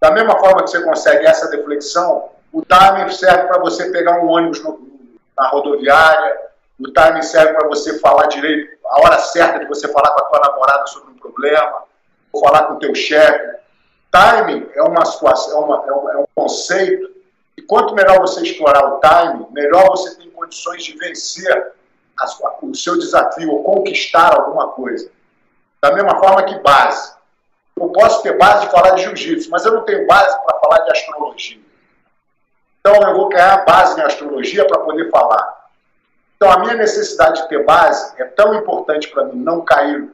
Da 0.00 0.10
mesma 0.10 0.38
forma 0.38 0.64
que 0.64 0.70
você 0.70 0.82
consegue 0.82 1.26
essa 1.26 1.50
deflexão, 1.50 2.30
o 2.52 2.64
timing 2.64 3.10
serve 3.10 3.44
para 3.48 3.58
você 3.58 3.90
pegar 3.90 4.20
um 4.20 4.28
ônibus 4.28 4.62
no- 4.62 4.88
na 5.36 5.48
rodoviária, 5.48 6.40
o 6.78 6.90
timing 6.92 7.22
serve 7.22 7.52
para 7.52 7.68
você 7.68 7.98
falar 7.98 8.26
direito, 8.26 8.78
a 8.86 9.00
hora 9.02 9.18
certa 9.18 9.58
de 9.58 9.66
você 9.66 9.86
falar 9.88 10.10
com 10.12 10.22
a 10.22 10.24
tua 10.24 10.40
namorada 10.50 10.86
sobre 10.86 11.10
um 11.12 11.16
problema, 11.18 11.84
ou 12.32 12.40
falar 12.42 12.64
com 12.64 12.74
o 12.74 12.78
teu 12.78 12.94
chefe. 12.94 13.58
Timing 14.10 14.66
é 14.74 14.82
uma 14.82 15.04
situação, 15.04 15.60
é, 15.62 15.64
uma- 15.64 15.86
é 15.86 15.92
um, 15.92 16.10
é 16.10 16.16
um 16.16 16.26
conceito 16.34 17.10
e 17.60 17.62
quanto 17.62 17.94
melhor 17.94 18.18
você 18.20 18.42
explorar 18.42 18.86
o 18.86 19.00
timing, 19.00 19.46
melhor 19.50 19.90
você 19.90 20.16
tem 20.16 20.30
condições 20.30 20.82
de 20.82 20.96
vencer 20.96 21.74
sua- 22.26 22.56
o 22.62 22.74
seu 22.74 22.98
desafio 22.98 23.50
ou 23.50 23.62
conquistar 23.62 24.34
alguma 24.34 24.68
coisa. 24.68 25.10
Da 25.82 25.92
mesma 25.92 26.18
forma 26.18 26.42
que 26.42 26.58
base. 26.60 27.14
Eu 27.78 27.88
posso 27.90 28.22
ter 28.22 28.38
base 28.38 28.66
de 28.66 28.72
falar 28.72 28.90
de 28.92 29.02
jiu-jitsu, 29.02 29.50
mas 29.50 29.64
eu 29.66 29.72
não 29.72 29.84
tenho 29.84 30.06
base 30.06 30.38
para 30.44 30.58
falar 30.58 30.78
de 30.80 30.90
astrologia. 30.90 31.60
Então 32.80 32.94
eu 32.94 33.14
vou 33.14 33.28
ganhar 33.28 33.64
base 33.66 34.00
em 34.00 34.04
astrologia 34.04 34.66
para 34.66 34.80
poder 34.80 35.10
falar. 35.10 35.68
Então 36.36 36.50
a 36.50 36.60
minha 36.60 36.74
necessidade 36.74 37.42
de 37.42 37.48
ter 37.48 37.62
base 37.64 38.14
é 38.18 38.24
tão 38.24 38.54
importante 38.54 39.08
para 39.08 39.24
mim 39.24 39.36
não 39.36 39.60
cair, 39.62 40.10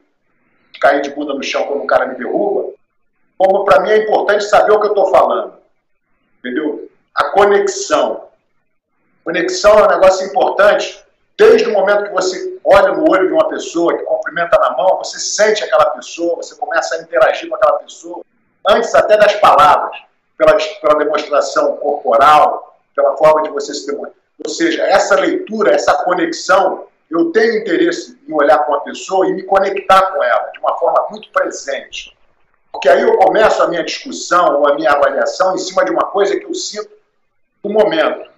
cair 0.81 1.01
de 1.01 1.11
bunda 1.11 1.33
no 1.33 1.43
chão 1.43 1.65
quando 1.65 1.83
o 1.83 1.87
cara 1.87 2.07
me 2.07 2.15
derruba, 2.15 2.73
como 3.37 3.63
para 3.63 3.79
mim 3.81 3.91
é 3.91 3.97
importante 4.03 4.43
saber 4.43 4.73
o 4.73 4.81
que 4.81 4.87
eu 4.87 4.91
estou 4.91 5.09
falando. 5.09 5.53
Entendeu? 6.39 6.76
A 7.17 7.25
conexão. 7.31 8.27
Conexão 9.23 9.79
é 9.79 9.83
um 9.83 9.87
negócio 9.87 10.27
importante. 10.27 11.03
Desde 11.35 11.67
o 11.67 11.73
momento 11.73 12.03
que 12.03 12.13
você 12.13 12.59
olha 12.63 12.91
no 12.93 13.09
olho 13.09 13.27
de 13.27 13.33
uma 13.33 13.49
pessoa, 13.49 13.97
que 13.97 14.03
cumprimenta 14.03 14.57
na 14.59 14.77
mão, 14.77 14.97
você 14.97 15.19
sente 15.19 15.63
aquela 15.63 15.89
pessoa, 15.91 16.35
você 16.35 16.55
começa 16.55 16.95
a 16.95 17.01
interagir 17.01 17.49
com 17.49 17.55
aquela 17.55 17.79
pessoa, 17.79 18.23
antes 18.69 18.93
até 18.93 19.17
das 19.17 19.33
palavras, 19.35 19.97
pela, 20.37 20.55
pela 20.79 20.99
demonstração 20.99 21.77
corporal, 21.77 22.79
pela 22.95 23.17
forma 23.17 23.43
de 23.43 23.49
você 23.49 23.73
se 23.73 23.87
demonstrar. 23.87 24.15
Ou 24.45 24.51
seja, 24.51 24.83
essa 24.83 25.15
leitura, 25.15 25.73
essa 25.73 25.95
conexão, 26.03 26.85
eu 27.09 27.31
tenho 27.31 27.57
interesse 27.57 28.19
em 28.27 28.33
olhar 28.33 28.59
para 28.59 28.75
uma 28.75 28.83
pessoa 28.83 29.27
e 29.27 29.33
me 29.33 29.43
conectar 29.43 30.11
com 30.11 30.23
ela 30.23 30.51
de 30.53 30.59
uma 30.59 30.77
forma 30.77 31.07
muito 31.09 31.31
presente. 31.31 32.15
Porque 32.71 32.89
aí 32.89 33.01
eu 33.01 33.17
começo 33.17 33.63
a 33.63 33.67
minha 33.67 33.83
discussão 33.83 34.59
ou 34.59 34.67
a 34.67 34.75
minha 34.75 34.91
avaliação 34.91 35.55
em 35.55 35.57
cima 35.57 35.83
de 35.83 35.91
uma 35.91 36.05
coisa 36.05 36.37
que 36.37 36.45
eu 36.45 36.53
sinto 36.53 36.96
no 37.67 37.73
momento. 37.73 38.29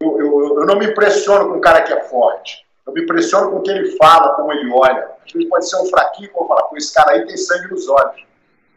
Eu, 0.00 0.20
eu, 0.20 0.60
eu 0.60 0.66
não 0.66 0.78
me 0.78 0.86
impressiono 0.86 1.48
com 1.48 1.58
um 1.58 1.60
cara 1.60 1.82
que 1.82 1.92
é 1.92 2.00
forte. 2.04 2.64
Eu 2.86 2.92
me 2.92 3.02
impressiono 3.02 3.50
com 3.50 3.58
o 3.58 3.62
que 3.62 3.70
ele 3.70 3.96
fala, 3.96 4.34
como 4.34 4.52
ele 4.52 4.70
olha. 4.72 5.10
Às 5.24 5.32
vezes 5.32 5.48
pode 5.48 5.68
ser 5.68 5.76
um 5.76 5.86
fraquinho, 5.86 6.30
vou 6.34 6.46
falar, 6.46 6.64
pô, 6.64 6.76
esse 6.76 6.92
cara 6.92 7.12
aí 7.12 7.26
tem 7.26 7.36
sangue 7.36 7.70
nos 7.70 7.88
olhos. 7.88 8.26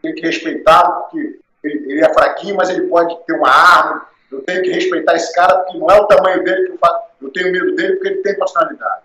Tenho 0.00 0.14
que 0.14 0.22
respeitá-lo, 0.22 1.02
porque 1.02 1.40
ele, 1.64 1.92
ele 1.92 2.04
é 2.04 2.14
fraquinho, 2.14 2.56
mas 2.56 2.70
ele 2.70 2.86
pode 2.88 3.16
ter 3.26 3.34
uma 3.34 3.50
arma. 3.50 4.06
Eu 4.30 4.42
tenho 4.42 4.62
que 4.62 4.70
respeitar 4.70 5.14
esse 5.14 5.32
cara, 5.34 5.58
porque 5.58 5.78
não 5.78 5.90
é 5.90 6.00
o 6.00 6.06
tamanho 6.06 6.42
dele 6.44 6.66
que 6.66 6.72
eu 6.72 6.78
faço. 6.78 7.08
Eu 7.20 7.30
tenho 7.30 7.52
medo 7.52 7.74
dele, 7.74 7.94
porque 7.94 8.08
ele 8.08 8.22
tem 8.22 8.38
personalidade. 8.38 9.02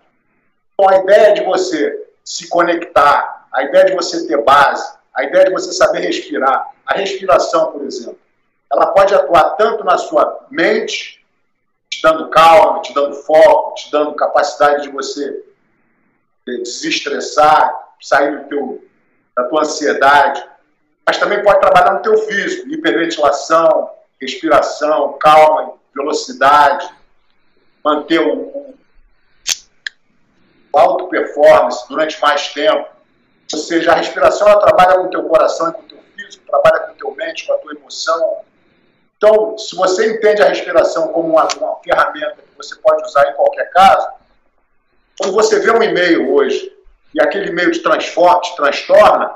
Então 0.74 0.88
a 0.88 1.02
ideia 1.02 1.34
de 1.34 1.44
você 1.44 2.06
se 2.24 2.48
conectar, 2.48 3.46
a 3.52 3.62
ideia 3.64 3.86
de 3.86 3.94
você 3.94 4.26
ter 4.26 4.42
base, 4.42 4.96
a 5.14 5.24
ideia 5.24 5.46
de 5.46 5.52
você 5.52 5.72
saber 5.72 6.00
respirar, 6.00 6.70
a 6.86 6.94
respiração, 6.94 7.72
por 7.72 7.84
exemplo, 7.84 8.18
ela 8.74 8.86
pode 8.88 9.14
atuar 9.14 9.50
tanto 9.50 9.84
na 9.84 9.96
sua 9.96 10.46
mente, 10.50 11.24
te 11.88 12.02
dando 12.02 12.28
calma, 12.28 12.82
te 12.82 12.92
dando 12.92 13.14
foco, 13.14 13.74
te 13.76 13.90
dando 13.90 14.14
capacidade 14.14 14.82
de 14.82 14.88
você 14.88 15.44
desestressar, 16.44 17.94
sair 18.00 18.42
do 18.42 18.48
teu, 18.48 18.84
da 19.36 19.44
tua 19.44 19.62
ansiedade, 19.62 20.44
mas 21.06 21.18
também 21.18 21.42
pode 21.42 21.60
trabalhar 21.60 21.94
no 21.94 22.02
teu 22.02 22.18
físico, 22.18 22.68
hiperventilação, 22.68 23.90
respiração, 24.20 25.16
calma, 25.18 25.74
velocidade, 25.94 26.88
manter 27.84 28.20
o, 28.20 28.74
o 30.72 30.78
alto 30.78 31.08
performance 31.08 31.86
durante 31.88 32.20
mais 32.20 32.52
tempo. 32.52 32.88
Ou 33.52 33.58
seja, 33.58 33.92
a 33.92 33.96
respiração 33.96 34.48
ela 34.48 34.60
trabalha 34.60 34.98
com 34.98 35.06
o 35.06 35.10
teu 35.10 35.22
coração 35.24 35.68
e 35.68 35.72
com 35.72 35.80
o 35.80 35.84
teu 35.84 35.98
físico, 36.16 36.44
trabalha 36.46 36.80
com 36.80 36.92
o 36.92 36.96
teu 36.96 37.14
mente, 37.14 37.46
com 37.46 37.52
a 37.52 37.58
tua 37.58 37.74
emoção. 37.74 38.44
Então, 39.24 39.56
se 39.56 39.74
você 39.74 40.12
entende 40.12 40.42
a 40.42 40.48
respiração 40.48 41.08
como 41.08 41.30
uma, 41.30 41.48
uma 41.56 41.76
ferramenta 41.82 42.36
que 42.36 42.56
você 42.58 42.76
pode 42.76 43.02
usar 43.04 43.30
em 43.30 43.32
qualquer 43.32 43.70
caso, 43.70 44.06
quando 45.18 45.32
você 45.32 45.60
vê 45.60 45.70
um 45.70 45.82
e-mail 45.82 46.34
hoje 46.34 46.70
e 47.14 47.22
aquele 47.22 47.48
e-mail 47.48 47.72
te 47.72 47.82
transforma, 47.82 48.42
te 48.42 48.54
transtorna, 48.54 49.34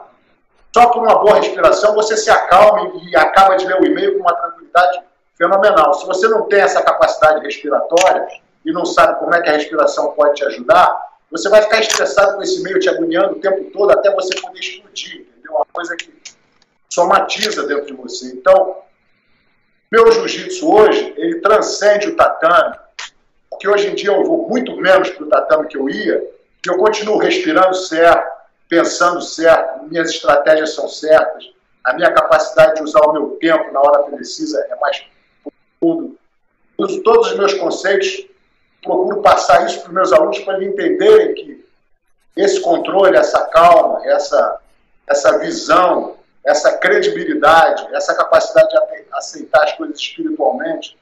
só 0.75 0.91
por 0.91 1.03
uma 1.03 1.19
boa 1.21 1.37
respiração 1.37 1.95
você 1.95 2.19
se 2.19 2.31
acalma 2.31 3.01
e 3.03 3.17
acaba 3.17 3.57
de 3.57 3.65
ler 3.65 3.81
o 3.81 3.87
e-mail 3.87 4.13
com 4.13 4.21
uma 4.21 4.35
tranquilidade 4.35 5.01
fenomenal. 5.39 5.95
Se 5.95 6.05
você 6.05 6.29
não 6.29 6.43
tem 6.43 6.61
essa 6.61 6.83
capacidade 6.83 7.43
respiratória 7.43 8.29
e 8.67 8.71
não 8.71 8.85
sabe 8.85 9.19
como 9.19 9.35
é 9.35 9.41
que 9.41 9.49
a 9.49 9.55
respiração 9.55 10.13
pode 10.13 10.35
te 10.35 10.45
ajudar, 10.45 11.01
você 11.31 11.49
vai 11.49 11.63
ficar 11.63 11.81
estressado 11.81 12.37
com 12.37 12.43
esse 12.43 12.61
e-mail 12.61 12.79
te 12.79 12.91
agoniando 12.91 13.37
o 13.37 13.41
tempo 13.41 13.71
todo 13.71 13.91
até 13.91 14.15
você 14.15 14.39
poder 14.39 14.61
explodir, 14.61 15.23
entendeu? 15.23 15.53
Uma 15.53 15.67
coisa 15.73 15.97
que 15.97 16.13
somatiza 16.91 17.67
dentro 17.67 17.87
de 17.87 17.95
você. 17.95 18.27
Então, 18.35 18.77
Meu 19.91 20.13
jiu-jitsu 20.13 20.71
hoje, 20.71 21.15
ele 21.17 21.41
transcende 21.41 22.09
o 22.09 22.17
tatame, 22.17 22.77
porque 23.49 23.67
hoje 23.67 23.89
em 23.89 23.95
dia 23.95 24.11
eu 24.11 24.23
vou 24.23 24.47
muito 24.47 24.77
menos 24.77 25.09
para 25.09 25.25
o 25.25 25.29
tatame 25.29 25.67
que 25.67 25.79
eu 25.79 25.89
ia, 25.89 26.23
que 26.63 26.69
eu 26.69 26.77
continuo 26.77 27.17
respirando 27.17 27.75
certo, 27.75 28.31
pensando 28.69 29.23
certo, 29.23 29.85
minhas 29.85 30.11
estratégias 30.11 30.75
são 30.75 30.87
certas, 30.89 31.51
a 31.83 31.95
minha 31.95 32.13
capacidade 32.13 32.75
de 32.75 32.83
usar 32.83 33.01
o 33.01 33.13
meu 33.15 33.31
tempo 33.41 33.73
na 33.73 33.81
hora 33.81 34.03
precisa 34.11 34.61
é 34.69 34.77
mais 34.77 35.03
profundo. 35.43 36.19
Uso 36.77 37.03
todos 37.03 37.31
os 37.31 37.39
meus 37.39 37.55
conceitos, 37.55 38.27
procuro 38.83 39.23
passar 39.23 39.67
isso 39.67 39.81
para 39.81 39.89
os 39.89 39.95
meus 39.95 40.13
alunos 40.13 40.39
para 40.41 40.59
eles 40.59 40.75
entenderem 40.75 41.35
que 41.35 41.67
esse 42.37 42.61
controle, 42.61 43.17
essa 43.17 43.41
calma, 43.47 44.07
essa, 44.07 44.61
essa 45.09 45.39
visão, 45.39 46.18
essa 46.49 46.79
credibilidade, 46.79 47.95
essa 47.95 48.15
capacidade 48.15 48.71
de 48.71 49.05
aceitar 49.13 49.65
as 49.65 49.75
coisas 49.75 49.99
espiritualmente. 50.01 50.97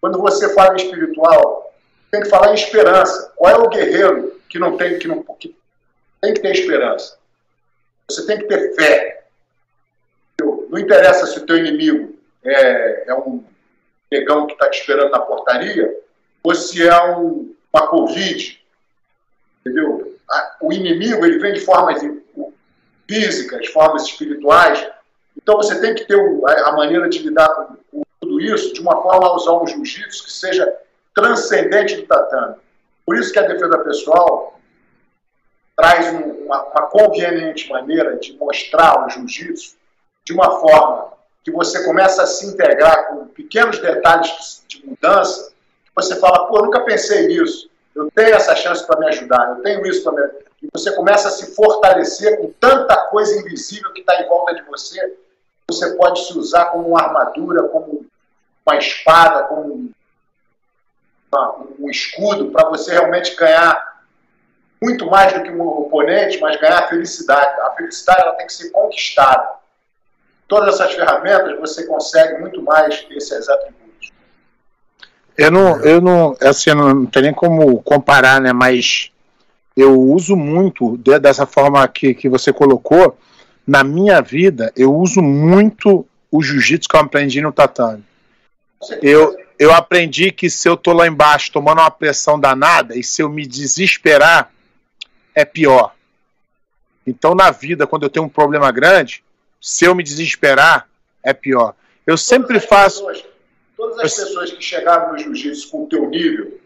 Quando 0.00 0.18
você 0.18 0.54
fala 0.54 0.72
em 0.72 0.76
espiritual, 0.76 1.74
tem 2.10 2.22
que 2.22 2.30
falar 2.30 2.52
em 2.52 2.54
esperança. 2.54 3.30
Qual 3.36 3.50
é 3.52 3.58
o 3.58 3.68
guerreiro 3.68 4.40
que 4.48 4.58
não 4.58 4.76
tem 4.78 4.98
que 4.98 5.06
não 5.06 5.22
que 5.22 5.54
tem 6.20 6.32
que 6.32 6.40
ter 6.40 6.52
esperança? 6.52 7.18
Você 8.08 8.26
tem 8.26 8.38
que 8.38 8.44
ter 8.44 8.74
fé. 8.74 9.24
Não 10.40 10.78
interessa 10.78 11.26
se 11.26 11.38
o 11.38 11.46
teu 11.46 11.58
inimigo 11.58 12.18
é, 12.42 13.10
é 13.10 13.14
um 13.14 13.44
negão 14.10 14.46
que 14.46 14.54
está 14.54 14.70
te 14.70 14.80
esperando 14.80 15.10
na 15.10 15.20
portaria 15.20 15.94
ou 16.42 16.54
se 16.54 16.86
é 16.86 17.06
um, 17.16 17.54
uma 17.72 17.86
Covid. 17.86 18.64
Entendeu? 19.60 20.16
O 20.60 20.72
inimigo 20.72 21.24
ele 21.26 21.38
vem 21.38 21.52
de 21.52 21.60
formas 21.60 22.02
físicas, 23.08 23.68
formas 23.68 24.04
espirituais. 24.04 24.86
Então 25.36 25.56
você 25.56 25.80
tem 25.80 25.94
que 25.94 26.04
ter 26.04 26.18
a 26.64 26.72
maneira 26.72 27.08
de 27.08 27.18
lidar 27.20 27.48
com, 27.48 27.76
com 27.90 28.02
tudo 28.20 28.40
isso 28.40 28.72
de 28.72 28.80
uma 28.80 29.00
forma 29.02 29.28
a 29.28 29.34
usar 29.34 29.52
um 29.52 29.66
jiu-jitsu 29.66 30.24
que 30.24 30.32
seja 30.32 30.72
transcendente 31.14 31.96
do 31.96 32.06
tatame. 32.06 32.56
Por 33.04 33.16
isso 33.16 33.32
que 33.32 33.38
a 33.38 33.46
defesa 33.46 33.78
pessoal 33.78 34.58
traz 35.76 36.12
um, 36.12 36.44
uma, 36.44 36.62
uma, 36.64 36.82
conveniente 36.88 37.68
maneira 37.68 38.16
de 38.16 38.32
mostrar 38.36 39.06
o 39.06 39.10
jiu-jitsu 39.10 39.76
de 40.24 40.32
uma 40.32 40.58
forma 40.58 41.12
que 41.44 41.52
você 41.52 41.84
começa 41.84 42.22
a 42.22 42.26
se 42.26 42.46
integrar 42.46 43.08
com 43.08 43.26
pequenos 43.28 43.78
detalhes 43.78 44.64
de 44.66 44.84
mudança, 44.84 45.52
você 45.94 46.16
fala, 46.16 46.48
pô, 46.48 46.62
nunca 46.62 46.80
pensei 46.80 47.28
nisso, 47.28 47.70
eu 47.94 48.10
tenho 48.10 48.34
essa 48.34 48.56
chance 48.56 48.84
para 48.86 48.98
me 48.98 49.06
ajudar, 49.06 49.50
eu 49.50 49.62
tenho 49.62 49.86
isso 49.86 50.02
para 50.02 50.12
me 50.12 50.22
e 50.62 50.68
você 50.72 50.92
começa 50.92 51.28
a 51.28 51.30
se 51.30 51.54
fortalecer 51.54 52.38
com 52.38 52.52
tanta 52.58 52.96
coisa 53.08 53.38
invisível 53.38 53.92
que 53.92 54.00
está 54.00 54.20
em 54.20 54.28
volta 54.28 54.54
de 54.54 54.62
você, 54.62 55.16
você 55.68 55.94
pode 55.96 56.24
se 56.26 56.38
usar 56.38 56.66
como 56.66 56.88
uma 56.88 57.02
armadura, 57.02 57.68
como 57.68 58.06
uma 58.64 58.76
espada, 58.76 59.44
como 59.44 59.90
uma, 61.30 61.56
um 61.78 61.90
escudo, 61.90 62.50
para 62.50 62.68
você 62.68 62.92
realmente 62.92 63.34
ganhar 63.36 63.96
muito 64.82 65.06
mais 65.06 65.32
do 65.32 65.42
que 65.42 65.50
um 65.50 65.60
oponente, 65.60 66.40
mas 66.40 66.60
ganhar 66.60 66.84
a 66.84 66.88
felicidade. 66.88 67.60
A 67.62 67.70
felicidade 67.70 68.22
ela 68.22 68.34
tem 68.34 68.46
que 68.46 68.52
ser 68.52 68.70
conquistada. 68.70 69.56
Todas 70.46 70.74
essas 70.74 70.94
ferramentas 70.94 71.58
você 71.58 71.86
consegue 71.86 72.38
muito 72.38 72.62
mais 72.62 73.04
esses 73.10 73.48
atributos. 73.48 74.12
Eu 75.36 75.50
não, 75.50 75.80
eu 75.84 76.00
não, 76.00 76.36
assim, 76.40 76.72
não 76.72 77.04
tem 77.04 77.24
nem 77.24 77.34
como 77.34 77.82
comparar, 77.82 78.40
né? 78.40 78.52
Mas 78.52 79.12
eu 79.76 80.00
uso 80.00 80.34
muito 80.34 80.96
dessa 80.96 81.46
forma 81.46 81.86
que, 81.86 82.14
que 82.14 82.28
você 82.28 82.52
colocou. 82.52 83.18
Na 83.66 83.84
minha 83.84 84.20
vida, 84.22 84.72
eu 84.76 84.94
uso 84.94 85.20
muito 85.20 86.06
o 86.30 86.42
jiu-jitsu 86.42 86.88
que 86.88 86.96
eu 86.96 87.00
aprendi 87.00 87.40
no 87.40 87.52
tatame. 87.52 88.02
Eu, 89.02 89.36
eu 89.58 89.72
aprendi 89.72 90.32
que 90.32 90.48
se 90.48 90.68
eu 90.68 90.76
tô 90.76 90.92
lá 90.92 91.06
embaixo 91.06 91.52
tomando 91.52 91.80
uma 91.80 91.90
pressão 91.90 92.38
danada 92.38 92.96
e 92.96 93.02
se 93.02 93.22
eu 93.22 93.28
me 93.28 93.46
desesperar, 93.46 94.50
é 95.34 95.44
pior. 95.44 95.94
Então, 97.06 97.34
na 97.34 97.50
vida, 97.50 97.86
quando 97.86 98.04
eu 98.04 98.10
tenho 98.10 98.24
um 98.24 98.30
problema 98.30 98.70
grande, 98.72 99.22
se 99.60 99.84
eu 99.84 99.94
me 99.94 100.02
desesperar, 100.02 100.88
é 101.22 101.32
pior. 101.32 101.74
Eu 102.06 102.16
sempre 102.16 102.60
faço. 102.60 103.04
Pessoas, 103.06 103.24
todas 103.76 103.98
as 103.98 104.14
pessoas 104.14 104.52
que 104.52 104.62
chegaram 104.62 105.12
no 105.12 105.18
jiu-jitsu 105.18 105.70
com 105.70 105.84
o 105.84 105.86
teu 105.86 106.08
nível, 106.08 106.58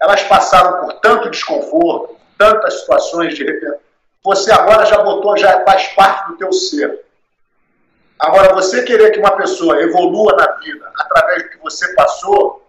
elas 0.00 0.22
passaram 0.24 0.80
por 0.80 0.94
tanto 0.94 1.30
desconforto, 1.30 2.16
tantas 2.42 2.80
situações 2.80 3.34
de 3.36 3.44
repente. 3.44 3.78
Você 4.24 4.50
agora 4.50 4.84
já 4.84 4.98
botou, 4.98 5.36
já 5.36 5.64
faz 5.64 5.86
parte 5.94 6.28
do 6.28 6.36
teu 6.38 6.52
ser. 6.52 7.04
Agora, 8.18 8.54
você 8.54 8.82
querer 8.82 9.10
que 9.10 9.18
uma 9.18 9.36
pessoa 9.36 9.80
evolua 9.80 10.34
na 10.36 10.46
vida 10.60 10.90
através 10.96 11.44
do 11.44 11.50
que 11.50 11.58
você 11.58 11.92
passou, 11.94 12.64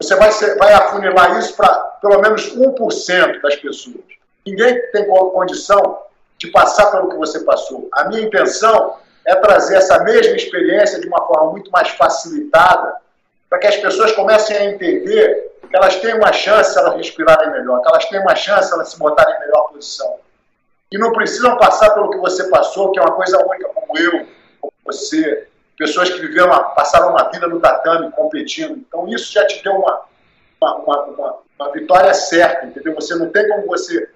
você 0.00 0.14
vai, 0.16 0.32
ser, 0.32 0.56
vai 0.56 0.72
afunilar 0.72 1.38
isso 1.38 1.54
para 1.56 1.72
pelo 2.00 2.20
menos 2.20 2.54
1% 2.54 3.40
das 3.40 3.56
pessoas. 3.56 4.04
Ninguém 4.46 4.80
tem 4.92 5.06
condição 5.06 6.02
de 6.38 6.48
passar 6.48 6.90
pelo 6.90 7.10
que 7.10 7.16
você 7.16 7.40
passou. 7.40 7.88
A 7.92 8.08
minha 8.08 8.22
intenção 8.22 8.96
é 9.26 9.34
trazer 9.34 9.76
essa 9.76 10.02
mesma 10.04 10.36
experiência 10.36 11.00
de 11.00 11.08
uma 11.08 11.26
forma 11.26 11.52
muito 11.52 11.70
mais 11.70 11.88
facilitada, 11.90 12.96
para 13.48 13.58
que 13.58 13.66
as 13.66 13.76
pessoas 13.76 14.12
comecem 14.12 14.56
a 14.56 14.64
entender 14.66 15.47
que 15.68 15.76
elas 15.76 15.96
têm 15.96 16.14
uma 16.14 16.32
chance 16.32 16.78
elas 16.78 16.96
respirarem 16.96 17.50
melhor, 17.50 17.80
que 17.80 17.88
elas 17.88 18.04
têm 18.06 18.20
uma 18.20 18.34
chance 18.34 18.72
elas 18.72 18.90
se 18.90 18.98
botarem 18.98 19.34
em 19.36 19.40
melhor 19.40 19.68
posição. 19.72 20.18
E 20.90 20.98
não 20.98 21.12
precisam 21.12 21.56
passar 21.58 21.90
pelo 21.90 22.10
que 22.10 22.18
você 22.18 22.48
passou, 22.48 22.90
que 22.90 22.98
é 22.98 23.02
uma 23.02 23.14
coisa 23.14 23.38
única, 23.46 23.68
como 23.68 23.98
eu, 23.98 24.26
como 24.60 24.72
você, 24.84 25.46
pessoas 25.76 26.08
que 26.08 26.20
viveram 26.20 26.46
uma, 26.46 26.70
passaram 26.70 27.10
uma 27.10 27.30
vida 27.30 27.46
no 27.46 27.60
tatame 27.60 28.10
competindo. 28.12 28.72
Então 28.72 29.06
isso 29.08 29.32
já 29.32 29.46
te 29.46 29.62
deu 29.62 29.74
uma, 29.74 30.00
uma, 30.60 31.04
uma, 31.04 31.38
uma 31.58 31.72
vitória 31.72 32.14
certa, 32.14 32.66
entendeu? 32.66 32.94
Você 32.94 33.14
não 33.14 33.28
tem 33.30 33.46
como 33.48 33.66
você 33.66 34.08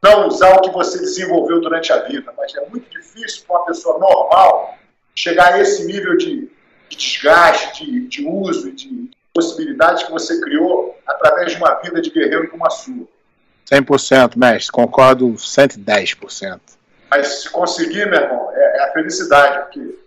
não 0.00 0.26
usar 0.26 0.56
o 0.56 0.60
que 0.60 0.70
você 0.70 0.98
desenvolveu 0.98 1.60
durante 1.60 1.92
a 1.92 1.98
vida, 1.98 2.32
mas 2.36 2.54
é 2.56 2.66
muito 2.66 2.90
difícil 2.90 3.44
para 3.46 3.56
uma 3.56 3.66
pessoa 3.66 3.98
normal 3.98 4.76
chegar 5.14 5.54
a 5.54 5.60
esse 5.60 5.84
nível 5.84 6.16
de, 6.16 6.50
de 6.88 6.96
desgaste, 6.96 7.84
de, 7.84 8.08
de 8.08 8.26
uso, 8.26 8.72
de, 8.72 9.10
possibilidades 9.32 10.02
que 10.02 10.10
você 10.10 10.40
criou 10.40 10.96
através 11.06 11.52
de 11.52 11.58
uma 11.58 11.74
vida 11.76 12.00
de 12.00 12.10
guerreiro 12.10 12.48
como 12.48 12.66
a 12.66 12.70
sua. 12.70 13.06
100%, 13.70 14.36
mestre, 14.36 14.72
concordo 14.72 15.32
110%. 15.32 16.60
Mas 17.10 17.42
se 17.42 17.50
conseguir, 17.50 18.06
meu 18.06 18.20
irmão, 18.20 18.50
é, 18.54 18.78
é 18.78 18.84
a 18.84 18.92
felicidade, 18.92 19.58
porque 19.60 19.98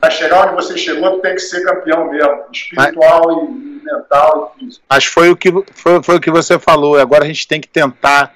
para 0.00 0.10
chegar 0.10 0.46
onde 0.46 0.54
você 0.54 0.76
chegou, 0.76 1.20
tem 1.20 1.34
que 1.34 1.40
ser 1.40 1.64
campeão 1.64 2.10
mesmo, 2.10 2.44
espiritual 2.52 3.26
Mas... 3.26 3.48
e, 3.48 3.82
mental 3.84 4.54
e 4.56 4.60
físico. 4.60 4.84
Mas 4.88 5.04
foi 5.04 5.30
o, 5.30 5.36
que, 5.36 5.50
foi, 5.72 6.02
foi 6.02 6.16
o 6.16 6.20
que 6.20 6.30
você 6.30 6.58
falou, 6.58 6.98
agora 6.98 7.24
a 7.24 7.26
gente 7.26 7.46
tem 7.46 7.60
que 7.60 7.68
tentar 7.68 8.34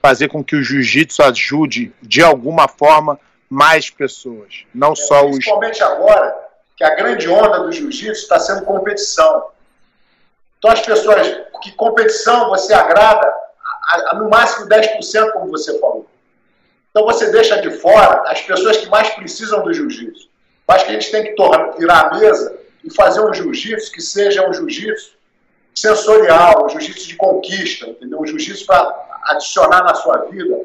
fazer 0.00 0.28
com 0.28 0.44
que 0.44 0.54
o 0.54 0.62
jiu-jitsu 0.62 1.22
ajude, 1.22 1.92
de 2.02 2.22
alguma 2.22 2.68
forma, 2.68 3.18
mais 3.48 3.88
pessoas, 3.88 4.64
não 4.74 4.92
é, 4.92 4.96
só 4.96 5.22
principalmente 5.24 5.30
os... 5.30 5.36
Principalmente 5.36 5.82
agora, 5.82 6.36
que 6.76 6.84
a 6.84 6.94
grande 6.94 7.28
onda 7.28 7.60
do 7.60 7.72
jiu-jitsu 7.72 8.22
está 8.22 8.38
sendo 8.38 8.62
competição. 8.62 9.44
Então, 10.64 10.72
as 10.72 10.80
pessoas, 10.80 11.28
que 11.62 11.72
competição 11.72 12.48
você 12.48 12.72
agrada 12.72 13.30
a, 13.86 14.12
a, 14.12 14.14
no 14.14 14.30
máximo 14.30 14.66
10%, 14.66 15.32
como 15.32 15.50
você 15.50 15.78
falou. 15.78 16.08
Então, 16.90 17.04
você 17.04 17.30
deixa 17.30 17.60
de 17.60 17.70
fora 17.70 18.22
as 18.30 18.40
pessoas 18.40 18.78
que 18.78 18.88
mais 18.88 19.10
precisam 19.10 19.62
do 19.62 19.74
jiu-jitsu. 19.74 20.26
Acho 20.66 20.86
que 20.86 20.90
a 20.90 20.94
gente 20.94 21.10
tem 21.10 21.22
que 21.22 21.32
tornar, 21.32 21.72
virar 21.72 22.06
a 22.06 22.18
mesa 22.18 22.58
e 22.82 22.90
fazer 22.90 23.20
um 23.20 23.34
jiu-jitsu 23.34 23.92
que 23.92 24.00
seja 24.00 24.48
um 24.48 24.54
jiu-jitsu 24.54 25.18
sensorial, 25.74 26.64
um 26.64 26.68
jiu-jitsu 26.70 27.08
de 27.08 27.16
conquista, 27.16 27.84
entendeu? 27.84 28.20
Um 28.20 28.26
jiu-jitsu 28.26 28.64
para 28.64 29.20
adicionar 29.24 29.84
na 29.84 29.92
sua 29.92 30.16
vida 30.30 30.64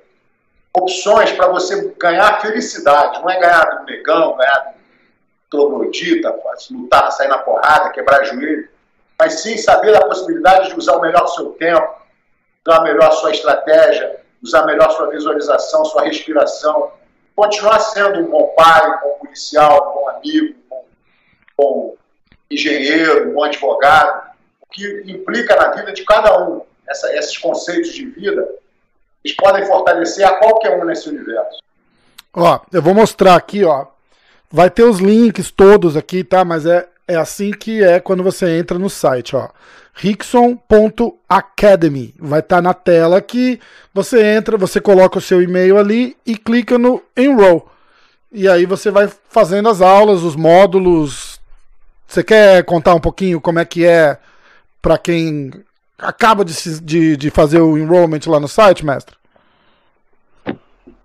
opções 0.74 1.34
para 1.34 1.50
você 1.50 1.94
ganhar 2.00 2.40
felicidade. 2.40 3.20
Não 3.20 3.30
é 3.30 3.38
ganhar 3.38 3.66
do 3.66 3.84
negão, 3.84 4.38
ganhar 4.38 4.60
do 4.60 4.80
troglodita, 5.50 6.34
lutar, 6.72 7.12
sair 7.12 7.28
na 7.28 7.40
porrada, 7.40 7.90
quebrar 7.90 8.24
joelho 8.24 8.79
mas 9.20 9.42
sim 9.42 9.58
saber 9.58 9.96
a 9.98 10.06
possibilidade 10.06 10.70
de 10.70 10.80
usar 10.80 10.96
o 10.96 11.02
melhor 11.02 11.28
seu 11.28 11.48
tempo, 11.52 11.94
usar 12.66 12.82
melhor 12.82 13.12
sua 13.12 13.32
estratégia, 13.32 14.22
usar 14.42 14.66
melhor 14.66 14.90
sua 14.92 15.10
visualização, 15.10 15.84
sua 15.84 16.04
respiração, 16.04 16.94
continuar 17.36 17.80
sendo 17.80 18.20
um 18.20 18.32
bom 18.32 18.54
pai, 18.56 18.90
um 18.90 19.02
bom 19.02 19.18
policial, 19.20 19.90
um 19.90 19.94
bom 19.94 20.10
amigo, 20.10 20.56
um 20.56 20.70
bom, 20.70 20.86
bom 21.58 21.96
engenheiro, 22.50 23.30
um 23.30 23.34
bom 23.34 23.44
advogado, 23.44 24.30
o 24.62 24.66
que 24.72 25.04
implica 25.06 25.56
na 25.56 25.72
vida 25.72 25.92
de 25.92 26.06
cada 26.06 26.40
um. 26.48 26.62
Essa, 26.88 27.14
esses 27.16 27.38
conceitos 27.38 27.94
de 27.94 28.06
vida, 28.06 28.48
eles 29.24 29.36
podem 29.36 29.66
fortalecer 29.66 30.26
a 30.26 30.38
qualquer 30.38 30.82
um 30.82 30.86
nesse 30.86 31.10
universo. 31.10 31.60
Ó, 32.34 32.60
eu 32.72 32.82
vou 32.82 32.94
mostrar 32.94 33.36
aqui, 33.36 33.64
ó. 33.64 33.86
Vai 34.50 34.70
ter 34.70 34.84
os 34.84 35.00
links 35.00 35.52
todos 35.52 35.96
aqui, 35.96 36.24
tá? 36.24 36.44
Mas 36.44 36.66
é 36.66 36.88
é 37.10 37.16
assim 37.16 37.50
que 37.50 37.84
é 37.84 38.00
quando 38.00 38.22
você 38.22 38.60
entra 38.60 38.78
no 38.78 38.88
site, 38.88 39.36
ó. 39.36 39.50
Rickson.academy. 39.96 42.14
Vai 42.20 42.42
estar 42.42 42.58
tá 42.58 42.62
na 42.62 42.76
tela 42.76 43.20
que 43.20 43.60
você 43.92 44.24
entra, 44.24 44.58
você 44.58 44.80
coloca 44.80 45.18
o 45.18 45.22
seu 45.22 45.42
e-mail 45.42 45.80
ali 45.80 46.16
e 46.24 46.38
clica 46.38 46.78
no 46.78 47.02
Enroll. 47.18 47.68
E 48.32 48.48
aí 48.48 48.68
você 48.68 48.92
vai 48.92 49.10
fazendo 49.28 49.70
as 49.70 49.82
aulas, 49.82 50.22
os 50.22 50.36
módulos, 50.36 51.42
Você 52.08 52.24
quer 52.24 52.64
contar 52.64 52.94
um 52.94 53.00
pouquinho 53.00 53.42
como 53.42 53.58
é 53.58 53.66
que 53.66 53.84
é 53.86 54.20
para 54.80 55.00
quem 55.00 55.52
acaba 55.98 56.46
de, 56.46 56.54
de, 56.80 57.18
de 57.18 57.32
fazer 57.32 57.60
o 57.60 57.76
enrollment 57.76 58.20
lá 58.28 58.40
no 58.40 58.48
site, 58.48 58.86
mestre? 58.86 59.18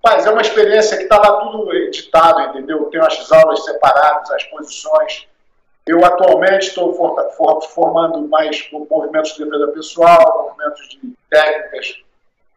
Mas 0.04 0.26
é 0.26 0.30
uma 0.30 0.42
experiência 0.42 0.98
que 0.98 1.04
está 1.04 1.16
lá 1.16 1.40
tudo 1.40 1.72
editado, 1.72 2.42
entendeu? 2.42 2.84
Tem 2.90 3.00
as 3.00 3.32
aulas 3.32 3.64
separadas, 3.64 4.30
as 4.30 4.44
posições. 4.44 5.26
Eu 5.86 6.02
atualmente 6.04 6.68
estou 6.68 6.94
for- 6.94 7.30
for- 7.36 7.62
formando 7.68 8.26
mais 8.28 8.68
movimentos 8.72 9.34
de 9.34 9.44
defesa 9.44 9.68
pessoal, 9.68 10.46
movimentos 10.56 10.88
de 10.88 11.14
técnicas 11.30 11.96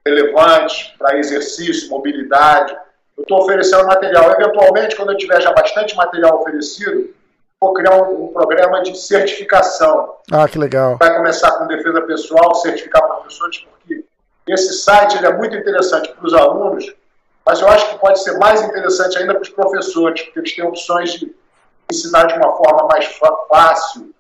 relevantes 0.06 0.94
para 0.98 1.18
exercício, 1.18 1.90
mobilidade. 1.90 2.74
Eu 3.18 3.24
estou 3.24 3.40
oferecendo 3.40 3.86
material. 3.86 4.32
Eventualmente, 4.32 4.96
quando 4.96 5.12
eu 5.12 5.18
tiver 5.18 5.42
já 5.42 5.52
bastante 5.52 5.96
material 5.98 6.40
oferecido, 6.40 7.14
vou 7.60 7.74
criar 7.74 8.02
um, 8.02 8.26
um 8.26 8.28
programa 8.30 8.82
de 8.82 8.98
certificação 8.98 10.16
Ah, 10.32 10.48
que 10.48 10.58
legal. 10.58 10.96
vai 10.98 11.14
começar 11.18 11.52
com 11.58 11.68
defesa 11.68 12.02
pessoal, 12.04 12.56
certificar 12.56 13.02
professores, 13.04 13.60
porque 13.60 14.06
esse 14.48 14.74
site 14.74 15.18
é 15.26 15.34
muito 15.34 15.56
interessante 15.58 16.14
para 16.14 16.26
os 16.26 16.34
alunos, 16.34 16.94
mas 17.46 17.60
eu 17.60 17.68
acho 17.68 17.90
que 17.90 18.00
pode 18.00 18.24
ser 18.24 18.38
mais 18.38 18.62
interessante 18.62 19.18
ainda 19.18 19.34
para 19.34 19.42
os 19.44 19.50
professores, 19.50 20.22
porque 20.22 20.40
eles 20.40 20.56
têm 20.56 20.64
opções 20.66 21.12
de 21.14 21.36
ensinar 21.92 22.26
de 22.26 22.36
uma 22.36 22.56
forma 22.56 22.88
mais 22.88 23.06
fácil, 23.50 24.14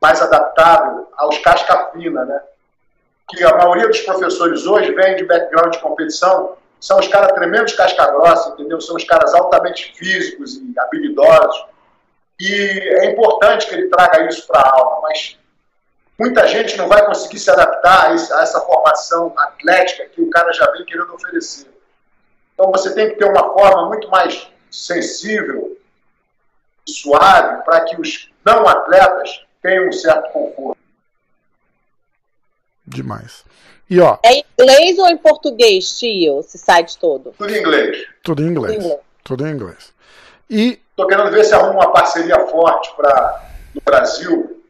mais 0.00 0.20
adaptável 0.20 1.08
aos 1.16 1.38
casca-fina, 1.38 2.24
né? 2.24 2.40
Que 3.28 3.44
a 3.44 3.56
maioria 3.56 3.88
dos 3.88 4.00
professores 4.00 4.66
hoje 4.66 4.92
vem 4.92 5.16
de 5.16 5.24
background 5.24 5.72
de 5.72 5.80
competição, 5.80 6.56
são 6.80 6.98
os 6.98 7.06
caras 7.06 7.32
tremendos 7.32 7.74
casca-grossa, 7.74 8.50
entendeu? 8.50 8.80
São 8.80 8.96
os 8.96 9.04
caras 9.04 9.32
altamente 9.34 9.94
físicos 9.96 10.56
e 10.56 10.74
habilidosos. 10.76 11.66
E 12.40 12.52
é 13.00 13.10
importante 13.12 13.68
que 13.68 13.74
ele 13.74 13.88
traga 13.88 14.26
isso 14.26 14.46
para 14.48 14.60
a 14.60 14.76
aula, 14.76 15.00
mas 15.02 15.38
muita 16.18 16.46
gente 16.48 16.76
não 16.76 16.88
vai 16.88 17.06
conseguir 17.06 17.38
se 17.38 17.50
adaptar 17.50 18.10
a 18.10 18.12
essa 18.14 18.60
formação 18.62 19.32
atlética 19.38 20.06
que 20.06 20.20
o 20.20 20.28
cara 20.28 20.52
já 20.52 20.68
vem 20.72 20.84
querendo 20.84 21.14
oferecer. 21.14 21.70
Então 22.54 22.72
você 22.72 22.92
tem 22.94 23.10
que 23.10 23.16
ter 23.16 23.26
uma 23.26 23.52
forma 23.52 23.86
muito 23.88 24.08
mais 24.08 24.48
sensível 24.70 25.76
suave 26.86 27.64
para 27.64 27.82
que 27.82 28.00
os 28.00 28.30
não 28.44 28.66
atletas 28.66 29.44
tenham 29.62 29.88
um 29.88 29.92
certo 29.92 30.30
conforto. 30.32 30.78
Demais. 32.86 33.44
E 33.88 34.00
ó, 34.00 34.18
É 34.22 34.32
em 34.32 34.44
inglês 34.58 34.98
ou 34.98 35.06
em 35.08 35.16
português, 35.16 35.98
tio, 35.98 36.40
esse 36.40 36.58
site 36.58 36.98
todo? 36.98 37.32
Tudo 37.38 37.54
em 37.54 37.58
inglês. 37.58 38.06
tudo 38.22 38.42
em 38.42 38.46
inglês. 38.46 38.74
Tudo 38.74 38.82
em 38.82 38.84
inglês. 38.86 39.00
Tudo 39.24 39.46
em 39.46 39.50
inglês. 39.50 39.94
E 40.50 40.82
Estou 40.90 41.06
querendo 41.06 41.30
ver 41.30 41.44
se 41.44 41.54
arruma 41.54 41.72
uma 41.72 41.92
parceria 41.92 42.38
forte 42.46 42.94
para 42.96 43.42
no 43.74 43.80
Brasil. 43.82 44.62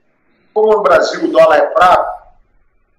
Como 0.55 0.72
no 0.72 0.82
Brasil 0.82 1.24
o 1.24 1.32
dólar 1.32 1.56
é 1.56 1.72
fraco, 1.72 2.22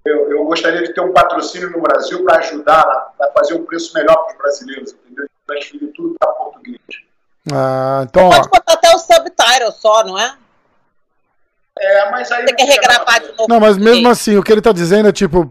eu, 0.04 0.30
eu 0.30 0.44
gostaria 0.44 0.82
de 0.82 0.92
ter 0.92 1.00
um 1.00 1.12
patrocínio 1.12 1.70
no 1.70 1.80
Brasil 1.80 2.22
para 2.24 2.38
ajudar 2.38 2.82
a, 2.82 3.24
a 3.24 3.30
fazer 3.32 3.54
um 3.54 3.64
preço 3.64 3.94
melhor 3.94 4.14
para 4.16 4.32
os 4.32 4.38
brasileiros, 4.38 4.92
entendeu? 4.92 5.26
Transferir 5.46 5.92
tudo 5.94 6.14
para 6.18 6.32
português. 6.32 6.78
Ah, 7.52 8.04
então, 8.08 8.30
Pode 8.30 8.48
botar 8.48 8.72
até 8.74 8.90
o 8.94 8.98
subtitle 8.98 9.72
só, 9.72 10.04
não 10.04 10.18
é? 10.18 10.34
É, 11.76 12.10
mas 12.10 12.30
aí 12.30 12.44
quer 12.44 12.66
fica 12.66 12.72
regravar 12.72 13.20
de 13.20 13.28
novo? 13.28 13.46
Não, 13.48 13.58
mas 13.58 13.76
mesmo 13.76 14.08
assim, 14.08 14.36
o 14.36 14.42
que 14.42 14.52
ele 14.52 14.60
tá 14.62 14.70
dizendo 14.70 15.08
é 15.08 15.12
tipo, 15.12 15.50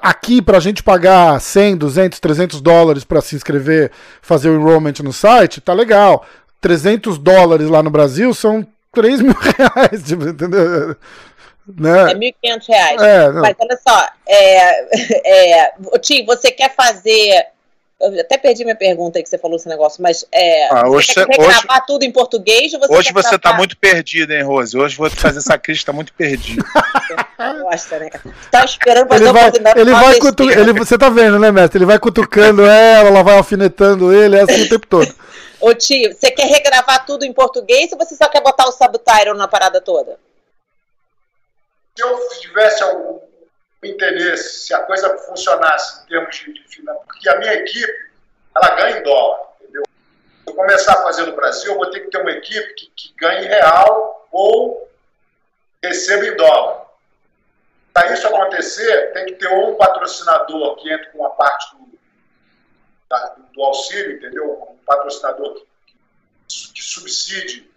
aqui 0.00 0.40
pra 0.40 0.60
gente 0.60 0.84
pagar 0.84 1.40
100, 1.40 1.76
200, 1.76 2.20
300 2.20 2.60
dólares 2.60 3.02
pra 3.02 3.20
se 3.20 3.34
inscrever, 3.34 3.90
fazer 4.22 4.50
o 4.50 4.54
enrollment 4.54 4.94
no 5.02 5.12
site, 5.12 5.60
tá 5.60 5.72
legal. 5.72 6.24
300 6.60 7.18
dólares 7.18 7.68
lá 7.68 7.82
no 7.82 7.90
Brasil 7.90 8.32
são 8.32 8.64
3 8.92 9.20
mil 9.22 9.34
reais, 9.34 10.02
tipo, 10.04 10.28
entendeu? 10.28 10.92
É 10.92 10.96
Né? 11.66 12.14
1.500 12.14 12.68
reais. 12.68 13.02
É, 13.02 13.32
não. 13.32 13.42
Mas 13.42 13.56
olha 13.58 13.78
só, 13.86 14.08
é, 14.28 15.58
é, 15.66 15.74
ô, 15.92 15.98
Tio, 15.98 16.24
você 16.24 16.52
quer 16.52 16.72
fazer. 16.74 17.46
Eu 18.04 18.20
até 18.20 18.36
perdi 18.36 18.64
minha 18.64 18.76
pergunta 18.76 19.18
aí 19.18 19.22
que 19.22 19.28
você 19.28 19.38
falou 19.38 19.56
esse 19.56 19.68
negócio, 19.68 20.02
mas 20.02 20.26
é, 20.30 20.68
Ah, 20.70 20.88
hoje 20.88 21.12
você 21.12 21.26
quer 21.26 21.38
tudo 21.86 22.04
em 22.04 22.10
português 22.10 22.74
ou 22.74 22.80
você 22.80 22.92
Hoje 22.92 23.12
quer 23.12 23.22
você 23.22 23.38
tá 23.38 23.54
muito 23.54 23.76
perdido, 23.76 24.32
hein, 24.32 24.42
Rose? 24.42 24.76
Hoje 24.76 24.96
vou 24.96 25.08
fazer 25.10 25.38
essa 25.38 25.56
crise, 25.56 25.84
tá 25.84 25.92
muito 25.92 26.12
perdido. 26.12 26.64
Gosta, 27.62 27.98
né, 27.98 28.10
cara? 28.10 28.34
Tá 28.50 28.64
esperando 28.64 29.08
fazer 29.08 29.24
Ele 29.24 29.32
vai, 29.32 29.46
ele 29.76 29.90
pra 29.90 30.00
vai 30.02 30.18
cutu... 30.18 30.50
ele, 30.50 30.72
você 30.72 30.98
tá 30.98 31.08
vendo, 31.08 31.38
né, 31.38 31.50
mestre? 31.50 31.78
Ele 31.78 31.86
vai 31.86 31.98
cutucando 31.98 32.62
ela, 32.66 33.08
ela 33.08 33.22
vai 33.22 33.36
alfinetando 33.36 34.12
ele, 34.12 34.36
é 34.36 34.42
assim 34.42 34.62
o 34.62 34.68
tempo 34.68 34.86
todo. 34.86 35.14
Ô 35.60 35.74
tio, 35.74 36.12
você 36.12 36.30
quer 36.30 36.46
regravar 36.46 37.06
tudo 37.06 37.24
em 37.24 37.32
português 37.32 37.90
ou 37.92 37.98
você 37.98 38.14
só 38.14 38.28
quer 38.28 38.42
botar 38.42 38.68
o 38.68 38.72
subtitle 38.72 39.34
na 39.34 39.48
parada 39.48 39.80
toda? 39.80 40.18
Se 41.96 42.02
eu 42.02 42.18
tivesse 42.40 42.82
algum 42.82 43.18
interesse, 43.90 44.66
se 44.66 44.74
a 44.74 44.80
coisa 44.80 45.16
funcionasse 45.18 46.02
em 46.02 46.06
termos 46.08 46.36
de, 46.36 46.52
de 46.52 46.68
finanças, 46.68 47.02
porque 47.06 47.28
a 47.28 47.38
minha 47.38 47.54
equipe, 47.54 48.10
ela 48.56 48.74
ganha 48.76 48.98
em 48.98 49.02
dólar, 49.02 49.40
entendeu? 49.60 49.82
Se 49.86 50.50
eu 50.50 50.54
começar 50.54 50.92
a 50.92 51.02
fazer 51.02 51.26
no 51.26 51.36
Brasil, 51.36 51.72
eu 51.72 51.78
vou 51.78 51.90
ter 51.90 52.00
que 52.00 52.10
ter 52.10 52.18
uma 52.20 52.30
equipe 52.32 52.74
que, 52.74 52.86
que 52.90 53.14
ganhe 53.16 53.44
em 53.46 53.48
real 53.48 54.28
ou 54.30 54.88
receba 55.82 56.26
em 56.26 56.36
dólar. 56.36 56.84
Para 57.92 58.12
isso 58.12 58.26
acontecer, 58.26 59.12
tem 59.12 59.26
que 59.26 59.34
ter 59.34 59.48
um 59.48 59.76
patrocinador 59.76 60.76
que 60.76 60.92
entre 60.92 61.06
com 61.12 61.24
a 61.24 61.30
parte 61.30 61.76
do, 61.76 61.98
da- 63.08 63.36
do 63.52 63.62
auxílio, 63.62 64.16
entendeu? 64.16 64.50
Um 64.70 64.76
patrocinador 64.84 65.54
que, 65.54 65.66
que, 66.48 66.72
que 66.72 66.82
subside 66.82 67.70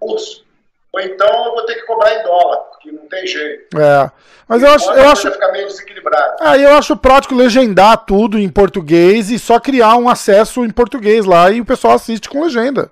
o 0.00 0.08
curso. 0.08 0.44
Ou 0.92 1.00
então 1.00 1.28
eu 1.46 1.52
vou 1.52 1.64
ter 1.66 1.76
que 1.76 1.82
cobrar 1.86 2.12
em 2.14 2.22
dólar, 2.24 2.75
porque 2.86 2.92
não 2.92 3.08
tem 3.08 3.26
jeito. 3.26 3.78
É. 3.78 4.10
Mas 4.48 4.62
eu 4.62 4.70
acho, 4.70 4.90
eu 4.92 5.08
acho, 5.08 5.32
ficar 5.32 5.50
meio 5.50 5.66
desequilibrada. 5.66 6.36
Aí 6.40 6.62
eu 6.62 6.74
acho 6.74 6.96
prático 6.96 7.34
legendar 7.34 8.04
tudo 8.06 8.38
em 8.38 8.48
português 8.48 9.30
e 9.30 9.38
só 9.38 9.58
criar 9.58 9.96
um 9.96 10.08
acesso 10.08 10.64
em 10.64 10.70
português 10.70 11.24
lá 11.24 11.50
e 11.50 11.60
o 11.60 11.64
pessoal 11.64 11.94
assiste 11.94 12.28
com 12.28 12.42
legenda. 12.42 12.90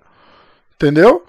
Entendeu? 0.75 1.25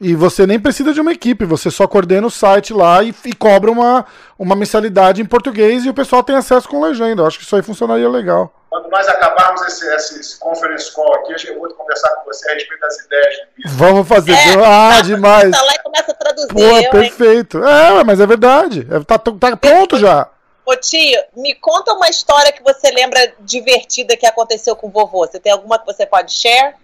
E 0.00 0.14
você 0.14 0.46
nem 0.46 0.58
precisa 0.58 0.92
de 0.92 1.00
uma 1.00 1.12
equipe, 1.12 1.44
você 1.44 1.70
só 1.70 1.86
coordena 1.86 2.26
o 2.26 2.30
site 2.30 2.72
lá 2.72 3.02
e, 3.04 3.14
e 3.24 3.34
cobra 3.34 3.70
uma, 3.70 4.04
uma 4.38 4.56
mensalidade 4.56 5.20
em 5.20 5.26
português 5.26 5.84
e 5.84 5.90
o 5.90 5.94
pessoal 5.94 6.22
tem 6.22 6.34
acesso 6.34 6.68
com 6.68 6.82
legenda. 6.82 7.22
Eu 7.22 7.26
acho 7.26 7.38
que 7.38 7.44
isso 7.44 7.54
aí 7.54 7.62
funcionaria 7.62 8.08
legal. 8.08 8.59
Quando 8.70 8.88
nós 8.88 9.08
acabarmos 9.08 9.62
esse, 9.62 9.84
esse, 9.96 10.20
esse 10.20 10.38
conference 10.38 10.92
call 10.92 11.12
aqui, 11.16 11.34
eu 11.48 11.58
vou 11.58 11.68
conversar 11.74 12.08
com 12.10 12.24
você 12.26 12.48
a 12.48 12.54
respeito 12.54 12.80
das 12.80 13.00
ideias 13.00 13.36
do. 13.36 13.70
Vamos 13.70 14.06
fazer. 14.06 14.30
É, 14.30 14.64
ah, 14.64 15.00
demais. 15.02 15.50
Tá 15.50 15.60
lá 15.60 15.74
e 15.74 15.78
começa 15.80 16.12
a 16.12 16.14
traduzir. 16.14 16.48
Pô, 16.54 16.60
eu, 16.60 16.76
hein? 16.76 16.88
perfeito. 16.88 17.64
É, 17.64 18.04
mas 18.04 18.20
é 18.20 18.26
verdade. 18.26 18.86
É, 18.88 19.00
tá, 19.02 19.18
tá 19.18 19.56
pronto 19.56 19.98
já. 19.98 20.28
Ô 20.64 20.76
tio, 20.76 21.20
me 21.36 21.52
conta 21.56 21.92
uma 21.94 22.08
história 22.08 22.52
que 22.52 22.62
você 22.62 22.92
lembra 22.92 23.34
divertida 23.40 24.16
que 24.16 24.24
aconteceu 24.24 24.76
com 24.76 24.86
o 24.86 24.90
vovô. 24.90 25.26
Você 25.26 25.40
tem 25.40 25.50
alguma 25.50 25.76
que 25.76 25.86
você 25.86 26.06
pode 26.06 26.30
share? 26.32 26.76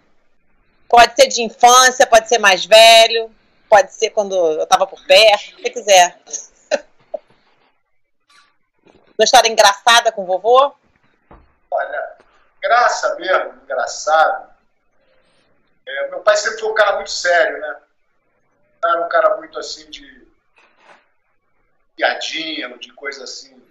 Pode 0.89 1.15
ser 1.15 1.29
de 1.29 1.41
infância, 1.43 2.05
pode 2.05 2.29
ser 2.29 2.39
mais 2.39 2.65
velho, 2.65 3.31
pode 3.69 3.95
ser 3.95 4.11
quando 4.11 4.35
eu 4.35 4.67
tava 4.67 4.89
por 4.89 5.01
perto, 5.07 5.53
o 5.53 5.57
que 5.57 5.63
você 5.63 5.71
quiser. 5.71 6.19
Uma 9.17 9.25
história 9.25 9.49
engraçada 9.49 10.11
com 10.11 10.25
o 10.25 10.27
vovô? 10.27 10.73
Olha, 11.77 12.17
graça 12.63 13.15
mesmo, 13.17 13.63
engraçado. 13.63 14.51
É, 15.87 16.09
meu 16.09 16.21
pai 16.21 16.37
sempre 16.39 16.59
foi 16.59 16.71
um 16.71 16.75
cara 16.75 16.97
muito 16.97 17.11
sério, 17.11 17.61
né? 17.61 17.77
Era 18.83 19.05
um 19.05 19.09
cara 19.11 19.37
muito 19.37 19.59
assim 19.59 19.91
de 19.91 20.27
piadinha, 21.95 22.77
de 22.79 22.93
coisa 22.95 23.25
assim. 23.25 23.63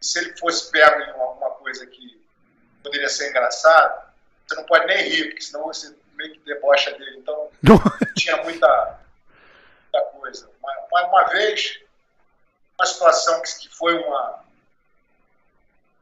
E 0.00 0.04
se 0.04 0.18
ele 0.18 0.36
fosse 0.36 0.70
pego 0.70 1.00
em 1.00 1.10
alguma 1.10 1.50
coisa 1.52 1.86
que 1.86 2.22
poderia 2.82 3.08
ser 3.08 3.30
engraçado, 3.30 4.12
você 4.46 4.54
não 4.54 4.64
pode 4.64 4.86
nem 4.86 5.08
rir, 5.08 5.28
porque 5.28 5.42
senão 5.42 5.64
você 5.64 5.96
meio 6.12 6.34
que 6.34 6.40
debocha 6.40 6.92
dele. 6.92 7.18
Então, 7.18 7.50
tinha 8.16 8.36
muita, 8.42 9.00
muita 9.82 10.06
coisa. 10.10 10.50
Uma, 10.60 11.06
uma, 11.06 11.24
vez, 11.30 11.80
uma 12.78 12.86
situação 12.86 13.40
que, 13.40 13.60
que 13.60 13.68
foi 13.74 13.94
uma, 13.94 14.44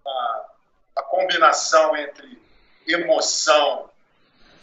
uma 0.04 0.51
combinação 1.12 1.94
entre 1.94 2.42
emoção 2.88 3.90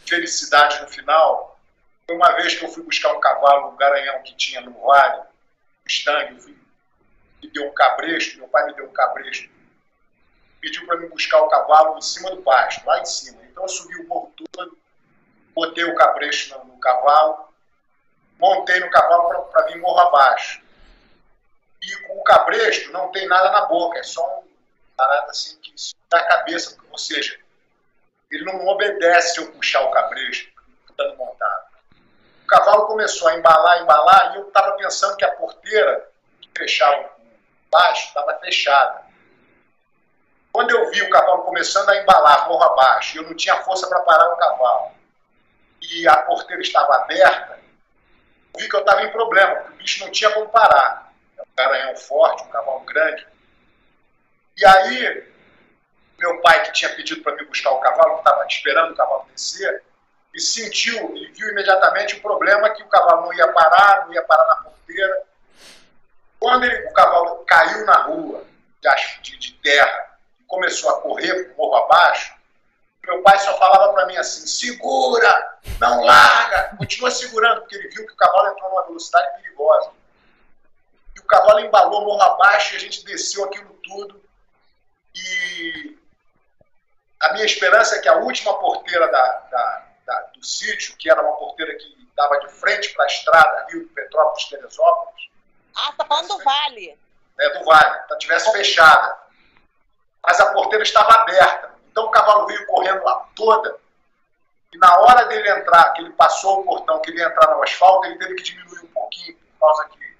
felicidade 0.08 0.82
no 0.82 0.88
final. 0.88 1.60
Foi 2.08 2.16
uma 2.16 2.32
vez 2.32 2.56
que 2.56 2.66
eu 2.66 2.70
fui 2.70 2.82
buscar 2.82 3.14
um 3.14 3.20
cavalo, 3.20 3.70
um 3.70 3.78
garanhão 3.78 4.24
que 4.24 4.36
tinha 4.36 4.60
no 4.62 4.72
vale, 4.82 5.20
no 5.20 5.28
estangue, 5.88 6.58
me 7.40 7.50
deu 7.52 7.68
um 7.68 7.74
cabresto, 7.74 8.40
meu 8.40 8.48
pai 8.48 8.66
me 8.66 8.74
deu 8.74 8.86
um 8.86 8.92
cabresto, 8.92 9.48
pediu 10.60 10.88
para 10.88 10.98
me 10.98 11.08
buscar 11.08 11.40
o 11.40 11.48
cavalo 11.50 12.00
em 12.00 12.02
cima 12.02 12.32
do 12.32 12.42
pasto, 12.42 12.84
lá 12.84 13.00
em 13.00 13.06
cima. 13.06 13.40
Então 13.44 13.64
eu 13.64 13.70
subi 13.70 14.02
o 14.02 14.08
morro 14.08 14.34
todo, 14.36 14.76
botei 15.54 15.84
o 15.84 15.94
cabresto 15.94 16.58
no, 16.58 16.66
no 16.66 16.80
cavalo, 16.80 17.48
montei 18.40 18.80
no 18.80 18.90
cavalo 18.90 19.44
para 19.52 19.68
vir 19.68 19.78
morro 19.78 20.00
abaixo. 20.00 20.64
E 21.84 21.96
o 22.12 22.24
cabresto 22.24 22.92
não 22.92 23.12
tem 23.12 23.28
nada 23.28 23.52
na 23.52 23.66
boca, 23.66 24.00
é 24.00 24.04
só 24.04 24.40
um 24.40 24.50
parada 24.98 25.30
assim 25.30 25.56
que 25.60 25.72
dá 25.72 25.99
a 26.18 26.24
cabeça, 26.24 26.78
ou 26.92 26.98
seja, 26.98 27.40
ele 28.32 28.44
não 28.46 28.66
obedece 28.68 29.40
eu 29.40 29.52
puxar 29.52 29.82
o 29.82 29.92
cabresto 29.92 30.50
estando 30.90 31.16
montado. 31.18 31.70
cavalo 32.48 32.88
começou 32.88 33.28
a 33.28 33.36
embalar, 33.36 33.82
embalar, 33.82 34.34
e 34.34 34.38
eu 34.38 34.48
estava 34.48 34.74
pensando 34.74 35.16
que 35.18 35.26
a 35.26 35.36
porteira 35.36 36.10
que 36.42 36.50
fechava 36.58 37.10
baixo 37.72 38.08
estava 38.08 38.38
fechada. 38.40 39.04
Quando 40.52 40.72
eu 40.72 40.90
vi 40.90 41.02
o 41.04 41.10
cavalo 41.10 41.44
começando 41.44 41.90
a 41.90 41.98
embalar 41.98 42.48
morro 42.48 42.64
abaixo, 42.64 43.18
eu 43.18 43.24
não 43.24 43.36
tinha 43.36 43.62
força 43.64 43.88
para 43.88 44.00
parar 44.02 44.34
o 44.34 44.38
cavalo, 44.38 44.92
e 45.82 46.08
a 46.08 46.18
porteira 46.24 46.62
estava 46.62 46.96
aberta, 46.96 47.60
vi 48.58 48.68
que 48.68 48.76
eu 48.76 48.82
estava 48.82 49.04
em 49.04 49.12
problema, 49.12 49.56
porque 49.56 49.74
o 49.74 49.78
bicho 49.78 50.04
não 50.04 50.12
tinha 50.12 50.32
como 50.32 50.50
parar. 50.50 51.14
É 51.38 51.42
um 51.42 51.56
garanhão 51.56 51.96
forte, 51.96 52.44
um 52.44 52.50
cavalo 52.50 52.82
grande. 52.82 53.28
E 54.58 54.66
aí, 54.66 55.29
meu 56.20 56.42
pai, 56.42 56.64
que 56.66 56.74
tinha 56.74 56.94
pedido 56.96 57.24
para 57.24 57.36
mim 57.36 57.46
buscar 57.46 57.72
o 57.72 57.80
cavalo, 57.80 58.16
que 58.16 58.20
estava 58.20 58.46
esperando 58.46 58.92
o 58.92 58.96
cavalo 58.96 59.26
descer, 59.34 59.84
e 60.34 60.40
sentiu, 60.40 61.16
e 61.16 61.32
viu 61.32 61.50
imediatamente 61.50 62.16
o 62.16 62.22
problema 62.22 62.70
que 62.70 62.84
o 62.84 62.88
cavalo 62.88 63.24
não 63.24 63.34
ia 63.34 63.48
parar, 63.52 64.06
não 64.06 64.14
ia 64.14 64.24
parar 64.24 64.46
na 64.46 64.56
porteira. 64.58 65.24
Quando 66.40 66.66
ele, 66.66 66.88
o 66.88 66.94
cavalo 66.94 67.44
caiu 67.46 67.86
na 67.86 68.04
rua 68.04 68.44
de, 69.22 69.38
de 69.38 69.54
terra 69.54 70.18
e 70.40 70.44
começou 70.44 70.90
a 70.92 71.02
correr 71.02 71.54
morro 71.58 71.76
abaixo, 71.76 72.40
meu 73.06 73.24
pai 73.24 73.40
só 73.40 73.58
falava 73.58 73.92
para 73.94 74.06
mim 74.06 74.18
assim: 74.18 74.46
segura, 74.46 75.60
não 75.80 76.04
larga, 76.04 76.76
continua 76.78 77.10
segurando, 77.10 77.62
porque 77.62 77.76
ele 77.76 77.90
viu 77.90 78.06
que 78.06 78.14
o 78.14 78.18
cavalo 78.18 78.50
entrou 78.50 78.70
numa 78.70 78.86
velocidade 78.86 79.42
perigosa. 79.42 79.92
E 81.16 81.20
o 81.20 81.24
cavalo 81.24 81.60
embalou 81.60 82.06
morro 82.06 82.22
abaixo 82.22 82.74
e 82.74 82.78
a 82.78 82.80
gente 82.80 83.04
desceu 83.04 83.46
aquilo 83.46 83.74
tudo. 83.84 84.24
E 85.16 85.99
a 87.20 87.34
minha 87.34 87.46
esperança 87.46 87.96
é 87.96 88.00
que 88.00 88.08
a 88.08 88.16
última 88.16 88.58
porteira 88.60 89.08
da, 89.12 89.28
da, 89.52 89.86
da, 90.06 90.20
do 90.34 90.46
sítio, 90.46 90.96
que 90.98 91.10
era 91.10 91.22
uma 91.22 91.36
porteira 91.38 91.76
que 91.76 92.10
dava 92.16 92.40
de 92.40 92.50
frente 92.50 92.94
para 92.94 93.06
a 93.06 93.08
estrada 93.08 93.68
Rio 93.70 93.88
Petrópolis, 93.90 94.46
Teresópolis. 94.46 95.30
Ah, 95.76 95.94
tá 95.98 96.06
falando 96.06 96.28
do 96.28 96.44
Vale. 96.44 97.00
É, 97.40 97.58
do 97.58 97.66
Vale. 97.66 98.02
Então, 98.06 98.18
tivesse 98.18 98.52
fechada. 98.52 99.18
Mas 100.26 100.40
a 100.40 100.52
porteira 100.54 100.84
estava 100.84 101.14
aberta. 101.14 101.72
Então 101.92 102.06
o 102.06 102.12
cavalo 102.12 102.46
veio 102.46 102.66
correndo 102.68 103.04
lá 103.04 103.26
toda. 103.36 103.78
E 104.72 104.78
na 104.78 105.00
hora 105.00 105.26
dele 105.26 105.50
entrar, 105.50 105.94
que 105.94 106.02
ele 106.02 106.12
passou 106.12 106.60
o 106.60 106.64
portão, 106.64 107.02
que 107.02 107.10
ele 107.10 107.20
ia 107.20 107.28
entrar 107.28 107.56
no 107.56 107.64
asfalto, 107.64 108.06
ele 108.08 108.18
teve 108.18 108.36
que 108.36 108.44
diminuir 108.44 108.84
um 108.84 108.88
pouquinho, 108.88 109.36
por 109.36 109.68
causa 109.68 109.90
que 109.90 110.18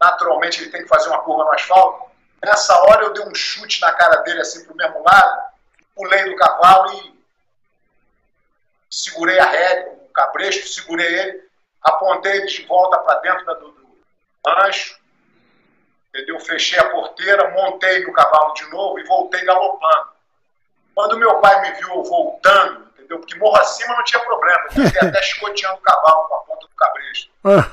naturalmente 0.00 0.60
ele 0.60 0.70
tem 0.70 0.82
que 0.82 0.88
fazer 0.88 1.08
uma 1.08 1.20
curva 1.20 1.44
no 1.44 1.52
asfalto. 1.52 2.10
Nessa 2.42 2.76
hora 2.82 3.04
eu 3.04 3.12
dei 3.12 3.24
um 3.24 3.34
chute 3.34 3.80
na 3.80 3.92
cara 3.92 4.16
dele 4.22 4.40
assim 4.40 4.64
para 4.64 4.72
o 4.72 4.76
mesmo 4.76 5.04
lado, 5.04 5.49
pulei 6.00 6.24
do 6.24 6.36
cavalo 6.36 6.94
e 6.94 7.20
segurei 8.90 9.38
a 9.38 9.44
rédea, 9.44 9.92
o 9.92 10.08
cabresto, 10.12 10.66
segurei 10.66 11.06
ele, 11.06 11.44
apontei 11.82 12.32
ele 12.32 12.46
de 12.46 12.64
volta 12.64 12.98
para 12.98 13.20
dentro 13.20 13.44
do, 13.56 13.70
do 13.70 14.00
ancho, 14.46 14.98
entendeu? 16.08 16.40
Fechei 16.40 16.78
a 16.78 16.88
porteira, 16.88 17.50
montei 17.50 18.02
no 18.04 18.14
cavalo 18.14 18.54
de 18.54 18.68
novo 18.70 18.98
e 18.98 19.04
voltei 19.04 19.44
galopando. 19.44 20.10
Quando 20.94 21.18
meu 21.18 21.38
pai 21.40 21.60
me 21.60 21.72
viu 21.78 22.02
voltando, 22.02 22.88
entendeu? 22.94 23.18
Porque 23.18 23.36
morro 23.36 23.56
acima 23.60 23.94
não 23.94 24.04
tinha 24.04 24.24
problema, 24.24 24.60
eu 24.64 24.86
fiquei 24.86 25.08
até 25.08 25.20
chicoteando 25.22 25.76
o 25.76 25.82
cavalo 25.82 26.28
com 26.28 26.34
a 26.34 26.38
ponta 26.38 26.66
do 26.66 26.74
cabresto. 26.74 27.30
Ah, 27.44 27.70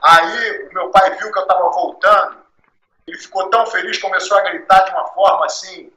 Aí 0.00 0.68
o 0.68 0.74
meu 0.74 0.90
pai 0.90 1.16
viu 1.16 1.32
que 1.32 1.38
eu 1.38 1.42
estava 1.42 1.70
voltando, 1.70 2.38
ele 3.06 3.18
ficou 3.18 3.48
tão 3.48 3.64
feliz, 3.66 3.98
começou 3.98 4.36
a 4.36 4.42
gritar 4.42 4.80
de 4.84 4.90
uma 4.90 5.06
forma 5.08 5.46
assim, 5.46 5.92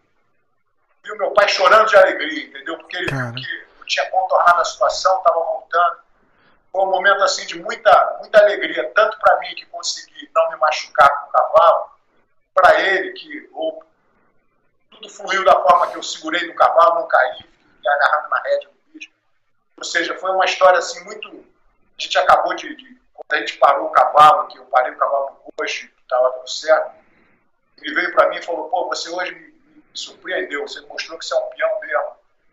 viu 1.03 1.18
meu 1.18 1.32
pai 1.32 1.48
chorando 1.48 1.88
de 1.88 1.95
alegria, 1.95 2.45
entendeu? 2.45 2.78
Porque 2.78 2.98
ele 2.98 3.11
viu 3.11 3.34
que 3.34 3.82
eu 3.82 3.86
tinha 3.86 4.10
contornado 4.10 4.61
a 4.61 4.65
situação, 4.65 5.18
estava 5.18 5.40
voltando. 5.40 5.98
Foi 6.72 6.82
um 6.82 6.91
momento 6.91 7.23
assim 7.23 7.45
de 7.45 7.61
muita, 7.61 8.18
muita 8.19 8.40
alegria, 8.40 8.90
tanto 8.95 9.19
para 9.19 9.40
mim 9.40 9.53
que 9.56 9.65
consegui 9.65 10.30
não 10.34 10.49
me 10.52 10.57
machucar 10.57 11.10
com 11.10 11.30
o 11.30 11.32
cavalo, 11.32 11.91
para 12.53 12.80
ele 12.80 13.11
que 13.14 13.49
ou, 13.53 13.84
tudo 14.91 15.10
fluiu 15.10 15.44
da 15.44 15.56
forma 15.61 15.88
que 15.88 15.98
eu 15.98 16.03
segurei 16.03 16.48
no 16.48 16.56
cavalo, 16.56 17.02
não 17.02 17.07
caí, 17.07 17.38
fiquei 17.38 17.91
agarrando 17.91 18.30
na 18.30 18.40
rédea 18.41 18.69
do 18.69 18.94
bicho. 18.94 19.11
Ou 19.78 19.84
seja, 19.84 20.18
foi 20.18 20.32
uma 20.32 20.45
história 20.45 20.80
assim 20.80 21.03
muito. 21.03 21.28
A 21.28 22.02
gente 22.02 22.18
acabou 22.18 22.56
de, 22.56 22.76
de 22.76 23.02
quando 23.14 23.34
a 23.34 23.38
gente 23.38 23.57
parou 23.57 23.88
o 23.88 23.91
cavalo, 23.91 24.48
que 24.48 24.57
eu 24.57 24.65
parei 24.65 24.94
o 24.94 24.98
cavalo 24.98 25.32
no 25.45 25.52
coxo, 25.57 25.90
estava 26.02 26.32
tudo 26.34 26.49
certo, 26.49 26.91
ele 27.82 27.95
veio 27.95 28.14
para 28.14 28.30
mim 28.30 28.38
e 28.38 28.41
falou: 28.44 28.69
pô, 28.69 28.88
você 28.88 29.10
hoje 29.10 29.34
me 29.34 29.51
surpreendeu, 29.93 30.68
você 30.68 30.81
mostrou 30.81 31.18
que 31.19 31.26
você 31.26 31.34
é 31.34 31.38
um 31.38 31.49
peão 31.49 31.80
mesmo. 31.81 32.11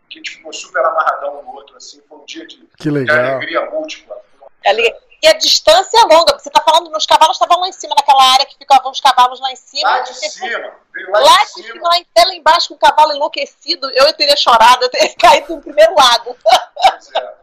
Que 0.09 0.17
a 0.17 0.19
gente 0.19 0.31
ficou 0.31 0.51
super 0.51 0.83
amarradão 0.83 1.39
um 1.39 1.43
no 1.43 1.53
outro, 1.55 1.75
assim, 1.77 2.01
foi 2.09 2.17
um 2.17 2.25
dia 2.25 2.45
de, 2.47 2.57
que 2.77 2.89
de 2.91 3.11
alegria 3.11 3.69
múltipla. 3.69 4.19
Ali- 4.65 4.93
E 5.21 5.27
a 5.27 5.33
distância 5.33 5.99
é 5.99 6.03
longa. 6.05 6.39
Você 6.39 6.49
tá 6.49 6.61
falando, 6.61 6.95
os 6.95 7.05
cavalos 7.05 7.35
estavam 7.35 7.59
lá 7.59 7.67
em 7.67 7.71
cima, 7.73 7.93
naquela 7.95 8.23
área 8.33 8.45
que 8.45 8.57
ficavam 8.57 8.89
os 8.91 8.99
cavalos 9.01 9.39
lá 9.41 9.51
em 9.51 9.55
cima. 9.55 9.87
Lá 9.89 9.99
de 9.99 10.13
cima, 10.15 10.47
veio 10.93 11.11
lá, 11.11 11.19
Lá 11.19 11.37
de 11.43 11.49
cima. 11.51 11.67
cima, 11.73 11.89
lá 11.89 11.97
em 11.97 12.05
pé, 12.05 12.25
lá 12.25 12.33
embaixo, 12.35 12.69
com 12.69 12.75
o 12.75 12.77
cavalo 12.77 13.11
enlouquecido, 13.13 13.89
eu 13.91 14.11
teria 14.13 14.35
chorado, 14.37 14.83
eu 14.85 14.89
teria 14.89 15.13
caído 15.19 15.55
no 15.57 15.61
primeiro 15.61 15.93
lago. 15.93 16.35
Pois 16.41 17.11
é. 17.13 17.35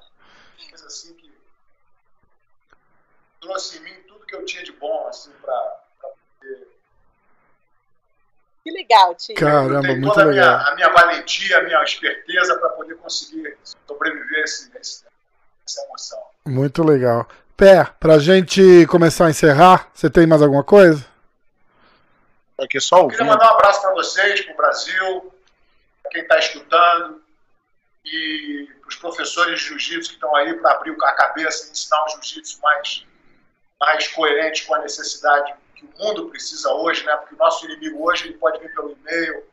Coisa 0.70 0.86
assim 0.86 1.14
que 1.14 1.31
trouxe 3.40 3.77
em 3.78 3.81
mim 3.81 3.94
tudo 4.09 4.27
que 4.27 4.35
eu 4.35 4.44
tinha 4.44 4.64
de 4.64 4.73
bom, 4.73 5.06
assim, 5.09 5.31
pra 5.40 5.81
poder. 6.01 6.68
Que 8.66 8.72
legal, 8.72 9.14
tio. 9.14 9.36
Caramba, 9.36 9.74
eu 9.74 9.80
tenho 9.80 10.01
muito 10.01 10.12
toda 10.12 10.22
a 10.22 10.26
minha, 10.26 10.43
legal. 10.43 10.72
a 10.72 10.74
minha 10.74 10.88
valentia, 10.88 11.59
a 11.59 11.62
minha 11.62 11.84
esperteza 11.84 12.59
para 12.59 12.70
poder 12.70 12.97
conseguir 12.97 13.56
sobreviver 13.86 14.40
a 14.40 14.43
esse, 14.43 14.72
esse, 14.76 15.05
essa 15.64 15.84
emoção. 15.84 16.20
Muito 16.44 16.82
legal. 16.82 17.28
Pé, 17.56 17.84
pra 18.01 18.18
gente 18.18 18.84
começar 18.88 19.26
a 19.26 19.30
encerrar, 19.30 19.88
você 19.94 20.10
tem 20.10 20.26
mais 20.26 20.43
alguma 20.43 20.64
coisa? 20.64 21.06
Aqui 22.59 22.80
só 22.80 23.02
Eu 23.02 23.06
queria 23.06 23.22
ouvindo. 23.22 23.38
mandar 23.38 23.52
um 23.52 23.55
abraço 23.55 23.80
para 23.82 23.93
vocês, 23.93 24.40
para 24.40 24.55
o 24.55 24.56
Brasil, 24.56 25.32
para 26.02 26.10
quem 26.10 26.22
está 26.22 26.36
escutando 26.36 27.22
e 28.05 28.68
para 28.80 28.88
os 28.88 28.97
professores 28.97 29.60
de 29.60 29.66
jiu-jitsu 29.66 30.09
que 30.09 30.16
estão 30.16 30.34
aí 30.34 30.52
para 30.55 30.72
abrir 30.72 30.93
a 31.05 31.12
cabeça 31.12 31.68
e 31.68 31.70
ensinar 31.70 32.05
um 32.05 32.09
jiu-jitsu 32.09 32.60
mais, 32.60 33.06
mais 33.78 34.09
coerente 34.09 34.66
com 34.66 34.74
a 34.74 34.80
necessidade 34.80 35.55
que 35.77 35.85
o 35.85 35.90
mundo 35.98 36.28
precisa 36.28 36.73
hoje, 36.73 37.05
né? 37.05 37.15
Porque 37.16 37.35
o 37.35 37.39
nosso 37.39 37.65
inimigo 37.66 38.05
hoje 38.05 38.27
ele 38.27 38.39
pode 38.39 38.59
vir 38.59 38.74
pelo 38.74 38.93
e-mail, 38.93 39.44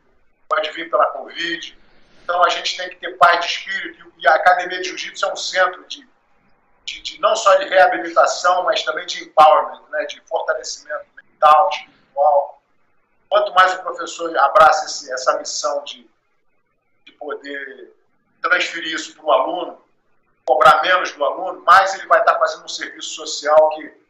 pode 0.48 0.70
vir 0.72 0.90
pela 0.90 1.06
Covid. 1.06 1.78
Então 2.22 2.42
a 2.42 2.48
gente 2.48 2.76
tem 2.76 2.88
que 2.88 2.96
ter 2.96 3.16
paz 3.16 3.40
de 3.40 3.46
espírito 3.52 4.12
e 4.18 4.26
a 4.26 4.34
Academia 4.34 4.80
de 4.80 4.88
Jiu-Jitsu 4.88 5.26
é 5.26 5.32
um 5.32 5.36
centro 5.36 5.86
de, 5.86 6.08
de, 6.84 7.02
de 7.02 7.20
não 7.20 7.36
só 7.36 7.54
de 7.56 7.68
reabilitação, 7.68 8.64
mas 8.64 8.82
também 8.82 9.06
de 9.06 9.22
empowerment, 9.24 9.82
né? 9.90 10.04
de 10.06 10.20
fortalecimento 10.22 11.06
mental, 11.16 11.68
espiritual 11.70 12.54
quanto 13.34 13.52
mais 13.52 13.74
o 13.74 13.82
professor 13.82 14.38
abraça 14.38 14.86
esse, 14.86 15.12
essa 15.12 15.36
missão 15.38 15.82
de, 15.82 16.08
de 17.04 17.12
poder 17.14 17.92
transferir 18.40 18.94
isso 18.94 19.12
para 19.16 19.24
o 19.24 19.32
aluno, 19.32 19.82
cobrar 20.44 20.80
menos 20.82 21.10
do 21.10 21.24
aluno, 21.24 21.60
mais 21.62 21.94
ele 21.94 22.06
vai 22.06 22.20
estar 22.20 22.38
fazendo 22.38 22.64
um 22.64 22.68
serviço 22.68 23.08
social 23.08 23.70
que 23.70 24.03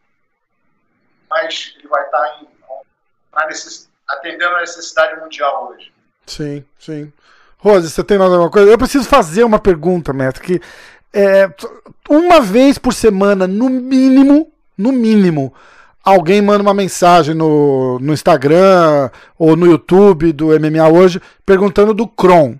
mais 1.34 1.74
ele 1.76 1.88
vai 1.88 2.04
estar 2.04 2.40
em, 2.40 3.48
necess, 3.48 3.88
atendendo 4.08 4.54
a 4.54 4.60
necessidade 4.60 5.20
mundial 5.20 5.70
hoje. 5.70 5.92
Sim, 6.26 6.64
sim. 6.78 7.12
Rose, 7.58 7.90
você 7.90 8.04
tem 8.04 8.18
mais 8.18 8.30
alguma 8.30 8.50
coisa? 8.50 8.70
Eu 8.70 8.78
preciso 8.78 9.08
fazer 9.08 9.42
uma 9.42 9.58
pergunta, 9.58 10.12
mestre, 10.12 10.42
que 10.42 10.60
é, 11.12 11.50
uma 12.08 12.40
vez 12.40 12.78
por 12.78 12.92
semana, 12.92 13.46
no 13.46 13.68
mínimo, 13.68 14.52
no 14.76 14.92
mínimo, 14.92 15.52
alguém 16.04 16.40
manda 16.40 16.62
uma 16.62 16.74
mensagem 16.74 17.34
no, 17.34 17.98
no 17.98 18.12
Instagram 18.12 19.10
ou 19.38 19.56
no 19.56 19.66
YouTube 19.66 20.32
do 20.32 20.48
MMA 20.48 20.88
hoje 20.88 21.20
perguntando 21.44 21.94
do 21.94 22.06
Kron. 22.06 22.58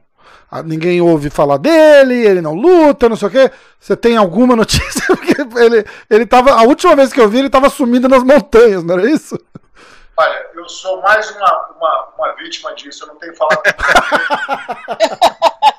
Ah, 0.57 0.63
Ninguém 0.63 1.01
ouve 1.01 1.31
falar 1.31 1.57
dele, 1.57 2.15
ele 2.27 2.41
não 2.41 2.55
luta, 2.55 3.09
não 3.09 3.17
sei 3.17 3.27
o 3.29 3.31
quê. 3.31 3.51
Você 3.81 3.97
tem 3.97 4.17
alguma 4.17 4.55
notícia? 4.57 5.05
Porque 5.17 5.35
ele, 5.59 5.85
ele 6.09 6.25
tava. 6.27 6.53
A 6.53 6.63
última 6.63 6.95
vez 6.95 7.13
que 7.13 7.21
eu 7.21 7.29
vi, 7.29 7.39
ele 7.39 7.49
estava 7.49 7.69
sumido 7.69 8.09
nas 8.09 8.23
montanhas, 8.23 8.85
não 8.85 8.97
era 8.99 9.11
isso? 9.11 9.37
Olha, 10.17 10.47
eu 10.55 10.69
sou 10.69 11.03
mais 11.03 11.29
uma, 11.33 11.67
uma, 11.77 12.09
uma 12.17 12.33
vítima 12.37 12.73
disso, 12.77 13.03
eu 13.03 13.09
não 13.09 13.17
tenho 13.17 13.35
falado. 13.37 13.63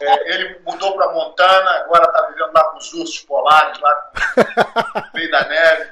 É, 0.01 0.33
ele 0.33 0.59
mudou 0.65 0.93
para 0.95 1.11
Montana, 1.13 1.71
agora 1.85 2.03
está 2.03 2.21
vivendo 2.27 2.51
lá 2.53 2.63
com 2.65 2.77
os 2.77 2.93
ursos 2.93 3.19
polares, 3.21 3.79
lá 3.79 4.11
no 4.95 5.03
meio 5.13 5.31
da 5.31 5.47
neve. 5.47 5.89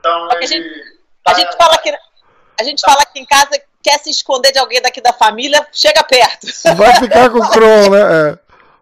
Então 0.00 0.30
A 0.30 0.36
ele. 0.36 0.46
gente- 0.46 0.98
A 1.26 1.32
tá- 1.32 1.38
gente 1.38 1.56
fala 1.56 1.78
que 1.78 1.90
a 2.60 2.64
gente 2.64 2.80
fala 2.80 3.04
que 3.04 3.20
em 3.20 3.26
casa 3.26 3.60
quer 3.88 3.98
se 4.00 4.10
esconder 4.10 4.52
de 4.52 4.58
alguém 4.58 4.82
daqui 4.82 5.00
da 5.00 5.12
família, 5.12 5.66
chega 5.72 6.02
perto. 6.04 6.46
Vai 6.76 6.94
ficar 6.96 7.30
com 7.30 7.38
o 7.38 7.48
Kron, 7.48 7.90
né? 7.90 8.00
É. 8.34 8.38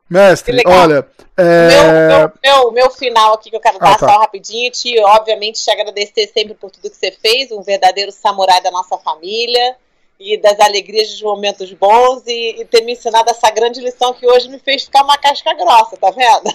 Mestre, 0.08 0.62
olha. 0.66 1.06
é, 1.36 1.68
Meu, 1.68 1.92
meu, 2.18 2.32
meu, 2.42 2.72
meu 2.72 2.90
final 2.90 3.34
aqui 3.34 3.50
que 3.50 3.56
eu 3.56 3.60
quero 3.60 3.76
Ah, 3.80 3.90
dar 3.90 3.98
tá. 3.98 4.08
só 4.08 4.18
rapidinho, 4.20 4.70
tio, 4.70 5.02
obviamente 5.02 5.62
te 5.62 5.70
agradecer 5.70 6.28
sempre 6.32 6.54
por 6.54 6.70
tudo 6.70 6.88
que 6.90 6.96
você 6.96 7.10
fez, 7.10 7.50
um 7.50 7.60
verdadeiro 7.62 8.12
samurai 8.12 8.60
da 8.62 8.70
nossa 8.70 8.96
família. 8.98 9.76
e 10.18 10.38
das 10.38 10.58
alegrias 10.60 11.10
dos 11.10 11.20
momentos 11.22 11.70
bons 11.74 12.22
e, 12.26 12.60
e, 12.60 12.64
ter 12.64 12.80
me 12.82 12.92
ensinado 12.92 13.28
essa 13.30 13.50
grande 13.50 13.80
lição 13.82 14.14
que 14.14 14.26
hoje 14.26 14.48
me 14.48 14.58
fez 14.58 14.84
ficar 14.84 15.02
uma 15.04 15.18
casca 15.18 15.52
grossa, 15.54 15.94
tá 15.98 16.10
vendo? 16.10 16.50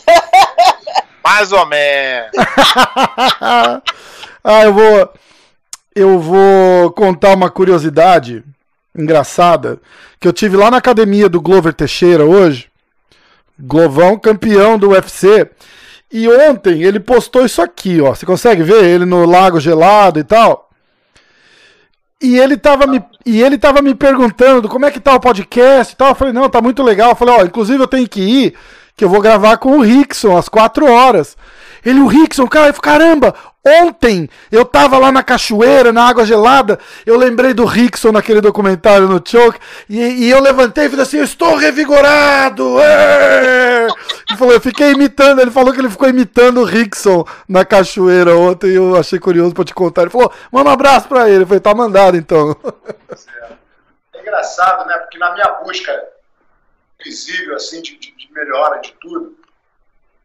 Mais 1.24 1.52
ou 1.52 1.64
menos. 1.68 2.32
ah, 4.44 4.64
eu 4.64 4.74
vou. 4.74 5.10
Eu 5.94 6.20
vou 6.20 6.92
contar 6.92 7.36
uma 7.36 7.50
curiosidade 7.50 8.44
engraçada 8.96 9.80
que 10.20 10.28
eu 10.28 10.32
tive 10.32 10.56
lá 10.56 10.72
na 10.72 10.78
academia 10.78 11.28
do 11.28 11.42
Glover 11.42 11.74
Teixeira 11.74 12.26
hoje. 12.26 12.70
Glovão, 13.60 14.18
campeão 14.18 14.78
do 14.78 14.92
UFC. 14.92 15.50
E 16.12 16.28
ontem 16.30 16.84
ele 16.84 17.00
postou 17.00 17.46
isso 17.46 17.62
aqui, 17.62 18.00
ó. 18.02 18.16
Você 18.16 18.26
consegue 18.26 18.64
ver 18.64 18.84
ele 18.84 19.06
no 19.06 19.26
lago 19.26 19.60
gelado 19.60 20.20
e 20.20 20.24
tal? 20.24 20.70
E 22.22 22.38
ele 22.38 22.56
tava 22.56 22.86
me, 22.88 23.04
e 23.26 23.42
ele 23.42 23.58
tava 23.58 23.82
me 23.82 23.96
perguntando 23.96 24.70
como 24.70 24.86
é 24.86 24.92
que 24.92 25.00
tá 25.00 25.16
o 25.16 25.20
podcast 25.20 25.94
e 25.94 25.98
tal. 25.98 26.10
Eu 26.10 26.16
falei, 26.16 26.34
não, 26.34 26.50
tá 26.50 26.62
muito 26.62 26.84
legal. 26.84 27.12
Eu 27.12 27.16
falei, 27.16 27.36
ó, 27.36 27.44
inclusive 27.44 27.82
eu 27.82 27.88
tenho 27.88 28.08
que 28.08 28.22
ir, 28.22 28.54
que 28.96 29.04
eu 29.04 29.10
vou 29.10 29.22
gravar 29.22 29.58
com 29.58 29.78
o 29.78 29.82
Rickson 29.82 30.38
às 30.38 30.48
quatro 30.48 30.86
horas. 30.86 31.36
Ele, 31.84 32.00
o 32.00 32.08
Rickson, 32.08 32.48
cara, 32.48 32.72
caramba, 32.74 33.34
ontem 33.66 34.30
eu 34.52 34.66
tava 34.66 34.98
lá 34.98 35.12
na 35.12 35.24
cachoeira, 35.24 35.94
na 35.94 36.08
água 36.08 36.26
gelada, 36.26 36.80
eu 37.06 37.18
lembrei 37.18 37.54
do 37.54 37.66
Rickson 37.66 38.12
naquele 38.12 38.42
documentário 38.42 39.08
no 39.08 39.22
Choke, 39.24 39.60
e, 39.90 40.00
e 40.00 40.30
eu 40.30 40.42
levantei 40.42 40.86
e 40.86 40.90
fiz 40.90 41.00
assim, 41.00 41.18
eu 41.18 41.24
estou 41.24 41.56
revigorado! 41.56 42.78
Ele 44.30 44.38
falou, 44.38 44.54
eu 44.54 44.62
fiquei 44.62 44.92
imitando, 44.92 45.42
ele 45.42 45.52
falou 45.52 45.74
que 45.74 45.80
ele 45.80 45.90
ficou 45.90 46.08
imitando 46.08 46.62
o 46.62 46.64
Rickson 46.64 47.26
na 47.48 47.66
cachoeira 47.66 48.36
ontem, 48.36 48.72
e 48.72 48.76
eu 48.76 48.96
achei 48.96 49.20
curioso 49.20 49.54
pra 49.54 49.66
te 49.66 49.74
contar. 49.74 50.04
Ele 50.04 50.12
falou, 50.12 50.32
manda 50.52 50.70
um 50.70 50.74
abraço 50.74 51.08
pra 51.08 51.30
ele. 51.30 51.46
Falei, 51.46 51.60
tá 51.60 51.76
mandado 51.76 52.18
então. 52.18 52.56
É 54.14 54.22
engraçado, 54.22 54.88
né? 54.88 54.98
Porque 55.00 55.18
na 55.18 55.34
minha 55.34 55.52
busca 55.64 55.92
visível, 57.04 57.56
assim, 57.56 57.82
de, 57.82 57.98
de 57.98 58.30
melhora 58.32 58.80
de 58.80 58.94
tudo, 59.02 59.36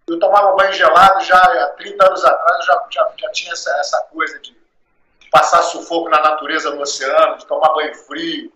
eu 0.09 0.21
tomava 0.21 0.55
banho 0.55 0.73
gelado 0.73 1.25
já 1.25 1.37
há 1.37 1.67
30 1.77 2.07
anos 2.07 2.25
atrás, 2.25 2.65
já, 2.65 2.87
já, 2.91 3.13
já 3.19 3.31
tinha 3.33 3.53
essa, 3.53 3.71
essa 3.79 4.01
coisa 4.03 4.39
de, 4.39 4.53
de 5.19 5.31
passar 5.31 5.63
sufoco 5.63 6.09
na 6.09 6.21
natureza 6.21 6.71
no 6.71 6.81
oceano, 6.81 7.39
de 7.39 7.47
tomar 7.47 7.73
banho 7.75 7.95
frio, 7.95 8.53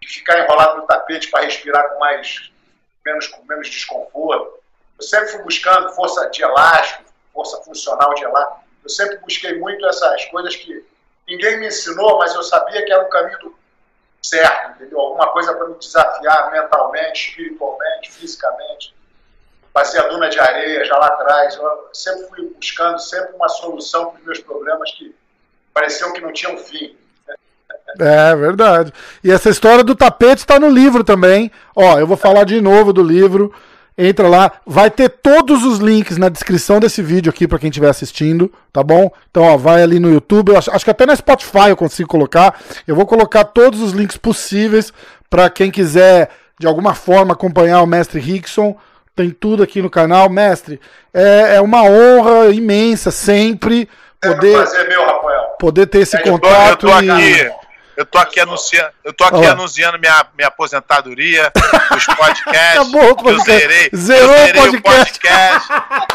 de 0.00 0.08
ficar 0.08 0.40
enrolado 0.40 0.78
no 0.78 0.86
tapete 0.86 1.30
para 1.30 1.44
respirar 1.44 1.90
com 1.90 2.00
mais 2.00 2.50
menos, 3.04 3.28
com 3.28 3.44
menos 3.44 3.70
desconforto. 3.70 4.58
Eu 4.98 5.04
sempre 5.04 5.28
fui 5.28 5.42
buscando 5.42 5.90
força 5.90 6.28
de 6.28 6.42
elástico, 6.42 7.04
força 7.32 7.62
funcional 7.62 8.12
de 8.14 8.24
elástico. 8.24 8.64
Eu 8.82 8.90
sempre 8.90 9.16
busquei 9.18 9.58
muito 9.60 9.86
essas 9.86 10.24
coisas 10.26 10.56
que 10.56 10.84
ninguém 11.28 11.60
me 11.60 11.68
ensinou, 11.68 12.18
mas 12.18 12.34
eu 12.34 12.42
sabia 12.42 12.84
que 12.84 12.92
era 12.92 13.06
um 13.06 13.10
caminho 13.10 13.56
certo, 14.20 14.72
entendeu? 14.72 14.98
Alguma 14.98 15.28
coisa 15.28 15.54
para 15.54 15.68
me 15.68 15.78
desafiar 15.78 16.50
mentalmente, 16.50 17.28
espiritualmente, 17.28 18.10
fisicamente 18.10 18.99
fazia 19.72 20.02
duna 20.08 20.28
de 20.28 20.38
areia 20.38 20.84
já 20.84 20.96
lá 20.96 21.06
atrás. 21.06 21.54
Eu 21.56 21.88
sempre 21.92 22.26
fui 22.28 22.52
buscando 22.54 22.98
sempre 22.98 23.34
uma 23.34 23.48
solução 23.48 24.10
para 24.10 24.20
os 24.20 24.26
meus 24.26 24.38
problemas 24.40 24.90
que 24.92 25.14
pareciam 25.72 26.12
que 26.12 26.20
não 26.20 26.32
tinham 26.32 26.56
fim. 26.56 26.96
É 27.98 28.36
verdade. 28.36 28.92
E 29.22 29.30
essa 29.30 29.50
história 29.50 29.82
do 29.82 29.96
tapete 29.96 30.38
está 30.38 30.58
no 30.60 30.68
livro 30.68 31.02
também. 31.02 31.50
Ó, 31.74 31.98
eu 31.98 32.06
vou 32.06 32.16
falar 32.16 32.44
de 32.44 32.60
novo 32.60 32.92
do 32.92 33.02
livro. 33.02 33.52
Entra 33.98 34.28
lá, 34.28 34.52
vai 34.64 34.90
ter 34.90 35.10
todos 35.10 35.62
os 35.62 35.78
links 35.78 36.16
na 36.16 36.30
descrição 36.30 36.80
desse 36.80 37.02
vídeo 37.02 37.28
aqui 37.28 37.46
para 37.46 37.58
quem 37.58 37.68
estiver 37.68 37.90
assistindo, 37.90 38.50
tá 38.72 38.82
bom? 38.82 39.10
Então, 39.30 39.42
ó, 39.42 39.58
vai 39.58 39.82
ali 39.82 39.98
no 39.98 40.10
YouTube, 40.10 40.56
acho, 40.56 40.70
acho, 40.70 40.84
que 40.86 40.90
até 40.90 41.04
na 41.04 41.14
Spotify 41.14 41.68
eu 41.68 41.76
consigo 41.76 42.08
colocar. 42.08 42.58
Eu 42.86 42.96
vou 42.96 43.04
colocar 43.04 43.44
todos 43.44 43.82
os 43.82 43.92
links 43.92 44.16
possíveis 44.16 44.90
para 45.28 45.50
quem 45.50 45.70
quiser 45.70 46.30
de 46.58 46.66
alguma 46.66 46.94
forma 46.94 47.34
acompanhar 47.34 47.82
o 47.82 47.86
mestre 47.86 48.18
Rickson 48.20 48.74
tem 49.14 49.30
tudo 49.30 49.62
aqui 49.62 49.82
no 49.82 49.90
canal. 49.90 50.28
Mestre, 50.28 50.80
é, 51.12 51.56
é 51.56 51.60
uma 51.60 51.82
honra 51.82 52.50
imensa 52.50 53.10
sempre 53.10 53.88
poder, 54.20 54.52
é 54.52 54.56
um 54.56 54.62
prazer 54.62 54.88
meu, 54.88 55.04
Rafael. 55.04 55.42
poder 55.58 55.86
ter 55.86 56.00
esse 56.00 56.16
é, 56.16 56.20
contato. 56.20 56.86
Eu 56.86 56.92
tô, 56.92 57.06
tô 57.06 57.12
aqui, 57.12 57.50
eu 58.00 58.06
tô 58.06 58.16
aqui 58.16 58.40
anunciando, 58.40 58.90
eu 59.04 59.12
tô 59.12 59.24
aqui 59.24 59.44
anunciando 59.44 59.98
minha, 59.98 60.26
minha 60.34 60.48
aposentadoria 60.48 61.52
dos 61.92 62.06
podcasts. 62.16 62.78
Acabou 62.78 63.10
o 63.10 63.16
podcast. 63.16 63.52
Eu 63.52 63.58
zerei, 63.58 63.90
Zerou 63.94 64.32
eu 64.32 64.46
zerei 64.46 64.68
o 64.68 64.82
podcast. 64.82 65.18
o 65.18 65.20
podcast. 65.20 65.68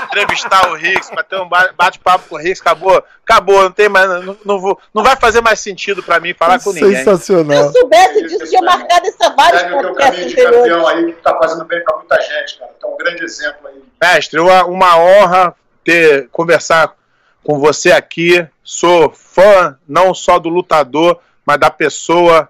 entrevistar 0.06 0.70
o 0.72 0.74
Riggs, 0.74 1.14
bater 1.14 1.40
um 1.40 1.48
bate-papo 1.48 2.28
com 2.28 2.36
o 2.36 2.38
Riggs, 2.40 2.60
acabou. 2.60 3.04
Acabou, 3.24 3.62
não 3.62 3.72
tem 3.72 3.88
mais. 3.88 4.10
Não, 4.26 4.38
não, 4.44 4.60
vou, 4.60 4.80
não 4.92 5.04
vai 5.04 5.16
fazer 5.16 5.42
mais 5.42 5.60
sentido 5.60 6.02
pra 6.02 6.20
mim 6.20 6.34
falar 6.34 6.60
com 6.60 6.74
ninguém. 6.74 6.96
Sensacional. 6.96 7.72
Se 7.72 7.78
eu 7.78 7.82
soubesse 7.82 8.22
disso, 8.24 8.48
tinha 8.48 8.64
marcado 8.64 9.06
essa 9.06 9.30
vários 9.36 9.62
podcasts 9.64 10.26
anteriores. 10.26 10.58
campeão 10.58 10.88
aí 10.88 11.06
que 11.14 11.22
tá 11.22 11.38
fazendo 11.38 11.66
bem 11.66 11.84
pra 11.84 11.98
muita 11.98 12.20
gente, 12.20 12.58
cara. 12.58 12.72
Então, 12.78 12.94
um 12.94 12.98
grande 12.98 13.24
exemplo 13.24 13.68
aí. 13.68 13.84
Mestre, 14.02 14.40
uma 14.40 14.98
honra 14.98 15.56
ter 15.84 16.30
conversar 16.32 16.96
com 17.44 17.60
você 17.60 17.92
aqui. 17.92 18.46
Sou 18.64 19.12
fã 19.12 19.78
não 19.88 20.16
só 20.16 20.40
do 20.40 20.50
lutador, 20.50 21.20
mas 21.46 21.60
da 21.60 21.70
pessoa 21.70 22.50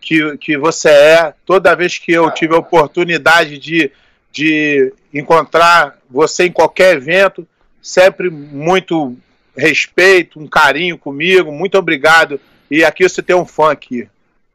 que, 0.00 0.36
que 0.38 0.58
você 0.58 0.88
é. 0.88 1.34
Toda 1.46 1.74
vez 1.74 1.98
que 1.98 2.12
eu 2.12 2.30
tive 2.30 2.54
a 2.54 2.58
oportunidade 2.58 3.58
de, 3.58 3.90
de 4.30 4.92
encontrar 5.12 5.98
você 6.10 6.44
em 6.44 6.52
qualquer 6.52 6.96
evento, 6.96 7.46
sempre 7.80 8.28
muito 8.28 9.16
respeito, 9.56 10.40
um 10.40 10.46
carinho 10.46 10.98
comigo, 10.98 11.52
muito 11.52 11.78
obrigado. 11.78 12.40
E 12.70 12.84
aqui 12.84 13.08
você 13.08 13.22
tem 13.22 13.36
um 13.36 13.46
fã 13.46 13.70
aqui. 13.70 14.08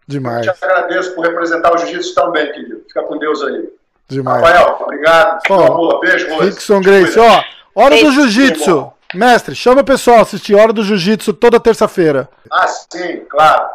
Demais. 0.07 0.45
Eu 0.45 0.53
te 0.53 0.65
agradeço 0.65 1.15
por 1.15 1.26
representar 1.26 1.73
o 1.73 1.77
jiu-jitsu 1.77 2.15
também, 2.15 2.51
querido. 2.51 2.84
Fica 2.88 3.03
com 3.03 3.18
Deus 3.18 3.41
aí. 3.43 3.69
Demais. 4.07 4.41
Rafael, 4.41 4.77
obrigado. 4.81 5.39
Ó, 5.49 5.99
Beijo, 5.99 6.39
Rickson 6.39 6.81
Grace. 6.81 7.18
Ó, 7.19 7.43
hora 7.76 7.95
do 7.95 8.11
jiu-jitsu. 8.11 8.91
Mestre, 9.14 9.56
chama 9.56 9.81
o 9.81 9.84
pessoal 9.84 10.19
a 10.19 10.22
assistir 10.22 10.56
Hora 10.56 10.72
do 10.72 10.84
Jiu-Jitsu 10.84 11.34
toda 11.34 11.60
terça-feira. 11.60 12.30
Ah, 12.52 12.68
sim, 12.68 13.26
claro. 13.30 13.68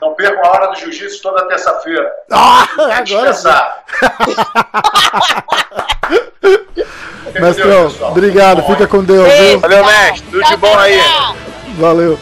Não 0.00 0.14
percam 0.14 0.44
a 0.44 0.48
Hora 0.48 0.66
do 0.68 0.76
Jiu-Jitsu 0.76 1.22
toda 1.22 1.46
terça-feira. 1.46 2.10
Ah, 2.32 2.66
agora 2.98 3.32
sim. 3.32 3.48
Mestrão, 7.40 7.86
obrigado. 8.08 8.62
Fica 8.64 8.88
com 8.88 9.04
Deus. 9.04 9.28
Valeu, 9.60 9.84
mestre. 9.84 10.30
Tudo 10.30 10.44
de 10.44 10.56
bom 10.56 10.78
aí. 10.78 11.00
Valeu. 11.78 12.18